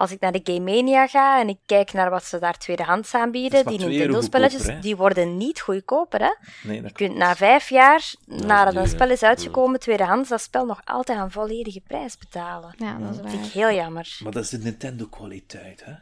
als 0.00 0.10
ik 0.10 0.20
naar 0.20 0.32
de 0.32 0.40
Game 0.44 0.72
Mania 0.72 1.06
ga 1.06 1.40
en 1.40 1.48
ik 1.48 1.58
kijk 1.66 1.92
naar 1.92 2.10
wat 2.10 2.24
ze 2.24 2.38
daar 2.38 2.58
tweedehands 2.58 3.14
aanbieden, 3.14 3.66
die 3.66 3.78
Nintendo-spelletjes, 3.78 4.80
die 4.80 4.96
worden 4.96 5.36
niet 5.36 5.60
goedkoper. 5.60 6.20
Hè? 6.20 6.34
Nee, 6.62 6.82
je 6.82 6.92
kunt 6.92 7.16
na 7.16 7.36
vijf 7.36 7.68
jaar, 7.68 8.14
nadat 8.26 8.74
een 8.74 8.88
spel 8.88 9.10
is 9.10 9.22
uitgekomen, 9.22 9.80
tweedehands, 9.80 10.28
dat 10.28 10.40
spel 10.40 10.64
nog 10.66 10.80
altijd 10.84 11.18
aan 11.18 11.30
volledige 11.30 11.80
prijs 11.80 12.18
betalen. 12.18 12.74
Ja, 12.78 12.98
dat 12.98 13.14
is 13.14 13.20
waar. 13.20 13.30
vind 13.30 13.46
ik 13.46 13.52
heel 13.52 13.72
jammer. 13.72 14.18
Maar 14.22 14.32
dat 14.32 14.42
is 14.44 14.50
de 14.50 14.58
Nintendo-kwaliteit, 14.58 15.84
hè? 15.84 15.92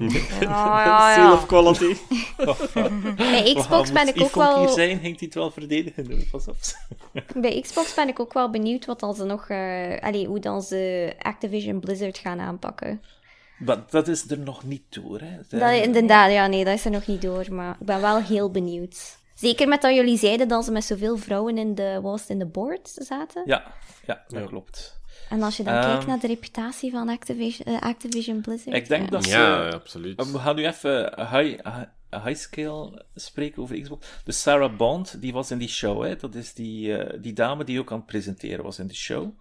ja, 0.40 1.14
Seal 1.14 1.32
of 1.32 1.46
quality. 1.46 1.96
Bij 3.16 3.54
Xbox 3.54 3.92
ben 3.92 4.08
ik 4.08 4.22
ook 4.22 4.34
wel... 4.34 4.58
hier 4.58 4.68
zijn, 4.68 4.90
hangt 5.02 5.18
hij 5.18 5.28
het 5.28 5.34
wel 5.34 5.50
verdedigen. 5.50 6.28
Pas 6.30 6.48
op. 6.48 6.56
Bij 7.42 7.60
Xbox 7.60 7.94
ben 7.94 8.08
ik 8.08 8.20
ook 8.20 8.32
wel 8.32 8.50
benieuwd 8.50 8.86
wat 8.86 9.00
dan 9.00 9.14
ze 9.14 9.24
nog... 9.24 9.48
Uh, 9.48 10.00
allee, 10.00 10.26
hoe 10.26 10.38
dan 10.38 10.62
ze 10.62 11.12
Activision 11.18 11.80
Blizzard 11.80 12.18
gaan 12.18 12.40
aanpakken. 12.40 13.00
Maar 13.58 13.78
dat 13.90 14.08
is 14.08 14.30
er 14.30 14.38
nog 14.38 14.64
niet 14.64 14.82
door, 14.88 15.20
hè? 15.20 15.58
Dat, 15.58 15.84
inderdaad, 15.84 16.30
ja, 16.30 16.46
nee, 16.46 16.64
dat 16.64 16.74
is 16.74 16.84
er 16.84 16.90
nog 16.90 17.06
niet 17.06 17.22
door. 17.22 17.54
Maar 17.54 17.76
ik 17.80 17.86
ben 17.86 18.00
wel 18.00 18.22
heel 18.22 18.50
benieuwd. 18.50 19.18
Zeker 19.34 19.68
met 19.68 19.82
dat 19.82 19.94
jullie 19.94 20.18
zeiden 20.18 20.48
dat 20.48 20.64
ze 20.64 20.72
met 20.72 20.84
zoveel 20.84 21.16
vrouwen 21.16 21.58
in 21.58 21.74
de, 21.74 21.98
was 22.02 22.26
in 22.26 22.38
de 22.38 22.46
board 22.46 22.88
zaten. 22.94 23.42
Ja, 23.44 23.72
ja 24.06 24.24
dat 24.28 24.48
klopt. 24.48 25.02
En 25.28 25.42
als 25.42 25.56
je 25.56 25.62
dan 25.62 25.80
kijkt 25.80 25.98
ehm, 25.98 26.08
naar 26.08 26.18
de 26.18 26.26
reputatie 26.26 26.90
van 26.90 27.08
Activision, 27.08 27.68
uh, 27.68 27.80
Activision 27.80 28.40
Blizzard. 28.40 28.76
Ik 28.76 28.88
denk 28.88 29.10
dat 29.10 29.24
ze. 29.24 29.30
Ja, 29.30 29.68
absoluut. 29.68 30.32
we 30.32 30.38
gaan 30.38 30.56
nu 30.56 30.66
even 30.66 31.12
high, 31.16 31.66
high 32.10 32.34
scale 32.34 33.04
spreken 33.14 33.62
over 33.62 33.80
Xbox. 33.80 34.06
De 34.24 34.32
Sarah 34.32 34.76
Bond, 34.76 35.20
die 35.20 35.32
was 35.32 35.50
in 35.50 35.58
die 35.58 35.68
show, 35.68 36.04
hè? 36.04 36.16
Dat 36.16 36.34
is 36.34 36.54
die, 36.54 36.88
uh, 36.88 37.22
die 37.22 37.32
dame 37.32 37.64
die 37.64 37.80
ook 37.80 37.90
aan 37.92 37.96
het 37.96 38.06
presenteren 38.06 38.64
was 38.64 38.78
in 38.78 38.86
de 38.86 38.94
show. 38.94 39.38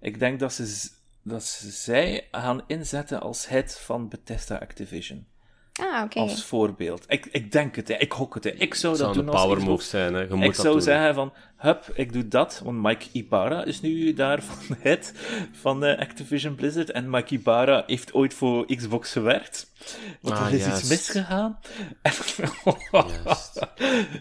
Ik 0.00 0.18
denk 0.18 0.40
dat 0.40 0.52
ze 0.52 0.90
dat 1.28 1.44
ze 1.44 1.70
zij 1.70 2.28
gaan 2.30 2.62
inzetten 2.66 3.20
als 3.20 3.48
head 3.48 3.80
van 3.80 4.08
Bethesda 4.08 4.56
Activision. 4.56 5.26
Ah, 5.72 6.02
oké. 6.04 6.18
Als 6.18 6.44
voorbeeld. 6.44 7.04
Ik, 7.08 7.26
ik 7.26 7.52
denk 7.52 7.76
het, 7.76 7.88
hè. 7.88 7.94
ik 7.94 8.12
hok 8.12 8.34
het. 8.34 8.44
Hè. 8.44 8.50
Ik 8.50 8.74
zou 8.74 8.96
dat, 8.96 9.14
doen 9.14 9.28
als 9.28 9.42
power 9.42 9.62
move 9.62 9.82
zijn. 9.82 10.14
Hè. 10.14 10.20
Je 10.20 10.34
moet 10.34 10.44
ik 10.44 10.54
zou 10.54 10.80
zeggen 10.80 11.14
van, 11.14 11.32
hup, 11.56 11.90
ik 11.94 12.12
doe 12.12 12.28
dat. 12.28 12.60
Want 12.64 12.82
Mike 12.82 13.06
Ibarra 13.12 13.64
is 13.64 13.80
nu 13.80 14.12
daar 14.12 14.42
van 14.42 14.76
het 14.80 15.14
van 15.52 15.84
uh, 15.84 15.98
Activision 15.98 16.54
Blizzard. 16.54 16.90
En 16.90 17.10
Mike 17.10 17.34
Ibarra 17.34 17.82
heeft 17.86 18.14
ooit 18.14 18.34
voor 18.34 18.76
Xbox 18.76 19.12
gewerkt. 19.12 19.72
Want 20.20 20.36
ah, 20.36 20.46
er 20.46 20.52
is 20.52 20.66
iets 20.66 20.88
misgegaan. 20.88 21.58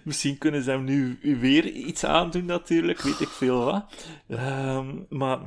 Misschien 0.03 0.37
kunnen 0.37 0.63
ze 0.63 0.69
hem 0.69 0.83
nu 0.83 1.19
weer 1.21 1.65
iets 1.65 2.05
aandoen 2.05 2.45
natuurlijk. 2.45 3.01
Weet 3.01 3.19
ik 3.19 3.29
veel 3.29 3.63
wat. 3.63 3.85
Um, 4.27 5.05
maar 5.09 5.39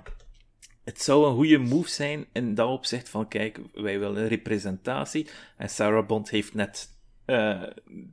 het 0.88 1.02
zou 1.02 1.26
een 1.26 1.34
goede 1.34 1.58
move 1.58 1.88
zijn 1.88 2.26
in 2.32 2.54
dat 2.54 2.68
opzicht 2.68 3.08
van, 3.08 3.28
kijk, 3.28 3.60
wij 3.74 3.98
willen 3.98 4.28
representatie. 4.28 5.28
En 5.56 5.70
Sarah 5.70 6.06
Bond 6.06 6.30
heeft 6.30 6.54
net 6.54 6.88
uh, 7.26 7.62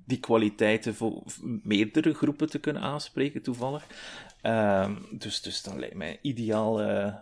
die 0.06 0.19
kwaliteiten 0.19 0.95
voor 0.95 1.23
meerdere 1.64 2.14
groepen 2.14 2.49
te 2.49 2.60
kunnen 2.60 2.81
aanspreken, 2.81 3.41
toevallig. 3.41 3.85
Uh, 4.43 4.89
dus, 5.11 5.41
dus 5.41 5.64
dat 5.64 5.76
lijkt 5.76 5.95
mij 5.95 6.19
ideaal 6.22 6.81
uh, 6.81 7.14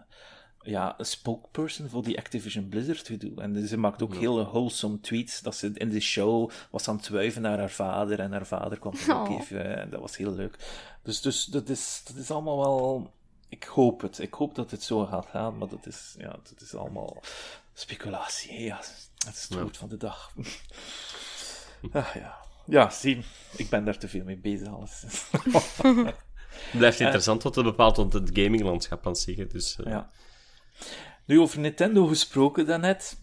ja, 0.61 0.95
een 0.97 1.05
spokesperson 1.05 1.89
voor 1.89 2.03
die 2.03 2.17
Activision 2.17 2.69
Blizzard 2.69 3.05
te 3.05 3.17
doen. 3.17 3.41
En 3.41 3.67
ze 3.67 3.77
maakt 3.77 4.01
ook 4.01 4.13
ja. 4.13 4.19
hele 4.19 4.43
wholesome 4.43 4.99
tweets, 4.99 5.41
dat 5.41 5.55
ze 5.55 5.71
in 5.73 5.89
de 5.89 5.99
show 5.99 6.49
was 6.71 6.87
aan 6.87 6.95
het 6.95 7.09
wuiven 7.09 7.41
naar 7.41 7.59
haar 7.59 7.71
vader, 7.71 8.19
en 8.19 8.31
haar 8.31 8.47
vader 8.47 8.79
kwam 8.79 8.93
er 8.93 9.15
ook 9.15 9.29
oh. 9.29 9.39
even, 9.39 9.89
dat 9.89 10.01
was 10.01 10.17
heel 10.17 10.33
leuk. 10.33 10.57
Dus, 11.03 11.21
dus 11.21 11.45
dat, 11.45 11.69
is, 11.69 12.01
dat 12.05 12.15
is 12.15 12.31
allemaal 12.31 12.57
wel 12.57 13.11
ik 13.53 13.63
hoop 13.63 14.01
het. 14.01 14.19
Ik 14.19 14.33
hoop 14.33 14.55
dat 14.55 14.71
het 14.71 14.83
zo 14.83 15.05
gaat 15.05 15.25
gaan, 15.25 15.57
maar 15.57 15.67
dat 15.67 15.85
is, 15.85 16.15
ja, 16.17 16.31
dat 16.31 16.61
is 16.61 16.75
allemaal 16.75 17.23
speculatie. 17.73 18.61
Ja, 18.61 18.77
het 19.25 19.35
is 19.35 19.47
het 19.49 19.59
goed 19.59 19.77
van 19.77 19.89
de 19.89 19.97
dag. 19.97 20.31
ah, 21.91 22.15
ja. 22.15 22.37
ja, 22.65 22.89
zie, 22.89 23.23
ik 23.55 23.69
ben 23.69 23.85
daar 23.85 23.97
te 23.97 24.07
veel 24.07 24.23
mee 24.23 24.37
bezig. 24.37 24.67
Alles. 24.67 25.01
het 25.01 26.15
blijft 26.79 26.99
interessant 26.99 27.43
wat 27.43 27.55
het 27.55 27.65
bepaalt 27.65 27.97
rond 27.97 28.13
het 28.13 28.29
gaminglandschap 28.33 29.07
aan 29.07 29.15
zich. 29.15 29.47
Dus, 29.47 29.77
uh... 29.79 29.85
ja. 29.85 30.09
Nu, 31.25 31.39
over 31.39 31.59
Nintendo 31.59 32.07
gesproken 32.07 32.65
daarnet. 32.65 33.17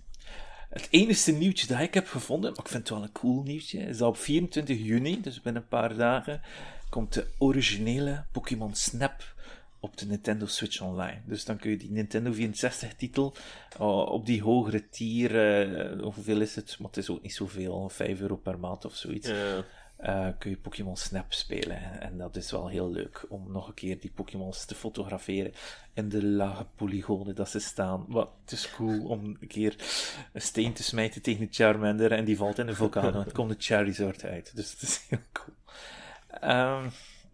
Het 0.68 0.88
enige 0.90 1.32
nieuwtje 1.32 1.66
dat 1.66 1.80
ik 1.80 1.94
heb 1.94 2.08
gevonden, 2.08 2.50
maar 2.50 2.64
ik 2.64 2.70
vind 2.70 2.88
het 2.88 2.98
wel 2.98 3.02
een 3.02 3.12
cool 3.12 3.42
nieuwtje, 3.42 3.78
is 3.78 3.98
dat 3.98 4.08
op 4.08 4.16
24 4.16 4.78
juni, 4.78 5.20
dus 5.20 5.40
binnen 5.40 5.62
een 5.62 5.68
paar 5.68 5.96
dagen, 5.96 6.42
komt 6.88 7.12
de 7.12 7.26
originele 7.38 8.24
Pokémon 8.32 8.74
Snap 8.74 9.34
op 9.80 9.96
de 9.96 10.06
Nintendo 10.06 10.46
Switch 10.46 10.80
Online. 10.80 11.20
Dus 11.24 11.44
dan 11.44 11.56
kun 11.56 11.70
je 11.70 11.76
die 11.76 11.90
Nintendo 11.90 12.32
64-titel 12.32 13.34
uh, 13.80 14.06
op 14.06 14.26
die 14.26 14.42
hogere 14.42 14.88
tier, 14.88 15.30
uh, 15.68 16.02
hoeveel 16.02 16.40
is 16.40 16.56
het? 16.56 16.76
Maar 16.78 16.88
het 16.88 16.96
is 16.96 17.10
ook 17.10 17.22
niet 17.22 17.34
zoveel, 17.34 17.88
5 17.88 18.20
euro 18.20 18.36
per 18.36 18.58
maand 18.58 18.84
of 18.84 18.94
zoiets. 18.94 19.28
Ja. 19.28 19.64
Uh, 20.02 20.28
kun 20.38 20.50
je 20.50 20.56
Pokémon 20.56 20.96
Snap 20.96 21.32
spelen. 21.32 22.00
En 22.00 22.18
dat 22.18 22.36
is 22.36 22.50
wel 22.50 22.68
heel 22.68 22.90
leuk 22.90 23.26
om 23.28 23.52
nog 23.52 23.68
een 23.68 23.74
keer 23.74 24.00
die 24.00 24.10
Pokémons 24.14 24.64
te 24.64 24.74
fotograferen 24.74 25.52
in 25.94 26.08
de 26.08 26.24
lage 26.24 26.66
polygonen 26.74 27.34
dat 27.34 27.48
ze 27.48 27.58
staan. 27.58 28.04
Wat 28.08 28.30
het 28.40 28.52
is 28.52 28.70
cool 28.70 29.06
om 29.06 29.24
een 29.40 29.48
keer 29.48 29.76
een 30.32 30.42
steen 30.42 30.72
te 30.72 30.82
smijten 30.82 31.22
tegen 31.22 31.42
een 31.42 31.48
Charmander 31.50 32.12
en 32.12 32.24
die 32.24 32.36
valt 32.36 32.58
in 32.58 32.68
een 32.68 32.74
vulkaan 32.74 33.14
en 33.14 33.20
het 33.20 33.32
komt 33.38 33.48
de 33.50 33.56
Charizard 33.58 34.24
uit. 34.24 34.56
Dus 34.56 34.70
het 34.70 34.82
is 34.82 35.06
heel 35.08 35.18
cool. 35.32 35.56
Um, 36.52 36.90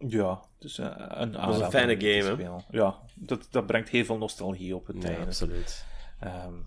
ja, 0.09 0.41
dus 0.59 0.79
uh, 0.79 0.87
een, 0.97 1.31
dat 1.31 1.55
is 1.55 1.61
een 1.61 1.71
fijne 1.71 1.95
game, 1.99 2.43
hè? 2.43 2.77
Ja, 2.77 2.95
dat, 3.13 3.47
dat 3.51 3.65
brengt 3.65 3.89
heel 3.89 4.05
veel 4.05 4.17
nostalgie 4.17 4.75
op 4.75 4.87
het 4.87 5.03
ja, 5.03 5.15
absoluut. 5.15 5.85
Um, 6.23 6.65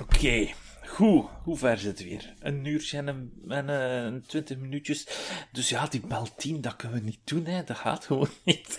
Oké, 0.00 0.16
okay. 0.16 0.54
goed. 0.86 1.24
Hoe 1.42 1.56
ver 1.56 1.78
zit 1.78 1.98
het 1.98 2.08
weer? 2.08 2.34
Een 2.40 2.64
uurtje 2.64 2.98
en, 2.98 3.06
een, 3.06 3.42
en 3.48 4.14
uh, 4.14 4.20
20 4.26 4.58
minuutjes. 4.58 5.06
Dus 5.52 5.68
ja, 5.68 5.86
die 5.86 6.00
bel 6.06 6.26
10, 6.36 6.60
dat 6.60 6.76
kunnen 6.76 6.98
we 6.98 7.04
niet 7.04 7.20
doen, 7.24 7.44
hè. 7.44 7.64
Dat 7.64 7.76
gaat 7.76 8.04
gewoon 8.04 8.28
niet. 8.44 8.76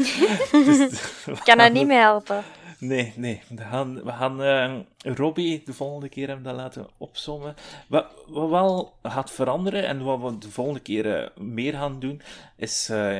dus, 0.51 0.79
Ik 1.25 1.41
kan 1.43 1.59
er 1.59 1.71
niet 1.71 1.87
mee 1.87 1.97
helpen. 1.97 2.43
Nee, 2.79 3.13
nee. 3.15 3.41
We 3.49 3.61
gaan, 3.61 4.03
we 4.03 4.11
gaan 4.11 4.41
uh, 4.41 4.79
Robbie 5.15 5.61
de 5.65 5.73
volgende 5.73 6.09
keer 6.09 6.27
hem 6.27 6.43
dat 6.43 6.55
laten 6.55 6.87
opzommen. 6.97 7.55
Wat, 7.87 8.05
wat 8.27 8.49
wel 8.49 8.93
gaat 9.03 9.31
veranderen 9.31 9.87
en 9.87 10.03
wat 10.03 10.19
we 10.21 10.37
de 10.37 10.51
volgende 10.51 10.79
keer 10.79 11.05
uh, 11.05 11.27
meer 11.37 11.73
gaan 11.73 11.99
doen, 11.99 12.21
is 12.55 12.89
uh, 12.91 13.19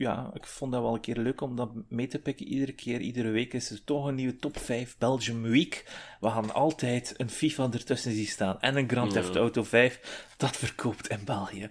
ja, 0.00 0.30
ik 0.34 0.46
vond 0.46 0.72
dat 0.72 0.82
wel 0.82 0.94
een 0.94 1.00
keer 1.00 1.16
leuk 1.16 1.40
om 1.40 1.56
dat 1.56 1.70
mee 1.88 2.06
te 2.06 2.18
pikken. 2.18 2.46
Iedere 2.46 2.72
keer, 2.72 3.00
iedere 3.00 3.30
week 3.30 3.52
is 3.52 3.70
er 3.70 3.84
toch 3.84 4.06
een 4.06 4.14
nieuwe 4.14 4.36
top 4.36 4.58
5 4.58 4.98
Belgium 4.98 5.42
Week. 5.42 5.84
We 6.20 6.28
gaan 6.28 6.52
altijd 6.52 7.14
een 7.16 7.30
FIFA 7.30 7.68
ertussen 7.72 8.12
zien 8.12 8.26
staan. 8.26 8.60
En 8.60 8.76
een 8.76 8.88
Grand 8.88 9.12
Theft 9.12 9.36
Auto 9.36 9.62
5. 9.62 10.32
Dat 10.36 10.56
verkoopt 10.56 11.08
in 11.08 11.24
België. 11.24 11.70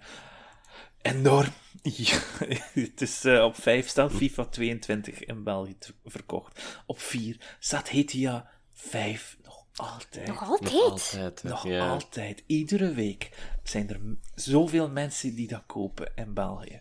Enorm. 1.02 1.52
Ja, 1.82 2.18
het 2.72 3.00
is 3.00 3.24
uh, 3.24 3.44
op 3.44 3.56
5 3.56 3.88
staat 3.88 4.12
FIFA 4.12 4.44
22 4.44 5.24
in 5.24 5.42
België 5.42 5.76
verkocht. 6.04 6.80
Op 6.86 7.00
4 7.00 7.56
staat 7.58 7.88
GTA 7.88 8.50
5 8.72 9.36
altijd. 9.76 10.26
Nog 10.26 10.42
altijd? 10.42 10.72
Nog 10.72 11.22
altijd. 11.22 11.42
Nog 11.42 11.66
altijd. 11.66 12.42
Iedere 12.46 12.92
week 12.92 13.30
zijn 13.62 13.88
er 13.88 14.00
zoveel 14.34 14.90
mensen 14.90 15.34
die 15.34 15.48
dat 15.48 15.62
kopen 15.66 16.12
in 16.14 16.34
België. 16.34 16.80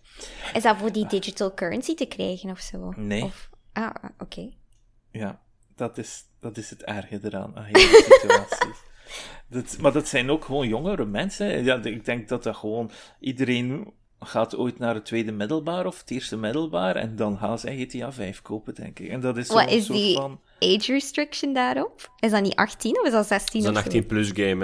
Is 0.54 0.64
dat 0.64 0.78
voor 0.78 0.92
die 0.92 1.08
digital 1.08 1.54
currency 1.54 1.96
te 1.96 2.06
krijgen 2.06 2.50
of 2.50 2.60
zo? 2.60 2.94
Nee. 2.96 3.24
Of... 3.24 3.50
Ah, 3.74 3.90
oké. 4.18 4.50
Ja, 5.12 5.42
dat 5.76 5.98
is, 5.98 6.24
dat 6.40 6.58
is 6.58 6.70
het 6.70 6.84
erge 6.84 7.20
eraan 7.24 7.56
aan 7.56 7.64
hele 7.64 8.04
situatie. 8.10 8.74
dat, 9.48 9.78
maar 9.80 9.92
dat 9.92 10.08
zijn 10.08 10.30
ook 10.30 10.46
gewoon 10.46 10.68
jongere 10.68 11.06
mensen. 11.06 11.64
Ja, 11.64 11.84
ik 11.84 12.06
denk 12.06 12.28
dat 12.28 12.44
dat 12.44 12.56
gewoon 12.56 12.92
iedereen 13.20 13.94
gaat 14.20 14.56
ooit 14.56 14.80
naar 14.80 14.94
het 14.94 15.06
tweede 15.06 15.32
middelbaar 15.32 15.86
of 15.86 16.00
het 16.00 16.12
eerste 16.12 16.38
middelbaar 16.38 16.96
en 16.96 17.16
dan 17.16 17.38
gaan 17.38 17.60
zij 17.60 17.78
GTA 17.78 18.12
5 18.12 18.42
kopen, 18.42 18.76
denk 18.76 19.00
ik. 19.00 19.10
En 19.10 19.20
dat 19.20 19.38
is 19.38 19.50
is 19.50 19.88
die 19.88 20.16
van... 20.16 20.42
age 20.60 20.92
restriction 20.92 21.54
daarop? 21.54 22.12
Is 22.20 22.32
dat 22.32 22.42
niet 22.42 22.56
18 22.56 23.00
of 23.00 23.06
is 23.06 23.12
dat 23.12 23.28
16 23.28 23.64
Dat 23.64 23.72
is 23.72 23.78
een 23.78 23.86
18 23.86 24.06
plus 24.06 24.32
game. 24.34 24.62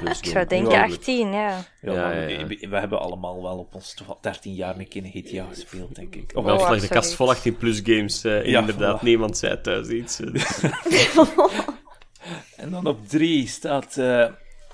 plus 0.00 0.18
Ik 0.20 0.26
zou 0.26 0.46
denken 0.46 0.82
18, 0.82 1.32
ja. 1.32 1.64
Ja, 1.80 2.12
ja, 2.12 2.20
ja, 2.20 2.46
We 2.46 2.78
hebben 2.78 3.00
allemaal 3.00 3.42
wel 3.42 3.58
op 3.58 3.74
ons 3.74 3.96
13 4.20 4.54
jaar 4.54 4.78
een 4.78 4.88
keer 4.88 5.04
een 5.04 5.10
GTA 5.10 5.46
gespeeld, 5.48 5.94
denk 5.94 6.14
ik. 6.14 6.30
Of 6.34 6.44
wel 6.44 6.56
lag 6.56 6.80
de 6.80 6.88
kast 6.88 7.14
vol 7.14 7.30
18 7.30 7.56
plus 7.56 7.80
games. 7.84 8.24
Uh, 8.24 8.46
inderdaad, 8.46 9.02
niemand 9.02 9.38
zei 9.38 9.60
thuis 9.60 9.88
iets. 9.88 10.20
en 12.56 12.70
dan 12.70 12.86
op 12.86 13.08
3 13.08 13.46
staat... 13.46 13.96
Uh, 13.96 14.26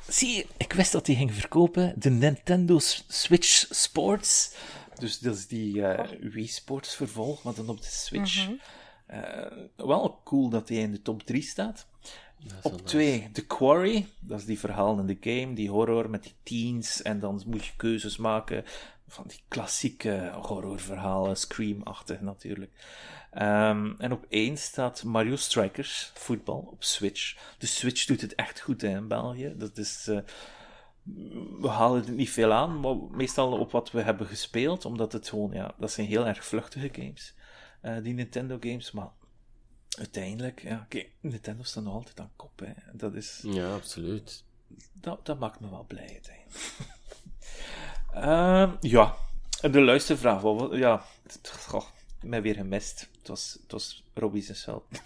Zie 0.09 0.47
ik 0.57 0.73
wist 0.73 0.93
dat 0.93 1.07
die 1.07 1.17
ging 1.17 1.35
verkopen. 1.35 1.93
De 1.97 2.11
Nintendo 2.11 2.79
Switch 3.09 3.67
Sports. 3.71 4.55
Dus 4.99 5.19
dat 5.19 5.37
is 5.37 5.47
die 5.47 5.77
uh, 5.77 6.01
Wii 6.21 6.47
Sports 6.47 6.97
vervolg, 6.97 7.43
maar 7.43 7.55
dan 7.55 7.69
op 7.69 7.81
de 7.81 7.89
Switch. 7.91 8.49
Mm 8.49 8.61
wel 9.77 10.21
cool 10.25 10.49
dat 10.49 10.69
hij 10.69 10.79
in 10.79 10.93
de 10.93 11.03
top 11.03 11.23
3 11.23 11.43
staat. 11.43 11.87
Op 12.63 12.87
2, 12.87 13.31
The 13.33 13.47
Quarry. 13.47 14.07
Dat 14.21 14.39
is 14.39 14.45
die 14.45 14.59
verhalende 14.59 15.17
game, 15.21 15.55
die 15.55 15.71
horror 15.71 16.11
met 16.11 16.23
die 16.23 16.35
teens. 16.43 17.03
En 17.03 17.21
dan 17.21 17.43
moet 17.47 17.65
je 17.65 17.73
keuzes 17.77 18.17
maken 18.17 18.65
van 19.13 19.25
die 19.27 19.41
klassieke 19.49 20.33
horrorverhalen, 20.43 21.37
Scream-achtig 21.37 22.21
natuurlijk. 22.21 22.71
Um, 23.35 23.95
en 23.99 24.13
op 24.13 24.27
1 24.29 24.57
staat 24.57 25.05
Mario 25.05 25.37
Strikers, 25.37 26.11
voetbal, 26.15 26.69
op 26.73 26.85
Switch. 26.85 27.37
De 27.59 27.67
Switch 27.67 28.05
doet 28.05 28.21
het 28.21 28.35
echt 28.35 28.61
goed 28.61 28.81
hè, 28.81 28.89
in 28.89 29.09
België. 29.09 29.55
Dat 29.57 29.79
is... 29.79 30.07
Uh, 30.09 30.19
we 31.61 31.69
halen 31.69 32.01
het 32.01 32.17
niet 32.17 32.31
veel 32.31 32.53
aan, 32.53 32.81
maar 32.81 32.97
meestal 33.11 33.59
op 33.59 33.71
wat 33.71 33.91
we 33.91 34.03
hebben 34.03 34.27
gespeeld, 34.27 34.85
omdat 34.85 35.13
het 35.13 35.29
gewoon, 35.29 35.53
ja, 35.53 35.75
dat 35.79 35.91
zijn 35.91 36.07
heel 36.07 36.27
erg 36.27 36.45
vluchtige 36.45 36.89
games, 36.93 37.35
uh, 37.83 38.03
die 38.03 38.15
Nintendo 38.15 38.57
games, 38.61 38.91
maar 38.91 39.11
uiteindelijk, 39.99 40.63
ja, 40.63 40.81
oké, 40.85 41.05
Nintendo 41.21 41.63
staat 41.63 41.85
nog 41.85 41.95
altijd 41.95 42.21
aan 42.21 42.33
kop, 42.37 42.59
hè. 42.59 42.73
Dat 42.93 43.15
is... 43.15 43.41
Ja, 43.43 43.75
absoluut. 43.75 44.45
Dat, 44.93 45.27
dat 45.27 45.39
maakt 45.39 45.61
me 45.61 45.71
wel 45.71 45.85
blij, 45.85 46.09
uiteindelijk. 46.09 46.75
uh, 48.15 48.73
ja, 48.93 49.15
de 49.71 49.81
luistervraag, 49.81 50.43
ja, 50.73 51.05
goh, 51.43 51.87
mij 52.23 52.43
weer 52.43 52.55
gemist. 52.55 53.09
Het 53.23 53.31
was, 53.31 53.59
het 53.63 53.73
was 53.73 54.03
Robbie's 54.15 54.61
schuld. 54.61 54.85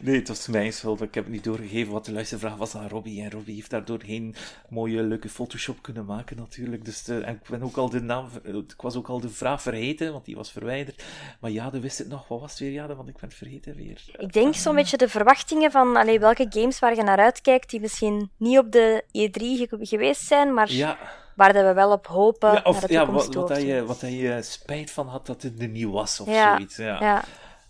nee, 0.00 0.18
het 0.18 0.28
was 0.28 0.46
mijn 0.46 0.72
schuld. 0.72 1.00
Ik 1.00 1.14
heb 1.14 1.24
het 1.24 1.32
niet 1.32 1.44
doorgegeven 1.44 1.92
wat 1.92 2.04
de 2.04 2.12
luistervraag 2.12 2.56
was 2.56 2.74
aan 2.74 2.88
Robbie. 2.88 3.22
En 3.22 3.30
Robbie 3.30 3.54
heeft 3.54 3.70
daardoor 3.70 4.02
geen 4.04 4.34
mooie, 4.68 5.02
leuke 5.02 5.28
Photoshop 5.28 5.82
kunnen 5.82 6.04
maken, 6.04 6.36
natuurlijk. 6.36 6.84
Dus 6.84 7.02
de, 7.02 7.20
en 7.20 7.34
ik, 7.34 7.48
ben 7.48 7.62
ook 7.62 7.76
al 7.76 7.88
de 7.88 8.00
naam, 8.00 8.28
ik 8.42 8.74
was 8.80 8.96
ook 8.96 9.08
al 9.08 9.20
de 9.20 9.28
vraag 9.28 9.62
vergeten, 9.62 10.12
want 10.12 10.24
die 10.24 10.36
was 10.36 10.52
verwijderd. 10.52 11.04
Maar 11.40 11.50
Jade 11.50 11.80
wist 11.80 11.98
het 11.98 12.08
nog. 12.08 12.28
Wat 12.28 12.40
was 12.40 12.50
het 12.50 12.60
weer, 12.60 12.72
Jade? 12.72 12.94
Want 12.94 13.08
ik 13.08 13.16
ben 13.16 13.28
het 13.28 13.38
vergeten 13.38 13.74
weer. 13.74 14.02
Ik 14.16 14.32
denk 14.32 14.54
zo'n 14.54 14.74
beetje 14.74 14.96
de 14.96 15.08
verwachtingen 15.08 15.70
van 15.70 15.96
allee, 15.96 16.20
welke 16.20 16.46
games 16.48 16.78
waar 16.78 16.94
je 16.94 17.02
naar 17.02 17.18
uitkijkt, 17.18 17.70
die 17.70 17.80
misschien 17.80 18.30
niet 18.36 18.58
op 18.58 18.72
de 18.72 19.04
E3 19.06 19.68
geweest 19.80 20.22
zijn, 20.22 20.54
maar... 20.54 20.72
Ja 20.72 20.98
waar 21.36 21.52
we 21.52 21.72
wel 21.72 21.92
op 21.92 22.06
hopen. 22.06 22.52
Ja, 22.52 22.60
of 22.64 22.88
ja, 22.88 23.10
wat, 23.10 23.34
wat, 23.34 23.62
je, 23.62 23.84
wat 23.84 24.00
je 24.00 24.38
spijt 24.42 24.90
van 24.90 25.08
had 25.08 25.26
dat 25.26 25.42
het 25.42 25.62
er 25.62 25.68
niet 25.68 25.88
was 25.88 26.20
of 26.20 26.28
zoiets. 26.34 26.76
Ja. 26.76 27.00
ja. 27.00 27.24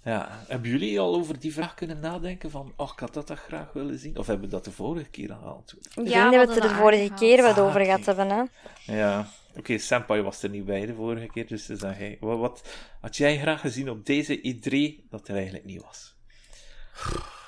Ja. 0.05 0.29
Hebben 0.47 0.71
jullie 0.71 1.01
al 1.01 1.15
over 1.15 1.39
die 1.39 1.53
vraag 1.53 1.75
kunnen 1.75 2.01
nadenken 2.01 2.51
van, 2.51 2.73
oh, 2.77 2.91
ik 2.93 2.99
had 2.99 3.15
dat, 3.15 3.27
dat 3.27 3.39
graag 3.39 3.73
willen 3.73 3.99
zien? 3.99 4.19
Of 4.19 4.27
hebben 4.27 4.45
we 4.45 4.55
dat 4.55 4.65
de 4.65 4.71
vorige 4.71 5.11
keer 5.11 5.29
gehaald? 5.29 5.75
Ja, 5.95 6.03
ik 6.03 6.05
denk 6.05 6.33
dat 6.33 6.49
we 6.49 6.55
het 6.55 6.63
er 6.65 6.69
de 6.69 6.75
vorige 6.75 7.15
keer 7.15 7.43
wat 7.43 7.59
ah, 7.59 7.65
over 7.65 7.81
gehad 7.81 8.07
hebben, 8.07 8.29
hè? 8.29 8.43
Ja, 8.97 9.29
oké, 9.51 9.59
okay, 9.59 9.79
Senpai 9.79 10.23
was 10.23 10.43
er 10.43 10.49
niet 10.49 10.65
bij 10.65 10.87
de 10.87 10.95
vorige 10.95 11.27
keer, 11.27 11.47
dus 11.47 11.67
dan 11.67 11.77
zeg 11.77 12.17
wat, 12.21 12.39
wat 12.39 12.69
had 13.01 13.17
jij 13.17 13.39
graag 13.39 13.61
gezien 13.61 13.91
op 13.91 14.07
deze 14.07 14.39
E3 14.39 15.09
dat 15.11 15.29
er 15.29 15.35
eigenlijk 15.35 15.65
niet 15.65 15.83
was? 15.83 16.15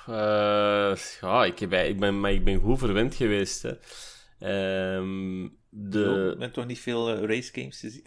Uh, 0.08 0.96
ja, 1.20 1.44
ik, 1.44 1.58
heb, 1.58 1.72
ik, 1.72 1.98
ben, 1.98 2.20
maar 2.20 2.32
ik 2.32 2.44
ben 2.44 2.60
goed 2.60 2.78
verwend 2.78 3.14
geweest. 3.14 3.62
Hè. 3.62 3.72
Um, 4.40 5.52
de... 5.77 5.98
Je 5.98 6.36
bent 6.39 6.52
toch 6.52 6.66
niet 6.66 6.78
veel 6.78 7.12
uh, 7.12 7.28
race 7.28 7.51
games 7.52 7.81
te 7.81 7.90
zien? 7.90 8.02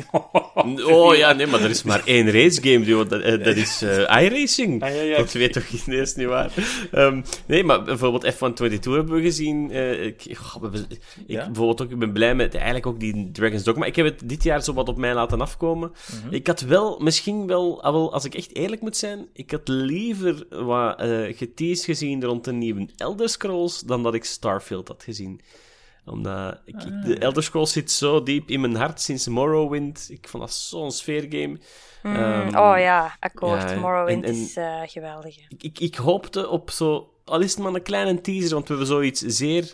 oh 0.85 1.15
ja, 1.15 1.33
nee, 1.33 1.47
maar 1.47 1.61
er 1.61 1.69
is 1.69 1.83
maar 1.83 2.01
één 2.05 2.31
race 2.31 2.61
game, 2.61 2.85
joh. 2.85 3.09
Dat, 3.09 3.21
uh, 3.21 3.43
dat 3.43 3.55
is 3.55 3.83
uh, 3.83 4.23
iRacing. 4.23 4.83
Ah, 4.83 4.95
ja, 4.95 5.01
ja, 5.01 5.17
dat 5.17 5.31
weet 5.31 5.53
toch 5.53 5.67
ineens 5.87 6.15
niet 6.15 6.27
waar. 6.27 6.53
Um, 6.93 7.23
nee, 7.45 7.63
maar 7.63 7.83
bijvoorbeeld 7.83 8.33
F122 8.33 8.79
hebben 8.81 9.13
we 9.13 9.21
gezien. 9.21 9.71
ik, 9.71 10.25
ik, 10.25 10.39
ja? 11.27 11.45
bijvoorbeeld 11.45 11.81
ook, 11.81 11.91
ik 11.91 11.99
ben 11.99 12.11
blij 12.11 12.35
met 12.35 12.55
eigenlijk 12.55 12.85
ook 12.85 12.99
die 12.99 13.31
Dragon's 13.31 13.63
Dogma. 13.63 13.85
Ik 13.85 13.95
heb 13.95 14.05
het 14.05 14.29
dit 14.29 14.43
jaar 14.43 14.63
zo 14.63 14.73
wat 14.73 14.89
op 14.89 14.97
mij 14.97 15.13
laten 15.13 15.41
afkomen. 15.41 15.89
Mm 15.89 16.21
-hmm. 16.21 16.33
Ik 16.33 16.47
had 16.47 16.61
wel, 16.61 16.99
misschien 16.99 17.47
wel, 17.47 17.83
als 17.83 18.25
ik 18.25 18.35
echt 18.35 18.55
eerlijk 18.55 18.81
moet 18.81 18.97
zijn, 18.97 19.27
ik 19.33 19.51
had 19.51 19.67
liever 19.67 20.45
wat 20.49 21.01
uh, 21.01 21.37
geteased 21.37 21.85
gezien 21.85 22.23
rond 22.23 22.43
de 22.43 22.53
nieuwe 22.53 22.87
Elder 22.97 23.29
Scrolls 23.29 23.81
dan 23.81 24.03
dat 24.03 24.13
ik 24.13 24.23
Starfield 24.23 24.87
had 24.87 25.03
gezien 25.03 25.41
omdat 26.07 26.61
ik, 26.65 26.75
ik, 26.83 27.03
de 27.05 27.15
ah. 27.15 27.21
Elder 27.21 27.43
Scrolls 27.43 27.71
zit 27.71 27.91
zo 27.91 28.23
diep 28.23 28.49
in 28.49 28.61
mijn 28.61 28.75
hart 28.75 29.01
sinds 29.01 29.27
Morrowind. 29.27 30.07
Ik 30.09 30.27
vond 30.27 30.43
dat 30.43 30.53
zo'n 30.53 30.91
sfeergame. 30.91 31.59
Mm, 32.03 32.15
um, 32.15 32.47
oh 32.47 32.79
ja, 32.79 33.17
akkoord. 33.19 33.79
Morrowind 33.79 34.23
is 34.23 34.57
uh, 34.57 34.81
geweldig. 34.85 35.37
Ik, 35.37 35.63
ik, 35.63 35.79
ik, 35.79 35.95
hoopte 35.95 36.49
op 36.49 36.71
zo... 36.71 37.11
Al 37.25 37.39
is 37.39 37.51
het 37.51 37.63
maar 37.63 37.73
een 37.73 37.81
kleine 37.81 38.21
teaser, 38.21 38.53
want 38.53 38.67
we 38.67 38.73
hebben 38.73 38.87
zoiets 38.87 39.21
zeer... 39.21 39.73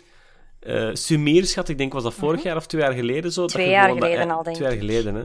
Uh, 0.62 0.90
Sumeers 0.92 1.54
had, 1.54 1.68
ik 1.68 1.78
denk 1.78 1.92
was 1.92 2.02
dat 2.02 2.14
vorig 2.14 2.38
mm 2.38 2.46
jaar 2.46 2.56
of 2.56 2.66
twee 2.66 2.80
jaar 2.80 2.92
geleden 2.92 3.32
zo. 3.32 3.46
Twee 3.46 3.68
jaar 3.68 3.88
geleden 3.88 4.30
al, 4.30 4.42
denk 4.42 4.56
ik. 4.56 4.62
Twee 4.62 4.68
jaar 4.68 4.86
geleden, 4.86 5.14
hè. 5.14 5.22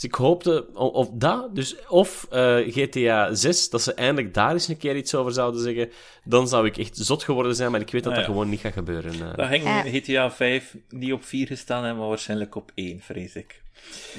Dus 0.00 0.08
ik 0.08 0.14
hoopte 0.14 0.66
of 0.74 1.08
dat, 1.12 1.54
dus 1.54 1.86
of 1.88 2.26
uh, 2.32 2.56
GTA 2.56 3.34
6, 3.34 3.70
dat 3.70 3.82
ze 3.82 3.94
eindelijk 3.94 4.34
daar 4.34 4.52
eens 4.52 4.68
een 4.68 4.76
keer 4.76 4.96
iets 4.96 5.14
over 5.14 5.32
zouden 5.32 5.60
zeggen. 5.60 5.90
Dan 6.24 6.48
zou 6.48 6.66
ik 6.66 6.78
echt 6.78 6.96
zot 6.96 7.22
geworden 7.22 7.54
zijn, 7.54 7.70
maar 7.70 7.80
ik 7.80 7.90
weet 7.90 8.04
dat 8.04 8.12
nou 8.12 8.22
ja. 8.22 8.26
dat 8.26 8.36
gewoon 8.36 8.50
niet 8.50 8.60
gaat 8.60 8.72
gebeuren. 8.72 9.14
Uh. 9.14 9.34
Dan 9.34 9.46
ging 9.46 9.64
GTA 9.94 10.30
5 10.30 10.76
niet 10.88 11.12
op 11.12 11.24
4 11.24 11.46
gestaan, 11.46 11.96
maar 11.96 12.08
waarschijnlijk 12.08 12.54
op 12.54 12.72
1, 12.74 13.00
vrees 13.00 13.34
ik. 13.34 13.62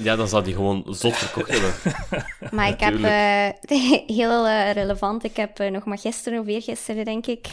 Ja, 0.02 0.16
dan 0.16 0.28
zou 0.28 0.44
die 0.44 0.54
gewoon 0.54 0.84
zot 0.88 1.16
verkocht 1.16 1.50
hebben. 1.58 1.72
maar 2.50 2.68
ik 2.68 2.80
heb 2.80 2.94
uh, 2.94 3.48
heel 4.18 4.48
relevant, 4.72 5.24
ik 5.24 5.36
heb 5.36 5.58
nog 5.58 5.84
maar 5.84 5.98
gisteren 5.98 6.40
of 6.40 6.46
eergisteren, 6.46 7.04
denk 7.04 7.26
ik, 7.26 7.46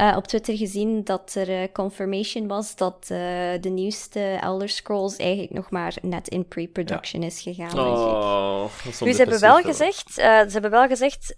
uh, 0.00 0.16
op 0.16 0.26
Twitter 0.26 0.56
gezien 0.56 1.04
dat 1.04 1.34
er 1.34 1.48
uh, 1.48 1.68
confirmation 1.72 2.46
was 2.46 2.76
dat 2.76 3.08
uh, 3.12 3.18
de 3.60 3.68
nieuwste 3.68 4.20
Elder 4.40 4.68
Scrolls 4.68 5.16
eigenlijk 5.16 5.52
nog 5.52 5.70
maar 5.70 5.94
net 6.02 6.28
in 6.28 6.48
pre-production 6.48 7.20
ja. 7.20 7.26
is 7.26 7.40
gegaan. 7.40 7.78
Oh, 7.78 8.64
dus 8.84 8.96
ze 8.96 9.22
hebben 9.22 9.40
wel 9.40 9.60
gezegd, 9.60 10.12
ze 10.12 10.48
hebben 10.52 10.70
wel 10.70 10.86
gezegd, 10.86 11.34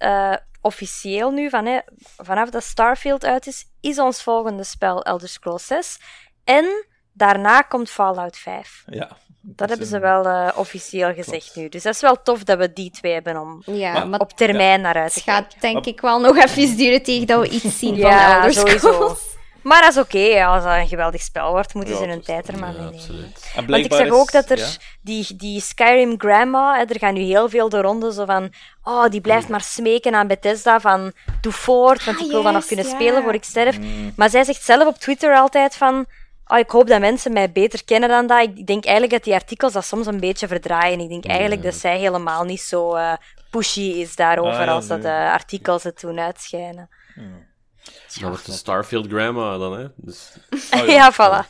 officieel 0.60 1.30
nu, 1.30 1.50
van, 1.50 1.66
hè, 1.66 1.78
vanaf 2.16 2.50
dat 2.50 2.62
Starfield 2.62 3.24
uit 3.24 3.46
is, 3.46 3.64
is 3.80 3.98
ons 3.98 4.22
volgende 4.22 4.64
spel 4.64 5.02
Elder 5.02 5.28
Scrolls 5.28 5.66
6. 5.66 5.98
En 6.44 6.86
daarna 7.12 7.60
komt 7.60 7.90
Fallout 7.90 8.36
5. 8.36 8.84
Ja, 8.86 9.16
dat 9.40 9.68
hebben 9.68 9.86
ze 9.86 9.98
wel 9.98 10.26
uh, 10.26 10.48
officieel 10.54 11.14
gezegd 11.14 11.56
nu. 11.56 11.68
Dus 11.68 11.82
dat 11.82 11.94
is 11.94 12.00
wel 12.00 12.22
tof 12.22 12.44
dat 12.44 12.58
we 12.58 12.72
die 12.72 12.90
twee 12.90 13.12
hebben 13.12 13.40
om 13.40 13.62
ja, 13.66 14.04
maar, 14.04 14.20
op 14.20 14.32
termijn 14.32 14.80
naar 14.80 14.96
uit 14.96 15.12
te 15.12 15.20
gaan. 15.20 15.42
Het 15.42 15.52
gaat 15.52 15.62
denk 15.62 15.86
ik 15.86 16.00
wel 16.00 16.20
nog 16.20 16.36
even 16.36 16.76
duren 16.76 17.02
tegen 17.02 17.26
dat 17.26 17.40
we 17.40 17.48
iets 17.48 17.78
zien 17.78 17.94
ja, 17.94 18.10
van 18.10 18.36
Elder 18.36 18.52
sowieso. 18.52 19.16
Maar 19.62 19.80
dat 19.80 19.90
is 19.90 19.98
oké. 19.98 20.16
Okay, 20.16 20.44
als 20.44 20.64
dat 20.64 20.72
een 20.72 20.88
geweldig 20.88 21.20
spel 21.20 21.50
wordt, 21.50 21.74
moeten 21.74 21.96
ze 21.96 22.04
hun 22.04 22.22
tijd 22.22 22.48
er 22.48 22.58
maar 22.58 22.72
mee 22.72 22.90
nemen. 22.90 23.32
Want 23.66 23.84
ik 23.84 23.92
zeg 23.92 24.10
ook 24.10 24.32
dat 24.32 24.50
er 24.50 24.76
die, 25.00 25.36
die 25.36 25.60
Skyrim 25.60 26.14
Grandma, 26.18 26.76
hè, 26.76 26.84
er 26.84 26.98
gaan 26.98 27.14
nu 27.14 27.20
heel 27.20 27.48
veel 27.48 27.68
de 27.68 27.80
ronde 27.80 28.12
zo 28.12 28.24
van 28.24 28.52
oh, 28.82 29.08
die 29.08 29.20
blijft 29.20 29.48
maar 29.48 29.60
smeken 29.60 30.14
aan 30.14 30.26
Bethesda 30.26 30.80
van 30.80 31.12
doe 31.40 31.52
voort, 31.52 32.04
want 32.04 32.20
ik 32.20 32.30
wil 32.30 32.42
dan 32.42 32.52
nog 32.52 32.66
kunnen 32.66 32.84
spelen 32.84 33.22
voor 33.22 33.34
ik 33.34 33.44
sterf. 33.44 33.78
Mm. 33.78 34.12
Maar 34.16 34.30
zij 34.30 34.44
zegt 34.44 34.62
zelf 34.62 34.86
op 34.86 34.96
Twitter 34.96 35.36
altijd 35.36 35.76
van 35.76 36.06
oh, 36.46 36.58
ik 36.58 36.70
hoop 36.70 36.86
dat 36.86 37.00
mensen 37.00 37.32
mij 37.32 37.52
beter 37.52 37.84
kennen 37.84 38.08
dan 38.08 38.26
dat. 38.26 38.42
Ik 38.42 38.66
denk 38.66 38.84
eigenlijk 38.84 39.14
dat 39.14 39.24
die 39.24 39.34
artikels 39.34 39.72
dat 39.72 39.84
soms 39.84 40.06
een 40.06 40.20
beetje 40.20 40.48
verdraaien. 40.48 41.00
Ik 41.00 41.08
denk 41.08 41.24
eigenlijk 41.24 41.62
dat 41.62 41.74
zij 41.74 41.98
helemaal 41.98 42.44
niet 42.44 42.60
zo 42.60 42.96
uh, 42.96 43.12
pushy 43.50 43.80
is 43.80 44.16
daarover 44.16 44.66
ah, 44.66 44.74
als 44.74 44.86
dat 44.86 45.02
de 45.02 45.30
artikels 45.32 45.82
het 45.82 45.98
toen 45.98 46.20
uitschijnen. 46.20 46.88
Hmm. 47.14 47.50
Dat 47.84 48.20
wordt 48.20 48.46
de 48.46 48.52
Starfield 48.52 49.06
Grandma 49.06 49.58
dan, 49.58 49.78
hè? 49.78 49.86
Dus... 49.96 50.36
Oh, 50.74 50.86
ja. 50.86 51.12
voilà. 51.12 51.46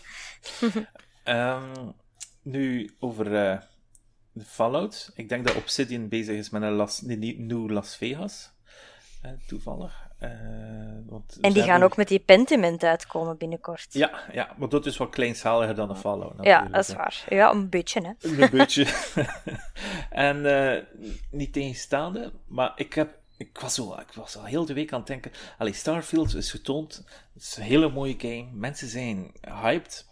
um, 1.25 1.95
nu, 2.53 2.95
over 2.99 3.27
uh, 3.33 3.59
Fallout. 4.47 5.11
Ik 5.15 5.29
denk 5.29 5.47
dat 5.47 5.57
Obsidian 5.57 6.09
bezig 6.09 6.37
is 6.37 6.51
met 6.51 6.63
een, 6.63 6.73
Las, 6.73 7.03
een 7.07 7.47
nieuw 7.47 7.69
Las 7.69 7.97
Vegas. 7.97 8.51
Uh, 9.25 9.33
toevallig. 9.47 10.11
Uh, 10.23 10.29
want 11.07 11.39
en 11.41 11.53
die 11.53 11.63
gaan 11.63 11.83
ook 11.83 11.97
met 11.97 12.09
die 12.09 12.19
Pentiment 12.19 12.85
uitkomen 12.85 13.37
binnenkort. 13.37 13.87
Ja, 13.91 14.11
ja, 14.33 14.55
maar 14.57 14.69
dat 14.69 14.87
is 14.87 14.97
wat 14.97 15.11
kleinschaliger 15.11 15.75
dan 15.75 15.89
de 15.89 15.97
Fallout. 15.97 16.35
Ja, 16.41 16.69
dat 16.71 16.89
is 16.89 16.95
waar. 16.95 17.25
Ja, 17.29 17.51
een 17.51 17.69
beetje, 17.69 18.01
hè. 18.01 18.29
Een 18.29 18.51
beetje. 18.51 18.87
en 20.11 20.37
uh, 20.37 21.07
niet 21.31 21.53
tegenstaande, 21.53 22.33
maar 22.47 22.73
ik 22.77 22.95
heb 22.95 23.21
ik 23.43 23.59
was, 23.61 23.75
zo, 23.75 23.95
ik 23.95 24.13
was 24.13 24.37
al 24.37 24.45
heel 24.45 24.65
de 24.65 24.75
week 24.75 24.93
aan 24.93 24.99
het 24.99 25.09
denken. 25.09 25.33
Allee, 25.59 25.73
Starfield 25.73 26.35
is 26.35 26.51
getoond. 26.51 27.05
Het 27.35 27.43
is 27.43 27.57
een 27.57 27.63
hele 27.63 27.91
mooie 27.91 28.15
game. 28.19 28.49
Mensen 28.53 28.89
zijn 28.89 29.33
hyped. 29.63 30.07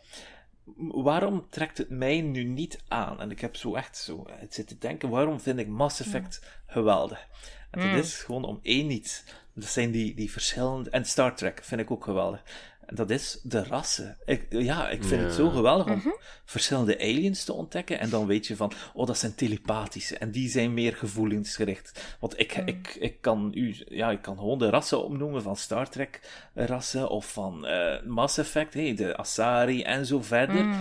Waarom 0.77 1.47
trekt 1.51 1.79
het 1.79 1.91
mij 1.91 2.21
nu 2.21 2.45
niet 2.45 2.81
aan? 2.89 3.21
En 3.21 3.31
ik 3.31 3.41
heb 3.41 3.57
zo 3.57 3.75
echt 3.75 3.97
zo 3.97 4.27
het 4.31 4.55
zitten 4.55 4.79
denken. 4.79 5.09
Waarom 5.09 5.41
vind 5.41 5.59
ik 5.59 5.69
Mass 5.69 6.01
Effect 6.01 6.43
geweldig? 6.67 7.27
En 7.71 7.81
dat 7.81 7.89
hmm. 7.89 7.99
is 7.99 8.15
gewoon 8.15 8.45
om 8.45 8.61
één 8.63 8.91
iets. 8.91 9.25
Dat 9.61 9.69
zijn 9.69 9.91
die, 9.91 10.15
die 10.15 10.31
verschillende... 10.33 10.91
En 10.91 11.05
Star 11.05 11.37
Trek 11.37 11.61
vind 11.63 11.81
ik 11.81 11.91
ook 11.91 12.05
geweldig. 12.05 12.43
En 12.91 12.97
dat 12.97 13.11
is 13.11 13.41
de 13.43 13.65
rassen. 13.65 14.17
Ik, 14.25 14.47
ja, 14.49 14.89
ik 14.89 15.05
vind 15.05 15.23
het 15.23 15.33
zo 15.33 15.51
geweldig 15.51 15.87
om 15.87 15.99
mhm. 15.99 16.09
verschillende 16.45 16.99
aliens 16.99 17.45
te 17.45 17.53
ontdekken. 17.53 17.99
En 17.99 18.11
dan 18.11 18.27
weet 18.27 18.47
je 18.47 18.57
van, 18.57 18.73
oh, 18.95 19.07
dat 19.07 19.19
zijn 19.19 19.35
telepathische. 19.35 20.19
En 20.19 20.31
die 20.31 20.49
zijn 20.49 20.75
meer 20.75 20.97
gevoelingsgericht. 20.97 22.17
Want 22.21 22.39
ik, 22.39 22.57
mm. 22.57 22.67
ik, 22.67 22.97
ik, 23.01 23.21
kan 23.21 23.51
u, 23.55 23.77
ja, 23.89 24.11
ik 24.11 24.23
kan 24.23 24.39
gewoon 24.39 24.59
de 24.59 24.71
rassen 24.71 25.05
opnoemen 25.05 25.43
van 25.43 25.57
Star 25.57 25.89
Trek 25.89 26.21
rassen. 26.55 27.09
Of 27.09 27.33
van 27.33 27.67
uh, 27.69 28.03
Mass 28.03 28.39
Effect, 28.39 28.75
hey, 28.75 28.95
de 28.95 29.17
Asari 29.17 29.83
en 29.83 30.07
zo 30.07 30.23
verder. 30.23 30.65
Mm. 30.65 30.81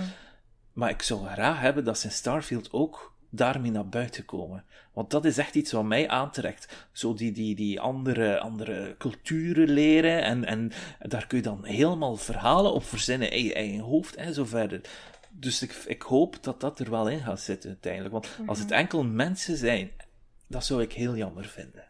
Maar 0.74 0.90
ik 0.90 1.02
zou 1.02 1.28
graag 1.28 1.60
hebben 1.60 1.84
dat 1.84 2.00
ze 2.00 2.06
in 2.06 2.12
Starfield 2.12 2.72
ook 2.72 3.14
daarmee 3.30 3.72
naar 3.72 3.90
buiten 3.90 4.26
komen. 4.26 4.64
Want 4.94 5.12
dat 5.12 5.26
is 5.26 5.38
echt 5.38 5.56
iets 5.56 5.72
wat 5.72 5.84
mij 5.84 6.10
aantrekt. 6.10 6.88
Zo 6.92 7.14
die, 7.14 7.32
die, 7.32 7.56
die 7.56 7.80
andere, 7.80 8.40
andere 8.40 8.96
culturen 8.98 9.70
leren. 9.70 10.24
En, 10.24 10.46
en 10.46 10.72
daar 11.00 11.28
kun 11.28 11.38
je 11.38 11.44
dan 11.44 11.66
helemaal 11.66 12.16
verhalen 12.16 12.74
op 12.74 12.84
verzinnen 12.84 13.32
in 13.32 13.44
je 13.44 13.54
eigen 13.54 13.80
hoofd 13.80 14.16
en 14.16 14.34
zo 14.34 14.46
verder. 14.46 14.82
Dus 15.30 15.62
ik, 15.62 15.72
ik 15.88 16.02
hoop 16.02 16.44
dat 16.44 16.62
dat 16.62 16.80
er 16.80 16.90
wel 16.90 17.10
in 17.10 17.20
gaat 17.20 17.42
zitten 17.42 17.70
uiteindelijk. 17.70 18.14
Want 18.14 18.28
als 18.46 18.60
het 18.60 18.72
enkel 18.72 19.04
mensen 19.04 19.58
zijn, 19.58 19.92
dat 20.48 20.66
zou 20.66 20.82
ik 20.82 20.94
heel 20.94 21.16
jammer 21.16 21.46
vinden. 21.46 21.88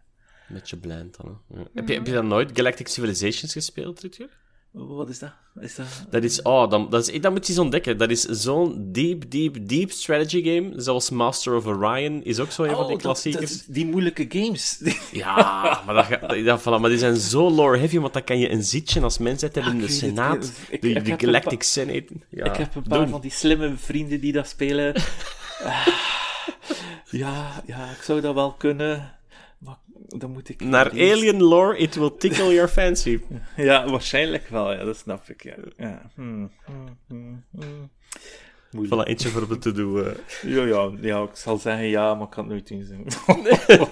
Beetje 0.47 0.77
blind 0.77 1.17
dan. 1.17 1.41
hè. 1.53 1.59
Heb, 1.73 1.87
je, 1.87 1.93
heb 1.93 2.05
je 2.05 2.13
dan 2.13 2.27
nooit 2.27 2.51
Galactic 2.53 2.87
Civilizations 2.87 3.53
gespeeld, 3.53 3.99
Rutger? 4.01 4.38
Wat 4.71 5.09
is 5.09 5.19
dat? 5.19 5.31
Is 5.59 5.75
dat... 5.75 5.85
Dat 6.09 6.23
is, 6.23 6.41
oh, 6.41 6.69
dat, 6.89 7.07
is, 7.09 7.21
dat 7.21 7.31
moet 7.31 7.45
je 7.45 7.51
eens 7.53 7.61
ontdekken. 7.61 7.97
Dat 7.97 8.09
is 8.09 8.21
zo'n 8.21 8.89
deep, 8.91 9.31
deep, 9.31 9.67
deep 9.69 9.91
strategy 9.91 10.43
game. 10.43 10.71
Zoals 10.81 11.09
Master 11.09 11.55
of 11.55 11.65
Orion 11.65 12.23
is 12.23 12.39
ook 12.39 12.51
zo 12.51 12.63
een 12.63 12.75
van 12.75 12.87
die 12.87 12.95
Oh, 12.95 13.01
klassiekers. 13.01 13.65
dat 13.65 13.75
die 13.75 13.85
moeilijke 13.85 14.25
games. 14.29 14.81
Ja, 15.11 15.81
maar, 15.85 15.95
dat, 15.95 16.05
ga- 16.05 16.27
dat, 16.43 16.59
voilà, 16.61 16.79
maar 16.81 16.89
die 16.89 16.97
zijn 16.97 17.15
zo 17.15 17.49
lore-heavy, 17.51 17.99
want 17.99 18.13
dan 18.13 18.23
kan 18.23 18.39
je 18.39 18.49
een 18.51 18.63
zitje 18.63 19.01
als 19.01 19.17
mensheid 19.17 19.55
hebben 19.55 19.73
in 19.73 19.79
ik 19.79 19.85
de 19.87 19.91
het. 19.93 20.01
Senaat. 20.01 20.51
Ik- 20.69 20.81
de 20.81 20.89
ik 20.89 21.03
de 21.05 21.09
heb 21.09 21.19
Galactic 21.21 21.63
Senate. 21.63 22.07
Ja, 22.29 22.45
ik 22.45 22.55
heb 22.55 22.75
een 22.75 22.83
paar 22.83 22.99
doen. 22.99 23.09
van 23.09 23.21
die 23.21 23.31
slimme 23.31 23.73
vrienden 23.77 24.19
die 24.21 24.31
dat 24.31 24.47
spelen. 24.47 24.93
Ah, 25.63 25.87
ja, 27.09 27.63
ja, 27.65 27.89
ik 27.91 28.01
zou 28.01 28.21
dat 28.21 28.33
wel 28.33 28.51
kunnen. 28.53 29.11
Dan 30.17 30.31
moet 30.31 30.49
ik... 30.49 30.61
Naar 30.63 30.89
alien 30.91 31.43
lore, 31.43 31.77
it 31.77 31.95
will 31.95 32.11
tickle 32.17 32.53
your 32.53 32.67
fancy. 32.67 33.19
Ja, 33.57 33.89
waarschijnlijk 33.89 34.47
wel, 34.47 34.71
ja, 34.73 34.83
dat 34.83 34.97
snap 34.97 35.29
ik. 35.29 35.43
Ja. 35.43 35.55
Ja. 35.77 36.11
Hmm, 36.15 36.51
hmm, 36.65 36.97
hmm, 37.07 37.43
hmm. 37.51 37.89
Voilà, 38.85 39.03
eentje 39.07 39.29
voor 39.29 39.41
op 39.41 39.49
de 39.49 39.57
to-do. 39.57 40.01
eh. 40.01 40.11
Ja, 40.55 40.63
ja, 40.65 40.91
ja, 41.01 41.21
ik 41.23 41.29
zal 41.35 41.57
zeggen 41.57 41.85
ja, 41.85 42.13
maar 42.15 42.23
ik 42.25 42.29
kan 42.29 42.49
het 42.49 42.69
nooit 42.69 42.87
doen. 42.89 43.07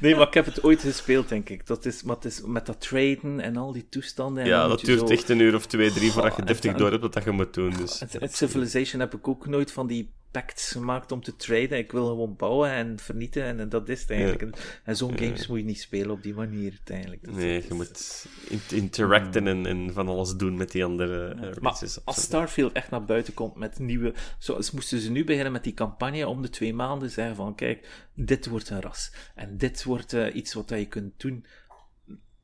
nee, 0.00 0.14
maar 0.16 0.26
ik 0.26 0.34
heb 0.34 0.44
het 0.44 0.62
ooit 0.64 0.80
gespeeld, 0.80 1.28
denk 1.28 1.48
ik. 1.48 1.66
Dat 1.66 1.84
is, 1.84 2.02
maar 2.02 2.16
het 2.16 2.24
is 2.24 2.42
met 2.46 2.66
dat 2.66 2.80
traden 2.80 3.40
en 3.40 3.56
al 3.56 3.72
die 3.72 3.86
toestanden. 3.88 4.42
En 4.42 4.48
Ja, 4.48 4.68
dat 4.68 4.80
duurt 4.80 4.98
zo- 5.00 5.06
echt 5.06 5.28
een 5.28 5.40
uur 5.40 5.54
of 5.54 5.66
twee, 5.66 5.90
drie, 5.90 6.12
voordat 6.12 6.36
je 6.36 6.44
deftig 6.44 6.74
door 6.74 6.90
hebt 6.90 7.02
wat 7.02 7.12
dat 7.12 7.24
je 7.24 7.30
moet 7.30 7.54
doen. 7.54 7.70
Dus. 7.76 8.02
Civilization 8.22 9.00
heb 9.00 9.14
ik 9.14 9.28
ook 9.28 9.46
nooit 9.46 9.72
van 9.72 9.86
die 9.86 10.12
pacts 10.40 10.70
gemaakt 10.70 11.12
om 11.12 11.22
te 11.22 11.36
traden. 11.36 11.78
Ik 11.78 11.92
wil 11.92 12.06
gewoon 12.06 12.36
bouwen 12.36 12.70
en 12.70 12.98
vernieten 12.98 13.42
en, 13.42 13.60
en 13.60 13.68
dat 13.68 13.88
is 13.88 14.00
het 14.00 14.10
eigenlijk. 14.10 14.42
En, 14.42 14.52
en 14.84 14.96
zo'n 14.96 15.18
games 15.18 15.46
moet 15.46 15.58
je 15.58 15.64
niet 15.64 15.80
spelen 15.80 16.10
op 16.10 16.22
die 16.22 16.34
manier 16.34 16.70
uiteindelijk. 16.70 17.24
Dat- 17.24 17.34
Nee, 17.34 17.64
je 17.68 17.74
moet 17.74 18.26
in- 18.48 18.60
interacten 18.76 19.46
en, 19.46 19.66
en 19.66 19.92
van 19.92 20.08
alles 20.08 20.34
doen 20.36 20.56
met 20.56 20.70
die 20.70 20.84
andere 20.84 21.28
eh, 21.28 21.40
Maar 21.40 21.72
races. 21.72 22.04
als 22.04 22.22
Starfield 22.22 22.72
echt 22.72 22.90
naar 22.90 23.04
buiten 23.04 23.34
komt 23.34 23.54
met 23.54 23.78
nieuwe... 23.78 24.14
Zoals 24.38 24.70
moesten 24.70 25.00
ze 25.00 25.10
nu 25.10 25.24
beginnen 25.24 25.52
met 25.52 25.64
die 25.64 25.74
campagne 25.74 26.26
om 26.28 26.42
de 26.42 26.50
twee 26.50 26.74
maanden 26.74 27.10
zeggen 27.10 27.36
van 27.36 27.54
kijk, 27.54 28.06
dit 28.14 28.46
wordt 28.46 28.70
een 28.70 28.80
ras. 28.80 29.12
En 29.34 29.56
dit 29.56 29.84
wordt 29.84 30.12
eh, 30.12 30.34
iets 30.34 30.54
wat 30.54 30.68
je 30.70 30.86
kunt 30.86 31.20
doen. 31.20 31.44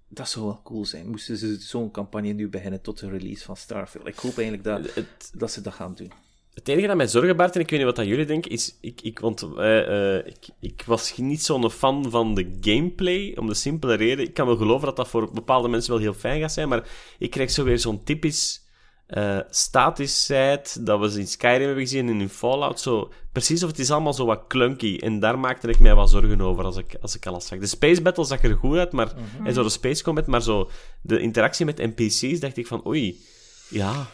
Dat 0.08 0.28
zou 0.28 0.44
wel 0.46 0.60
cool 0.62 0.84
zijn. 0.84 1.08
Moesten 1.10 1.36
ze 1.36 1.56
zo'n 1.60 1.90
campagne 1.90 2.32
nu 2.32 2.48
beginnen 2.48 2.80
tot 2.80 2.98
de 2.98 3.08
release 3.08 3.44
van 3.44 3.56
Starfield. 3.56 4.06
Ik 4.06 4.16
hoop 4.16 4.38
eigenlijk 4.38 4.64
dat, 4.64 4.94
Het, 4.94 5.30
dat 5.34 5.50
ze 5.52 5.60
dat 5.60 5.72
gaan 5.74 5.94
doen. 5.94 6.12
Het 6.54 6.68
enige 6.68 6.86
dat 6.86 6.96
mij 6.96 7.06
zorgen 7.06 7.36
baart, 7.36 7.54
en 7.54 7.60
ik 7.60 7.70
weet 7.70 7.78
niet 7.78 7.88
wat 7.88 7.96
dat 7.96 8.06
jullie 8.06 8.24
denken, 8.24 8.50
is... 8.50 8.76
Ik, 8.80 9.00
ik, 9.02 9.18
want 9.18 9.48
eh, 9.56 10.16
eh, 10.16 10.26
ik, 10.26 10.48
ik 10.60 10.82
was 10.86 11.16
niet 11.16 11.42
zo'n 11.42 11.70
fan 11.70 12.10
van 12.10 12.34
de 12.34 12.58
gameplay, 12.60 13.36
om 13.38 13.46
de 13.46 13.54
simpele 13.54 13.94
reden. 13.94 14.24
Ik 14.24 14.34
kan 14.34 14.46
wel 14.46 14.56
geloven 14.56 14.86
dat 14.86 14.96
dat 14.96 15.08
voor 15.08 15.32
bepaalde 15.32 15.68
mensen 15.68 15.92
wel 15.92 16.00
heel 16.00 16.14
fijn 16.14 16.40
gaat 16.40 16.52
zijn, 16.52 16.68
maar 16.68 16.88
ik 17.18 17.30
krijg 17.30 17.50
zo 17.50 17.64
weer 17.64 17.78
zo'n 17.78 18.04
typisch 18.04 18.60
eh 19.06 19.38
statischheid 19.50 20.86
dat 20.86 21.00
we 21.00 21.18
in 21.18 21.26
Skyrim 21.26 21.66
hebben 21.66 21.84
gezien 21.84 22.08
en 22.08 22.20
in 22.20 22.28
Fallout. 22.28 22.80
Zo, 22.80 23.12
precies 23.32 23.62
of 23.62 23.70
het 23.70 23.78
is 23.78 23.90
allemaal 23.90 24.14
zo 24.14 24.24
wat 24.24 24.44
clunky. 24.48 24.96
En 24.96 25.20
daar 25.20 25.38
maakte 25.38 25.68
ik 25.68 25.78
mij 25.78 25.94
wat 25.94 26.10
zorgen 26.10 26.40
over 26.40 26.64
als 26.64 26.76
ik, 26.76 26.96
als 27.00 27.16
ik 27.16 27.26
alles 27.26 27.46
zag. 27.46 27.58
De 27.58 27.66
Space 27.66 28.02
Battle 28.02 28.24
zag 28.24 28.42
er 28.42 28.56
goed 28.56 28.76
uit, 28.76 28.92
maar, 28.92 29.12
en 29.44 29.54
zo 29.54 29.62
de 29.62 29.68
Space 29.68 30.02
Combat, 30.02 30.26
maar 30.26 30.42
zo 30.42 30.70
de 31.00 31.20
interactie 31.20 31.64
met 31.64 31.78
NPC's 31.78 32.40
dacht 32.40 32.56
ik 32.56 32.66
van, 32.66 32.86
oei, 32.86 33.20
ja... 33.68 34.06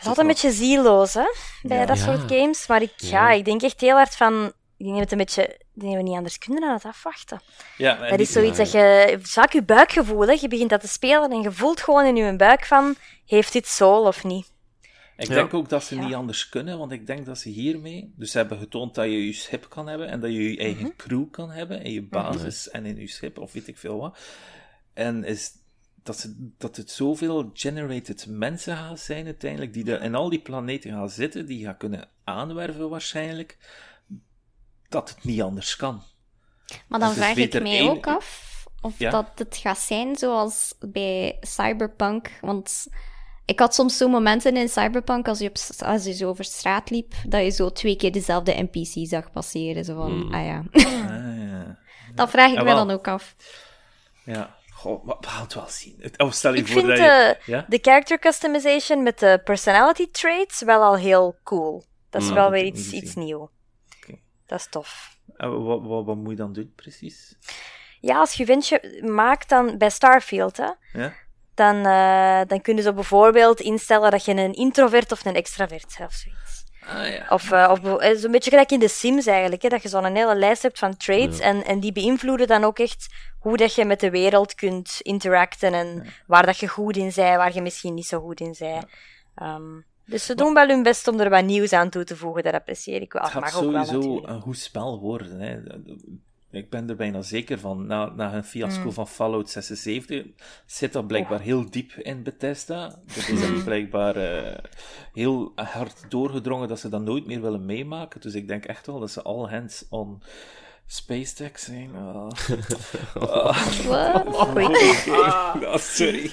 Het 0.00 0.08
is 0.08 0.16
altijd 0.18 0.26
een 0.26 0.50
beetje 0.50 0.64
zieloos, 0.64 1.14
hè, 1.14 1.24
bij 1.62 1.78
Ja. 1.78 1.86
dat 1.86 1.98
Ja. 1.98 2.04
soort 2.04 2.32
games. 2.32 2.66
Maar 2.66 2.82
ik, 2.82 2.92
ja. 2.96 3.30
ik 3.30 3.44
denk 3.44 3.62
echt 3.62 3.80
heel 3.80 3.94
hard 3.96 4.16
van... 4.16 4.52
Ik 4.76 4.86
denk 4.86 4.90
dat 4.98 5.00
het 5.00 5.12
een 5.12 5.18
beetje... 5.18 5.42
Ik 5.42 5.80
denk 5.80 5.92
dat 5.92 6.02
we 6.02 6.08
niet 6.08 6.16
anders 6.16 6.38
kunnen 6.38 6.60
dan 6.60 6.72
het 6.72 6.84
afwachten. 6.84 7.40
Ja, 7.76 7.94
en 7.94 8.00
Dat 8.08 8.18
die- 8.18 8.26
is 8.26 8.32
zoiets 8.32 8.56
dat 8.56 8.70
je... 8.72 9.18
Vaak 9.22 9.52
je 9.52 9.62
buikgevoel, 9.62 10.26
hè. 10.26 10.32
Je 10.40 10.48
begint 10.48 10.70
dat 10.70 10.80
te 10.80 10.88
spelen 10.88 11.30
en 11.30 11.40
je 11.42 11.52
voelt 11.52 11.80
gewoon 11.80 12.04
in 12.06 12.16
je 12.16 12.36
buik 12.36 12.64
van... 12.66 12.94
Heeft 13.26 13.52
dit 13.52 13.66
soul 13.66 14.06
of 14.06 14.24
niet? 14.24 14.52
Ik 15.16 15.28
Ja. 15.28 15.34
denk 15.34 15.54
ook 15.54 15.68
dat 15.68 15.84
ze 15.84 15.94
Ja. 15.96 16.04
niet 16.04 16.14
anders 16.14 16.48
kunnen, 16.48 16.78
want 16.78 16.92
ik 16.92 17.06
denk 17.06 17.26
dat 17.26 17.38
ze 17.38 17.48
hiermee... 17.48 18.12
Dus 18.16 18.30
ze 18.30 18.38
hebben 18.38 18.58
getoond 18.58 18.94
dat 18.94 19.04
je 19.04 19.26
je 19.26 19.32
schip 19.32 19.66
kan 19.68 19.86
hebben 19.88 20.08
en 20.08 20.20
dat 20.20 20.30
je 20.30 20.50
je 20.50 20.58
eigen 20.58 20.82
Mhm. 20.82 20.96
crew 20.96 21.30
kan 21.30 21.50
hebben 21.50 21.82
in 21.82 21.92
je 21.92 22.02
basis 22.02 22.70
en 22.70 22.86
in 22.86 22.96
je 23.00 23.08
schip, 23.08 23.38
of 23.38 23.52
weet 23.52 23.68
ik 23.68 23.78
veel 23.78 23.98
wat. 23.98 24.18
En 24.94 25.24
is 25.24 25.50
dat, 26.02 26.18
ze, 26.18 26.50
dat 26.58 26.76
het 26.76 26.90
zoveel 26.90 27.50
generated 27.54 28.26
mensen 28.28 28.76
gaan 28.76 28.98
zijn 28.98 29.24
uiteindelijk, 29.26 29.72
die 29.72 29.92
er 29.92 30.02
in 30.02 30.14
al 30.14 30.28
die 30.28 30.40
planeten 30.40 30.90
gaan 30.90 31.10
zitten, 31.10 31.46
die 31.46 31.64
gaan 31.64 31.76
kunnen 31.76 32.08
aanwerven 32.24 32.88
waarschijnlijk, 32.88 33.58
dat 34.88 35.08
het 35.08 35.24
niet 35.24 35.42
anders 35.42 35.76
kan. 35.76 36.02
Maar 36.88 37.00
dan 37.00 37.10
is 37.10 37.16
vraag 37.16 37.36
ik 37.36 37.52
mij 37.52 37.62
één- 37.78 37.88
ook 37.90 38.06
af 38.06 38.48
of 38.82 38.98
Ja? 38.98 39.10
dat 39.10 39.26
het 39.34 39.56
gaat 39.56 39.78
zijn 39.78 40.16
zoals 40.16 40.74
bij 40.80 41.36
Cyberpunk. 41.40 42.30
Want 42.40 42.86
ik 43.44 43.58
had 43.58 43.74
soms 43.74 43.96
zo 43.96 44.08
momenten 44.08 44.56
in 44.56 44.68
Cyberpunk, 44.68 45.28
als 45.28 45.38
je, 45.38 45.48
op, 45.48 45.56
als 45.86 46.04
je 46.04 46.12
zo 46.14 46.28
over 46.28 46.44
straat 46.44 46.90
liep, 46.90 47.14
dat 47.26 47.42
je 47.42 47.50
zo 47.50 47.70
twee 47.72 47.96
keer 47.96 48.12
dezelfde 48.12 48.68
NPC 48.70 49.08
zag 49.08 49.30
passeren. 49.30 49.84
Zo 49.84 49.94
van, 49.96 50.10
Hmm. 50.10 50.34
ah 50.34 50.44
ja. 50.44 50.62
Ah, 50.72 51.48
ja. 51.48 51.78
dat 52.14 52.30
vraag 52.30 52.48
ik 52.48 52.54
mij 52.54 52.64
Jawel. 52.64 52.86
dan 52.86 52.90
ook 52.96 53.08
af. 53.08 53.36
Ja. 54.24 54.58
Goh, 54.80 55.04
maar 55.04 55.16
we 55.20 55.26
gaan 55.26 55.42
het 55.42 55.54
wel 55.54 55.68
zien. 55.68 56.02
Oh, 56.16 56.30
stel 56.30 56.52
je 56.54 56.58
Ik 56.60 56.66
voor 56.66 56.74
vind 56.76 56.86
dat 56.88 56.96
je... 56.96 57.36
de, 57.46 57.50
Ja? 57.52 57.64
de 57.68 57.78
character 57.82 58.18
customization 58.18 59.02
met 59.02 59.18
de 59.18 59.40
personality 59.44 60.10
traits 60.10 60.62
wel 60.62 60.82
al 60.82 60.96
heel 60.96 61.38
cool. 61.44 61.84
Dat 62.10 62.22
is 62.22 62.28
Mm. 62.28 62.34
wel 62.34 62.50
weer 62.50 62.64
iets, 62.64 62.90
iets 62.90 63.06
gezien. 63.12 63.24
nieuw. 63.24 63.50
Oké. 64.02 64.18
Dat 64.46 64.58
is 64.58 64.66
tof. 64.70 65.16
En 65.36 65.64
wat, 65.64 65.80
wat, 65.82 66.04
wat 66.04 66.16
moet 66.16 66.30
je 66.30 66.36
dan 66.36 66.52
doen, 66.52 66.72
precies? 66.76 67.36
Ja, 68.00 68.18
als 68.18 68.32
je 68.34 68.44
wensje 68.44 69.00
maakt 69.04 69.48
dan 69.48 69.78
bij 69.78 69.90
Starfield, 69.90 70.56
hè, 70.56 70.70
Ja? 70.92 71.12
dan, 71.54 71.76
eh, 71.86 72.40
dan 72.46 72.60
kunnen 72.60 72.82
ze 72.84 72.92
bijvoorbeeld 72.92 73.60
instellen 73.60 74.10
dat 74.10 74.24
je 74.24 74.34
een 74.34 74.52
introvert 74.54 75.12
of 75.12 75.24
een 75.24 75.34
extravert 75.34 75.94
bent 75.98 76.12
zoiets. 76.12 76.39
Ah 76.90 77.08
ja. 77.08 77.26
Of, 77.28 77.50
eh, 77.50 77.68
of 77.70 77.98
eh, 77.98 78.16
zo'n 78.16 78.30
beetje 78.30 78.50
gelijk 78.50 78.70
in 78.70 78.78
de 78.78 78.88
Sims 78.88 79.26
eigenlijk, 79.26 79.62
hè, 79.62 79.68
dat 79.68 79.82
je 79.82 79.88
zo'n 79.88 80.14
hele 80.14 80.34
lijst 80.34 80.62
hebt 80.62 80.78
van 80.78 80.96
traits 80.96 81.38
en, 81.38 81.64
en 81.64 81.80
die 81.80 81.92
beïnvloeden 81.92 82.46
dan 82.46 82.64
ook 82.64 82.78
echt 82.78 83.14
hoe 83.38 83.56
dat 83.56 83.74
je 83.74 83.84
met 83.84 84.00
de 84.00 84.10
wereld 84.10 84.54
kunt 84.54 84.98
interacten 85.02 85.72
en 85.72 86.06
waar 86.26 86.46
dat 86.46 86.58
je 86.58 86.68
goed 86.68 86.96
in 86.96 87.12
bent, 87.14 87.36
waar 87.36 87.54
je 87.54 87.62
misschien 87.62 87.94
niet 87.94 88.06
zo 88.06 88.20
goed 88.20 88.40
in 88.40 88.54
bent. 88.58 88.86
Ehm, 89.34 89.80
dus 90.04 90.24
ze 90.24 90.34
doen 90.34 90.54
wel 90.54 90.68
hun 90.68 90.82
best 90.82 91.08
om 91.08 91.20
er 91.20 91.30
wat 91.30 91.44
nieuws 91.44 91.72
aan 91.72 91.90
toe 91.90 92.04
te 92.04 92.16
voegen, 92.16 92.42
dat 92.42 92.54
apprecieer 92.54 93.00
ik 93.00 93.12
wel. 93.12 93.22
Het 93.22 93.32
Dat 93.32 93.42
gaat 93.42 93.52
mag 93.52 93.62
ook 93.62 93.72
wel 93.72 93.84
sowieso 93.84 94.26
een 94.26 94.40
goed 94.40 94.58
spel 94.58 95.00
worden. 95.00 95.40
Hè. 95.40 95.58
Ik 96.50 96.70
ben 96.70 96.88
er 96.88 96.96
bijna 96.96 97.22
zeker 97.22 97.58
van. 97.58 97.86
Na, 97.86 98.12
na 98.16 98.34
een 98.34 98.44
fiasco 98.44 98.84
Mm. 98.84 98.92
van 98.92 99.08
Fallout 99.08 99.50
76 99.50 100.24
zit 100.66 100.92
dat 100.92 101.06
blijkbaar 101.06 101.40
heel 101.40 101.70
diep 101.70 101.92
in 101.92 102.22
Bethesda. 102.22 102.88
Dat 103.06 103.28
is 103.28 103.42
echt 103.42 103.64
blijkbaar 103.64 104.16
eh, 104.16 104.58
heel 105.12 105.52
hard 105.54 106.04
doorgedrongen 106.08 106.68
dat 106.68 106.80
ze 106.80 106.88
dat 106.88 107.02
nooit 107.02 107.26
meer 107.26 107.40
willen 107.40 107.64
meemaken. 107.64 108.20
Dus 108.20 108.34
ik 108.34 108.48
denk 108.48 108.64
echt 108.64 108.86
wel 108.86 109.00
dat 109.00 109.10
ze 109.10 109.22
all 109.22 109.48
hands 109.48 109.84
on 109.90 110.22
space 110.86 111.34
tech 111.34 111.58
zijn. 111.58 111.90
What? 113.14 114.36
Ah, 115.08 115.76
sorry. 115.76 116.30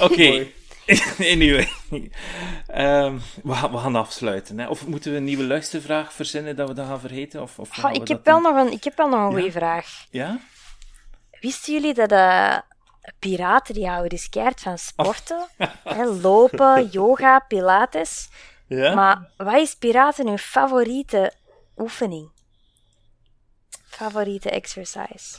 Oké. 0.00 0.46
Anyway. 1.34 1.68
Ehm, 2.66 3.18
we, 3.42 3.54
gaan, 3.54 3.70
we 3.70 3.78
gaan 3.78 3.96
afsluiten. 3.96 4.58
Hè. 4.58 4.68
Of 4.68 4.86
moeten 4.86 5.10
we 5.10 5.16
een 5.16 5.24
nieuwe 5.24 5.44
luistervraag 5.44 6.12
verzinnen 6.12 6.56
dat 6.56 6.68
we 6.68 6.74
dat 6.74 6.86
gaan 6.86 7.00
vergeten? 7.00 7.42
Of, 7.42 7.58
of 7.58 7.76
ik, 7.92 8.08
heb 8.08 8.24
wel 8.24 8.40
nog 8.40 8.56
een, 8.56 8.72
ik 8.72 8.84
heb 8.84 8.96
wel 8.96 9.08
nog 9.08 9.18
een 9.20 9.26
Ja? 9.30 9.32
goede 9.36 9.52
vraag. 9.52 10.04
Ja? 10.10 10.38
Wisten 11.40 11.72
jullie 11.72 11.94
dat 11.94 12.12
eh, 12.12 12.56
piraten 13.18 13.74
die 13.74 13.86
houden 13.88 14.08
dus 14.08 14.28
keihard 14.28 14.60
van 14.60 14.78
sporten? 14.78 15.46
Hè, 15.84 16.04
lopen, 16.04 16.88
yoga, 16.90 17.38
pilates. 17.38 18.28
Ja? 18.66 18.94
Maar 18.94 19.28
wat 19.36 19.54
is 19.60 19.74
piraten 19.74 20.26
hun 20.26 20.38
favoriete 20.38 21.32
oefening? 21.76 22.30
Favoriete 23.86 24.50
exercise? 24.50 25.38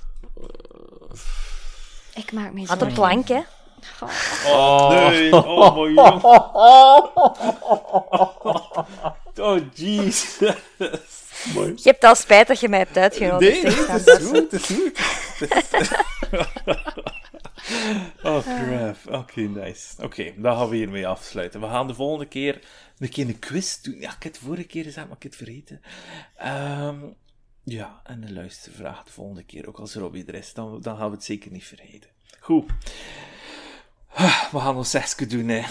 Ik 2.13 2.31
maak 2.31 2.51
me 2.53 2.59
Aan 2.59 2.63
de 2.63 2.65
zorgen. 2.65 2.93
plank, 2.93 3.27
hè? 3.27 3.41
Oh, 4.47 4.89
nee. 4.89 5.31
Oh, 5.47 5.75
mijn 5.75 5.93
jong. 5.93 6.21
Oh, 9.41 9.59
jeez. 9.73 10.39
Je 10.39 11.79
hebt 11.83 12.03
al 12.03 12.15
spijt 12.15 12.47
dat 12.47 12.59
je 12.59 12.69
mij 12.69 12.79
hebt 12.79 12.97
uitgenodigd. 12.97 13.63
Nee, 13.63 13.73
het 13.73 14.07
is 14.07 14.27
goed, 14.27 14.51
het 14.51 14.53
is 14.53 14.65
goed. 14.65 14.99
Oh, 18.23 18.39
crap. 18.39 18.97
Oké, 19.19 19.41
nice. 19.41 20.03
Oké, 20.03 20.33
dan 20.37 20.57
gaan 20.57 20.69
we 20.69 20.75
hiermee 20.75 21.07
afsluiten. 21.07 21.61
We 21.61 21.67
gaan 21.67 21.87
de 21.87 21.93
volgende 21.93 22.25
keer 22.25 22.61
een 22.99 23.09
keer 23.09 23.27
een 23.27 23.39
quiz 23.39 23.81
doen. 23.81 23.99
Ja, 23.99 24.15
ik 24.15 24.23
heb 24.23 24.33
het 24.33 24.41
vorige 24.41 24.63
keer 24.63 24.83
gezegd, 24.83 25.07
maar 25.07 25.15
ik 25.15 25.23
heb 25.23 25.31
het 25.31 25.43
vergeten. 25.43 25.81
Ehm, 26.37 26.99
ja, 27.63 28.01
en 28.03 28.23
een 28.23 28.33
luistervraag 28.33 29.03
de 29.03 29.11
volgende 29.11 29.43
keer. 29.43 29.67
Ook 29.67 29.79
als 29.79 29.95
Robbie 29.95 30.25
er 30.25 30.35
is, 30.35 30.53
dan, 30.53 30.81
dan 30.81 30.97
gaan 30.97 31.09
we 31.09 31.15
het 31.15 31.23
zeker 31.23 31.51
niet 31.51 31.65
vergeten. 31.65 32.09
Goed. 32.39 32.71
Ah, 34.15 34.43
We 34.51 34.59
gaan 34.59 34.75
ons 34.75 34.89
zesje 34.89 35.25
doen, 35.27 35.47
hè. 35.47 35.63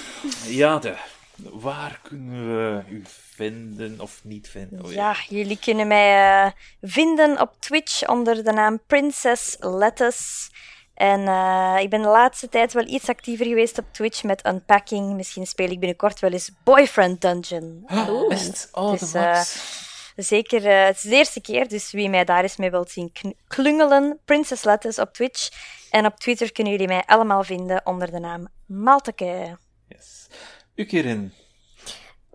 Ja, 0.46 0.78
de. 0.78 0.94
Waar 1.36 2.00
kunnen 2.02 2.46
we 2.56 2.82
u 2.90 3.02
vinden 3.34 4.00
of 4.00 4.20
niet 4.22 4.48
vinden? 4.48 4.84
Oh, 4.84 4.92
Ja, 4.92 5.16
jullie 5.28 5.58
kunnen 5.58 5.86
mij 5.86 6.42
eh, 6.44 6.50
vinden 6.82 7.40
op 7.40 7.52
Twitch 7.58 8.06
onder 8.08 8.44
de 8.44 8.52
naam 8.52 8.80
Princess 8.86 9.56
Lettuce. 9.60 10.50
En 10.94 11.26
eh, 11.28 11.76
ik 11.80 11.90
ben 11.90 12.02
de 12.02 12.08
laatste 12.08 12.48
tijd 12.48 12.72
wel 12.72 12.86
iets 12.86 13.08
actiever 13.08 13.46
geweest 13.46 13.78
op 13.78 13.84
Twitch 13.92 14.22
met 14.22 14.46
unpacking. 14.46 15.14
Misschien 15.16 15.46
speel 15.46 15.70
ik 15.70 15.78
binnenkort 15.78 16.20
wel 16.20 16.30
eens 16.32 16.50
Boyfriend 16.64 17.20
Dungeon. 17.20 17.82
Ah, 17.86 18.08
Is 18.28 18.42
het? 18.46 18.68
Oh, 18.72 18.90
Dus, 18.98 19.10
de 19.10 19.18
max. 19.18 19.80
Zeker, 20.16 20.66
eh, 20.66 20.84
het 20.84 20.96
is 20.96 21.02
de 21.02 21.16
eerste 21.16 21.40
keer, 21.40 21.68
dus 21.68 21.90
wie 21.92 22.08
mij 22.08 22.24
daar 22.24 22.42
eens 22.42 22.56
mee 22.56 22.70
wilt 22.70 22.90
zien 22.90 23.12
kn- 23.12 23.36
klungelen, 23.48 24.18
Princess 24.24 24.64
Lettuce 24.64 25.00
op 25.00 25.12
Twitch. 25.14 25.48
En 25.92 26.06
op 26.06 26.16
Twitter 26.16 26.52
kunnen 26.52 26.72
jullie 26.72 26.88
mij 26.88 27.02
allemaal 27.06 27.42
vinden 27.44 27.86
onder 27.86 28.10
de 28.10 28.18
naam 28.18 28.48
Malteke. 28.66 29.58
Yes. 29.88 30.26
U 30.74 30.84
keer 30.84 31.04
in. 31.04 31.32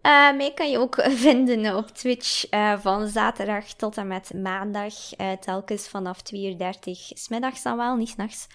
Eh, 0.01 0.31
mij 0.35 0.51
kan 0.55 0.69
je 0.69 0.77
ook 0.77 0.95
vinden 1.27 1.75
op 1.75 1.88
Twitch 1.88 2.49
eh, 2.49 2.79
van 2.79 3.07
zaterdag 3.07 3.65
tot 3.65 3.97
en 3.97 4.07
met 4.07 4.34
maandag. 4.34 5.13
eh, 5.15 5.31
telkens 5.31 5.88
vanaf 5.89 6.21
2.30 6.21 6.39
uur. 6.39 6.57
Smiddags 7.13 7.63
dan 7.63 7.77
wel, 7.77 7.95
niet 7.95 8.09
s'nachts. 8.09 8.47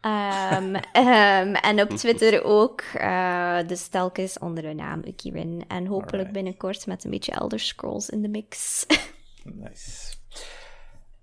Ehm 0.00 0.74
ehm, 0.92 1.54
en 1.54 1.80
op 1.80 1.90
Twitter 1.90 2.44
ook. 2.44 2.80
eh, 2.80 3.58
dus 3.66 3.88
telkens 3.88 4.38
onder 4.38 4.62
de 4.62 4.74
naam 4.74 5.02
Ukirin. 5.04 5.64
En 5.68 5.86
hopelijk 5.86 6.12
Alright. 6.12 6.32
binnenkort 6.32 6.86
met 6.86 7.04
een 7.04 7.10
beetje 7.10 7.32
Elder 7.32 7.60
Scrolls 7.60 8.08
in 8.10 8.22
de 8.22 8.28
mix. 8.28 8.86
Nice. 9.44 10.14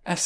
En 0.03 0.17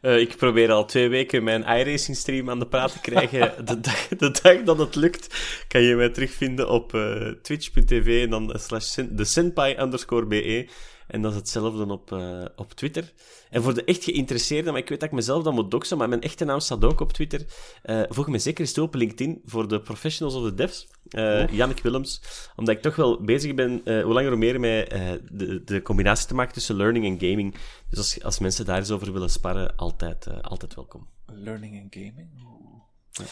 Eh, 0.00 0.18
ik 0.18 0.36
probeer 0.36 0.70
al 0.70 0.84
twee 0.84 1.08
weken 1.08 1.44
mijn 1.44 1.62
iRacing 1.62 2.16
stream 2.16 2.50
aan 2.50 2.58
de 2.58 2.66
praat 2.66 2.92
te 2.92 3.00
krijgen. 3.00 3.52
de, 3.64 3.80
dag, 3.80 4.08
de 4.08 4.30
dag 4.42 4.62
dat 4.62 4.78
het 4.78 4.94
lukt, 4.94 5.34
kan 5.68 5.82
je 5.82 5.94
mij 5.94 6.08
terugvinden 6.08 6.68
op 6.68 6.94
eh, 6.94 7.28
twitch.tv 7.42 8.22
en 8.24 8.30
dan 8.30 8.52
slash 8.54 8.98
de 9.10 9.24
senpai 9.24 9.76
underscore 9.78 10.26
be. 10.26 10.68
En 11.10 11.22
dat 11.22 11.32
is 11.32 11.38
hetzelfde 11.38 11.86
op, 11.86 12.12
eh, 12.12 12.44
op 12.56 12.72
Twitter. 12.72 13.12
En 13.50 13.62
voor 13.62 13.74
de 13.74 13.84
echt 13.84 14.04
geïnteresseerden, 14.04 14.72
maar 14.72 14.82
ik 14.82 14.88
weet 14.88 15.00
dat 15.00 15.08
ik 15.08 15.14
mezelf 15.14 15.42
dan 15.42 15.54
moet 15.54 15.70
doxen, 15.70 15.98
maar 15.98 16.08
mijn 16.08 16.20
echte 16.22 16.44
naam 16.44 16.60
staat 16.60 16.84
ook 16.84 17.00
op 17.00 17.12
Twitter. 17.12 17.46
Eh 17.82 18.02
volg 18.08 18.28
me 18.28 18.38
zeker 18.38 18.60
eens 18.60 18.72
toe 18.72 18.84
op 18.84 18.94
LinkedIn 18.94 19.42
voor 19.44 19.68
de 19.68 19.80
professionals 19.80 20.36
of 20.36 20.44
de 20.44 20.54
devs. 20.54 20.88
Eh 21.08 21.48
Jannik 21.48 21.82
Willems. 21.82 22.22
Omdat 22.56 22.74
ik 22.74 22.82
toch 22.82 22.96
wel 22.96 23.24
bezig 23.24 23.54
ben, 23.54 23.70
hoe 23.84 24.12
langer 24.12 24.28
hoe 24.28 24.38
meer, 24.38 24.60
met 24.60 24.90
de, 25.32 25.62
de 25.64 25.82
combinatie 25.82 26.26
te 26.26 26.34
maken 26.34 26.52
tussen 26.52 26.76
learning 26.76 27.04
en 27.04 27.28
gaming. 27.28 27.54
Dus 27.88 27.98
als, 27.98 28.22
als 28.22 28.38
mensen 28.38 28.64
daar 28.64 28.78
eens 28.78 28.90
over 28.90 29.12
willen 29.12 29.30
sparren, 29.30 29.76
altijd, 29.76 30.42
altijd 30.42 30.74
welkom. 30.74 31.08
Learning 31.26 31.82
and 31.82 31.94
gaming. 31.94 32.28
Oeh. 32.44 33.28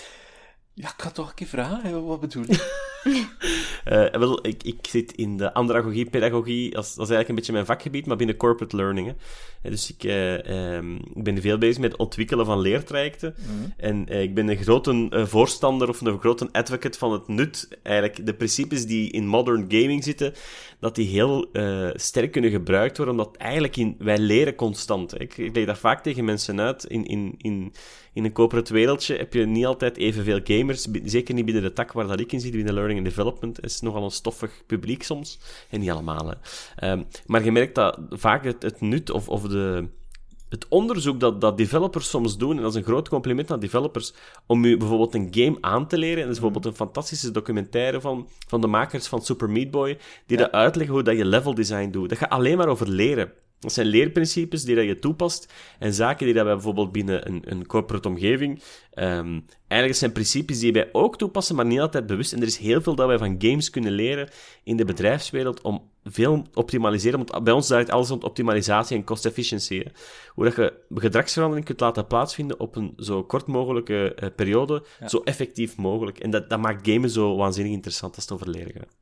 Ja, 0.75 0.89
ik 0.89 1.03
ga 1.03 1.11
toch 1.11 1.29
een 1.29 1.35
keer 1.35 1.47
vragen. 1.47 2.07
Wat 2.07 2.21
bedoel 2.21 2.45
je? 2.47 2.87
Eh, 3.85 4.11
wel, 4.11 4.47
ik, 4.47 4.62
ik 4.62 4.79
zit 4.89 5.12
in 5.12 5.37
de 5.37 5.55
andragogie, 5.55 6.11
pedagogie. 6.11 6.70
Dat 6.70 6.85
is, 6.85 6.95
dat 6.95 7.09
is 7.09 7.15
eigenlijk 7.15 7.29
een 7.29 7.35
beetje 7.35 7.53
mijn 7.53 7.66
vakgebied, 7.66 8.07
maar 8.07 8.16
binnen 8.16 8.37
corporate 8.37 8.77
learning. 8.77 9.07
Hè. 9.07 9.12
Eh, 9.62 9.70
Dus 9.70 9.91
ik, 9.91 10.05
eh, 10.05 10.75
ehm, 10.77 10.95
ik 10.95 11.23
ben 11.23 11.41
veel 11.41 11.59
bezig 11.59 11.79
met 11.81 11.93
het 11.93 12.01
ontwikkelen 12.01 12.47
van 12.47 12.61
leertrajecten. 12.61 13.35
En 13.77 14.09
eh, 14.09 14.23
ik 14.23 14.35
ben 14.35 14.49
een 14.49 14.57
grote 14.57 15.09
voorstander 15.27 15.89
of 15.89 16.01
een 16.01 16.19
grote 16.20 16.49
advocate 16.53 16.99
van 16.99 17.12
het 17.12 17.29
nut. 17.29 17.69
Eigenlijk 17.83 18.27
de 18.27 18.35
principes 18.35 18.87
die 18.87 19.11
in 19.11 19.27
modern 19.27 19.65
gaming 19.69 20.05
zitten, 20.05 20.33
dat 20.81 20.95
die 20.95 21.09
heel 21.09 21.51
sterk 21.95 22.33
kunnen 22.33 22.51
gebruikt 22.51 22.97
worden. 22.97 23.15
Omdat 23.15 23.37
eigenlijk 23.37 23.77
in, 23.77 23.97
wij 23.99 24.19
leren 24.19 24.55
constant. 24.55 25.11
hè. 25.11 25.20
Ik, 25.20 25.37
ik 25.37 25.55
leg 25.55 25.66
dat 25.66 25.79
vaak 25.79 26.03
tegen 26.03 26.25
mensen 26.25 26.61
uit. 26.61 26.85
In, 26.85 27.05
in, 27.07 27.35
in, 27.39 27.73
in 28.12 28.25
een 28.25 28.33
corporate 28.33 28.73
wereldje 28.73 29.16
heb 29.16 29.33
je 29.33 29.47
niet 29.47 29.66
altijd 29.66 29.97
evenveel 29.97 30.41
gamers. 30.45 30.87
Zeker 31.05 31.35
niet 31.35 31.45
binnen 31.45 31.62
de 31.62 31.73
tak 31.73 31.93
waar 31.93 32.07
dat 32.07 32.20
ik 32.20 32.33
in 32.33 32.41
zit, 32.41 32.53
binnen 32.53 32.75
learning 32.75 32.88
and 32.97 33.06
development. 33.06 33.65
Is 33.65 33.81
nogal 33.81 34.05
een 34.05 34.10
stoffig 34.10 34.62
publiek 34.66 35.02
soms. 35.02 35.39
En 35.70 35.81
niet 35.81 35.90
allemaal. 35.90 36.28
Hè. 36.28 36.35
Ehm, 36.77 37.02
maar 37.27 37.44
je 37.44 37.52
merkt 37.52 37.74
dat 37.74 37.98
vaak 38.10 38.44
het, 38.44 38.62
het 38.62 38.81
nut 38.81 39.10
of, 39.10 39.28
of 39.28 39.43
de, 39.43 39.89
het 40.48 40.66
onderzoek 40.69 41.20
dat, 41.20 41.40
dat 41.40 41.56
developers 41.56 42.09
soms 42.09 42.36
doen, 42.36 42.56
en 42.56 42.62
dat 42.62 42.70
is 42.70 42.77
een 42.77 42.85
groot 42.85 43.09
compliment 43.09 43.51
aan 43.51 43.60
developers, 43.60 44.12
om 44.47 44.65
u 44.65 44.77
bijvoorbeeld 44.77 45.15
een 45.15 45.28
game 45.31 45.56
aan 45.60 45.86
te 45.86 45.98
leren. 45.98 46.16
En 46.16 46.27
dat 46.27 46.35
is 46.35 46.40
bijvoorbeeld 46.40 46.73
een 46.73 46.86
fantastische 46.86 47.31
documentaire 47.31 48.01
van, 48.01 48.28
van 48.47 48.60
de 48.60 48.66
makers 48.66 49.06
van 49.06 49.23
Super 49.23 49.51
Meat 49.51 49.70
Boy, 49.70 49.98
die 50.27 50.36
dat 50.36 50.52
uitleggen 50.52 50.94
hoe 50.94 51.05
dat 51.05 51.16
je 51.16 51.24
level 51.24 51.55
design 51.55 51.90
doet. 51.90 52.09
Dat 52.09 52.19
gaat 52.19 52.31
alleen 52.31 52.56
maar 52.56 52.69
over 52.69 52.89
leren. 52.89 53.32
Dat 53.60 53.72
zijn 53.72 53.86
leerprincipes 53.86 54.64
die 54.64 54.74
dat 54.74 54.85
je 54.85 54.98
toepast 54.98 55.52
en 55.78 55.94
zaken 55.94 56.24
die 56.24 56.35
dat 56.35 56.44
wij 56.44 56.55
bijvoorbeeld 56.55 56.93
binnen 56.93 57.28
een, 57.28 57.43
een 57.44 57.66
corporate 57.66 58.09
omgeving... 58.09 58.62
ehm, 58.90 59.40
eigenlijk 59.68 60.01
zijn 60.01 60.12
principes 60.12 60.59
die 60.59 60.72
wij 60.72 60.89
ook 60.93 61.18
toepassen, 61.18 61.56
maar 61.56 61.66
niet 61.66 61.80
altijd 61.80 62.06
bewust. 62.06 62.32
En 62.32 62.40
er 62.40 62.47
is 62.47 62.56
heel 62.56 62.82
veel 62.82 62.94
dat 62.94 63.06
wij 63.06 63.18
van 63.18 63.35
games 63.39 63.70
kunnen 63.70 63.93
leren 63.93 64.28
in 64.64 64.76
de 64.76 64.85
bedrijfswereld 64.85 65.60
om 65.60 65.90
veel 66.05 66.43
te 66.43 66.51
optimaliseren. 66.55 67.18
Want 67.18 67.44
bij 67.44 67.52
ons 67.52 67.66
draait 67.66 67.90
alles 67.90 68.09
rond 68.09 68.24
optimalisatie 68.24 68.97
en 68.97 69.05
cost 69.05 69.26
efficiency. 69.26 69.78
hè. 69.78 69.90
Hoe 70.28 70.44
dat 70.44 70.55
je 70.55 70.74
gedragsverandering 70.94 71.66
kunt 71.66 71.80
laten 71.80 72.06
plaatsvinden 72.06 72.60
op 72.60 72.76
een 72.76 72.93
zo 72.97 73.24
kort 73.24 73.47
mogelijke 73.47 74.14
eh, 74.14 74.28
periode, 74.36 74.85
zo 75.06 75.18
effectief 75.18 75.76
mogelijk. 75.76 76.18
En 76.18 76.30
dat, 76.30 76.51
dat 76.51 76.60
maakt 76.60 76.89
gamen 76.89 77.10
zo 77.10 77.36
waanzinnig 77.36 77.72
interessant 77.72 78.14
als 78.14 78.24
het 78.24 78.32
over 78.32 78.48
leren 78.48 78.72
gaat. 78.72 78.97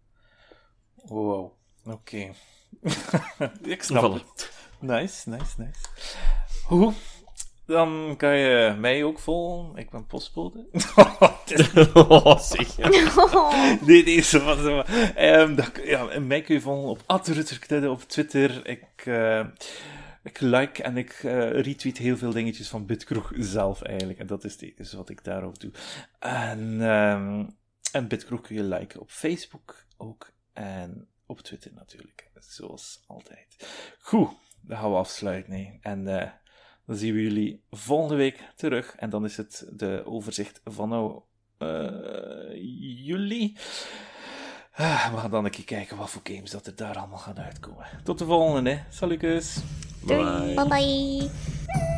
Wow. 0.94 1.52
Oké. 1.84 2.30
ik 3.62 3.82
snap 3.82 4.12
het. 4.12 4.52
Nice, 4.80 5.28
nice, 5.28 5.54
nice. 5.60 5.80
Hoe? 6.66 6.92
Dan 7.66 8.14
kan 8.16 8.36
je 8.36 8.74
mij 8.78 9.04
ook 9.04 9.18
volgen. 9.18 9.76
Ik 9.76 9.90
ben 9.90 10.06
postbode. 10.06 10.66
Is- 11.46 11.72
oh, 11.94 12.38
zeg. 12.38 12.76
nee, 13.80 14.04
nee, 14.04 14.20
zo 14.20 14.44
wat. 14.44 14.86
Ehm, 15.14 15.54
dat, 15.54 15.70
ja, 15.84 16.18
mij 16.18 16.42
kun 16.42 16.54
je 16.54 16.60
volgen 16.60 16.88
op 16.88 17.24
@rutterknudde 17.26 17.90
op 17.90 18.02
Twitter. 18.02 18.66
Ik, 18.66 18.84
eh, 19.04 19.46
ik 20.22 20.40
like 20.40 20.82
en 20.82 20.96
ik 20.96 21.10
eh, 21.12 21.50
retweet 21.50 21.98
heel 21.98 22.16
veel 22.16 22.32
dingetjes 22.32 22.68
van 22.68 22.86
Bitkroeg 22.86 23.32
zelf 23.34 23.82
eigenlijk. 23.82 24.18
En 24.18 24.26
dat 24.26 24.44
is, 24.44 24.56
enige 24.60 24.96
wat 24.96 25.08
ik 25.08 25.24
daarop 25.24 25.60
doe. 25.60 25.70
En, 26.18 26.80
ehm, 26.80 27.44
en 27.92 28.08
Bitkroeg 28.08 28.40
kun 28.40 28.56
je 28.56 28.62
liken 28.62 29.00
op 29.00 29.10
Facebook 29.10 29.84
ook. 29.96 30.32
En 30.52 31.08
op 31.26 31.40
Twitter 31.40 31.70
natuurlijk. 31.74 32.30
Zoals 32.48 33.04
altijd. 33.06 33.56
Goed, 33.98 34.28
dan 34.60 34.78
gaan 34.78 34.90
we 34.90 34.96
afsluiten. 34.96 35.52
Nee. 35.52 35.78
En 35.80 36.20
eh, 36.20 36.30
dan 36.86 36.96
zien 36.96 37.14
we 37.14 37.22
jullie 37.22 37.64
volgende 37.70 38.16
week 38.16 38.40
terug. 38.56 38.94
En 38.96 39.10
dan 39.10 39.24
is 39.24 39.36
het 39.36 39.66
de 39.72 40.02
overzicht 40.06 40.60
van 40.64 40.88
nou 40.88 41.20
eh, 41.58 42.54
juli. 43.06 43.56
Ah, 44.72 45.10
we 45.12 45.16
gaan 45.16 45.30
dan 45.30 45.44
een 45.44 45.50
keer 45.50 45.64
kijken 45.64 45.96
wat 45.96 46.10
voor 46.10 46.22
games 46.24 46.50
dat 46.50 46.66
er 46.66 46.76
daar 46.76 46.96
allemaal 46.96 47.18
gaan 47.18 47.38
uitkomen. 47.38 47.86
Tot 48.04 48.18
de 48.18 48.24
volgende, 48.24 48.70
hè. 48.70 48.82
Salutjes. 48.90 49.62
Bye. 50.04 50.54
Bye 50.54 50.68
bye. 50.68 51.94